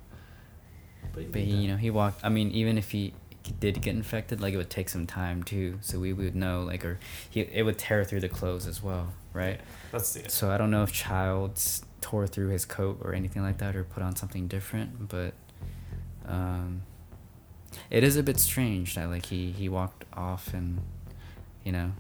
But, 1.13 1.31
But 1.31 1.35
made 1.35 1.45
he, 1.45 1.51
that. 1.51 1.57
you 1.61 1.67
know, 1.69 1.77
he 1.77 1.89
walked. 1.91 2.21
I 2.23 2.29
mean, 2.29 2.51
even 2.51 2.77
if 2.77 2.91
he 2.91 3.13
did 3.59 3.81
get 3.81 3.95
infected, 3.95 4.41
like 4.41 4.53
it 4.53 4.57
would 4.57 4.69
take 4.69 4.89
some 4.89 5.05
time 5.07 5.43
too. 5.43 5.77
So 5.81 5.99
we 5.99 6.13
would 6.13 6.35
know, 6.35 6.63
like, 6.63 6.85
or 6.85 6.99
he 7.29 7.41
it 7.41 7.63
would 7.63 7.77
tear 7.77 8.03
through 8.03 8.21
the 8.21 8.29
clothes 8.29 8.67
as 8.67 8.81
well, 8.83 9.13
right? 9.33 9.59
that's 9.91 10.13
the 10.13 10.29
So 10.29 10.51
I 10.51 10.57
don't 10.57 10.71
know 10.71 10.83
if 10.83 10.91
Childs 10.91 11.83
tore 12.01 12.27
through 12.27 12.49
his 12.49 12.65
coat 12.65 12.99
or 13.01 13.13
anything 13.13 13.41
like 13.41 13.57
that, 13.59 13.75
or 13.75 13.83
put 13.83 14.03
on 14.03 14.15
something 14.15 14.47
different. 14.47 15.09
But 15.09 15.33
um, 16.27 16.83
it 17.89 18.03
is 18.03 18.17
a 18.17 18.23
bit 18.23 18.39
strange 18.39 18.95
that 18.95 19.09
like 19.09 19.27
he 19.27 19.51
he 19.51 19.69
walked 19.69 20.05
off 20.13 20.53
and 20.53 20.81
you 21.63 21.71
know 21.71 21.91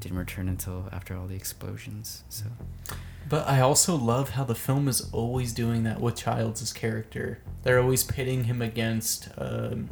didn't 0.00 0.18
return 0.18 0.48
until 0.48 0.88
after 0.92 1.16
all 1.16 1.26
the 1.26 1.36
explosions. 1.36 2.24
So 2.28 2.46
But 3.28 3.48
I 3.48 3.60
also 3.60 3.96
love 3.96 4.30
how 4.30 4.44
the 4.44 4.54
film 4.54 4.88
is 4.88 5.08
always 5.12 5.52
doing 5.52 5.84
that 5.84 6.00
with 6.00 6.16
Childs' 6.16 6.72
character. 6.72 7.38
They're 7.62 7.80
always 7.80 8.02
pitting 8.02 8.44
him 8.44 8.60
against 8.60 9.28
um, 9.38 9.90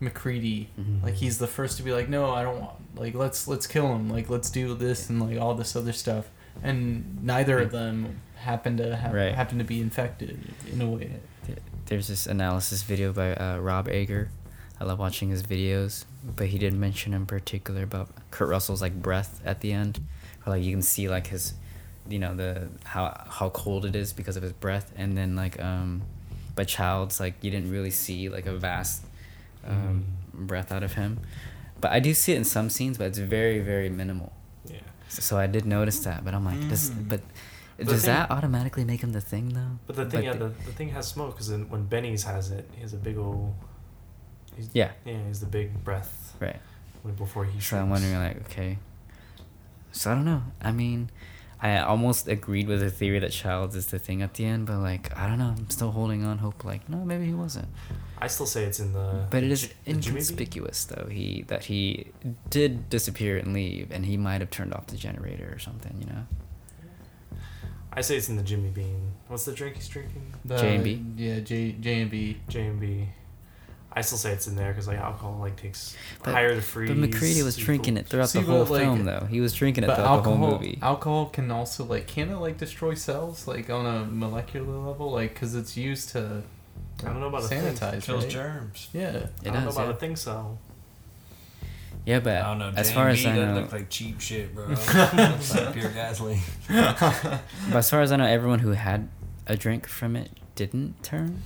MacReady. 0.00 0.68
Mhm. 0.78 1.02
Like 1.02 1.14
he's 1.14 1.38
the 1.38 1.46
first 1.46 1.76
to 1.78 1.82
be 1.82 1.92
like, 1.92 2.08
"No, 2.08 2.30
I 2.32 2.42
don't 2.42 2.60
want. 2.60 2.74
Like 2.96 3.14
let's 3.14 3.46
let's 3.48 3.66
kill 3.66 3.94
him. 3.94 4.08
Like 4.08 4.28
let's 4.30 4.50
do 4.50 4.74
this 4.74 5.08
and 5.10 5.20
like 5.20 5.38
all 5.40 5.54
this 5.54 5.76
other 5.76 5.92
stuff." 5.92 6.26
And 6.62 7.22
neither 7.22 7.58
of 7.60 7.70
them 7.70 8.20
happen 8.36 8.76
to 8.78 8.96
have 8.96 9.12
Right. 9.12 9.34
happen 9.34 9.58
to 9.58 9.64
be 9.64 9.80
infected 9.80 10.38
in 10.72 10.80
a 10.80 10.86
way. 10.88 11.20
there's 11.86 12.06
this 12.08 12.26
analysis 12.26 12.82
video 12.82 13.12
by 13.12 13.34
uh, 13.34 13.58
Rob 13.58 13.88
Ager. 13.88 14.30
I 14.80 14.84
love 14.84 14.98
watching 15.00 15.28
his 15.30 15.42
videos, 15.42 16.04
but 16.36 16.46
he 16.46 16.56
did 16.58 16.72
mention 16.72 17.12
in 17.12 17.26
particular 17.26 17.82
about 17.82 18.08
Kurt 18.30 18.48
Russell's 18.48 18.80
like 18.80 18.94
breath 19.02 19.40
at 19.44 19.60
the 19.60 19.72
end, 19.72 19.98
where 20.44 20.56
like 20.56 20.64
you 20.64 20.70
can 20.70 20.82
see 20.82 21.08
like 21.08 21.26
his, 21.26 21.54
you 22.08 22.18
know 22.20 22.34
the 22.34 22.68
how 22.84 23.24
how 23.28 23.50
cold 23.50 23.84
it 23.84 23.94
is 23.96 24.12
because 24.12 24.36
of 24.36 24.42
his 24.44 24.52
breath, 24.52 24.92
and 24.96 25.18
then 25.18 25.34
like 25.36 25.60
um, 25.60 26.02
but 26.54 26.68
Childs 26.68 27.18
like 27.20 27.34
you 27.42 27.50
didn't 27.50 27.70
really 27.70 27.90
see 27.90 28.28
like 28.28 28.46
a 28.46 28.54
vast, 28.56 29.04
um, 29.66 30.04
breath 30.32 30.72
out 30.72 30.82
of 30.82 30.94
him, 30.94 31.20
but 31.80 31.90
I 31.92 32.00
do 32.00 32.14
see 32.14 32.32
it 32.32 32.36
in 32.36 32.44
some 32.44 32.70
scenes, 32.70 32.98
but 32.98 33.06
it's 33.08 33.18
very 33.18 33.60
very 33.60 33.88
minimal. 33.88 34.32
yeah. 34.66 34.78
So, 35.08 35.22
so 35.22 35.38
I 35.38 35.46
did 35.46 35.64
notice 35.66 35.98
that, 36.00 36.24
but 36.24 36.34
I'm 36.34 36.44
like, 36.44 36.60
does 36.68 36.90
Mm. 36.90 37.08
but. 37.08 37.20
The 37.78 37.86
Does 37.86 38.02
thing- 38.04 38.12
that 38.14 38.30
automatically 38.30 38.84
make 38.84 39.00
him 39.02 39.12
the 39.12 39.22
thing 39.22 39.54
though? 39.54 39.78
But 39.86 39.96
the 39.96 40.04
thing, 40.04 40.24
yeah, 40.24 40.34
the- 40.34 40.48
the, 40.66 40.72
thing 40.72 40.90
has 40.90 41.08
smoke 41.08 41.30
because 41.34 41.50
when 41.50 41.84
Benny's 41.86 42.24
has 42.24 42.50
it, 42.50 42.68
he 42.74 42.82
has 42.82 42.92
a 42.92 42.98
big 42.98 43.16
old. 43.16 43.54
He's, 44.54 44.68
yeah, 44.74 44.90
Yeah, 45.06 45.16
he's 45.26 45.40
the 45.40 45.46
big 45.46 45.82
breath 45.82 46.36
right. 46.40 46.60
before 47.16 47.46
he. 47.46 47.52
So 47.52 47.78
I'm 47.78 47.88
shrinks. 47.88 47.90
wondering, 47.90 48.16
like, 48.22 48.36
okay. 48.50 48.78
So 49.92 50.10
I 50.12 50.14
don't 50.14 50.26
know. 50.26 50.42
I 50.60 50.72
mean, 50.72 51.08
I 51.62 51.78
almost 51.80 52.26
agreed 52.26 52.68
with 52.68 52.80
the 52.80 52.90
theory 52.90 53.18
that 53.18 53.32
Childs 53.32 53.76
is 53.76 53.86
the 53.86 53.98
thing 53.98 54.22
at 54.22 54.34
the 54.34 54.46
end, 54.46 54.66
but 54.66 54.78
like, 54.78 55.14
I 55.16 55.26
don't 55.26 55.38
know. 55.38 55.54
I'm 55.56 55.68
still 55.68 55.90
holding 55.90 56.24
on 56.24 56.38
hope. 56.38 56.64
Like, 56.64 56.88
no, 56.88 57.04
maybe 57.04 57.26
he 57.26 57.34
wasn't. 57.34 57.68
I 58.18 58.28
still 58.28 58.46
say 58.46 58.64
it's 58.64 58.80
in 58.80 58.92
the. 58.92 59.26
But 59.30 59.42
it 59.44 59.50
is 59.50 59.62
the 59.62 59.66
is 59.66 59.68
Ji- 59.68 59.72
the 59.72 59.92
Jimmy 59.92 60.00
Bee? 60.00 60.08
inconspicuous, 60.08 60.84
though. 60.86 61.06
He 61.10 61.44
that 61.48 61.64
he 61.64 62.06
did 62.48 62.88
disappear 62.88 63.36
and 63.36 63.52
leave, 63.52 63.90
and 63.90 64.06
he 64.06 64.16
might 64.16 64.40
have 64.40 64.50
turned 64.50 64.72
off 64.72 64.86
the 64.86 64.96
generator 64.96 65.52
or 65.54 65.58
something. 65.58 65.96
You 66.00 66.06
know. 66.06 66.26
I 67.92 68.00
say 68.02 68.16
it's 68.16 68.28
in 68.28 68.36
the 68.36 68.42
Jimmy 68.42 68.70
Bean. 68.70 69.12
What's 69.28 69.44
the 69.44 69.52
drink 69.52 69.76
he's 69.76 69.88
drinking? 69.88 70.32
The, 70.44 70.56
J&B? 70.56 71.04
Yeah, 71.16 71.40
J 71.40 71.72
J 71.72 72.02
and 72.02 72.10
B. 72.10 72.40
J 72.48 72.66
and 72.66 72.80
B. 72.80 73.08
I 74.00 74.02
still 74.02 74.18
say 74.18 74.32
it's 74.32 74.46
in 74.48 74.56
there 74.56 74.72
because 74.72 74.88
like 74.88 74.98
alcohol 74.98 75.38
like 75.40 75.56
takes 75.56 75.94
But- 76.24 76.32
higher 76.32 76.54
to 76.54 76.60
freeze. 76.60 76.88
But 76.90 76.98
McCready 76.98 77.42
was 77.42 77.56
drinking 77.56 77.96
it 77.96 78.06
throughout 78.06 78.30
See, 78.30 78.40
the 78.40 78.46
whole 78.46 78.64
like- 78.64 78.82
film, 78.82 79.04
though. 79.04 79.26
He 79.30 79.40
was 79.40 79.52
drinking 79.54 79.84
it 79.84 79.86
But 79.86 79.96
throughout 79.96 80.08
the 80.24 80.30
alcohol, 80.30 80.36
whole 80.38 80.50
movie. 80.58 80.78
alcohol 80.82 81.26
can 81.26 81.50
also 81.50 81.84
like 81.84 82.06
can 82.06 82.30
it 82.30 82.36
like 82.38 82.58
destroy 82.58 82.94
cells 82.94 83.46
like 83.46 83.70
on 83.70 83.86
a 83.86 84.04
molecular 84.06 84.66
level 84.78 85.10
like 85.12 85.34
because 85.34 85.54
it's 85.54 85.76
used 85.76 86.08
to 86.10 86.42
I 87.02 87.04
don't 87.06 87.20
know 87.20 87.28
about 87.28 87.44
a 87.44 87.48
thing. 87.48 87.62
sanitize 87.62 88.02
Kills 88.02 88.24
right? 88.24 88.32
germs. 88.32 88.88
Yeah. 88.92 89.08
It 89.08 89.30
I 89.42 89.50
don't 89.50 89.64
know 89.64 89.70
about 89.70 89.86
yeah. 89.86 89.92
a 89.92 89.96
thing 89.96 90.16
cell. 90.16 90.58
Yeah, 92.06 92.20
but 92.20 92.38
I 92.42 92.48
don't 92.48 92.58
know. 92.58 92.72
as 92.76 92.90
far 92.90 93.08
as 93.08 93.20
I 93.26 93.34
J&B 93.34 93.40
know, 93.46 93.54
look 93.60 93.72
like 93.72 93.90
cheap 93.90 94.20
shit, 94.20 94.54
bro. 94.54 94.68
Like 94.94 95.72
pure 95.74 95.90
gasoline. 95.90 96.40
But 96.68 97.42
as 97.74 97.90
far 97.90 98.00
as 98.00 98.10
I 98.10 98.16
know, 98.16 98.24
everyone 98.24 98.60
who 98.60 98.70
had 98.70 99.08
a 99.46 99.56
drink 99.56 99.86
from 99.86 100.16
it 100.16 100.30
didn't 100.54 101.02
turn, 101.02 101.42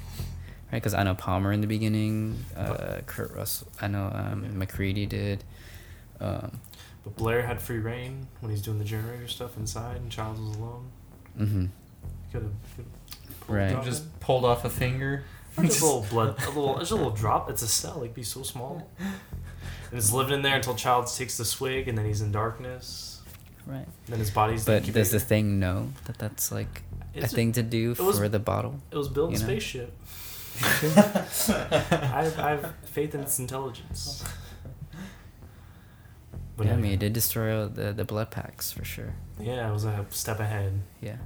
right? 0.75 0.83
Because 0.83 0.95
I 0.95 1.05
know 1.05 1.15
Palmer 1.15 1.53
in 1.53 1.61
the 1.61 1.67
beginning, 1.69 2.45
uh, 2.57 2.99
Kurt 3.07 3.33
Russell, 3.33 3.69
I 3.81 3.87
know 3.87 4.11
um, 4.13 4.59
McCready 4.59 5.07
did. 5.07 5.45
Um, 6.21 6.61
But 7.05 7.17
Blair 7.17 7.43
had 7.47 7.63
free 7.63 7.79
reign 7.79 8.27
when 8.41 8.51
he's 8.51 8.61
doing 8.61 8.79
the 8.79 8.85
generator 8.85 9.29
stuff 9.29 9.57
inside, 9.57 9.99
and 9.99 10.11
Childs 10.11 10.41
was 10.41 10.57
alone. 10.57 10.91
Mm-hmm. 11.39 11.67
Could 12.33 12.43
have. 12.43 12.87
Right. 13.47 13.85
Just 13.85 14.19
pulled 14.21 14.45
off 14.45 14.65
a 14.65 14.71
finger. 14.71 15.23
Just 15.61 15.81
a 15.81 15.85
little 15.87 16.07
blood, 16.11 16.37
a 16.43 16.49
little, 16.49 16.79
just 16.79 16.91
a 16.91 16.97
little 16.97 17.13
drop. 17.13 17.49
It's 17.51 17.63
a 17.63 17.69
cell. 17.69 17.99
It'd 18.03 18.15
be 18.15 18.23
so 18.25 18.43
small. 18.43 18.89
And 19.91 19.99
it's 20.01 20.13
living 20.13 20.35
in 20.35 20.43
there 20.43 20.57
until 20.57 20.75
Childs 20.75 21.17
takes 21.17 21.37
the 21.37 21.45
swig, 21.45 21.87
and 21.87 21.97
then 21.97 22.05
he's 22.05 22.21
in 22.21 22.33
darkness. 22.33 23.21
Right. 23.65 23.87
Then 24.09 24.19
his 24.19 24.31
body's. 24.31 24.65
But 24.65 24.85
the 24.85 24.91
does 24.93 25.13
the 25.13 25.21
thing 25.21 25.61
know 25.61 25.93
that 26.07 26.19
that's 26.19 26.51
like 26.51 26.83
a 27.15 27.29
thing 27.29 27.53
to 27.53 27.63
do 27.63 27.93
it 27.93 28.01
was- 28.01 28.19
for 28.19 28.29
the 28.29 28.41
bottle? 28.41 28.81
It 28.91 28.97
was 28.97 29.09
building 29.09 29.35
you 29.37 29.41
know? 29.41 29.47
spaceship. 29.47 29.93
I, 30.63 32.23
have, 32.23 32.39
I 32.39 32.51
have 32.51 32.75
faith 32.85 33.15
in 33.15 33.23
its 33.23 33.39
intelligence. 33.39 34.25
But 36.57 36.67
yeah, 36.67 36.75
I 36.75 36.77
mean, 36.77 36.93
it 36.93 37.01
did 37.01 37.13
destroy 37.13 37.61
all 37.63 37.69
the 37.69 37.93
the 37.93 38.05
blood 38.05 38.31
packs 38.31 38.71
for 38.71 38.85
sure. 38.85 39.15
yeah, 39.41 39.69
it 39.69 39.73
was 39.73 39.85
a 39.85 40.07
step 40.11 40.39
ahead. 40.39 40.81
Yeah. 41.01 41.17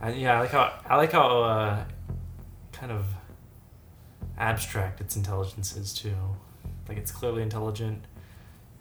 I, 0.00 0.12
yeah, 0.12 0.36
I 0.36 0.40
like 0.40 0.50
how 0.50 0.72
I 0.86 0.96
like 0.96 1.12
how 1.12 1.42
uh, 1.42 1.84
kind 2.72 2.92
of 2.92 3.06
abstract 4.38 5.00
its 5.00 5.16
intelligence 5.16 5.76
is 5.76 5.92
too. 5.92 6.14
Like 6.88 6.98
it's 6.98 7.10
clearly 7.10 7.42
intelligent. 7.42 8.04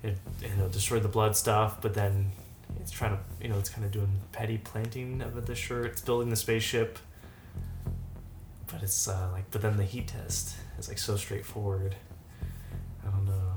It 0.03 0.18
you 0.41 0.56
know 0.57 0.68
destroyed 0.68 1.03
the 1.03 1.10
blood 1.10 1.36
stuff, 1.36 1.82
but 1.82 1.94
then 1.95 2.32
it's 2.80 2.91
trying 2.91 3.18
to 3.18 3.20
you 3.41 3.49
know 3.49 3.57
it's 3.57 3.70
kind 3.70 3.84
of 3.84 3.91
doing 3.91 4.22
petty 4.32 4.60
planting 4.60 5.22
of 5.22 5.45
the 5.45 5.56
shirt. 5.56 5.88
It's 5.88 6.02
building 6.02 6.30
the 6.30 6.36
spaceship. 6.36 6.99
But 8.71 8.83
it's 8.83 9.07
uh, 9.07 9.29
like, 9.31 9.49
but 9.51 9.61
then 9.61 9.77
the 9.77 9.83
heat 9.85 10.07
test 10.07 10.55
is 10.77 10.87
like 10.87 10.97
so 10.99 11.15
straightforward. 11.17 11.95
I 13.05 13.09
don't 13.11 13.25
know. 13.25 13.53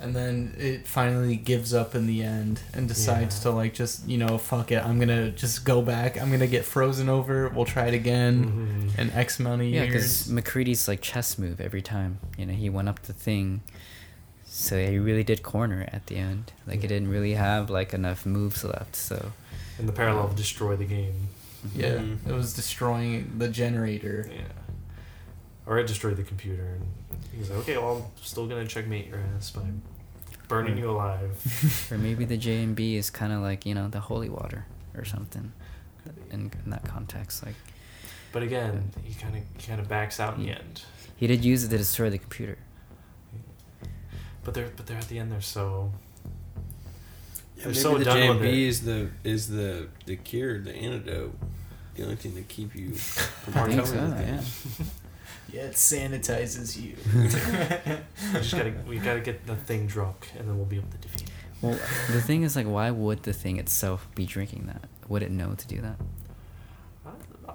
And 0.00 0.16
then 0.16 0.54
it 0.58 0.88
finally 0.88 1.36
gives 1.36 1.72
up 1.72 1.94
in 1.94 2.06
the 2.06 2.22
end 2.22 2.60
and 2.74 2.88
decides 2.88 3.36
Yeah. 3.36 3.42
to 3.42 3.50
like 3.50 3.72
just 3.74 4.08
you 4.08 4.18
know 4.18 4.36
fuck 4.38 4.72
it. 4.72 4.84
I'm 4.84 4.98
gonna 4.98 5.30
just 5.30 5.64
go 5.64 5.80
back. 5.82 6.20
I'm 6.20 6.30
gonna 6.30 6.46
get 6.48 6.64
frozen 6.64 7.08
over. 7.08 7.48
We'll 7.50 7.66
try 7.66 7.86
it 7.86 7.94
again 7.94 8.90
Mhm. 8.94 8.98
in 8.98 9.10
X 9.10 9.38
amount 9.38 9.62
of 9.62 9.68
Yeah, 9.68 9.84
years. 9.84 10.26
because 10.26 10.28
MacReady's 10.28 10.88
like 10.88 11.02
chess 11.02 11.38
move 11.38 11.60
every 11.60 11.82
time. 11.82 12.18
You 12.36 12.46
know, 12.46 12.54
he 12.54 12.68
went 12.68 12.88
up 12.88 13.02
the 13.02 13.12
thing, 13.12 13.60
so 14.44 14.76
he 14.84 14.98
really 14.98 15.22
did 15.22 15.42
corner 15.44 15.86
at 15.92 16.06
the 16.08 16.16
end. 16.16 16.52
Like 16.66 16.80
he 16.80 16.88
didn't 16.88 17.08
really 17.08 17.34
have 17.34 17.70
like 17.70 17.92
enough 17.94 18.26
moves 18.26 18.64
left. 18.64 18.96
So 18.96 19.30
And 19.78 19.88
the 19.88 19.92
parallel 19.92 20.24
of 20.24 20.36
destroy 20.36 20.74
the 20.74 20.84
game. 20.86 21.28
Yeah, 21.74 21.94
Mhm. 21.96 22.26
it 22.28 22.32
was 22.32 22.54
destroying 22.54 23.38
the 23.38 23.48
generator. 23.48 24.28
Yeah. 24.32 24.42
Or 25.66 25.78
it 25.78 25.86
destroyed 25.86 26.16
the 26.16 26.24
computer, 26.24 26.64
and 26.74 26.86
he's 27.32 27.48
like, 27.50 27.60
okay, 27.60 27.78
well, 27.78 28.10
I'm 28.16 28.22
still 28.22 28.46
gonna 28.48 28.66
checkmate 28.66 29.06
your 29.08 29.20
ass 29.36 29.50
by 29.52 29.62
burning 30.48 30.76
you 30.76 30.90
alive. 30.90 31.88
or 31.92 31.98
maybe 31.98 32.24
the 32.24 32.36
J 32.36 32.62
and 32.64 32.74
B 32.74 32.96
is 32.96 33.10
kind 33.10 33.32
of 33.32 33.40
like 33.40 33.64
you 33.64 33.74
know 33.74 33.88
the 33.88 34.00
holy 34.00 34.28
water 34.28 34.66
or 34.96 35.04
something. 35.04 35.52
In, 36.32 36.50
in 36.64 36.70
that 36.70 36.84
context, 36.84 37.46
like 37.46 37.54
But 38.32 38.42
again, 38.42 38.90
he 39.04 39.14
kind 39.14 39.36
of 39.36 39.42
kind 39.64 39.80
of 39.80 39.88
backs 39.88 40.18
out 40.18 40.36
in 40.36 40.42
the 40.44 40.50
end. 40.50 40.82
he 41.14 41.28
did 41.28 41.44
use 41.44 41.62
it 41.62 41.68
to 41.68 41.78
destroy 41.78 42.10
the 42.10 42.18
computer. 42.18 42.58
But 44.44 44.54
they're 44.54 44.70
but 44.76 44.86
they're 44.88 44.98
at 44.98 45.08
the 45.08 45.20
end. 45.20 45.30
They're 45.30 45.40
so 45.40 45.92
Yeah, 47.64 47.72
They're 47.72 47.72
maybe 47.72 47.80
so 47.80 47.98
the 47.98 48.04
done 48.04 48.16
J 48.16 48.26
and 48.28 48.40
B 48.40 48.48
it. 48.48 48.68
is 48.68 48.80
the 48.84 49.10
is 49.24 49.48
the 49.48 49.88
the 50.06 50.16
cure, 50.16 50.58
the 50.60 50.74
antidote, 50.74 51.34
the 51.94 52.02
only 52.04 52.16
thing 52.16 52.34
to 52.34 52.42
keep 52.42 52.74
you 52.74 52.90
from 52.94 53.54
I 53.56 53.66
think 53.68 53.84
becoming 53.84 54.10
so. 54.10 54.16
Yeah. 54.82 54.86
Yeah, 55.52 55.62
it 55.64 55.72
sanitizes 55.74 56.80
you. 56.82 56.94
we 58.32 58.38
just 58.40 58.52
gotta 58.56 58.72
we 58.88 58.96
gotta 58.98 59.20
get 59.20 59.46
the 59.46 59.54
thing 59.54 59.86
drunk, 59.86 60.30
and 60.38 60.48
then 60.48 60.56
we'll 60.56 60.64
be 60.64 60.76
able 60.76 60.88
to 60.88 60.96
defeat. 60.96 61.24
it. 61.24 61.28
Well, 61.60 61.78
the 62.10 62.22
thing 62.22 62.42
is, 62.42 62.56
like, 62.56 62.66
why 62.66 62.90
would 62.90 63.24
the 63.24 63.34
thing 63.34 63.58
itself 63.58 64.08
be 64.14 64.24
drinking 64.24 64.64
that? 64.68 64.88
Would 65.08 65.22
it 65.22 65.30
know 65.30 65.52
to 65.54 65.66
do 65.66 65.82
that? 65.82 65.96
I'm 67.04 67.54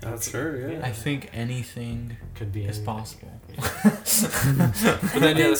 That's- 0.00 0.30
sure, 0.30 0.70
yeah. 0.70 0.80
I 0.82 0.92
think 0.92 1.28
anything 1.34 2.16
Could 2.34 2.52
be 2.52 2.60
is 2.64 2.78
anything. 2.78 2.84
possible. 2.86 3.37
But 3.58 5.20
then 5.20 5.36
yeah, 5.36 5.54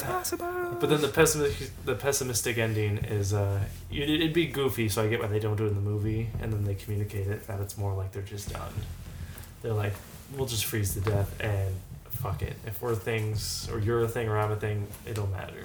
But 0.80 0.88
then 0.88 1.00
the 1.00 1.10
pessimistic 1.12 1.70
the 1.84 1.94
pessimistic 1.94 2.58
ending 2.58 2.98
is 2.98 3.34
uh 3.34 3.60
it, 3.90 4.08
it'd 4.08 4.32
be 4.32 4.46
goofy, 4.46 4.88
so 4.88 5.04
I 5.04 5.08
get 5.08 5.20
why 5.20 5.26
they 5.26 5.40
don't 5.40 5.56
do 5.56 5.64
it 5.64 5.68
in 5.68 5.74
the 5.74 5.80
movie, 5.80 6.28
and 6.40 6.52
then 6.52 6.64
they 6.64 6.74
communicate 6.74 7.26
it 7.26 7.46
that 7.46 7.60
it's 7.60 7.76
more 7.76 7.94
like 7.94 8.12
they're 8.12 8.22
just 8.22 8.52
done. 8.52 8.72
They're 9.62 9.72
like, 9.72 9.94
we'll 10.36 10.46
just 10.46 10.64
freeze 10.64 10.94
to 10.94 11.00
death 11.00 11.34
and 11.40 11.74
fuck 12.10 12.42
it. 12.42 12.54
If 12.66 12.80
we're 12.80 12.94
things 12.94 13.68
or 13.72 13.78
you're 13.78 14.02
a 14.02 14.08
thing 14.08 14.28
or 14.28 14.38
I'm 14.38 14.52
a 14.52 14.56
thing, 14.56 14.86
it 15.06 15.14
don't 15.14 15.32
matter. 15.32 15.64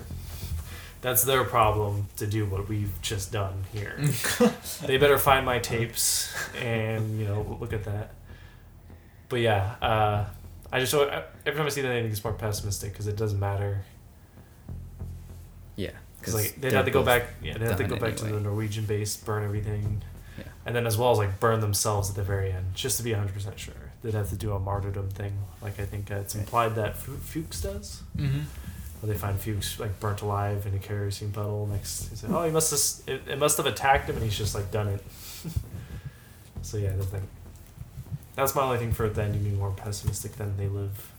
That's 1.02 1.24
their 1.24 1.44
problem 1.44 2.08
to 2.18 2.26
do 2.26 2.46
what 2.46 2.70
we've 2.70 2.94
just 3.02 3.32
done 3.32 3.66
here. 3.74 4.00
they 4.86 4.98
better 4.98 5.18
find 5.20 5.46
my 5.46 5.60
tapes 5.60 6.34
and 6.60 7.20
you 7.20 7.26
know 7.28 7.58
look 7.60 7.74
at 7.74 7.84
that. 7.84 8.12
But 9.30 9.42
yeah, 9.42 9.76
uh, 9.82 10.26
I 10.74 10.80
just 10.80 10.94
every 10.94 11.58
time 11.58 11.66
I 11.66 11.70
see 11.70 11.82
that, 11.82 11.92
I 11.92 12.02
think 12.02 12.12
it's 12.12 12.24
more 12.24 12.34
pessimistic 12.34 12.92
because 12.92 13.08
it 13.08 13.16
doesn't 13.16 13.40
matter. 13.40 13.84
Yeah. 15.76 15.92
Because 16.20 16.36
like 16.36 16.56
they'd 16.60 16.74
have 16.74 16.86
to 16.86 16.92
go 16.92 17.04
back, 17.04 17.26
yeah, 17.44 17.58
they'd 17.58 17.68
have 17.68 17.78
to 17.78 17.84
go 17.84 17.98
back 17.98 18.16
to 18.18 18.26
the 18.26 18.40
Norwegian 18.40 18.86
base, 18.86 19.16
burn 19.18 19.44
everything, 19.44 20.02
Yeah. 20.38 20.46
and 20.66 20.76
then 20.76 20.88
as 20.88 20.98
well 20.98 21.12
as 21.12 21.18
like 21.18 21.40
burn 21.40 21.60
themselves 21.60 22.10
at 22.10 22.16
the 22.16 22.24
very 22.24 22.52
end, 22.52 22.74
just 22.74 22.98
to 22.98 23.04
be 23.04 23.14
hundred 23.14 23.34
percent 23.34 23.60
sure. 23.60 23.74
They'd 24.02 24.14
have 24.14 24.30
to 24.30 24.36
do 24.36 24.54
a 24.54 24.60
martyrdom 24.60 25.10
thing, 25.10 25.34
like 25.62 25.80
I 25.80 25.86
think 25.86 26.10
uh, 26.12 26.16
it's 26.16 26.34
Right. 26.36 26.42
implied 26.44 26.76
that 26.76 26.98
Fu- 26.98 27.18
Fuchs 27.18 27.62
does. 27.62 28.02
Mm-hmm. 28.18 28.40
Where 29.02 29.14
they 29.14 29.20
find 29.20 29.38
Fuchs 29.40 29.80
like 29.82 30.00
burnt 30.00 30.22
alive 30.22 30.66
in 30.66 30.74
a 30.74 30.80
kerosene 30.80 31.32
puddle 31.34 31.68
next. 31.68 32.10
He 32.10 32.16
said, 32.16 32.32
"Oh, 32.32 32.44
he 32.46 32.52
must 32.52 32.72
have. 32.72 33.16
It, 33.16 33.28
it 33.34 33.38
must 33.38 33.58
have 33.58 33.66
attacked 33.66 34.10
him, 34.10 34.16
and 34.16 34.24
he's 34.24 34.38
just 34.38 34.56
like 34.56 34.72
done 34.72 34.88
it." 34.88 35.04
so 36.62 36.78
yeah, 36.78 36.96
the 36.96 37.04
thing. 37.04 37.28
That's 38.36 38.56
my 38.56 38.64
only 38.64 38.78
thing 38.78 38.92
for 38.94 39.06
it. 39.06 39.16
Then 39.16 39.32
to 39.34 39.38
be 39.40 39.50
more 39.52 39.72
pessimistic 39.72 40.34
than 40.34 40.58
they 40.58 40.68
live, 40.68 41.12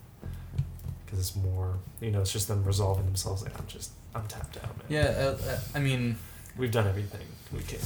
because 1.04 1.18
it's 1.20 1.36
more. 1.36 1.74
You 2.00 2.10
know, 2.10 2.20
it's 2.20 2.32
just 2.32 2.48
them 2.48 2.64
resolving 2.64 3.06
themselves. 3.06 3.42
Like 3.42 3.58
I'm 3.58 3.66
just, 3.66 3.92
I'm 4.14 4.26
tapped 4.26 4.56
out, 4.58 4.76
man. 4.76 4.86
Yeah, 4.88 5.02
uh, 5.16 5.38
uh, 5.48 5.58
I 5.74 5.78
mean, 5.80 6.16
We've 6.56 6.70
done 6.70 6.86
everything 6.86 7.26
we 7.52 7.60
can. 7.62 7.80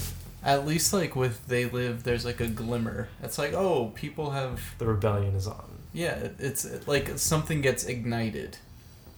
at 0.44 0.66
least 0.66 0.92
like 0.92 1.16
with 1.16 1.46
They 1.46 1.64
Live, 1.66 2.02
there's 2.04 2.24
like 2.24 2.40
a 2.40 2.46
glimmer. 2.48 3.08
It's 3.22 3.38
like, 3.38 3.52
oh, 3.54 3.92
people 3.94 4.30
have. 4.30 4.60
The 4.78 4.86
rebellion 4.86 5.34
is 5.34 5.46
on. 5.46 5.64
Yeah, 5.94 6.28
it's 6.38 6.66
like 6.86 7.18
something 7.18 7.60
gets 7.62 7.84
ignited. 7.84 8.58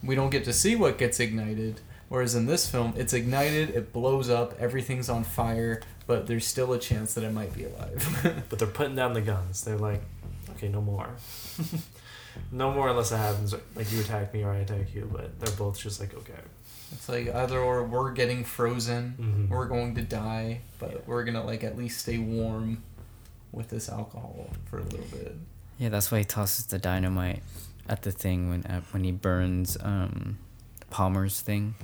We 0.03 0.15
don't 0.15 0.29
get 0.29 0.45
to 0.45 0.53
see 0.53 0.75
what 0.75 0.97
gets 0.97 1.19
ignited. 1.19 1.81
Whereas 2.09 2.33
in 2.35 2.45
this 2.45 2.69
film, 2.69 2.93
it's 2.97 3.13
ignited, 3.13 3.69
it 3.69 3.93
blows 3.93 4.29
up, 4.29 4.59
everything's 4.59 5.07
on 5.07 5.23
fire, 5.23 5.81
but 6.11 6.27
there's 6.27 6.45
still 6.45 6.73
a 6.73 6.79
chance 6.79 7.13
that 7.13 7.23
it 7.23 7.31
might 7.31 7.53
be 7.53 7.63
alive. 7.63 8.43
But 8.49 8.59
they're 8.59 8.67
putting 8.79 8.95
down 8.97 9.13
the 9.13 9.21
guns. 9.21 9.63
They're 9.63 9.77
like, 9.77 10.01
okay, 10.51 10.67
no 10.67 10.81
more. 10.81 11.09
no 12.51 12.71
more 12.73 12.89
unless 12.89 13.11
it 13.13 13.17
happens. 13.17 13.53
Like 13.75 13.89
you 13.93 14.01
attack 14.01 14.33
me 14.33 14.43
or 14.43 14.51
I 14.51 14.57
attack 14.57 14.93
you. 14.93 15.09
But 15.11 15.39
they're 15.39 15.55
both 15.55 15.79
just 15.79 16.01
like, 16.01 16.13
okay. 16.13 16.41
it's 16.91 17.07
like 17.07 17.33
either 17.33 17.59
or 17.59 17.83
we're 17.85 18.11
getting 18.11 18.43
frozen, 18.43 19.15
Mhm. 19.19 19.49
we're 19.49 19.67
going 19.67 19.95
to 19.95 20.01
die, 20.01 20.59
but 20.79 21.07
we're 21.07 21.23
gonna 21.23 21.45
like 21.45 21.63
at 21.63 21.77
least 21.77 21.99
stay 22.01 22.17
warm 22.17 22.83
with 23.53 23.69
this 23.69 23.87
alcohol 23.89 24.49
for 24.65 24.79
a 24.79 24.83
little 24.83 25.07
bit. 25.17 25.33
Yeah, 25.79 25.89
that's 25.89 26.11
why 26.11 26.17
he 26.19 26.25
tosses 26.25 26.65
the 26.65 26.77
dynamite 26.77 27.41
at 27.87 28.01
the 28.01 28.11
thing 28.11 28.49
when 28.49 28.65
uh, 28.65 28.81
when 28.91 29.03
he 29.05 29.11
burns 29.13 29.77
um, 29.81 30.37
Palmer's 30.89 31.39
thing, 31.39 31.75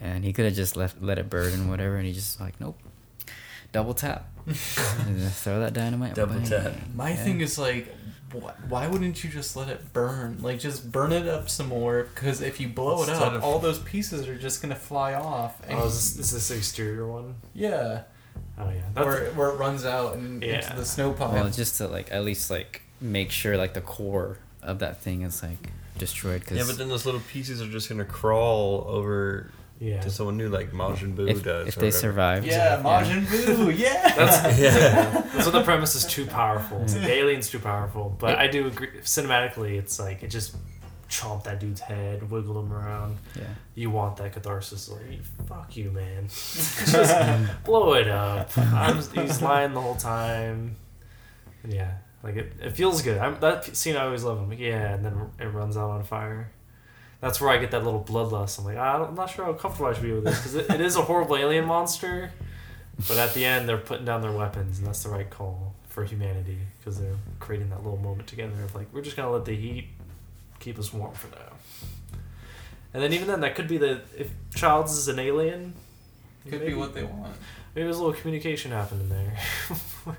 and 0.00 0.24
he 0.24 0.32
could 0.32 0.44
have 0.44 0.54
just 0.54 0.76
left 0.76 1.00
let 1.00 1.18
it 1.18 1.30
burn 1.30 1.52
and 1.52 1.70
whatever, 1.70 1.96
and 1.96 2.06
he 2.06 2.12
just 2.12 2.40
like 2.40 2.60
nope, 2.60 2.78
double 3.72 3.94
tap, 3.94 4.28
throw 4.52 5.60
that 5.60 5.72
dynamite. 5.72 6.14
Double 6.14 6.34
bang. 6.36 6.44
tap. 6.46 6.72
My 6.94 7.10
Yeah. 7.10 7.16
thing 7.16 7.40
is 7.40 7.58
like, 7.58 7.92
wh- 8.32 8.70
why 8.70 8.86
wouldn't 8.86 9.22
you 9.24 9.30
just 9.30 9.56
let 9.56 9.68
it 9.68 9.92
burn? 9.92 10.38
Like, 10.42 10.58
just 10.60 10.90
burn 10.92 11.12
it 11.12 11.26
up 11.28 11.48
some 11.50 11.68
more. 11.68 12.04
Because 12.14 12.40
if 12.40 12.60
you 12.60 12.68
blow 12.68 13.02
it 13.02 13.08
up, 13.08 13.32
of- 13.34 13.42
all 13.44 13.58
those 13.58 13.78
pieces 13.80 14.28
are 14.28 14.36
just 14.36 14.62
gonna 14.62 14.74
fly 14.74 15.14
off. 15.14 15.60
And 15.68 15.78
Oh, 15.78 15.86
is 15.86 16.16
this, 16.16 16.32
is 16.32 16.48
this 16.48 16.56
exterior 16.56 17.06
one? 17.06 17.36
yeah, 17.54 18.02
Oh 18.58 18.68
yeah. 18.70 18.82
That's, 18.94 19.06
where 19.06 19.24
where 19.32 19.48
it 19.50 19.54
runs 19.56 19.84
out 19.84 20.14
and 20.14 20.42
Yeah. 20.42 20.56
into 20.56 20.76
the 20.76 20.84
snow 20.84 21.12
pile. 21.12 21.32
Well, 21.32 21.50
just 21.50 21.76
to 21.78 21.88
like 21.88 22.12
at 22.12 22.24
least 22.24 22.50
like 22.50 22.82
make 23.00 23.30
sure 23.30 23.56
like 23.56 23.74
the 23.74 23.80
core 23.80 24.38
of 24.62 24.78
that 24.80 25.00
thing 25.00 25.22
is 25.22 25.42
like 25.42 25.70
destroyed. 25.98 26.44
Cause 26.46 26.56
Yeah, 26.58 26.64
but 26.66 26.78
then 26.78 26.88
those 26.88 27.04
little 27.06 27.20
pieces 27.20 27.60
are 27.62 27.68
just 27.68 27.88
gonna 27.88 28.04
crawl 28.04 28.84
over 28.88 29.50
yeah. 29.82 30.00
to 30.00 30.10
someone 30.10 30.36
new, 30.36 30.48
like 30.48 30.70
Majin 30.70 31.14
Buu 31.16 31.28
if, 31.28 31.42
does. 31.42 31.68
if 31.68 31.74
they 31.74 31.86
whatever. 31.88 31.98
survive, 31.98 32.46
yeah, 32.46 32.80
Majin 32.82 33.24
Buu. 33.24 33.76
Yeah. 33.76 34.14
That's 34.14 34.58
Yeah. 34.60 35.22
that's 35.34 35.46
what 35.46 35.52
the 35.52 35.62
premise 35.62 35.94
is 35.96 36.04
too 36.06 36.24
powerful. 36.26 36.84
The 36.84 37.10
alien's 37.10 37.50
too 37.50 37.58
powerful. 37.58 38.14
But 38.18 38.38
I 38.38 38.46
do 38.46 38.68
agree. 38.68 38.88
Cinematically, 39.00 39.78
it's 39.78 39.98
like 39.98 40.22
it 40.22 40.28
just 40.28 40.54
chomp 41.08 41.44
that 41.44 41.60
dude's 41.60 41.80
head, 41.80 42.30
wiggle 42.30 42.58
him 42.60 42.72
around. 42.72 43.18
yeah. 43.36 43.42
You 43.74 43.90
want 43.90 44.16
that 44.18 44.32
catharsis? 44.32 44.88
Like 44.88 45.22
fuck 45.48 45.76
you, 45.76 45.90
man. 45.90 46.28
just 46.28 47.64
blow 47.64 47.94
it 47.94 48.08
up. 48.08 48.56
I'm, 48.56 48.96
he's 48.96 49.42
lying 49.42 49.74
the 49.74 49.80
whole 49.80 49.96
time. 49.96 50.76
Yeah, 51.68 51.92
like 52.22 52.36
it, 52.36 52.52
it 52.60 52.70
feels 52.70 53.02
good. 53.02 53.18
I'm, 53.18 53.40
that 53.40 53.76
scene 53.76 53.96
I 53.96 54.04
always 54.04 54.22
love. 54.24 54.38
I'm 54.40 54.48
like, 54.48 54.58
yeah, 54.60 54.94
and 54.94 55.04
then 55.04 55.30
it 55.40 55.46
runs 55.46 55.76
out 55.76 55.90
on 55.90 56.02
fire. 56.04 56.50
That's 57.22 57.40
where 57.40 57.48
I 57.50 57.56
get 57.58 57.70
that 57.70 57.84
little 57.84 58.02
bloodlust. 58.04 58.58
I'm 58.58 58.64
like, 58.66 58.74
don't- 58.74 59.08
I'm 59.10 59.14
not 59.14 59.30
sure 59.30 59.44
how 59.46 59.52
comfortable 59.54 59.86
I 59.88 59.94
should 59.94 60.02
be 60.02 60.12
with 60.12 60.24
this 60.24 60.36
because 60.38 60.54
it, 60.56 60.68
it 60.70 60.80
is 60.82 60.96
a 60.96 61.02
horrible 61.02 61.36
alien 61.36 61.64
monster. 61.64 62.30
But 63.08 63.16
at 63.16 63.32
the 63.32 63.44
end, 63.44 63.66
they're 63.68 63.78
putting 63.78 64.04
down 64.04 64.20
their 64.20 64.32
weapons, 64.32 64.78
and 64.78 64.86
that's 64.86 65.02
the 65.04 65.08
right 65.08 65.30
call 65.30 65.74
for 65.88 66.04
humanity 66.04 66.58
because 66.78 66.98
they're 67.00 67.16
creating 67.40 67.70
that 67.70 67.82
little 67.82 67.98
moment 67.98 68.26
together 68.28 68.52
of 68.64 68.74
like, 68.74 68.88
we're 68.92 69.00
just 69.02 69.16
gonna 69.16 69.30
let 69.30 69.44
the 69.46 69.54
heat 69.54 69.86
keep 70.60 70.78
us 70.78 70.92
warm 70.92 71.14
for 71.14 71.28
now. 71.28 72.18
And 72.92 73.02
then 73.02 73.12
even 73.14 73.28
then, 73.28 73.40
that 73.40 73.54
could 73.54 73.68
be 73.68 73.78
the 73.78 74.02
if 74.18 74.30
Childs 74.54 74.92
is 74.98 75.08
an 75.08 75.18
alien. 75.18 75.74
Could 76.44 76.52
be 76.52 76.58
maybe- 76.58 76.74
what 76.74 76.92
they 76.94 77.04
want. 77.04 77.32
Maybe 77.74 77.84
there's 77.84 77.96
a 77.96 78.04
little 78.04 78.20
communication 78.20 78.70
happening 78.72 79.08
there. 79.08 79.38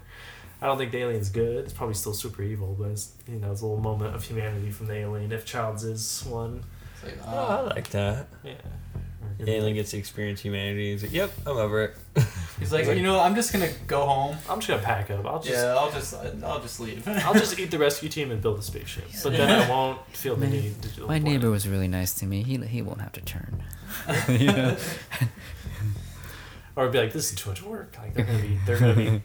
I 0.61 0.65
don't 0.67 0.77
think 0.77 0.91
the 0.91 0.99
alien's 0.99 1.29
good. 1.29 1.65
It's 1.65 1.73
probably 1.73 1.93
still 1.95 2.13
super 2.13 2.41
evil, 2.41 2.75
but 2.79 2.89
it's 2.91 3.11
you 3.27 3.35
know 3.35 3.51
it's 3.51 3.61
a 3.61 3.65
little 3.65 3.81
moment 3.83 4.15
of 4.15 4.23
humanity 4.23 4.71
from 4.71 4.87
the 4.87 4.95
alien. 4.95 5.31
If 5.33 5.45
Childs 5.45 5.83
is 5.83 6.23
one, 6.25 6.63
like, 7.03 7.17
oh, 7.25 7.31
oh, 7.31 7.67
I 7.71 7.73
like 7.75 7.89
that. 7.89 8.27
yeah. 8.43 8.53
The 9.39 9.51
alien 9.51 9.75
gets 9.75 9.91
to 9.91 9.97
experience 9.97 10.41
humanity. 10.41 10.91
He's 10.91 11.03
like, 11.03 11.11
"Yep, 11.11 11.31
I'm 11.45 11.57
over 11.57 11.83
it." 11.83 11.95
He's 12.59 12.71
like, 12.71 12.85
you 12.85 13.01
know, 13.03 13.19
I'm 13.19 13.35
just 13.35 13.51
gonna 13.51 13.71
go 13.87 14.05
home. 14.05 14.37
I'm 14.49 14.59
just 14.59 14.67
gonna 14.69 14.81
pack 14.81 15.09
up. 15.11 15.25
I'll 15.25 15.41
just 15.41 15.53
Yeah, 15.53 15.75
I'll 15.75 15.91
just 15.91 16.13
I'll 16.43 16.61
just 16.61 16.79
leave. 16.79 17.05
I'll 17.07 17.33
just 17.33 17.59
eat 17.59 17.71
the 17.71 17.79
rescue 17.79 18.09
team 18.09 18.31
and 18.31 18.41
build 18.41 18.59
a 18.59 18.61
spaceship. 18.61 19.05
But 19.23 19.33
then 19.33 19.49
I 19.49 19.69
won't 19.69 20.05
feel 20.15 20.35
the 20.35 20.45
My- 20.45 20.51
need 20.51 20.81
to 20.81 20.87
do 20.89 21.07
My 21.07 21.19
neighbor 21.19 21.49
was 21.49 21.67
really 21.67 21.87
nice 21.87 22.13
to 22.15 22.25
me. 22.25 22.43
He 22.43 22.57
he 22.57 22.81
won't 22.81 23.01
have 23.01 23.11
to 23.13 23.21
turn. 23.21 23.63
you 24.29 24.47
know? 24.47 24.77
Or 26.75 26.89
be 26.89 26.99
like, 26.99 27.13
this 27.13 27.31
is 27.31 27.37
too 27.37 27.49
much 27.49 27.61
work. 27.61 27.95
Like 27.99 28.13
they're 28.13 28.25
gonna 28.25 28.39
be 28.39 28.57
they're 28.65 28.79
gonna 28.79 28.95
be 28.95 29.21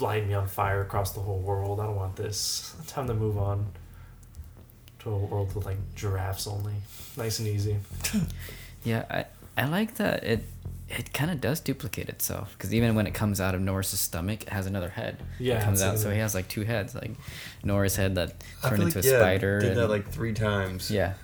lighting 0.00 0.28
me 0.28 0.34
on 0.34 0.48
fire 0.48 0.80
across 0.80 1.12
the 1.12 1.20
whole 1.20 1.38
world. 1.40 1.80
I 1.80 1.84
don't 1.84 1.96
want 1.96 2.16
this. 2.16 2.74
Time 2.88 3.06
to 3.06 3.14
move 3.14 3.38
on 3.38 3.66
to 5.04 5.10
a 5.10 5.16
world 5.16 5.54
with 5.54 5.64
like 5.66 5.78
giraffes 5.94 6.46
only. 6.46 6.74
Nice 7.16 7.38
and 7.38 7.48
easy. 7.48 7.76
Yeah, 8.84 9.04
I 9.10 9.24
I 9.62 9.66
like 9.66 9.94
that 9.94 10.24
it 10.24 10.44
it 10.90 11.14
kind 11.14 11.30
of 11.30 11.40
does 11.40 11.58
duplicate 11.60 12.10
itself 12.10 12.52
because 12.52 12.74
even 12.74 12.94
when 12.94 13.06
it 13.06 13.14
comes 13.14 13.40
out 13.40 13.54
of 13.54 13.62
Norris's 13.62 13.98
stomach, 14.00 14.42
it 14.42 14.50
has 14.50 14.66
another 14.66 14.90
head. 14.90 15.16
Yeah, 15.40 15.58
it 15.58 15.64
comes 15.64 15.80
out, 15.80 15.98
so 15.98 16.10
he 16.10 16.18
has 16.18 16.34
like 16.34 16.48
two 16.48 16.64
heads, 16.64 16.94
like 16.94 17.12
Norris 17.62 17.96
head 17.96 18.14
that 18.16 18.34
turned 18.62 18.82
into 18.82 18.98
like, 18.98 19.06
a 19.06 19.08
yeah, 19.08 19.18
spider. 19.20 19.60
Did 19.60 19.70
and, 19.70 19.78
that 19.80 19.88
like 19.88 20.10
three 20.10 20.34
times. 20.34 20.90
yeah, 20.90 21.14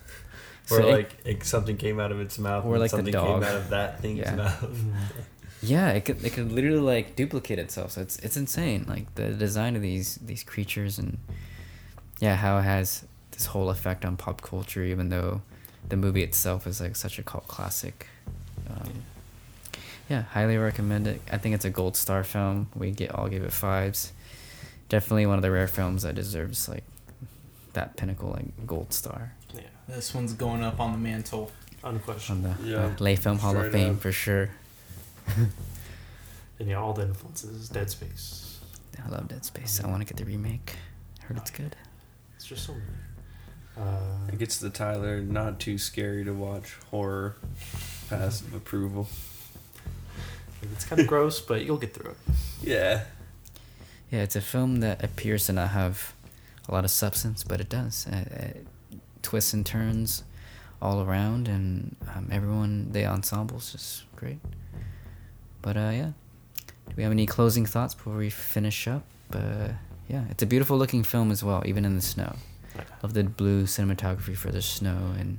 Where 0.68 0.80
So 0.80 0.88
like 0.88 1.10
it, 1.26 1.44
something 1.44 1.76
came 1.76 2.00
out 2.00 2.12
of 2.12 2.20
its 2.20 2.38
mouth, 2.38 2.64
Or 2.64 2.72
and 2.76 2.80
like 2.80 2.90
the 2.92 2.96
something 2.96 3.12
dog. 3.12 3.42
came 3.42 3.50
out 3.50 3.56
of 3.56 3.68
that 3.68 4.00
thing's 4.00 4.20
Yeah. 4.20 4.34
mouth. 4.36 4.64
Yeah, 5.62 5.90
it 5.90 6.06
could 6.06 6.24
it 6.24 6.32
could 6.32 6.50
literally 6.50 6.80
like 6.80 7.14
duplicate 7.16 7.58
itself. 7.58 7.90
So 7.90 8.00
it's 8.00 8.18
it's 8.20 8.38
insane. 8.38 8.86
Like 8.88 9.14
the 9.16 9.28
design 9.32 9.76
of 9.76 9.82
these 9.82 10.14
these 10.24 10.42
creatures 10.42 10.98
and 10.98 11.18
yeah, 12.20 12.36
how 12.36 12.56
it 12.56 12.62
has 12.62 13.04
this 13.40 13.46
whole 13.46 13.70
effect 13.70 14.04
on 14.04 14.18
pop 14.18 14.42
culture, 14.42 14.84
even 14.84 15.08
though 15.08 15.40
the 15.88 15.96
movie 15.96 16.22
itself 16.22 16.66
is 16.66 16.78
like 16.78 16.94
such 16.94 17.18
a 17.18 17.22
cult 17.22 17.48
classic. 17.48 18.06
Um, 18.68 19.02
yeah, 20.10 20.22
highly 20.24 20.58
recommend 20.58 21.06
it. 21.06 21.22
I 21.32 21.38
think 21.38 21.54
it's 21.54 21.64
a 21.64 21.70
gold 21.70 21.96
star 21.96 22.22
film. 22.22 22.68
We 22.74 22.90
get 22.90 23.14
all 23.14 23.28
give 23.28 23.42
it 23.42 23.52
fives. 23.52 24.12
Definitely 24.90 25.24
one 25.24 25.36
of 25.36 25.42
the 25.42 25.50
rare 25.50 25.66
films 25.68 26.02
that 26.02 26.14
deserves 26.14 26.68
like 26.68 26.84
that 27.72 27.96
pinnacle 27.96 28.30
like 28.30 28.66
gold 28.66 28.92
star 28.92 29.32
Yeah, 29.54 29.62
this 29.88 30.12
one's 30.12 30.34
going 30.34 30.62
up 30.62 30.78
on 30.78 30.92
the 30.92 30.98
mantle. 30.98 31.50
Unquestioned. 31.82 32.44
on 32.44 32.50
unquestionable. 32.52 32.62
the 32.62 32.70
Yeah, 32.70 32.86
uh, 32.88 32.96
Le 33.00 33.16
Film 33.16 33.38
Hall 33.38 33.56
of 33.56 33.72
Fame 33.72 33.94
up. 33.94 34.00
for 34.00 34.12
sure. 34.12 34.50
And 36.58 36.68
yeah, 36.68 36.76
all 36.76 36.92
the 36.92 37.06
influences. 37.06 37.70
Dead 37.70 37.88
Space. 37.88 38.58
I 39.02 39.08
love 39.08 39.28
Dead 39.28 39.46
Space. 39.46 39.82
I 39.82 39.88
want 39.88 40.06
to 40.06 40.12
get 40.12 40.18
the 40.22 40.30
remake. 40.30 40.74
I 41.22 41.24
Heard 41.24 41.38
it's 41.38 41.50
good. 41.50 41.74
It's 42.36 42.44
just 42.44 42.66
so 42.66 42.72
many. 42.72 42.84
Uh, 43.76 44.28
It 44.32 44.38
gets 44.38 44.58
the 44.58 44.70
Tyler 44.70 45.20
not 45.20 45.58
too 45.60 45.78
scary 45.78 46.24
to 46.24 46.32
watch 46.32 46.76
horror 46.90 47.36
passive 48.08 48.54
approval. 48.54 49.08
it's 50.72 50.84
kind 50.84 51.00
of 51.00 51.06
gross, 51.06 51.40
but 51.40 51.64
you'll 51.64 51.78
get 51.78 51.94
through 51.94 52.10
it. 52.12 52.16
Yeah. 52.62 53.04
Yeah, 54.10 54.22
it's 54.22 54.36
a 54.36 54.40
film 54.40 54.80
that 54.80 55.02
appears 55.04 55.46
to 55.46 55.52
not 55.52 55.70
have 55.70 56.12
a 56.68 56.72
lot 56.74 56.84
of 56.84 56.90
substance, 56.90 57.44
but 57.44 57.60
it 57.60 57.68
does. 57.68 58.06
Uh, 58.06 58.16
uh, 58.16 58.94
twists 59.22 59.52
and 59.52 59.64
turns 59.64 60.24
all 60.82 61.02
around, 61.02 61.46
and 61.48 61.94
um, 62.14 62.28
everyone, 62.32 62.90
the 62.92 63.02
ensemble's 63.04 63.72
just 63.72 64.04
great. 64.16 64.40
But 65.62 65.76
uh, 65.76 65.90
yeah, 65.92 66.10
do 66.88 66.94
we 66.96 67.02
have 67.04 67.12
any 67.12 67.26
closing 67.26 67.66
thoughts 67.66 67.94
before 67.94 68.16
we 68.16 68.30
finish 68.30 68.88
up? 68.88 69.04
Uh, 69.32 69.68
yeah, 70.08 70.24
it's 70.30 70.42
a 70.42 70.46
beautiful 70.46 70.76
looking 70.76 71.04
film 71.04 71.30
as 71.30 71.44
well, 71.44 71.62
even 71.66 71.84
in 71.84 71.94
the 71.94 72.00
snow. 72.02 72.34
Love 73.02 73.14
the 73.14 73.24
blue 73.24 73.64
cinematography 73.64 74.36
for 74.36 74.50
the 74.50 74.62
snow, 74.62 75.14
and 75.18 75.38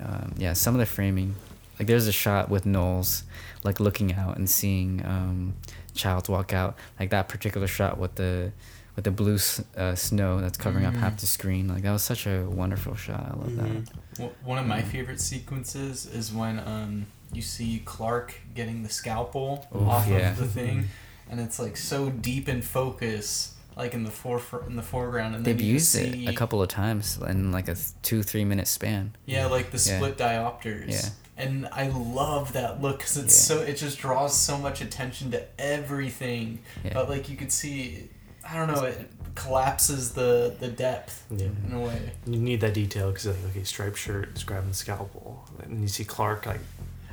um, 0.00 0.34
yeah, 0.38 0.52
some 0.52 0.74
of 0.74 0.80
the 0.80 0.86
framing 0.86 1.34
like 1.78 1.86
there's 1.88 2.06
a 2.06 2.12
shot 2.12 2.48
with 2.48 2.64
Nauls 2.66 3.24
like 3.64 3.80
looking 3.80 4.12
out 4.14 4.36
and 4.36 4.48
seeing 4.48 5.04
um, 5.04 5.54
Childs 5.94 6.28
walk 6.28 6.52
out. 6.52 6.76
Like 6.98 7.10
that 7.10 7.28
particular 7.28 7.66
shot 7.66 7.98
with 7.98 8.14
the 8.16 8.52
with 8.94 9.04
the 9.04 9.10
blue 9.10 9.38
uh, 9.76 9.94
snow 9.94 10.40
that's 10.40 10.58
covering 10.58 10.84
up 10.84 10.94
half 10.94 11.16
the 11.18 11.26
screen. 11.26 11.68
Like 11.68 11.82
that 11.82 11.92
was 11.92 12.02
such 12.02 12.26
a 12.26 12.44
wonderful 12.44 12.94
shot. 12.94 13.20
I 13.32 13.36
love 13.38 13.48
Mhm. 13.50 13.86
W- 14.16 14.34
One 14.44 14.58
of 14.58 14.66
my 14.66 14.82
favorite 14.82 15.20
sequences 15.20 16.06
is 16.06 16.32
when 16.32 16.58
um 16.60 17.06
you 17.32 17.40
see 17.42 17.80
Clark 17.86 18.34
getting 18.54 18.82
the 18.82 18.90
scalpel 18.90 19.66
Oof, 19.74 19.88
off 19.88 20.06
yeah. 20.08 20.32
of 20.32 20.36
the 20.38 20.46
thing, 20.46 20.88
and 21.30 21.40
it's 21.40 21.58
like 21.58 21.78
so 21.78 22.10
deep 22.10 22.48
in 22.48 22.60
focus, 22.60 23.51
like 23.76 23.94
in 23.94 24.04
the 24.04 24.10
forefront 24.10 24.66
in 24.68 24.76
the 24.76 24.82
foreground, 24.82 25.34
and 25.34 25.44
They've 25.44 25.60
used 25.60 25.88
see, 25.88 26.26
it 26.26 26.28
a 26.28 26.34
couple 26.34 26.62
of 26.62 26.68
times 26.68 27.18
in 27.26 27.52
like 27.52 27.68
a 27.68 27.76
two 28.02 28.22
three 28.22 28.44
minute 28.44 28.68
span. 28.68 29.14
Yeah, 29.26 29.46
like 29.46 29.70
the 29.70 29.78
Yeah. 29.78 29.96
split 29.98 30.16
diopters. 30.18 30.90
Yeah. 30.90 31.08
And 31.36 31.66
I 31.72 31.88
love 31.88 32.52
that 32.52 32.80
look 32.82 32.98
because 32.98 33.16
it's 33.16 33.48
Yeah. 33.50 33.56
so 33.56 33.62
it 33.62 33.76
just 33.76 33.98
draws 33.98 34.36
so 34.36 34.58
much 34.58 34.80
attention 34.80 35.30
to 35.32 35.42
everything. 35.58 36.58
Yeah. 36.84 36.92
But 36.94 37.08
like 37.08 37.28
you 37.28 37.36
could 37.36 37.50
see, 37.52 38.08
I 38.48 38.54
don't 38.54 38.68
know, 38.72 38.84
it 38.84 39.10
collapses 39.34 40.10
the 40.12 40.54
the 40.60 40.68
depth 40.68 41.24
Yeah. 41.30 41.46
in 41.66 41.72
a 41.72 41.80
way. 41.80 42.12
You 42.26 42.38
need 42.38 42.60
that 42.60 42.74
detail 42.74 43.08
because 43.10 43.26
like 43.26 43.36
okay, 43.50 43.64
striped 43.64 43.98
shirt 43.98 44.36
is 44.36 44.44
grabbing 44.44 44.68
the 44.68 44.74
scalpel, 44.74 45.48
and 45.62 45.80
you 45.80 45.88
see 45.88 46.04
Clark 46.04 46.44
like, 46.46 46.60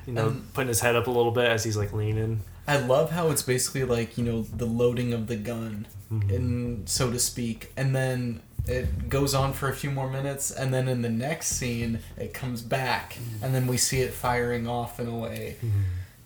you 0.09 0.15
know, 0.15 0.27
And- 0.29 0.53
putting 0.53 0.67
his 0.69 0.79
head 0.79 0.95
up 0.95 1.07
a 1.07 1.11
little 1.11 1.31
bit 1.31 1.45
as 1.47 1.63
he's 1.63 1.77
like 1.77 1.93
leaning. 1.93 2.41
I 2.67 2.77
love 2.77 3.11
how 3.11 3.29
it's 3.31 3.41
basically 3.43 3.83
like 3.83 4.17
you 4.17 4.23
know 4.23 4.41
the 4.43 4.65
loading 4.65 5.13
of 5.13 5.27
the 5.27 5.35
gun, 5.35 5.87
Mhm. 6.11 6.31
in 6.31 6.81
so 6.87 7.11
to 7.11 7.19
speak, 7.19 7.71
and 7.77 7.95
then 7.95 8.41
it 8.67 9.09
goes 9.09 9.33
on 9.33 9.53
for 9.53 9.69
a 9.69 9.75
few 9.75 9.89
more 9.91 10.09
minutes, 10.09 10.51
and 10.51 10.73
then 10.73 10.87
in 10.87 11.01
the 11.01 11.09
next 11.09 11.47
scene 11.49 11.99
it 12.17 12.33
comes 12.33 12.61
back, 12.61 13.17
and 13.41 13.53
then 13.55 13.65
we 13.67 13.77
see 13.77 14.01
it 14.01 14.13
firing 14.13 14.67
off 14.67 14.99
in 14.99 15.07
a 15.07 15.15
way. 15.15 15.55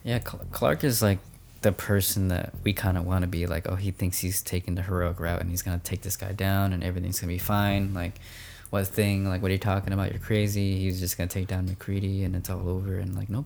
Yeah, 0.03 0.19
Cl- 0.19 0.45
Clark 0.51 0.83
is 0.83 1.01
like 1.01 1.19
the 1.61 1.71
person 1.71 2.27
that 2.27 2.53
we 2.63 2.73
kind 2.73 2.97
of 2.97 3.05
want 3.05 3.21
to 3.21 3.27
be 3.27 3.45
like. 3.47 3.67
Oh, 3.69 3.75
he 3.75 3.91
thinks 3.91 4.19
he's 4.19 4.41
taking 4.41 4.75
the 4.75 4.81
heroic 4.81 5.19
route 5.21 5.39
and 5.39 5.49
he's 5.49 5.61
gonna 5.61 5.79
take 5.81 6.01
this 6.01 6.17
guy 6.17 6.33
down 6.33 6.73
and 6.73 6.83
everything's 6.83 7.21
gonna 7.21 7.31
be 7.31 7.37
fine. 7.37 7.93
Like, 7.93 8.19
what 8.69 8.85
thing? 8.87 9.25
Like, 9.29 9.41
what 9.41 9.47
are 9.49 9.53
you 9.53 9.59
talking 9.59 9.93
about? 9.93 10.11
You're 10.11 10.19
crazy. 10.19 10.77
He's 10.79 10.99
just 10.99 11.17
gonna 11.17 11.29
take 11.29 11.47
down 11.47 11.67
MacReady 11.67 12.25
and 12.25 12.35
it's 12.35 12.49
all 12.49 12.67
over. 12.67 12.97
And 12.99 13.15
like, 13.15 13.29
nope. 13.29 13.45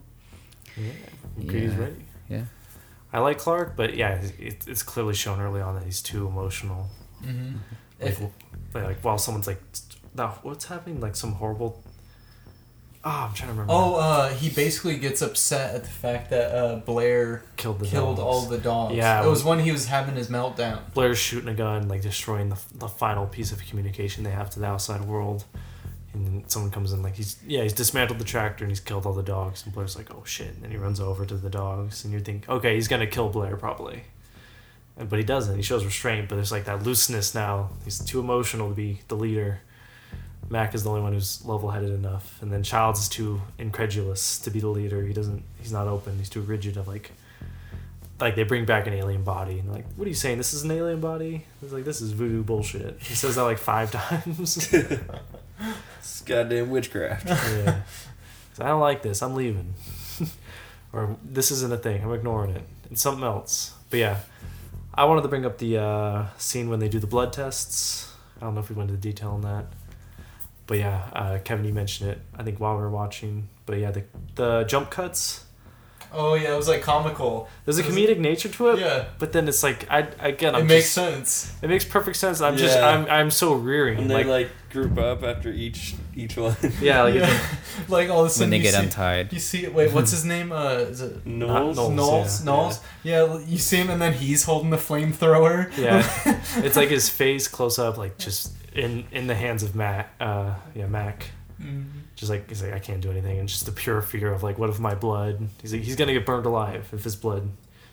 Yeah, 0.78 1.44
MacReady's 1.44 1.72
Yeah. 1.72 1.78
ready. 1.78 2.04
Yeah. 2.28 2.42
I 3.12 3.20
like 3.20 3.38
Clark, 3.38 3.74
but 3.76 3.96
yeah, 3.96 4.20
it, 4.38 4.66
it's 4.66 4.82
clearly 4.82 5.14
shown 5.14 5.40
early 5.40 5.60
on 5.60 5.74
that 5.76 5.84
he's 5.84 6.02
too 6.02 6.26
emotional. 6.26 6.88
Mm-hmm. 7.24 7.56
Like, 8.00 8.10
If, 8.12 8.20
like 8.74 9.00
while 9.00 9.18
someone's 9.18 9.46
like, 9.46 9.62
now 10.14 10.38
what's 10.42 10.66
happening? 10.66 11.00
Like 11.00 11.16
some 11.16 11.32
horrible. 11.32 11.82
Oh, 13.04 13.26
I'm 13.28 13.32
trying 13.32 13.48
to 13.48 13.52
remember. 13.52 13.72
oh, 13.72 13.94
uh, 13.94 14.28
he 14.30 14.50
basically 14.50 14.98
gets 14.98 15.22
upset 15.22 15.74
at 15.74 15.84
the 15.84 15.88
fact 15.90 16.30
that 16.30 16.50
uh, 16.54 16.76
Blair 16.80 17.44
killed 17.56 17.78
the 17.78 17.86
killed 17.86 18.16
dogs. 18.16 18.26
all 18.26 18.40
the 18.50 18.58
dogs. 18.58 18.94
Yeah, 18.96 19.24
it 19.24 19.28
was 19.28 19.44
when 19.44 19.60
he 19.60 19.70
was 19.72 19.86
having 19.86 20.16
his 20.16 20.28
meltdown. 20.28 20.80
Blair's 20.94 21.16
shooting 21.18 21.48
a 21.48 21.54
gun, 21.54 21.88
like 21.88 22.02
destroying 22.02 22.48
the, 22.50 22.58
the 22.74 22.88
final 22.88 23.26
piece 23.26 23.52
of 23.52 23.64
communication 23.66 24.24
they 24.24 24.30
have 24.30 24.50
to 24.50 24.60
the 24.60 24.66
outside 24.66 25.02
world. 25.02 25.44
And 26.14 26.26
then 26.26 26.44
someone 26.48 26.70
comes 26.70 26.92
in, 26.92 27.02
like 27.02 27.16
he's 27.16 27.36
yeah, 27.46 27.62
he's 27.62 27.74
dismantled 27.74 28.18
the 28.18 28.24
tractor 28.24 28.64
and 28.64 28.70
he's 28.70 28.80
killed 28.80 29.04
all 29.04 29.12
the 29.12 29.22
dogs. 29.22 29.64
And 29.64 29.74
Blair's 29.74 29.96
like, 29.96 30.14
oh 30.14 30.24
shit! 30.24 30.54
And 30.54 30.62
then 30.62 30.70
he 30.70 30.76
runs 30.76 31.00
over 31.00 31.26
to 31.26 31.34
the 31.34 31.50
dogs, 31.50 32.04
and 32.04 32.14
you 32.14 32.20
think, 32.20 32.48
okay, 32.48 32.74
he's 32.74 32.88
gonna 32.88 33.06
kill 33.06 33.28
Blair 33.28 33.56
probably, 33.56 34.04
but 34.96 35.18
he 35.18 35.24
doesn't. 35.24 35.56
He 35.56 35.62
shows 35.62 35.84
restraint, 35.84 36.28
but 36.28 36.36
there's 36.36 36.50
like 36.50 36.64
that 36.64 36.82
looseness 36.82 37.34
now. 37.34 37.70
He's 37.84 37.98
too 37.98 38.20
emotional 38.20 38.70
to 38.70 38.74
be 38.74 39.00
the 39.08 39.16
leader. 39.16 39.60
Mac 40.50 40.74
is 40.74 40.82
the 40.82 40.88
only 40.88 41.02
one 41.02 41.12
who's 41.12 41.44
level-headed 41.44 41.90
enough, 41.90 42.40
and 42.40 42.50
then 42.50 42.62
Childs 42.62 43.00
is 43.00 43.08
too 43.08 43.42
incredulous 43.58 44.38
to 44.38 44.50
be 44.50 44.60
the 44.60 44.68
leader. 44.68 45.04
He 45.04 45.12
doesn't. 45.12 45.42
He's 45.60 45.72
not 45.72 45.86
open. 45.86 46.16
He's 46.16 46.30
too 46.30 46.40
rigid. 46.40 46.78
Of 46.78 46.88
like, 46.88 47.10
like 48.18 48.34
they 48.34 48.44
bring 48.44 48.64
back 48.64 48.86
an 48.86 48.94
alien 48.94 49.24
body, 49.24 49.58
and 49.58 49.70
like, 49.70 49.84
what 49.96 50.06
are 50.06 50.08
you 50.08 50.14
saying? 50.14 50.38
This 50.38 50.54
is 50.54 50.62
an 50.62 50.70
alien 50.70 51.00
body? 51.00 51.44
It's 51.62 51.72
like 51.72 51.84
this 51.84 52.00
is 52.00 52.12
voodoo 52.12 52.42
bullshit. 52.42 52.96
He 53.00 53.14
says 53.14 53.34
that 53.34 53.42
like 53.42 53.58
five 53.58 53.90
times. 53.92 54.74
It's 55.98 56.20
goddamn 56.22 56.70
witchcraft. 56.70 57.26
yeah. 57.28 57.80
I 58.60 58.68
don't 58.68 58.80
like 58.80 59.02
this. 59.02 59.22
I'm 59.22 59.34
leaving. 59.34 59.74
or 60.92 61.16
this 61.24 61.50
isn't 61.50 61.72
a 61.72 61.76
thing. 61.76 62.02
I'm 62.02 62.12
ignoring 62.12 62.50
it. 62.50 62.62
It's 62.90 63.02
something 63.02 63.24
else. 63.24 63.74
But 63.90 63.98
yeah, 64.00 64.20
I 64.94 65.04
wanted 65.04 65.22
to 65.22 65.28
bring 65.28 65.46
up 65.46 65.58
the 65.58 65.78
uh, 65.78 66.26
scene 66.38 66.68
when 66.68 66.80
they 66.80 66.88
do 66.88 66.98
the 66.98 67.06
blood 67.06 67.32
tests. 67.32 68.12
I 68.38 68.44
don't 68.44 68.54
know 68.54 68.60
if 68.60 68.68
we 68.68 68.76
went 68.76 68.90
into 68.90 69.00
detail 69.00 69.30
on 69.30 69.42
that. 69.42 69.66
But 70.66 70.78
yeah, 70.78 71.08
uh, 71.12 71.38
Kevin, 71.44 71.64
you 71.64 71.72
mentioned 71.72 72.10
it. 72.10 72.20
I 72.36 72.42
think 72.42 72.60
while 72.60 72.74
we 72.76 72.82
were 72.82 72.90
watching. 72.90 73.48
But 73.64 73.78
yeah, 73.78 73.90
the 73.90 74.04
the 74.34 74.64
jump 74.64 74.90
cuts. 74.90 75.44
Oh 76.12 76.34
yeah, 76.34 76.54
it 76.54 76.56
was 76.56 76.68
like 76.68 76.82
comical. 76.82 77.48
There's 77.64 77.78
a 77.78 77.82
It 77.82 77.86
was- 77.86 77.94
comedic 77.96 78.18
nature 78.18 78.48
to 78.48 78.68
it. 78.70 78.78
Yeah, 78.80 79.04
But 79.18 79.32
then 79.32 79.46
it's 79.48 79.62
like 79.62 79.86
I 79.90 80.08
again. 80.20 80.54
I'm 80.54 80.62
it 80.62 80.64
makes 80.64 80.84
just, 80.84 80.94
sense. 80.94 81.52
It 81.62 81.68
makes 81.68 81.84
perfect 81.84 82.16
sense. 82.16 82.40
I'm 82.40 82.56
just 82.56 82.78
I'm 82.78 83.06
I'm 83.10 83.30
so 83.30 83.52
rearing. 83.54 83.98
And 83.98 84.10
they 84.10 84.14
like, 84.24 84.26
like, 84.26 84.50
group 84.70 84.98
up 84.98 85.22
after 85.22 85.50
each 85.50 85.94
each 86.14 86.36
one. 86.36 86.56
yeah, 86.80 87.02
like 87.02 87.14
yeah. 87.20 87.38
like 87.88 88.08
all 88.10 88.20
of 88.20 88.26
a 88.26 88.30
sudden 88.30 88.50
When 88.50 88.58
they 88.58 88.64
get 88.64 88.74
see, 88.74 88.80
untied. 88.84 89.32
You 89.32 89.38
see, 89.40 89.66
wait, 89.68 89.92
what's 89.92 90.10
his 90.16 90.24
name? 90.24 90.50
Uh, 90.52 90.74
is 90.92 91.00
it 91.02 91.26
Nauls. 91.26 91.76
Nauls, 91.76 91.94
Nauls? 91.94 92.40
yeah. 92.40 92.44
Nauls? 92.44 92.80
Yeah. 93.02 93.38
you 93.40 93.58
see 93.58 93.76
him, 93.76 93.90
and 93.90 94.00
then 94.00 94.14
he's 94.14 94.44
holding 94.44 94.70
the 94.70 94.76
flamethrower. 94.78 95.70
Yeah, 95.76 96.02
it's 96.64 96.76
like 96.76 96.88
his 96.88 97.08
face 97.08 97.48
close 97.48 97.78
up, 97.78 97.98
like 97.98 98.16
just 98.18 98.52
in 98.74 99.04
in 99.12 99.26
the 99.26 99.34
hands 99.34 99.62
of 99.62 99.74
Mac. 99.74 100.10
Uh, 100.20 100.54
yeah, 100.74 100.86
Mac. 100.86 101.30
Mm. 101.60 101.84
Just 102.18 102.32
like 102.32 102.48
he's 102.48 102.64
like, 102.64 102.72
I 102.72 102.80
can't 102.80 103.00
do 103.00 103.12
anything, 103.12 103.38
and 103.38 103.48
just 103.48 103.64
the 103.64 103.70
pure 103.70 104.02
fear 104.02 104.32
of 104.32 104.42
like, 104.42 104.58
what 104.58 104.68
if 104.70 104.80
my 104.80 104.96
blood? 104.96 105.48
He's 105.62 105.72
like, 105.72 105.82
he's 105.82 105.94
gonna 105.94 106.12
get 106.12 106.26
burned 106.26 106.46
alive 106.46 106.90
if 106.92 107.04
his 107.04 107.14
blood 107.14 107.48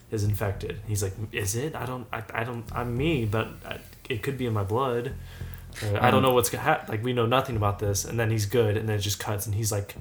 is 0.10 0.24
infected. 0.24 0.80
He's 0.88 1.04
like, 1.04 1.14
is 1.32 1.56
it? 1.56 1.76
I 1.76 1.86
don't, 1.86 2.08
I, 2.12 2.24
I 2.34 2.44
don't, 2.44 2.66
I'm 2.74 2.98
me, 2.98 3.26
but 3.26 3.50
I, 3.64 3.78
it 4.10 4.24
could 4.24 4.36
be 4.36 4.48
in 4.48 4.54
my 4.54 4.64
blood. 4.64 5.14
Or, 5.84 6.04
I 6.04 6.10
don't 6.10 6.22
mm. 6.22 6.28
know 6.28 6.34
what's 6.34 6.50
gonna 6.50 6.64
happen. 6.64 6.90
Like 6.90 7.04
we 7.04 7.14
know 7.14 7.28
nothing 7.28 7.56
about 7.56 7.78
this, 7.78 8.04
and 8.04 8.20
then 8.20 8.32
he's 8.32 8.48
good, 8.48 8.78
and 8.78 8.90
then 8.90 8.96
it 8.96 9.02
just 9.02 9.20
cuts, 9.20 9.46
and 9.46 9.54
he's 9.54 9.72
like. 9.72 9.96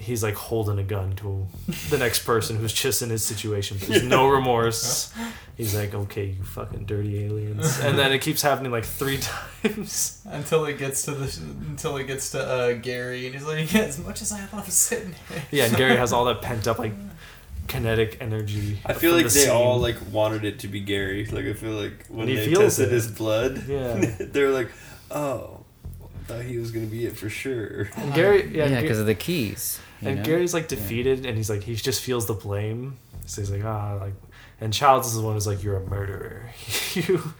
He's 0.00 0.22
like 0.22 0.34
holding 0.34 0.78
a 0.78 0.82
gun 0.82 1.14
to 1.16 1.46
the 1.90 1.98
next 1.98 2.24
person 2.24 2.56
who's 2.56 2.72
just 2.72 3.02
in 3.02 3.10
his 3.10 3.22
situation. 3.22 3.76
But 3.78 3.88
there's 3.88 4.02
no 4.02 4.28
remorse. 4.28 5.12
He's 5.56 5.74
like, 5.74 5.92
okay, 5.94 6.24
you 6.38 6.42
fucking 6.42 6.86
dirty 6.86 7.22
aliens. 7.24 7.78
And 7.80 7.98
then 7.98 8.10
it 8.12 8.20
keeps 8.22 8.40
happening 8.40 8.72
like 8.72 8.84
three 8.86 9.18
times. 9.62 10.22
Until 10.24 10.64
it 10.64 10.78
gets 10.78 11.02
to 11.04 11.10
the 11.10 11.40
until 11.68 11.96
it 11.98 12.04
gets 12.06 12.30
to 12.30 12.40
uh, 12.42 12.72
Gary, 12.74 13.26
and 13.26 13.34
he's 13.34 13.44
like, 13.44 13.72
yeah, 13.72 13.82
as 13.82 13.98
much 14.04 14.22
as 14.22 14.32
I 14.32 14.40
love 14.54 14.70
sitting 14.72 15.14
here. 15.28 15.42
Yeah, 15.50 15.64
and 15.66 15.76
Gary 15.76 15.96
has 15.96 16.12
all 16.14 16.24
that 16.24 16.40
pent 16.40 16.66
up 16.66 16.78
like 16.78 16.94
kinetic 17.68 18.16
energy. 18.20 18.80
I 18.86 18.94
feel 18.94 19.12
like 19.12 19.24
the 19.24 19.30
they 19.34 19.40
scene. 19.40 19.50
all 19.50 19.78
like 19.78 19.96
wanted 20.10 20.44
it 20.44 20.60
to 20.60 20.68
be 20.68 20.80
Gary. 20.80 21.26
Like 21.26 21.44
I 21.44 21.52
feel 21.52 21.72
like 21.72 22.06
when 22.08 22.26
he 22.26 22.36
they 22.36 22.46
feels 22.46 22.62
tested 22.76 22.88
it. 22.88 22.92
his 22.92 23.08
blood, 23.08 23.64
Yeah. 23.68 24.14
they're 24.18 24.50
like, 24.50 24.70
"Oh, 25.10 25.60
I 26.02 26.24
thought 26.26 26.42
he 26.44 26.56
was 26.58 26.70
gonna 26.70 26.86
be 26.86 27.04
it 27.06 27.16
for 27.18 27.28
sure." 27.28 27.90
And 27.96 28.14
Gary, 28.14 28.50
yeah, 28.56 28.66
Yeah, 28.66 28.80
because 28.80 28.98
of 28.98 29.04
the 29.06 29.14
keys. 29.14 29.78
You 30.02 30.08
and 30.08 30.18
know? 30.18 30.24
Gary's 30.24 30.54
like 30.54 30.64
Yeah. 30.64 30.76
defeated, 30.78 31.26
and 31.26 31.36
he's 31.36 31.50
like 31.50 31.62
he 31.62 31.74
just 31.74 32.02
feels 32.02 32.26
the 32.26 32.34
blame. 32.34 32.96
So 33.26 33.40
he's 33.42 33.50
like 33.50 33.64
ah 33.64 33.94
like, 34.00 34.14
and 34.60 34.72
Childs 34.72 35.06
is 35.08 35.14
the 35.14 35.22
one 35.22 35.34
who's 35.34 35.46
like 35.46 35.62
you're 35.62 35.76
a 35.76 35.86
murderer. 35.86 36.50
you, 36.94 37.34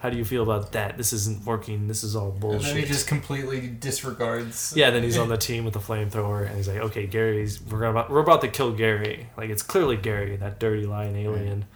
how 0.00 0.10
do 0.10 0.16
you 0.16 0.24
feel 0.24 0.42
about 0.42 0.72
that? 0.72 0.96
This 0.96 1.12
isn't 1.12 1.44
working. 1.46 1.86
This 1.86 2.02
is 2.02 2.16
all 2.16 2.32
bullshit. 2.32 2.66
And 2.70 2.76
then 2.76 2.82
he 2.82 2.88
just 2.88 3.06
completely 3.06 3.68
disregards. 3.68 4.72
Yeah, 4.76 4.90
then 4.90 5.02
he's 5.04 5.16
on 5.16 5.28
the 5.28 5.36
team 5.48 5.64
with 5.64 5.74
the 5.74 5.80
flamethrower, 5.80 6.46
and 6.46 6.56
he's 6.56 6.66
like, 6.68 6.78
"Okay, 6.78 7.06
Gary's 7.06 7.60
we're 7.62 7.78
gonna 7.78 7.90
about, 7.90 8.10
we're 8.10 8.20
about 8.20 8.40
to 8.40 8.48
kill 8.48 8.72
Gary. 8.72 9.28
Like 9.36 9.50
it's 9.50 9.62
clearly 9.62 9.96
Gary, 9.96 10.36
that 10.36 10.58
dirty 10.58 10.86
lying 10.86 11.16
alien." 11.16 11.66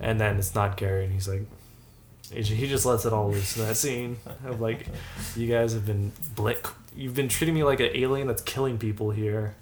And 0.00 0.20
then 0.20 0.36
it's 0.38 0.54
not 0.54 0.76
Gary, 0.76 1.04
and 1.04 1.12
he's 1.12 1.26
like, 1.28 1.42
he 2.30 2.42
he 2.42 2.66
just 2.68 2.84
lets 2.86 3.04
it 3.06 3.12
all 3.12 3.30
loose 3.30 3.56
in 3.56 3.64
that 3.66 3.76
scene 3.76 4.18
of 4.44 4.60
like, 4.60 4.86
"You 5.36 5.46
guys 5.46 5.72
have 5.74 5.86
been 5.86 6.12
blick. 6.34 6.66
You've 6.94 7.14
been 7.14 7.28
treating 7.28 7.54
me 7.54 7.62
like 7.62 7.80
an 7.80 7.90
alien 7.94 8.26
that's 8.26 8.42
killing 8.42 8.78
people 8.78 9.10
here. 9.10 9.54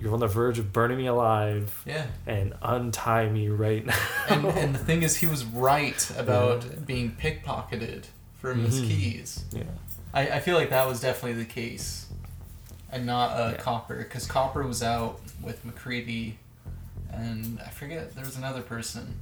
You're 0.00 0.12
on 0.14 0.20
the 0.20 0.26
verge 0.26 0.58
of 0.58 0.72
burning 0.72 0.98
me 0.98 1.06
alive, 1.06 1.82
Yeah. 1.86 2.06
and 2.26 2.54
untie 2.62 3.28
me 3.28 3.48
right 3.48 3.84
now." 3.84 3.98
And 4.28 4.44
and 4.46 4.74
the 4.74 4.78
thing 4.78 5.02
is, 5.02 5.16
he 5.16 5.26
was 5.26 5.44
right 5.44 6.10
about 6.16 6.86
being 6.86 7.12
pickpocketed 7.20 8.04
from 8.40 8.64
his 8.64 8.80
Mhm. 8.80 8.86
keys. 8.88 9.44
Yeah. 9.52 9.62
I, 10.14 10.28
I 10.36 10.40
feel 10.40 10.56
like 10.56 10.70
that 10.70 10.86
was 10.86 11.00
definitely 11.00 11.42
the 11.42 11.48
case, 11.50 12.06
and 12.90 13.04
not 13.06 13.30
uh, 13.32 13.50
Yeah. 13.52 13.56
Copper, 13.58 13.96
because 13.96 14.26
Copper 14.26 14.62
was 14.66 14.82
out 14.82 15.20
with 15.42 15.64
MacReady, 15.64 16.38
and 17.12 17.60
I 17.60 17.70
forget 17.70 18.14
there 18.14 18.24
was 18.24 18.36
another 18.36 18.62
person. 18.62 19.16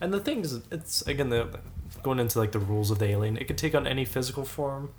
And 0.00 0.12
the 0.12 0.20
thing 0.20 0.40
is, 0.40 0.60
it's 0.70 1.02
again 1.02 1.28
the 1.30 1.58
going 2.02 2.18
into 2.18 2.38
like 2.40 2.50
the 2.52 2.58
rules 2.58 2.90
of 2.90 2.98
the 2.98 3.06
alien. 3.06 3.36
It 3.36 3.46
could 3.46 3.58
take 3.58 3.74
on 3.74 3.86
any 3.86 4.04
physical 4.04 4.44
form. 4.44 4.90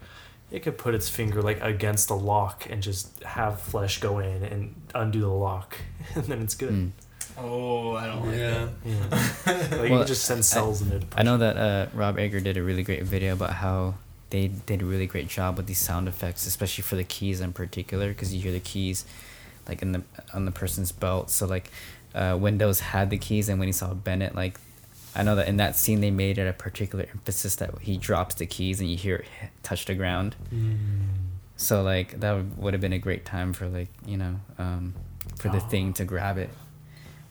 It 0.51 0.61
could 0.61 0.77
put 0.77 0.93
its 0.93 1.09
finger 1.09 1.41
like 1.41 1.61
against 1.61 2.07
the 2.07 2.15
lock 2.15 2.67
and 2.69 2.83
just 2.83 3.23
have 3.23 3.59
flesh 3.59 3.99
go 3.99 4.19
in 4.19 4.43
and 4.43 4.75
undo 4.93 5.21
the 5.21 5.27
lock, 5.27 5.77
and 6.15 6.25
then 6.25 6.41
it's 6.41 6.55
good. 6.55 6.73
Mm. 6.73 6.91
Oh, 7.37 7.95
I 7.95 8.05
don't 8.05 8.27
like 8.27 8.37
Yeah. 8.37 8.67
Yeah. 8.85 8.95
like 9.47 9.71
you 9.71 9.77
Well, 9.79 9.99
can 9.99 10.07
just 10.07 10.25
send 10.25 10.45
cells 10.45 10.81
in 10.83 10.91
it. 10.91 11.03
I 11.17 11.23
know 11.23 11.37
that 11.37 11.57
uh, 11.57 11.87
Rob 11.93 12.19
Ager 12.19 12.39
did 12.39 12.57
a 12.57 12.63
really 12.63 12.83
great 12.83 13.03
video 13.03 13.33
about 13.33 13.53
how 13.53 13.95
they 14.29 14.49
did 14.49 14.81
a 14.83 14.85
really 14.85 15.07
great 15.07 15.27
job 15.27 15.57
with 15.57 15.65
these 15.65 15.79
sound 15.79 16.07
effects, 16.07 16.45
especially 16.45 16.83
for 16.83 16.95
the 16.95 17.03
keys 17.03 17.41
in 17.41 17.53
particular, 17.53 18.09
because 18.09 18.33
you 18.35 18.41
hear 18.41 18.51
the 18.51 18.59
keys 18.59 19.05
like 19.67 19.81
in 19.81 19.93
the 19.93 20.03
on 20.33 20.45
the 20.45 20.51
person's 20.51 20.91
belt. 20.91 21.31
So 21.31 21.47
like, 21.47 21.71
uh, 22.13 22.37
Windows 22.39 22.79
had 22.79 23.09
the 23.09 23.17
keys, 23.17 23.49
and 23.49 23.57
when 23.59 23.67
he 23.67 23.71
saw 23.73 23.93
Bennett, 23.93 24.35
like, 24.35 24.59
I 25.15 25.23
know 25.23 25.35
that 25.35 25.47
in 25.47 25.57
that 25.57 25.75
scene 25.75 26.01
they 26.01 26.11
made 26.11 26.37
it 26.37 26.47
a 26.47 26.53
particular 26.53 27.05
emphasis 27.11 27.55
that 27.57 27.77
he 27.81 27.97
drops 27.97 28.35
the 28.35 28.45
keys 28.45 28.79
and 28.79 28.89
you 28.89 28.97
hear 28.97 29.17
it 29.17 29.25
touch 29.61 29.85
the 29.85 29.93
ground. 29.95 30.35
So 31.55 31.83
like 31.83 32.19
that 32.19 32.33
would, 32.33 32.57
would 32.57 32.73
have 32.73 32.81
been 32.81 32.93
a 32.93 32.99
great 32.99 33.25
time 33.25 33.53
for 33.53 33.67
like 33.67 33.89
you 34.05 34.17
know 34.17 34.39
um, 34.57 34.93
for 35.37 35.49
the 35.49 35.57
Oh. 35.57 35.69
thing 35.69 35.93
to 35.93 36.05
grab 36.05 36.37
it 36.37 36.49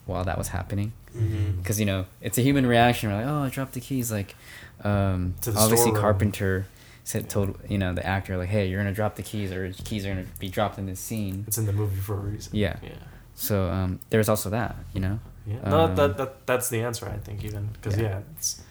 while 0.07 0.25
that 0.25 0.39
was 0.39 0.49
happening 0.49 0.93
Mm-hmm. 1.17 1.59
because 1.59 1.79
you 1.79 1.85
know 1.85 2.07
it's 2.23 2.39
a 2.39 2.41
human 2.41 2.65
reaction. 2.67 3.11
We're 3.11 3.17
like, 3.19 3.27
oh, 3.27 3.43
I 3.43 3.51
dropped 3.51 3.73
the 3.75 3.81
keys. 3.81 4.11
Like, 4.11 4.35
um, 4.83 5.35
To 5.43 5.51
the 5.51 5.59
obviously 5.59 5.91
storeroom. 5.91 6.01
Carpenter 6.01 6.67
said 7.05 7.29
told 7.29 7.59
you 7.69 7.77
know 7.77 7.93
the 7.93 8.07
actor 8.07 8.39
like, 8.39 8.49
hey, 8.49 8.67
you're 8.67 8.81
gonna 8.81 8.95
drop 8.95 9.17
the 9.17 9.23
keys 9.23 9.53
or 9.53 9.71
keys 9.85 10.07
are 10.07 10.09
gonna 10.15 10.25
be 10.39 10.49
dropped 10.49 10.79
in 10.79 10.87
this 10.87 11.01
scene. 11.01 11.45
It's 11.47 11.59
in 11.59 11.67
the 11.67 11.73
movie 11.75 12.01
for 12.01 12.15
a 12.15 12.21
reason. 12.21 12.57
Yeah. 12.57 12.77
Yeah. 12.83 12.93
So 13.35 13.69
um, 13.69 14.01
there's 14.09 14.31
also 14.31 14.49
that, 14.51 14.75
you 14.95 15.01
know. 15.01 15.19
Yeah. 15.47 15.69
No, 15.69 15.81
Um, 15.85 15.95
that, 15.97 16.17
that 16.19 16.47
that's 16.47 16.69
the 16.69 16.83
answer 16.83 17.07
I 17.09 17.17
think 17.19 17.45
even 17.45 17.69
because 17.73 17.97
Yeah. 17.97 18.03
yeah. 18.09 18.21
it's 18.37 18.63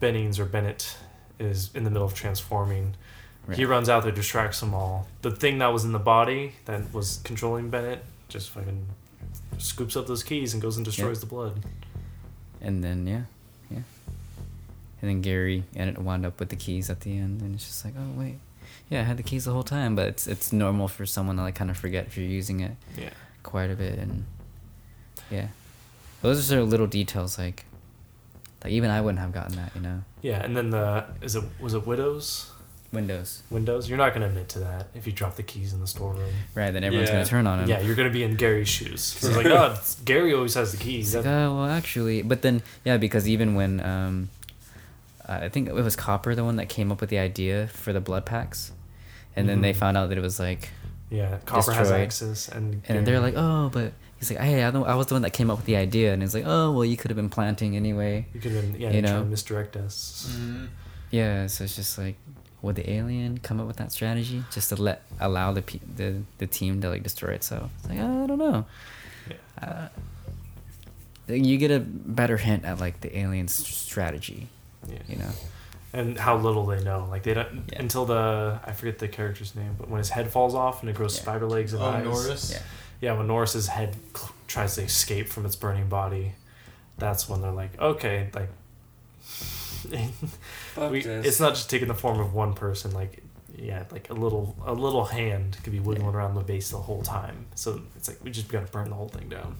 Bennings 0.00 0.38
or 0.38 0.44
Bennett 0.44 0.96
is 1.38 1.70
in 1.74 1.84
the 1.84 1.90
middle 1.90 2.06
of 2.06 2.14
transforming. 2.14 2.94
He 3.52 3.64
runs 3.64 3.88
out 3.88 4.04
there, 4.04 4.12
distracts 4.12 4.60
them 4.60 4.74
all. 4.74 5.08
The 5.22 5.32
thing 5.32 5.58
that 5.58 5.72
was 5.72 5.84
in 5.84 5.90
the 5.90 5.98
body 5.98 6.52
that 6.66 6.92
was 6.94 7.20
controlling 7.24 7.68
Bennett 7.68 8.04
just 8.28 8.50
fucking 8.50 8.86
scoops 9.58 9.96
up 9.96 10.06
those 10.06 10.22
keys 10.22 10.52
and 10.52 10.62
goes 10.62 10.76
and 10.76 10.84
destroys 10.84 11.18
the 11.18 11.26
blood. 11.26 11.64
And 12.60 12.84
then 12.84 13.06
yeah, 13.08 13.22
yeah. 13.68 13.78
And 15.02 15.10
then 15.10 15.20
Gary 15.20 15.64
ended 15.74 15.98
wound 15.98 16.24
up 16.24 16.38
with 16.38 16.50
the 16.50 16.56
keys 16.56 16.90
at 16.90 17.00
the 17.00 17.16
end, 17.18 17.40
and 17.40 17.54
it's 17.56 17.66
just 17.66 17.84
like, 17.84 17.94
oh 17.98 18.20
wait, 18.20 18.38
yeah, 18.88 19.00
I 19.00 19.04
had 19.04 19.16
the 19.16 19.22
keys 19.24 19.46
the 19.46 19.52
whole 19.52 19.64
time. 19.64 19.96
But 19.96 20.06
it's 20.08 20.26
it's 20.28 20.52
normal 20.52 20.86
for 20.86 21.04
someone 21.04 21.36
to 21.36 21.42
like 21.42 21.56
kind 21.56 21.70
of 21.70 21.76
forget 21.76 22.06
if 22.06 22.16
you're 22.16 22.26
using 22.28 22.60
it 22.60 22.72
Yeah. 22.96 23.10
quite 23.42 23.70
a 23.70 23.74
bit, 23.74 23.98
and 23.98 24.26
yeah, 25.30 25.48
those 26.22 26.38
are 26.38 26.42
sort 26.42 26.60
of 26.62 26.68
little 26.68 26.86
details 26.86 27.38
like, 27.38 27.64
like 28.64 28.72
even 28.72 28.90
I 28.90 29.00
wouldn't 29.00 29.20
have 29.20 29.32
gotten 29.32 29.56
that, 29.56 29.72
you 29.74 29.80
know. 29.80 30.02
Yeah, 30.22 30.42
and 30.44 30.56
then 30.56 30.70
the 30.70 31.04
is 31.22 31.34
it 31.36 31.44
was 31.60 31.74
it 31.74 31.86
Widows 31.86 32.50
Windows, 32.92 33.42
Windows? 33.50 33.88
You're 33.88 33.98
not 33.98 34.12
gonna 34.14 34.26
admit 34.26 34.48
to 34.50 34.58
that 34.58 34.88
if 34.94 35.06
you 35.06 35.12
drop 35.12 35.36
the 35.36 35.44
keys 35.44 35.72
in 35.72 35.80
the 35.80 35.86
storeroom. 35.86 36.32
right? 36.56 36.72
Then 36.72 36.82
everyone's 36.82 37.08
Yeah. 37.08 37.14
gonna 37.16 37.24
turn 37.26 37.46
on 37.46 37.60
him. 37.60 37.68
Yeah, 37.68 37.80
you're 37.80 37.94
gonna 37.94 38.10
be 38.10 38.24
in 38.24 38.34
Gary's 38.34 38.68
shoes. 38.68 39.02
So 39.20 39.28
it's 39.28 39.36
like, 39.36 39.46
oh, 39.46 39.66
it's- 39.66 39.96
Gary 40.04 40.34
always 40.34 40.54
has 40.54 40.72
the 40.72 40.78
keys. 40.78 41.14
Like, 41.14 41.24
oh 41.26 41.54
well, 41.56 41.66
actually, 41.66 42.22
but 42.22 42.42
then 42.42 42.62
yeah, 42.84 42.96
because 42.96 43.28
even 43.28 43.54
when 43.54 43.80
um, 43.80 44.28
I 45.28 45.48
think 45.48 45.68
it 45.68 45.74
was 45.74 45.94
Copper 45.94 46.34
the 46.34 46.42
one 46.44 46.56
that 46.56 46.68
came 46.68 46.90
up 46.90 47.00
with 47.00 47.10
the 47.10 47.18
idea 47.18 47.68
for 47.68 47.92
the 47.92 48.00
blood 48.00 48.26
packs, 48.26 48.72
and 49.36 49.48
then 49.48 49.60
they 49.60 49.72
Mhm. 49.72 49.76
found 49.76 49.96
out 49.96 50.08
that 50.08 50.18
it 50.18 50.22
was 50.22 50.40
like, 50.40 50.70
yeah, 51.10 51.38
Copper 51.46 51.70
has 51.72 51.92
access, 51.92 52.48
and 52.48 52.82
and 52.88 53.06
they're 53.06 53.20
like, 53.20 53.34
oh, 53.36 53.70
but 53.72 53.92
he's 54.20 54.30
like, 54.30 54.38
hey, 54.40 54.62
I, 54.64 54.70
know, 54.70 54.84
I 54.84 54.94
was 54.94 55.06
the 55.08 55.14
one 55.14 55.22
that 55.22 55.32
came 55.32 55.50
up 55.50 55.56
with 55.58 55.66
the 55.66 55.74
idea, 55.76 56.12
and 56.12 56.22
it's 56.22 56.34
like, 56.34 56.44
oh, 56.46 56.70
well, 56.70 56.84
you 56.84 56.96
could 56.96 57.10
have 57.10 57.16
been 57.16 57.28
planting 57.30 57.74
anyway. 57.74 58.26
you 58.32 58.40
could 58.40 58.52
have 58.52 58.62
been, 58.72 58.80
yeah, 58.80 58.90
you 58.90 58.96
you 58.96 59.02
trying 59.02 59.14
know. 59.16 59.22
to 59.24 59.28
misdirect 59.28 59.76
us. 59.76 60.28
Mm-hmm. 60.30 60.66
Yeah, 61.10 61.46
so 61.48 61.64
it's 61.64 61.74
just 61.74 61.98
like, 61.98 62.14
would 62.62 62.76
the 62.76 62.88
alien 62.88 63.38
come 63.38 63.58
up 63.58 63.66
with 63.66 63.78
that 63.78 63.90
strategy 63.90 64.44
just 64.52 64.68
to 64.68 64.76
let 64.80 65.02
allow 65.18 65.50
the 65.52 65.62
pe- 65.62 65.80
the 65.96 66.22
the 66.38 66.46
team 66.46 66.80
to 66.82 66.88
like 66.90 67.02
destroy 67.02 67.30
itself? 67.30 67.70
It's 67.80 67.88
like 67.88 67.98
I 67.98 68.26
don't 68.26 68.38
know. 68.38 68.66
Uh, 69.60 69.88
you 71.28 71.56
get 71.58 71.70
a 71.70 71.80
better 71.80 72.36
hint 72.36 72.64
at 72.64 72.78
like 72.80 73.00
the 73.00 73.16
alien's 73.18 73.54
strategy, 73.54 74.48
Yeah. 74.88 74.98
you 75.08 75.16
know. 75.16 75.30
and 75.92 76.18
how 76.18 76.36
little 76.36 76.66
they 76.66 76.82
know. 76.84 77.06
Like 77.10 77.22
they 77.24 77.34
don't 77.34 77.64
Yeah. 77.72 77.80
until 77.80 78.04
the 78.04 78.60
I 78.64 78.72
forget 78.72 78.98
the 78.98 79.08
character's 79.08 79.54
name, 79.56 79.74
but 79.78 79.88
when 79.88 79.98
his 79.98 80.10
head 80.10 80.30
falls 80.30 80.54
off 80.54 80.82
and 80.82 80.90
it 80.90 80.94
grows 80.96 81.16
Yeah. 81.16 81.22
spider 81.22 81.46
legs 81.46 81.72
and 81.72 81.82
Oh, 81.82 81.86
eyes. 81.86 82.04
Norris. 82.04 82.50
Yeah. 82.52 82.62
Yeah, 83.00 83.14
when 83.14 83.26
Norris's 83.26 83.68
head 83.68 83.96
cl- 84.14 84.32
tries 84.46 84.74
to 84.76 84.82
escape 84.82 85.28
from 85.28 85.46
its 85.46 85.56
burning 85.56 85.88
body, 85.88 86.32
that's 86.98 87.28
when 87.28 87.40
they're 87.42 87.50
like, 87.52 87.78
okay, 87.80 88.28
like. 88.34 88.48
We, 90.90 91.02
this. 91.02 91.26
it's 91.26 91.40
not 91.40 91.54
just 91.54 91.70
taking 91.70 91.88
the 91.88 91.94
form 91.94 92.20
of 92.20 92.34
one 92.34 92.52
person. 92.54 92.92
Like, 92.92 93.22
yeah, 93.56 93.84
like 93.90 94.10
a 94.10 94.12
little 94.14 94.54
a 94.64 94.72
little 94.74 95.06
hand 95.06 95.56
could 95.64 95.72
be 95.72 95.80
wiggling 95.80 96.14
around 96.14 96.34
the 96.34 96.42
base 96.42 96.70
the 96.70 96.76
whole 96.78 97.02
time. 97.02 97.46
So 97.54 97.80
it's 97.96 98.06
like 98.08 98.22
we 98.22 98.30
just 98.30 98.48
gotta 98.48 98.66
burn 98.66 98.88
the 98.90 98.94
whole 98.94 99.08
thing 99.08 99.28
down. 99.28 99.56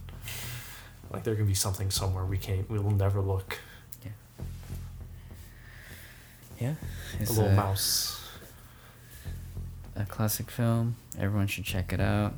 Like 1.11 1.25
there 1.25 1.35
can 1.35 1.47
be 1.47 1.55
something 1.55 1.91
somewhere 1.91 2.25
we 2.25 2.39
can't. 2.39 2.69
We 2.71 2.79
will 2.79 2.91
never 2.93 3.21
look. 3.21 3.59
Yeah, 6.61 6.75
A 7.19 7.23
it's 7.23 7.31
little 7.31 7.51
a, 7.51 7.55
mouse. 7.55 8.23
a 9.97 10.05
classic 10.05 10.51
film. 10.51 10.97
Everyone 11.19 11.47
should 11.47 11.65
check 11.65 11.91
it 11.93 12.01
out. 12.01 12.35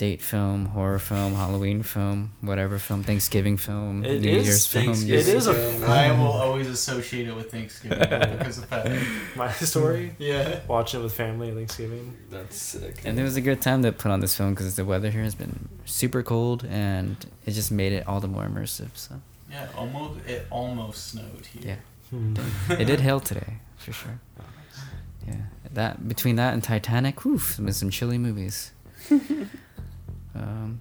Date 0.00 0.22
film, 0.22 0.64
horror 0.64 0.98
film, 0.98 1.34
Halloween 1.34 1.82
film, 1.82 2.32
whatever 2.40 2.78
film, 2.78 3.02
Thanksgiving 3.02 3.58
film, 3.58 4.02
It 4.02 4.22
New 4.22 4.30
is 4.30 4.46
Year's 4.46 4.66
film. 4.66 4.94
It 4.94 5.10
is 5.28 5.46
a 5.46 5.52
film. 5.52 5.84
I 5.84 6.10
will 6.12 6.32
always 6.44 6.68
associate 6.68 7.28
it 7.28 7.36
with 7.36 7.50
Thanksgiving 7.50 7.98
because 8.38 8.56
of 8.56 8.70
that. 8.70 8.98
My 9.36 9.52
story. 9.52 10.12
Yeah. 10.18 10.60
Watching 10.66 11.00
it 11.00 11.02
with 11.02 11.12
family 11.12 11.50
at 11.50 11.54
Thanksgiving. 11.54 12.16
That's 12.30 12.56
sick. 12.56 13.02
And 13.04 13.20
it 13.20 13.22
was 13.22 13.36
a 13.36 13.42
good 13.42 13.60
time 13.60 13.82
to 13.82 13.92
put 13.92 14.10
on 14.10 14.20
this 14.20 14.34
film 14.34 14.54
because 14.54 14.74
the 14.74 14.86
weather 14.86 15.10
here 15.10 15.22
has 15.22 15.34
been 15.34 15.68
super 15.84 16.22
cold 16.22 16.64
and 16.64 17.18
it 17.44 17.50
just 17.50 17.70
made 17.70 17.92
it 17.92 18.08
all 18.08 18.20
the 18.20 18.28
more 18.28 18.46
immersive. 18.46 18.92
So 18.94 19.20
Yeah, 19.50 19.68
almost 19.76 20.26
it 20.26 20.46
almost 20.48 21.08
snowed 21.08 21.44
here. 21.52 21.76
yeah, 22.12 22.18
hmm. 22.18 22.36
it 22.72 22.86
did 22.86 23.00
hail 23.00 23.20
today 23.20 23.58
for 23.76 23.92
sure. 23.92 24.18
Yeah, 25.28 25.42
that 25.74 26.08
between 26.08 26.36
that 26.36 26.54
and 26.54 26.64
Titanic, 26.64 27.22
whew, 27.22 27.38
some 27.38 27.70
some 27.72 27.90
chilly 27.90 28.16
movies. 28.16 28.72
um, 30.34 30.80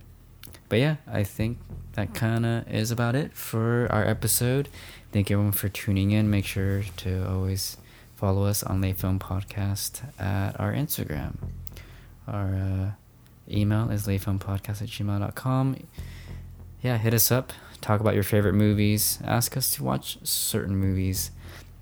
but 0.67 0.79
yeah, 0.79 0.97
I 1.07 1.23
think 1.23 1.57
that 1.93 2.13
kind 2.13 2.45
of 2.45 2.71
is 2.71 2.91
about 2.91 3.15
it 3.15 3.33
for 3.33 3.87
our 3.91 4.05
episode. 4.05 4.69
Thank 5.11 5.31
everyone 5.31 5.51
for 5.53 5.69
tuning 5.69 6.11
in. 6.11 6.29
Make 6.29 6.45
sure 6.45 6.83
to 6.97 7.27
always 7.27 7.77
follow 8.15 8.45
us 8.45 8.61
on 8.63 8.81
Le 8.81 8.93
Film 8.93 9.17
Podcast 9.17 10.01
at 10.19 10.59
our 10.59 10.73
Instagram. 10.73 11.35
Our 12.27 12.53
uh, 12.53 12.91
email 13.51 13.89
is 13.89 14.05
lefilmpodcast 14.05 14.81
at 14.81 14.89
gmail.com. 14.89 15.77
Yeah, 16.81 16.97
hit 16.97 17.13
us 17.13 17.31
up. 17.31 17.51
Talk 17.81 18.01
about 18.01 18.13
your 18.13 18.23
favorite 18.23 18.53
movies. 18.53 19.19
Ask 19.23 19.57
us 19.57 19.71
to 19.71 19.83
watch 19.83 20.17
certain 20.23 20.75
movies. 20.75 21.31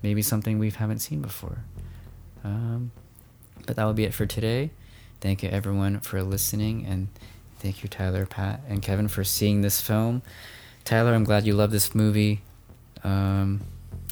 Maybe 0.02 0.22
something 0.22 0.58
we 0.58 0.70
haven't 0.70 1.00
seen 1.00 1.20
before. 1.20 1.58
Um, 2.44 2.92
but 3.66 3.76
that 3.76 3.84
will 3.84 3.92
be 3.92 4.04
it 4.04 4.14
for 4.14 4.26
today. 4.26 4.70
Thank 5.20 5.42
you 5.42 5.48
everyone 5.50 6.00
for 6.00 6.22
listening, 6.22 6.86
and 6.86 7.08
thank 7.60 7.82
you 7.82 7.88
Tyler, 7.88 8.26
Pat, 8.26 8.60
and 8.68 8.82
Kevin 8.82 9.08
for 9.08 9.24
seeing 9.24 9.62
this 9.62 9.80
film. 9.80 10.22
Tyler, 10.84 11.14
I'm 11.14 11.24
glad 11.24 11.46
you 11.46 11.54
love 11.54 11.70
this 11.70 11.94
movie. 11.94 12.40
Um, 13.04 13.60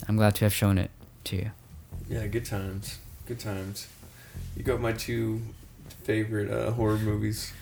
I'm 0.08 0.16
glad 0.16 0.34
to 0.36 0.44
have 0.44 0.52
shown 0.52 0.78
it 0.78 0.90
to 1.24 1.36
you. 1.36 1.50
Yeah, 2.08 2.26
good 2.26 2.44
times. 2.44 2.98
Good 3.26 3.40
times. 3.40 3.88
You 4.56 4.62
got 4.62 4.80
my 4.80 4.92
two 4.92 5.42
favorite 6.04 6.50
uh, 6.50 6.72
horror 6.72 6.98
movies. 6.98 7.52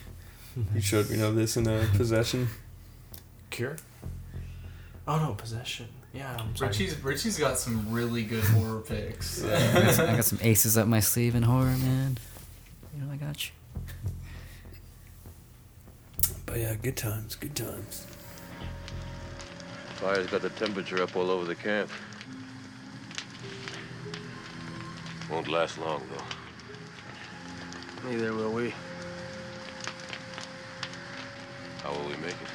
You 0.73 0.81
showed 0.81 1.09
me 1.09 1.17
know 1.17 1.33
this 1.33 1.57
in 1.57 1.67
uh, 1.67 1.87
Possession. 1.97 2.47
Cure. 3.49 3.77
Oh 5.07 5.19
no, 5.19 5.33
possession. 5.33 5.87
Yeah, 6.13 6.35
I'm 6.39 6.55
sorry. 6.55 6.69
Richie's 6.69 7.03
Richie's 7.03 7.37
got 7.37 7.59
some 7.59 7.91
really 7.91 8.23
good 8.23 8.43
horror 8.43 8.81
picks. 8.81 9.43
I 9.43 9.83
got, 9.83 9.93
some, 9.93 10.09
I 10.09 10.15
got 10.15 10.25
some 10.25 10.39
aces 10.41 10.77
up 10.77 10.87
my 10.87 10.99
sleeve 10.99 11.35
in 11.35 11.43
horror, 11.43 11.65
man. 11.65 12.17
You 12.95 13.03
know 13.03 13.11
I 13.11 13.17
got 13.17 13.45
you. 13.45 13.51
But 16.45 16.59
yeah, 16.59 16.75
good 16.75 16.97
times. 16.97 17.35
Good 17.35 17.55
times. 17.55 18.07
Fire's 19.95 20.27
got 20.27 20.41
the 20.41 20.49
temperature 20.49 21.01
up 21.01 21.15
all 21.15 21.31
over 21.31 21.45
the 21.45 21.55
camp. 21.55 21.89
Won't 25.29 25.47
last 25.47 25.77
long, 25.79 26.01
though. 26.11 28.09
Neither 28.09 28.33
will 28.33 28.51
we. 28.51 28.73
How 31.81 31.91
will 31.91 32.03
we 32.03 32.15
make 32.17 32.31
it? 32.31 32.51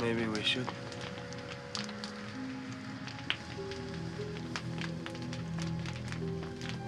Maybe 0.00 0.26
we 0.26 0.42
should. 0.42 0.66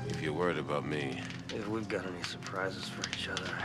If 0.08 0.22
you're 0.22 0.32
worried 0.32 0.58
about 0.58 0.86
me, 0.86 1.20
If 1.54 1.68
we've 1.68 1.88
got 1.88 2.04
any 2.04 2.22
surprises 2.24 2.88
for 2.88 3.08
each 3.10 3.28
other, 3.28 3.56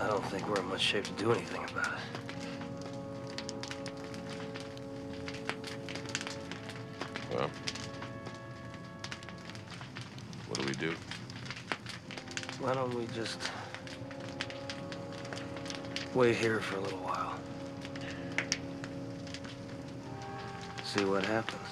I 0.00 0.06
don't 0.06 0.24
think 0.26 0.48
we're 0.48 0.60
in 0.60 0.66
much 0.66 0.80
shape 0.80 1.04
to 1.04 1.12
do 1.12 1.32
anything 1.32 1.64
about 1.64 1.86
it. 1.86 2.18
well, 7.34 7.50
what 10.46 10.60
do 10.60 10.66
we 10.66 10.74
do? 10.74 10.94
Why 12.60 12.74
don't 12.74 12.94
we 12.94 13.06
just 13.14 13.38
wait 16.14 16.36
here 16.36 16.60
for 16.60 16.76
a 16.76 16.80
little 16.80 16.98
while? 16.98 17.34
See 20.84 21.04
what 21.04 21.24
happens. 21.26 21.67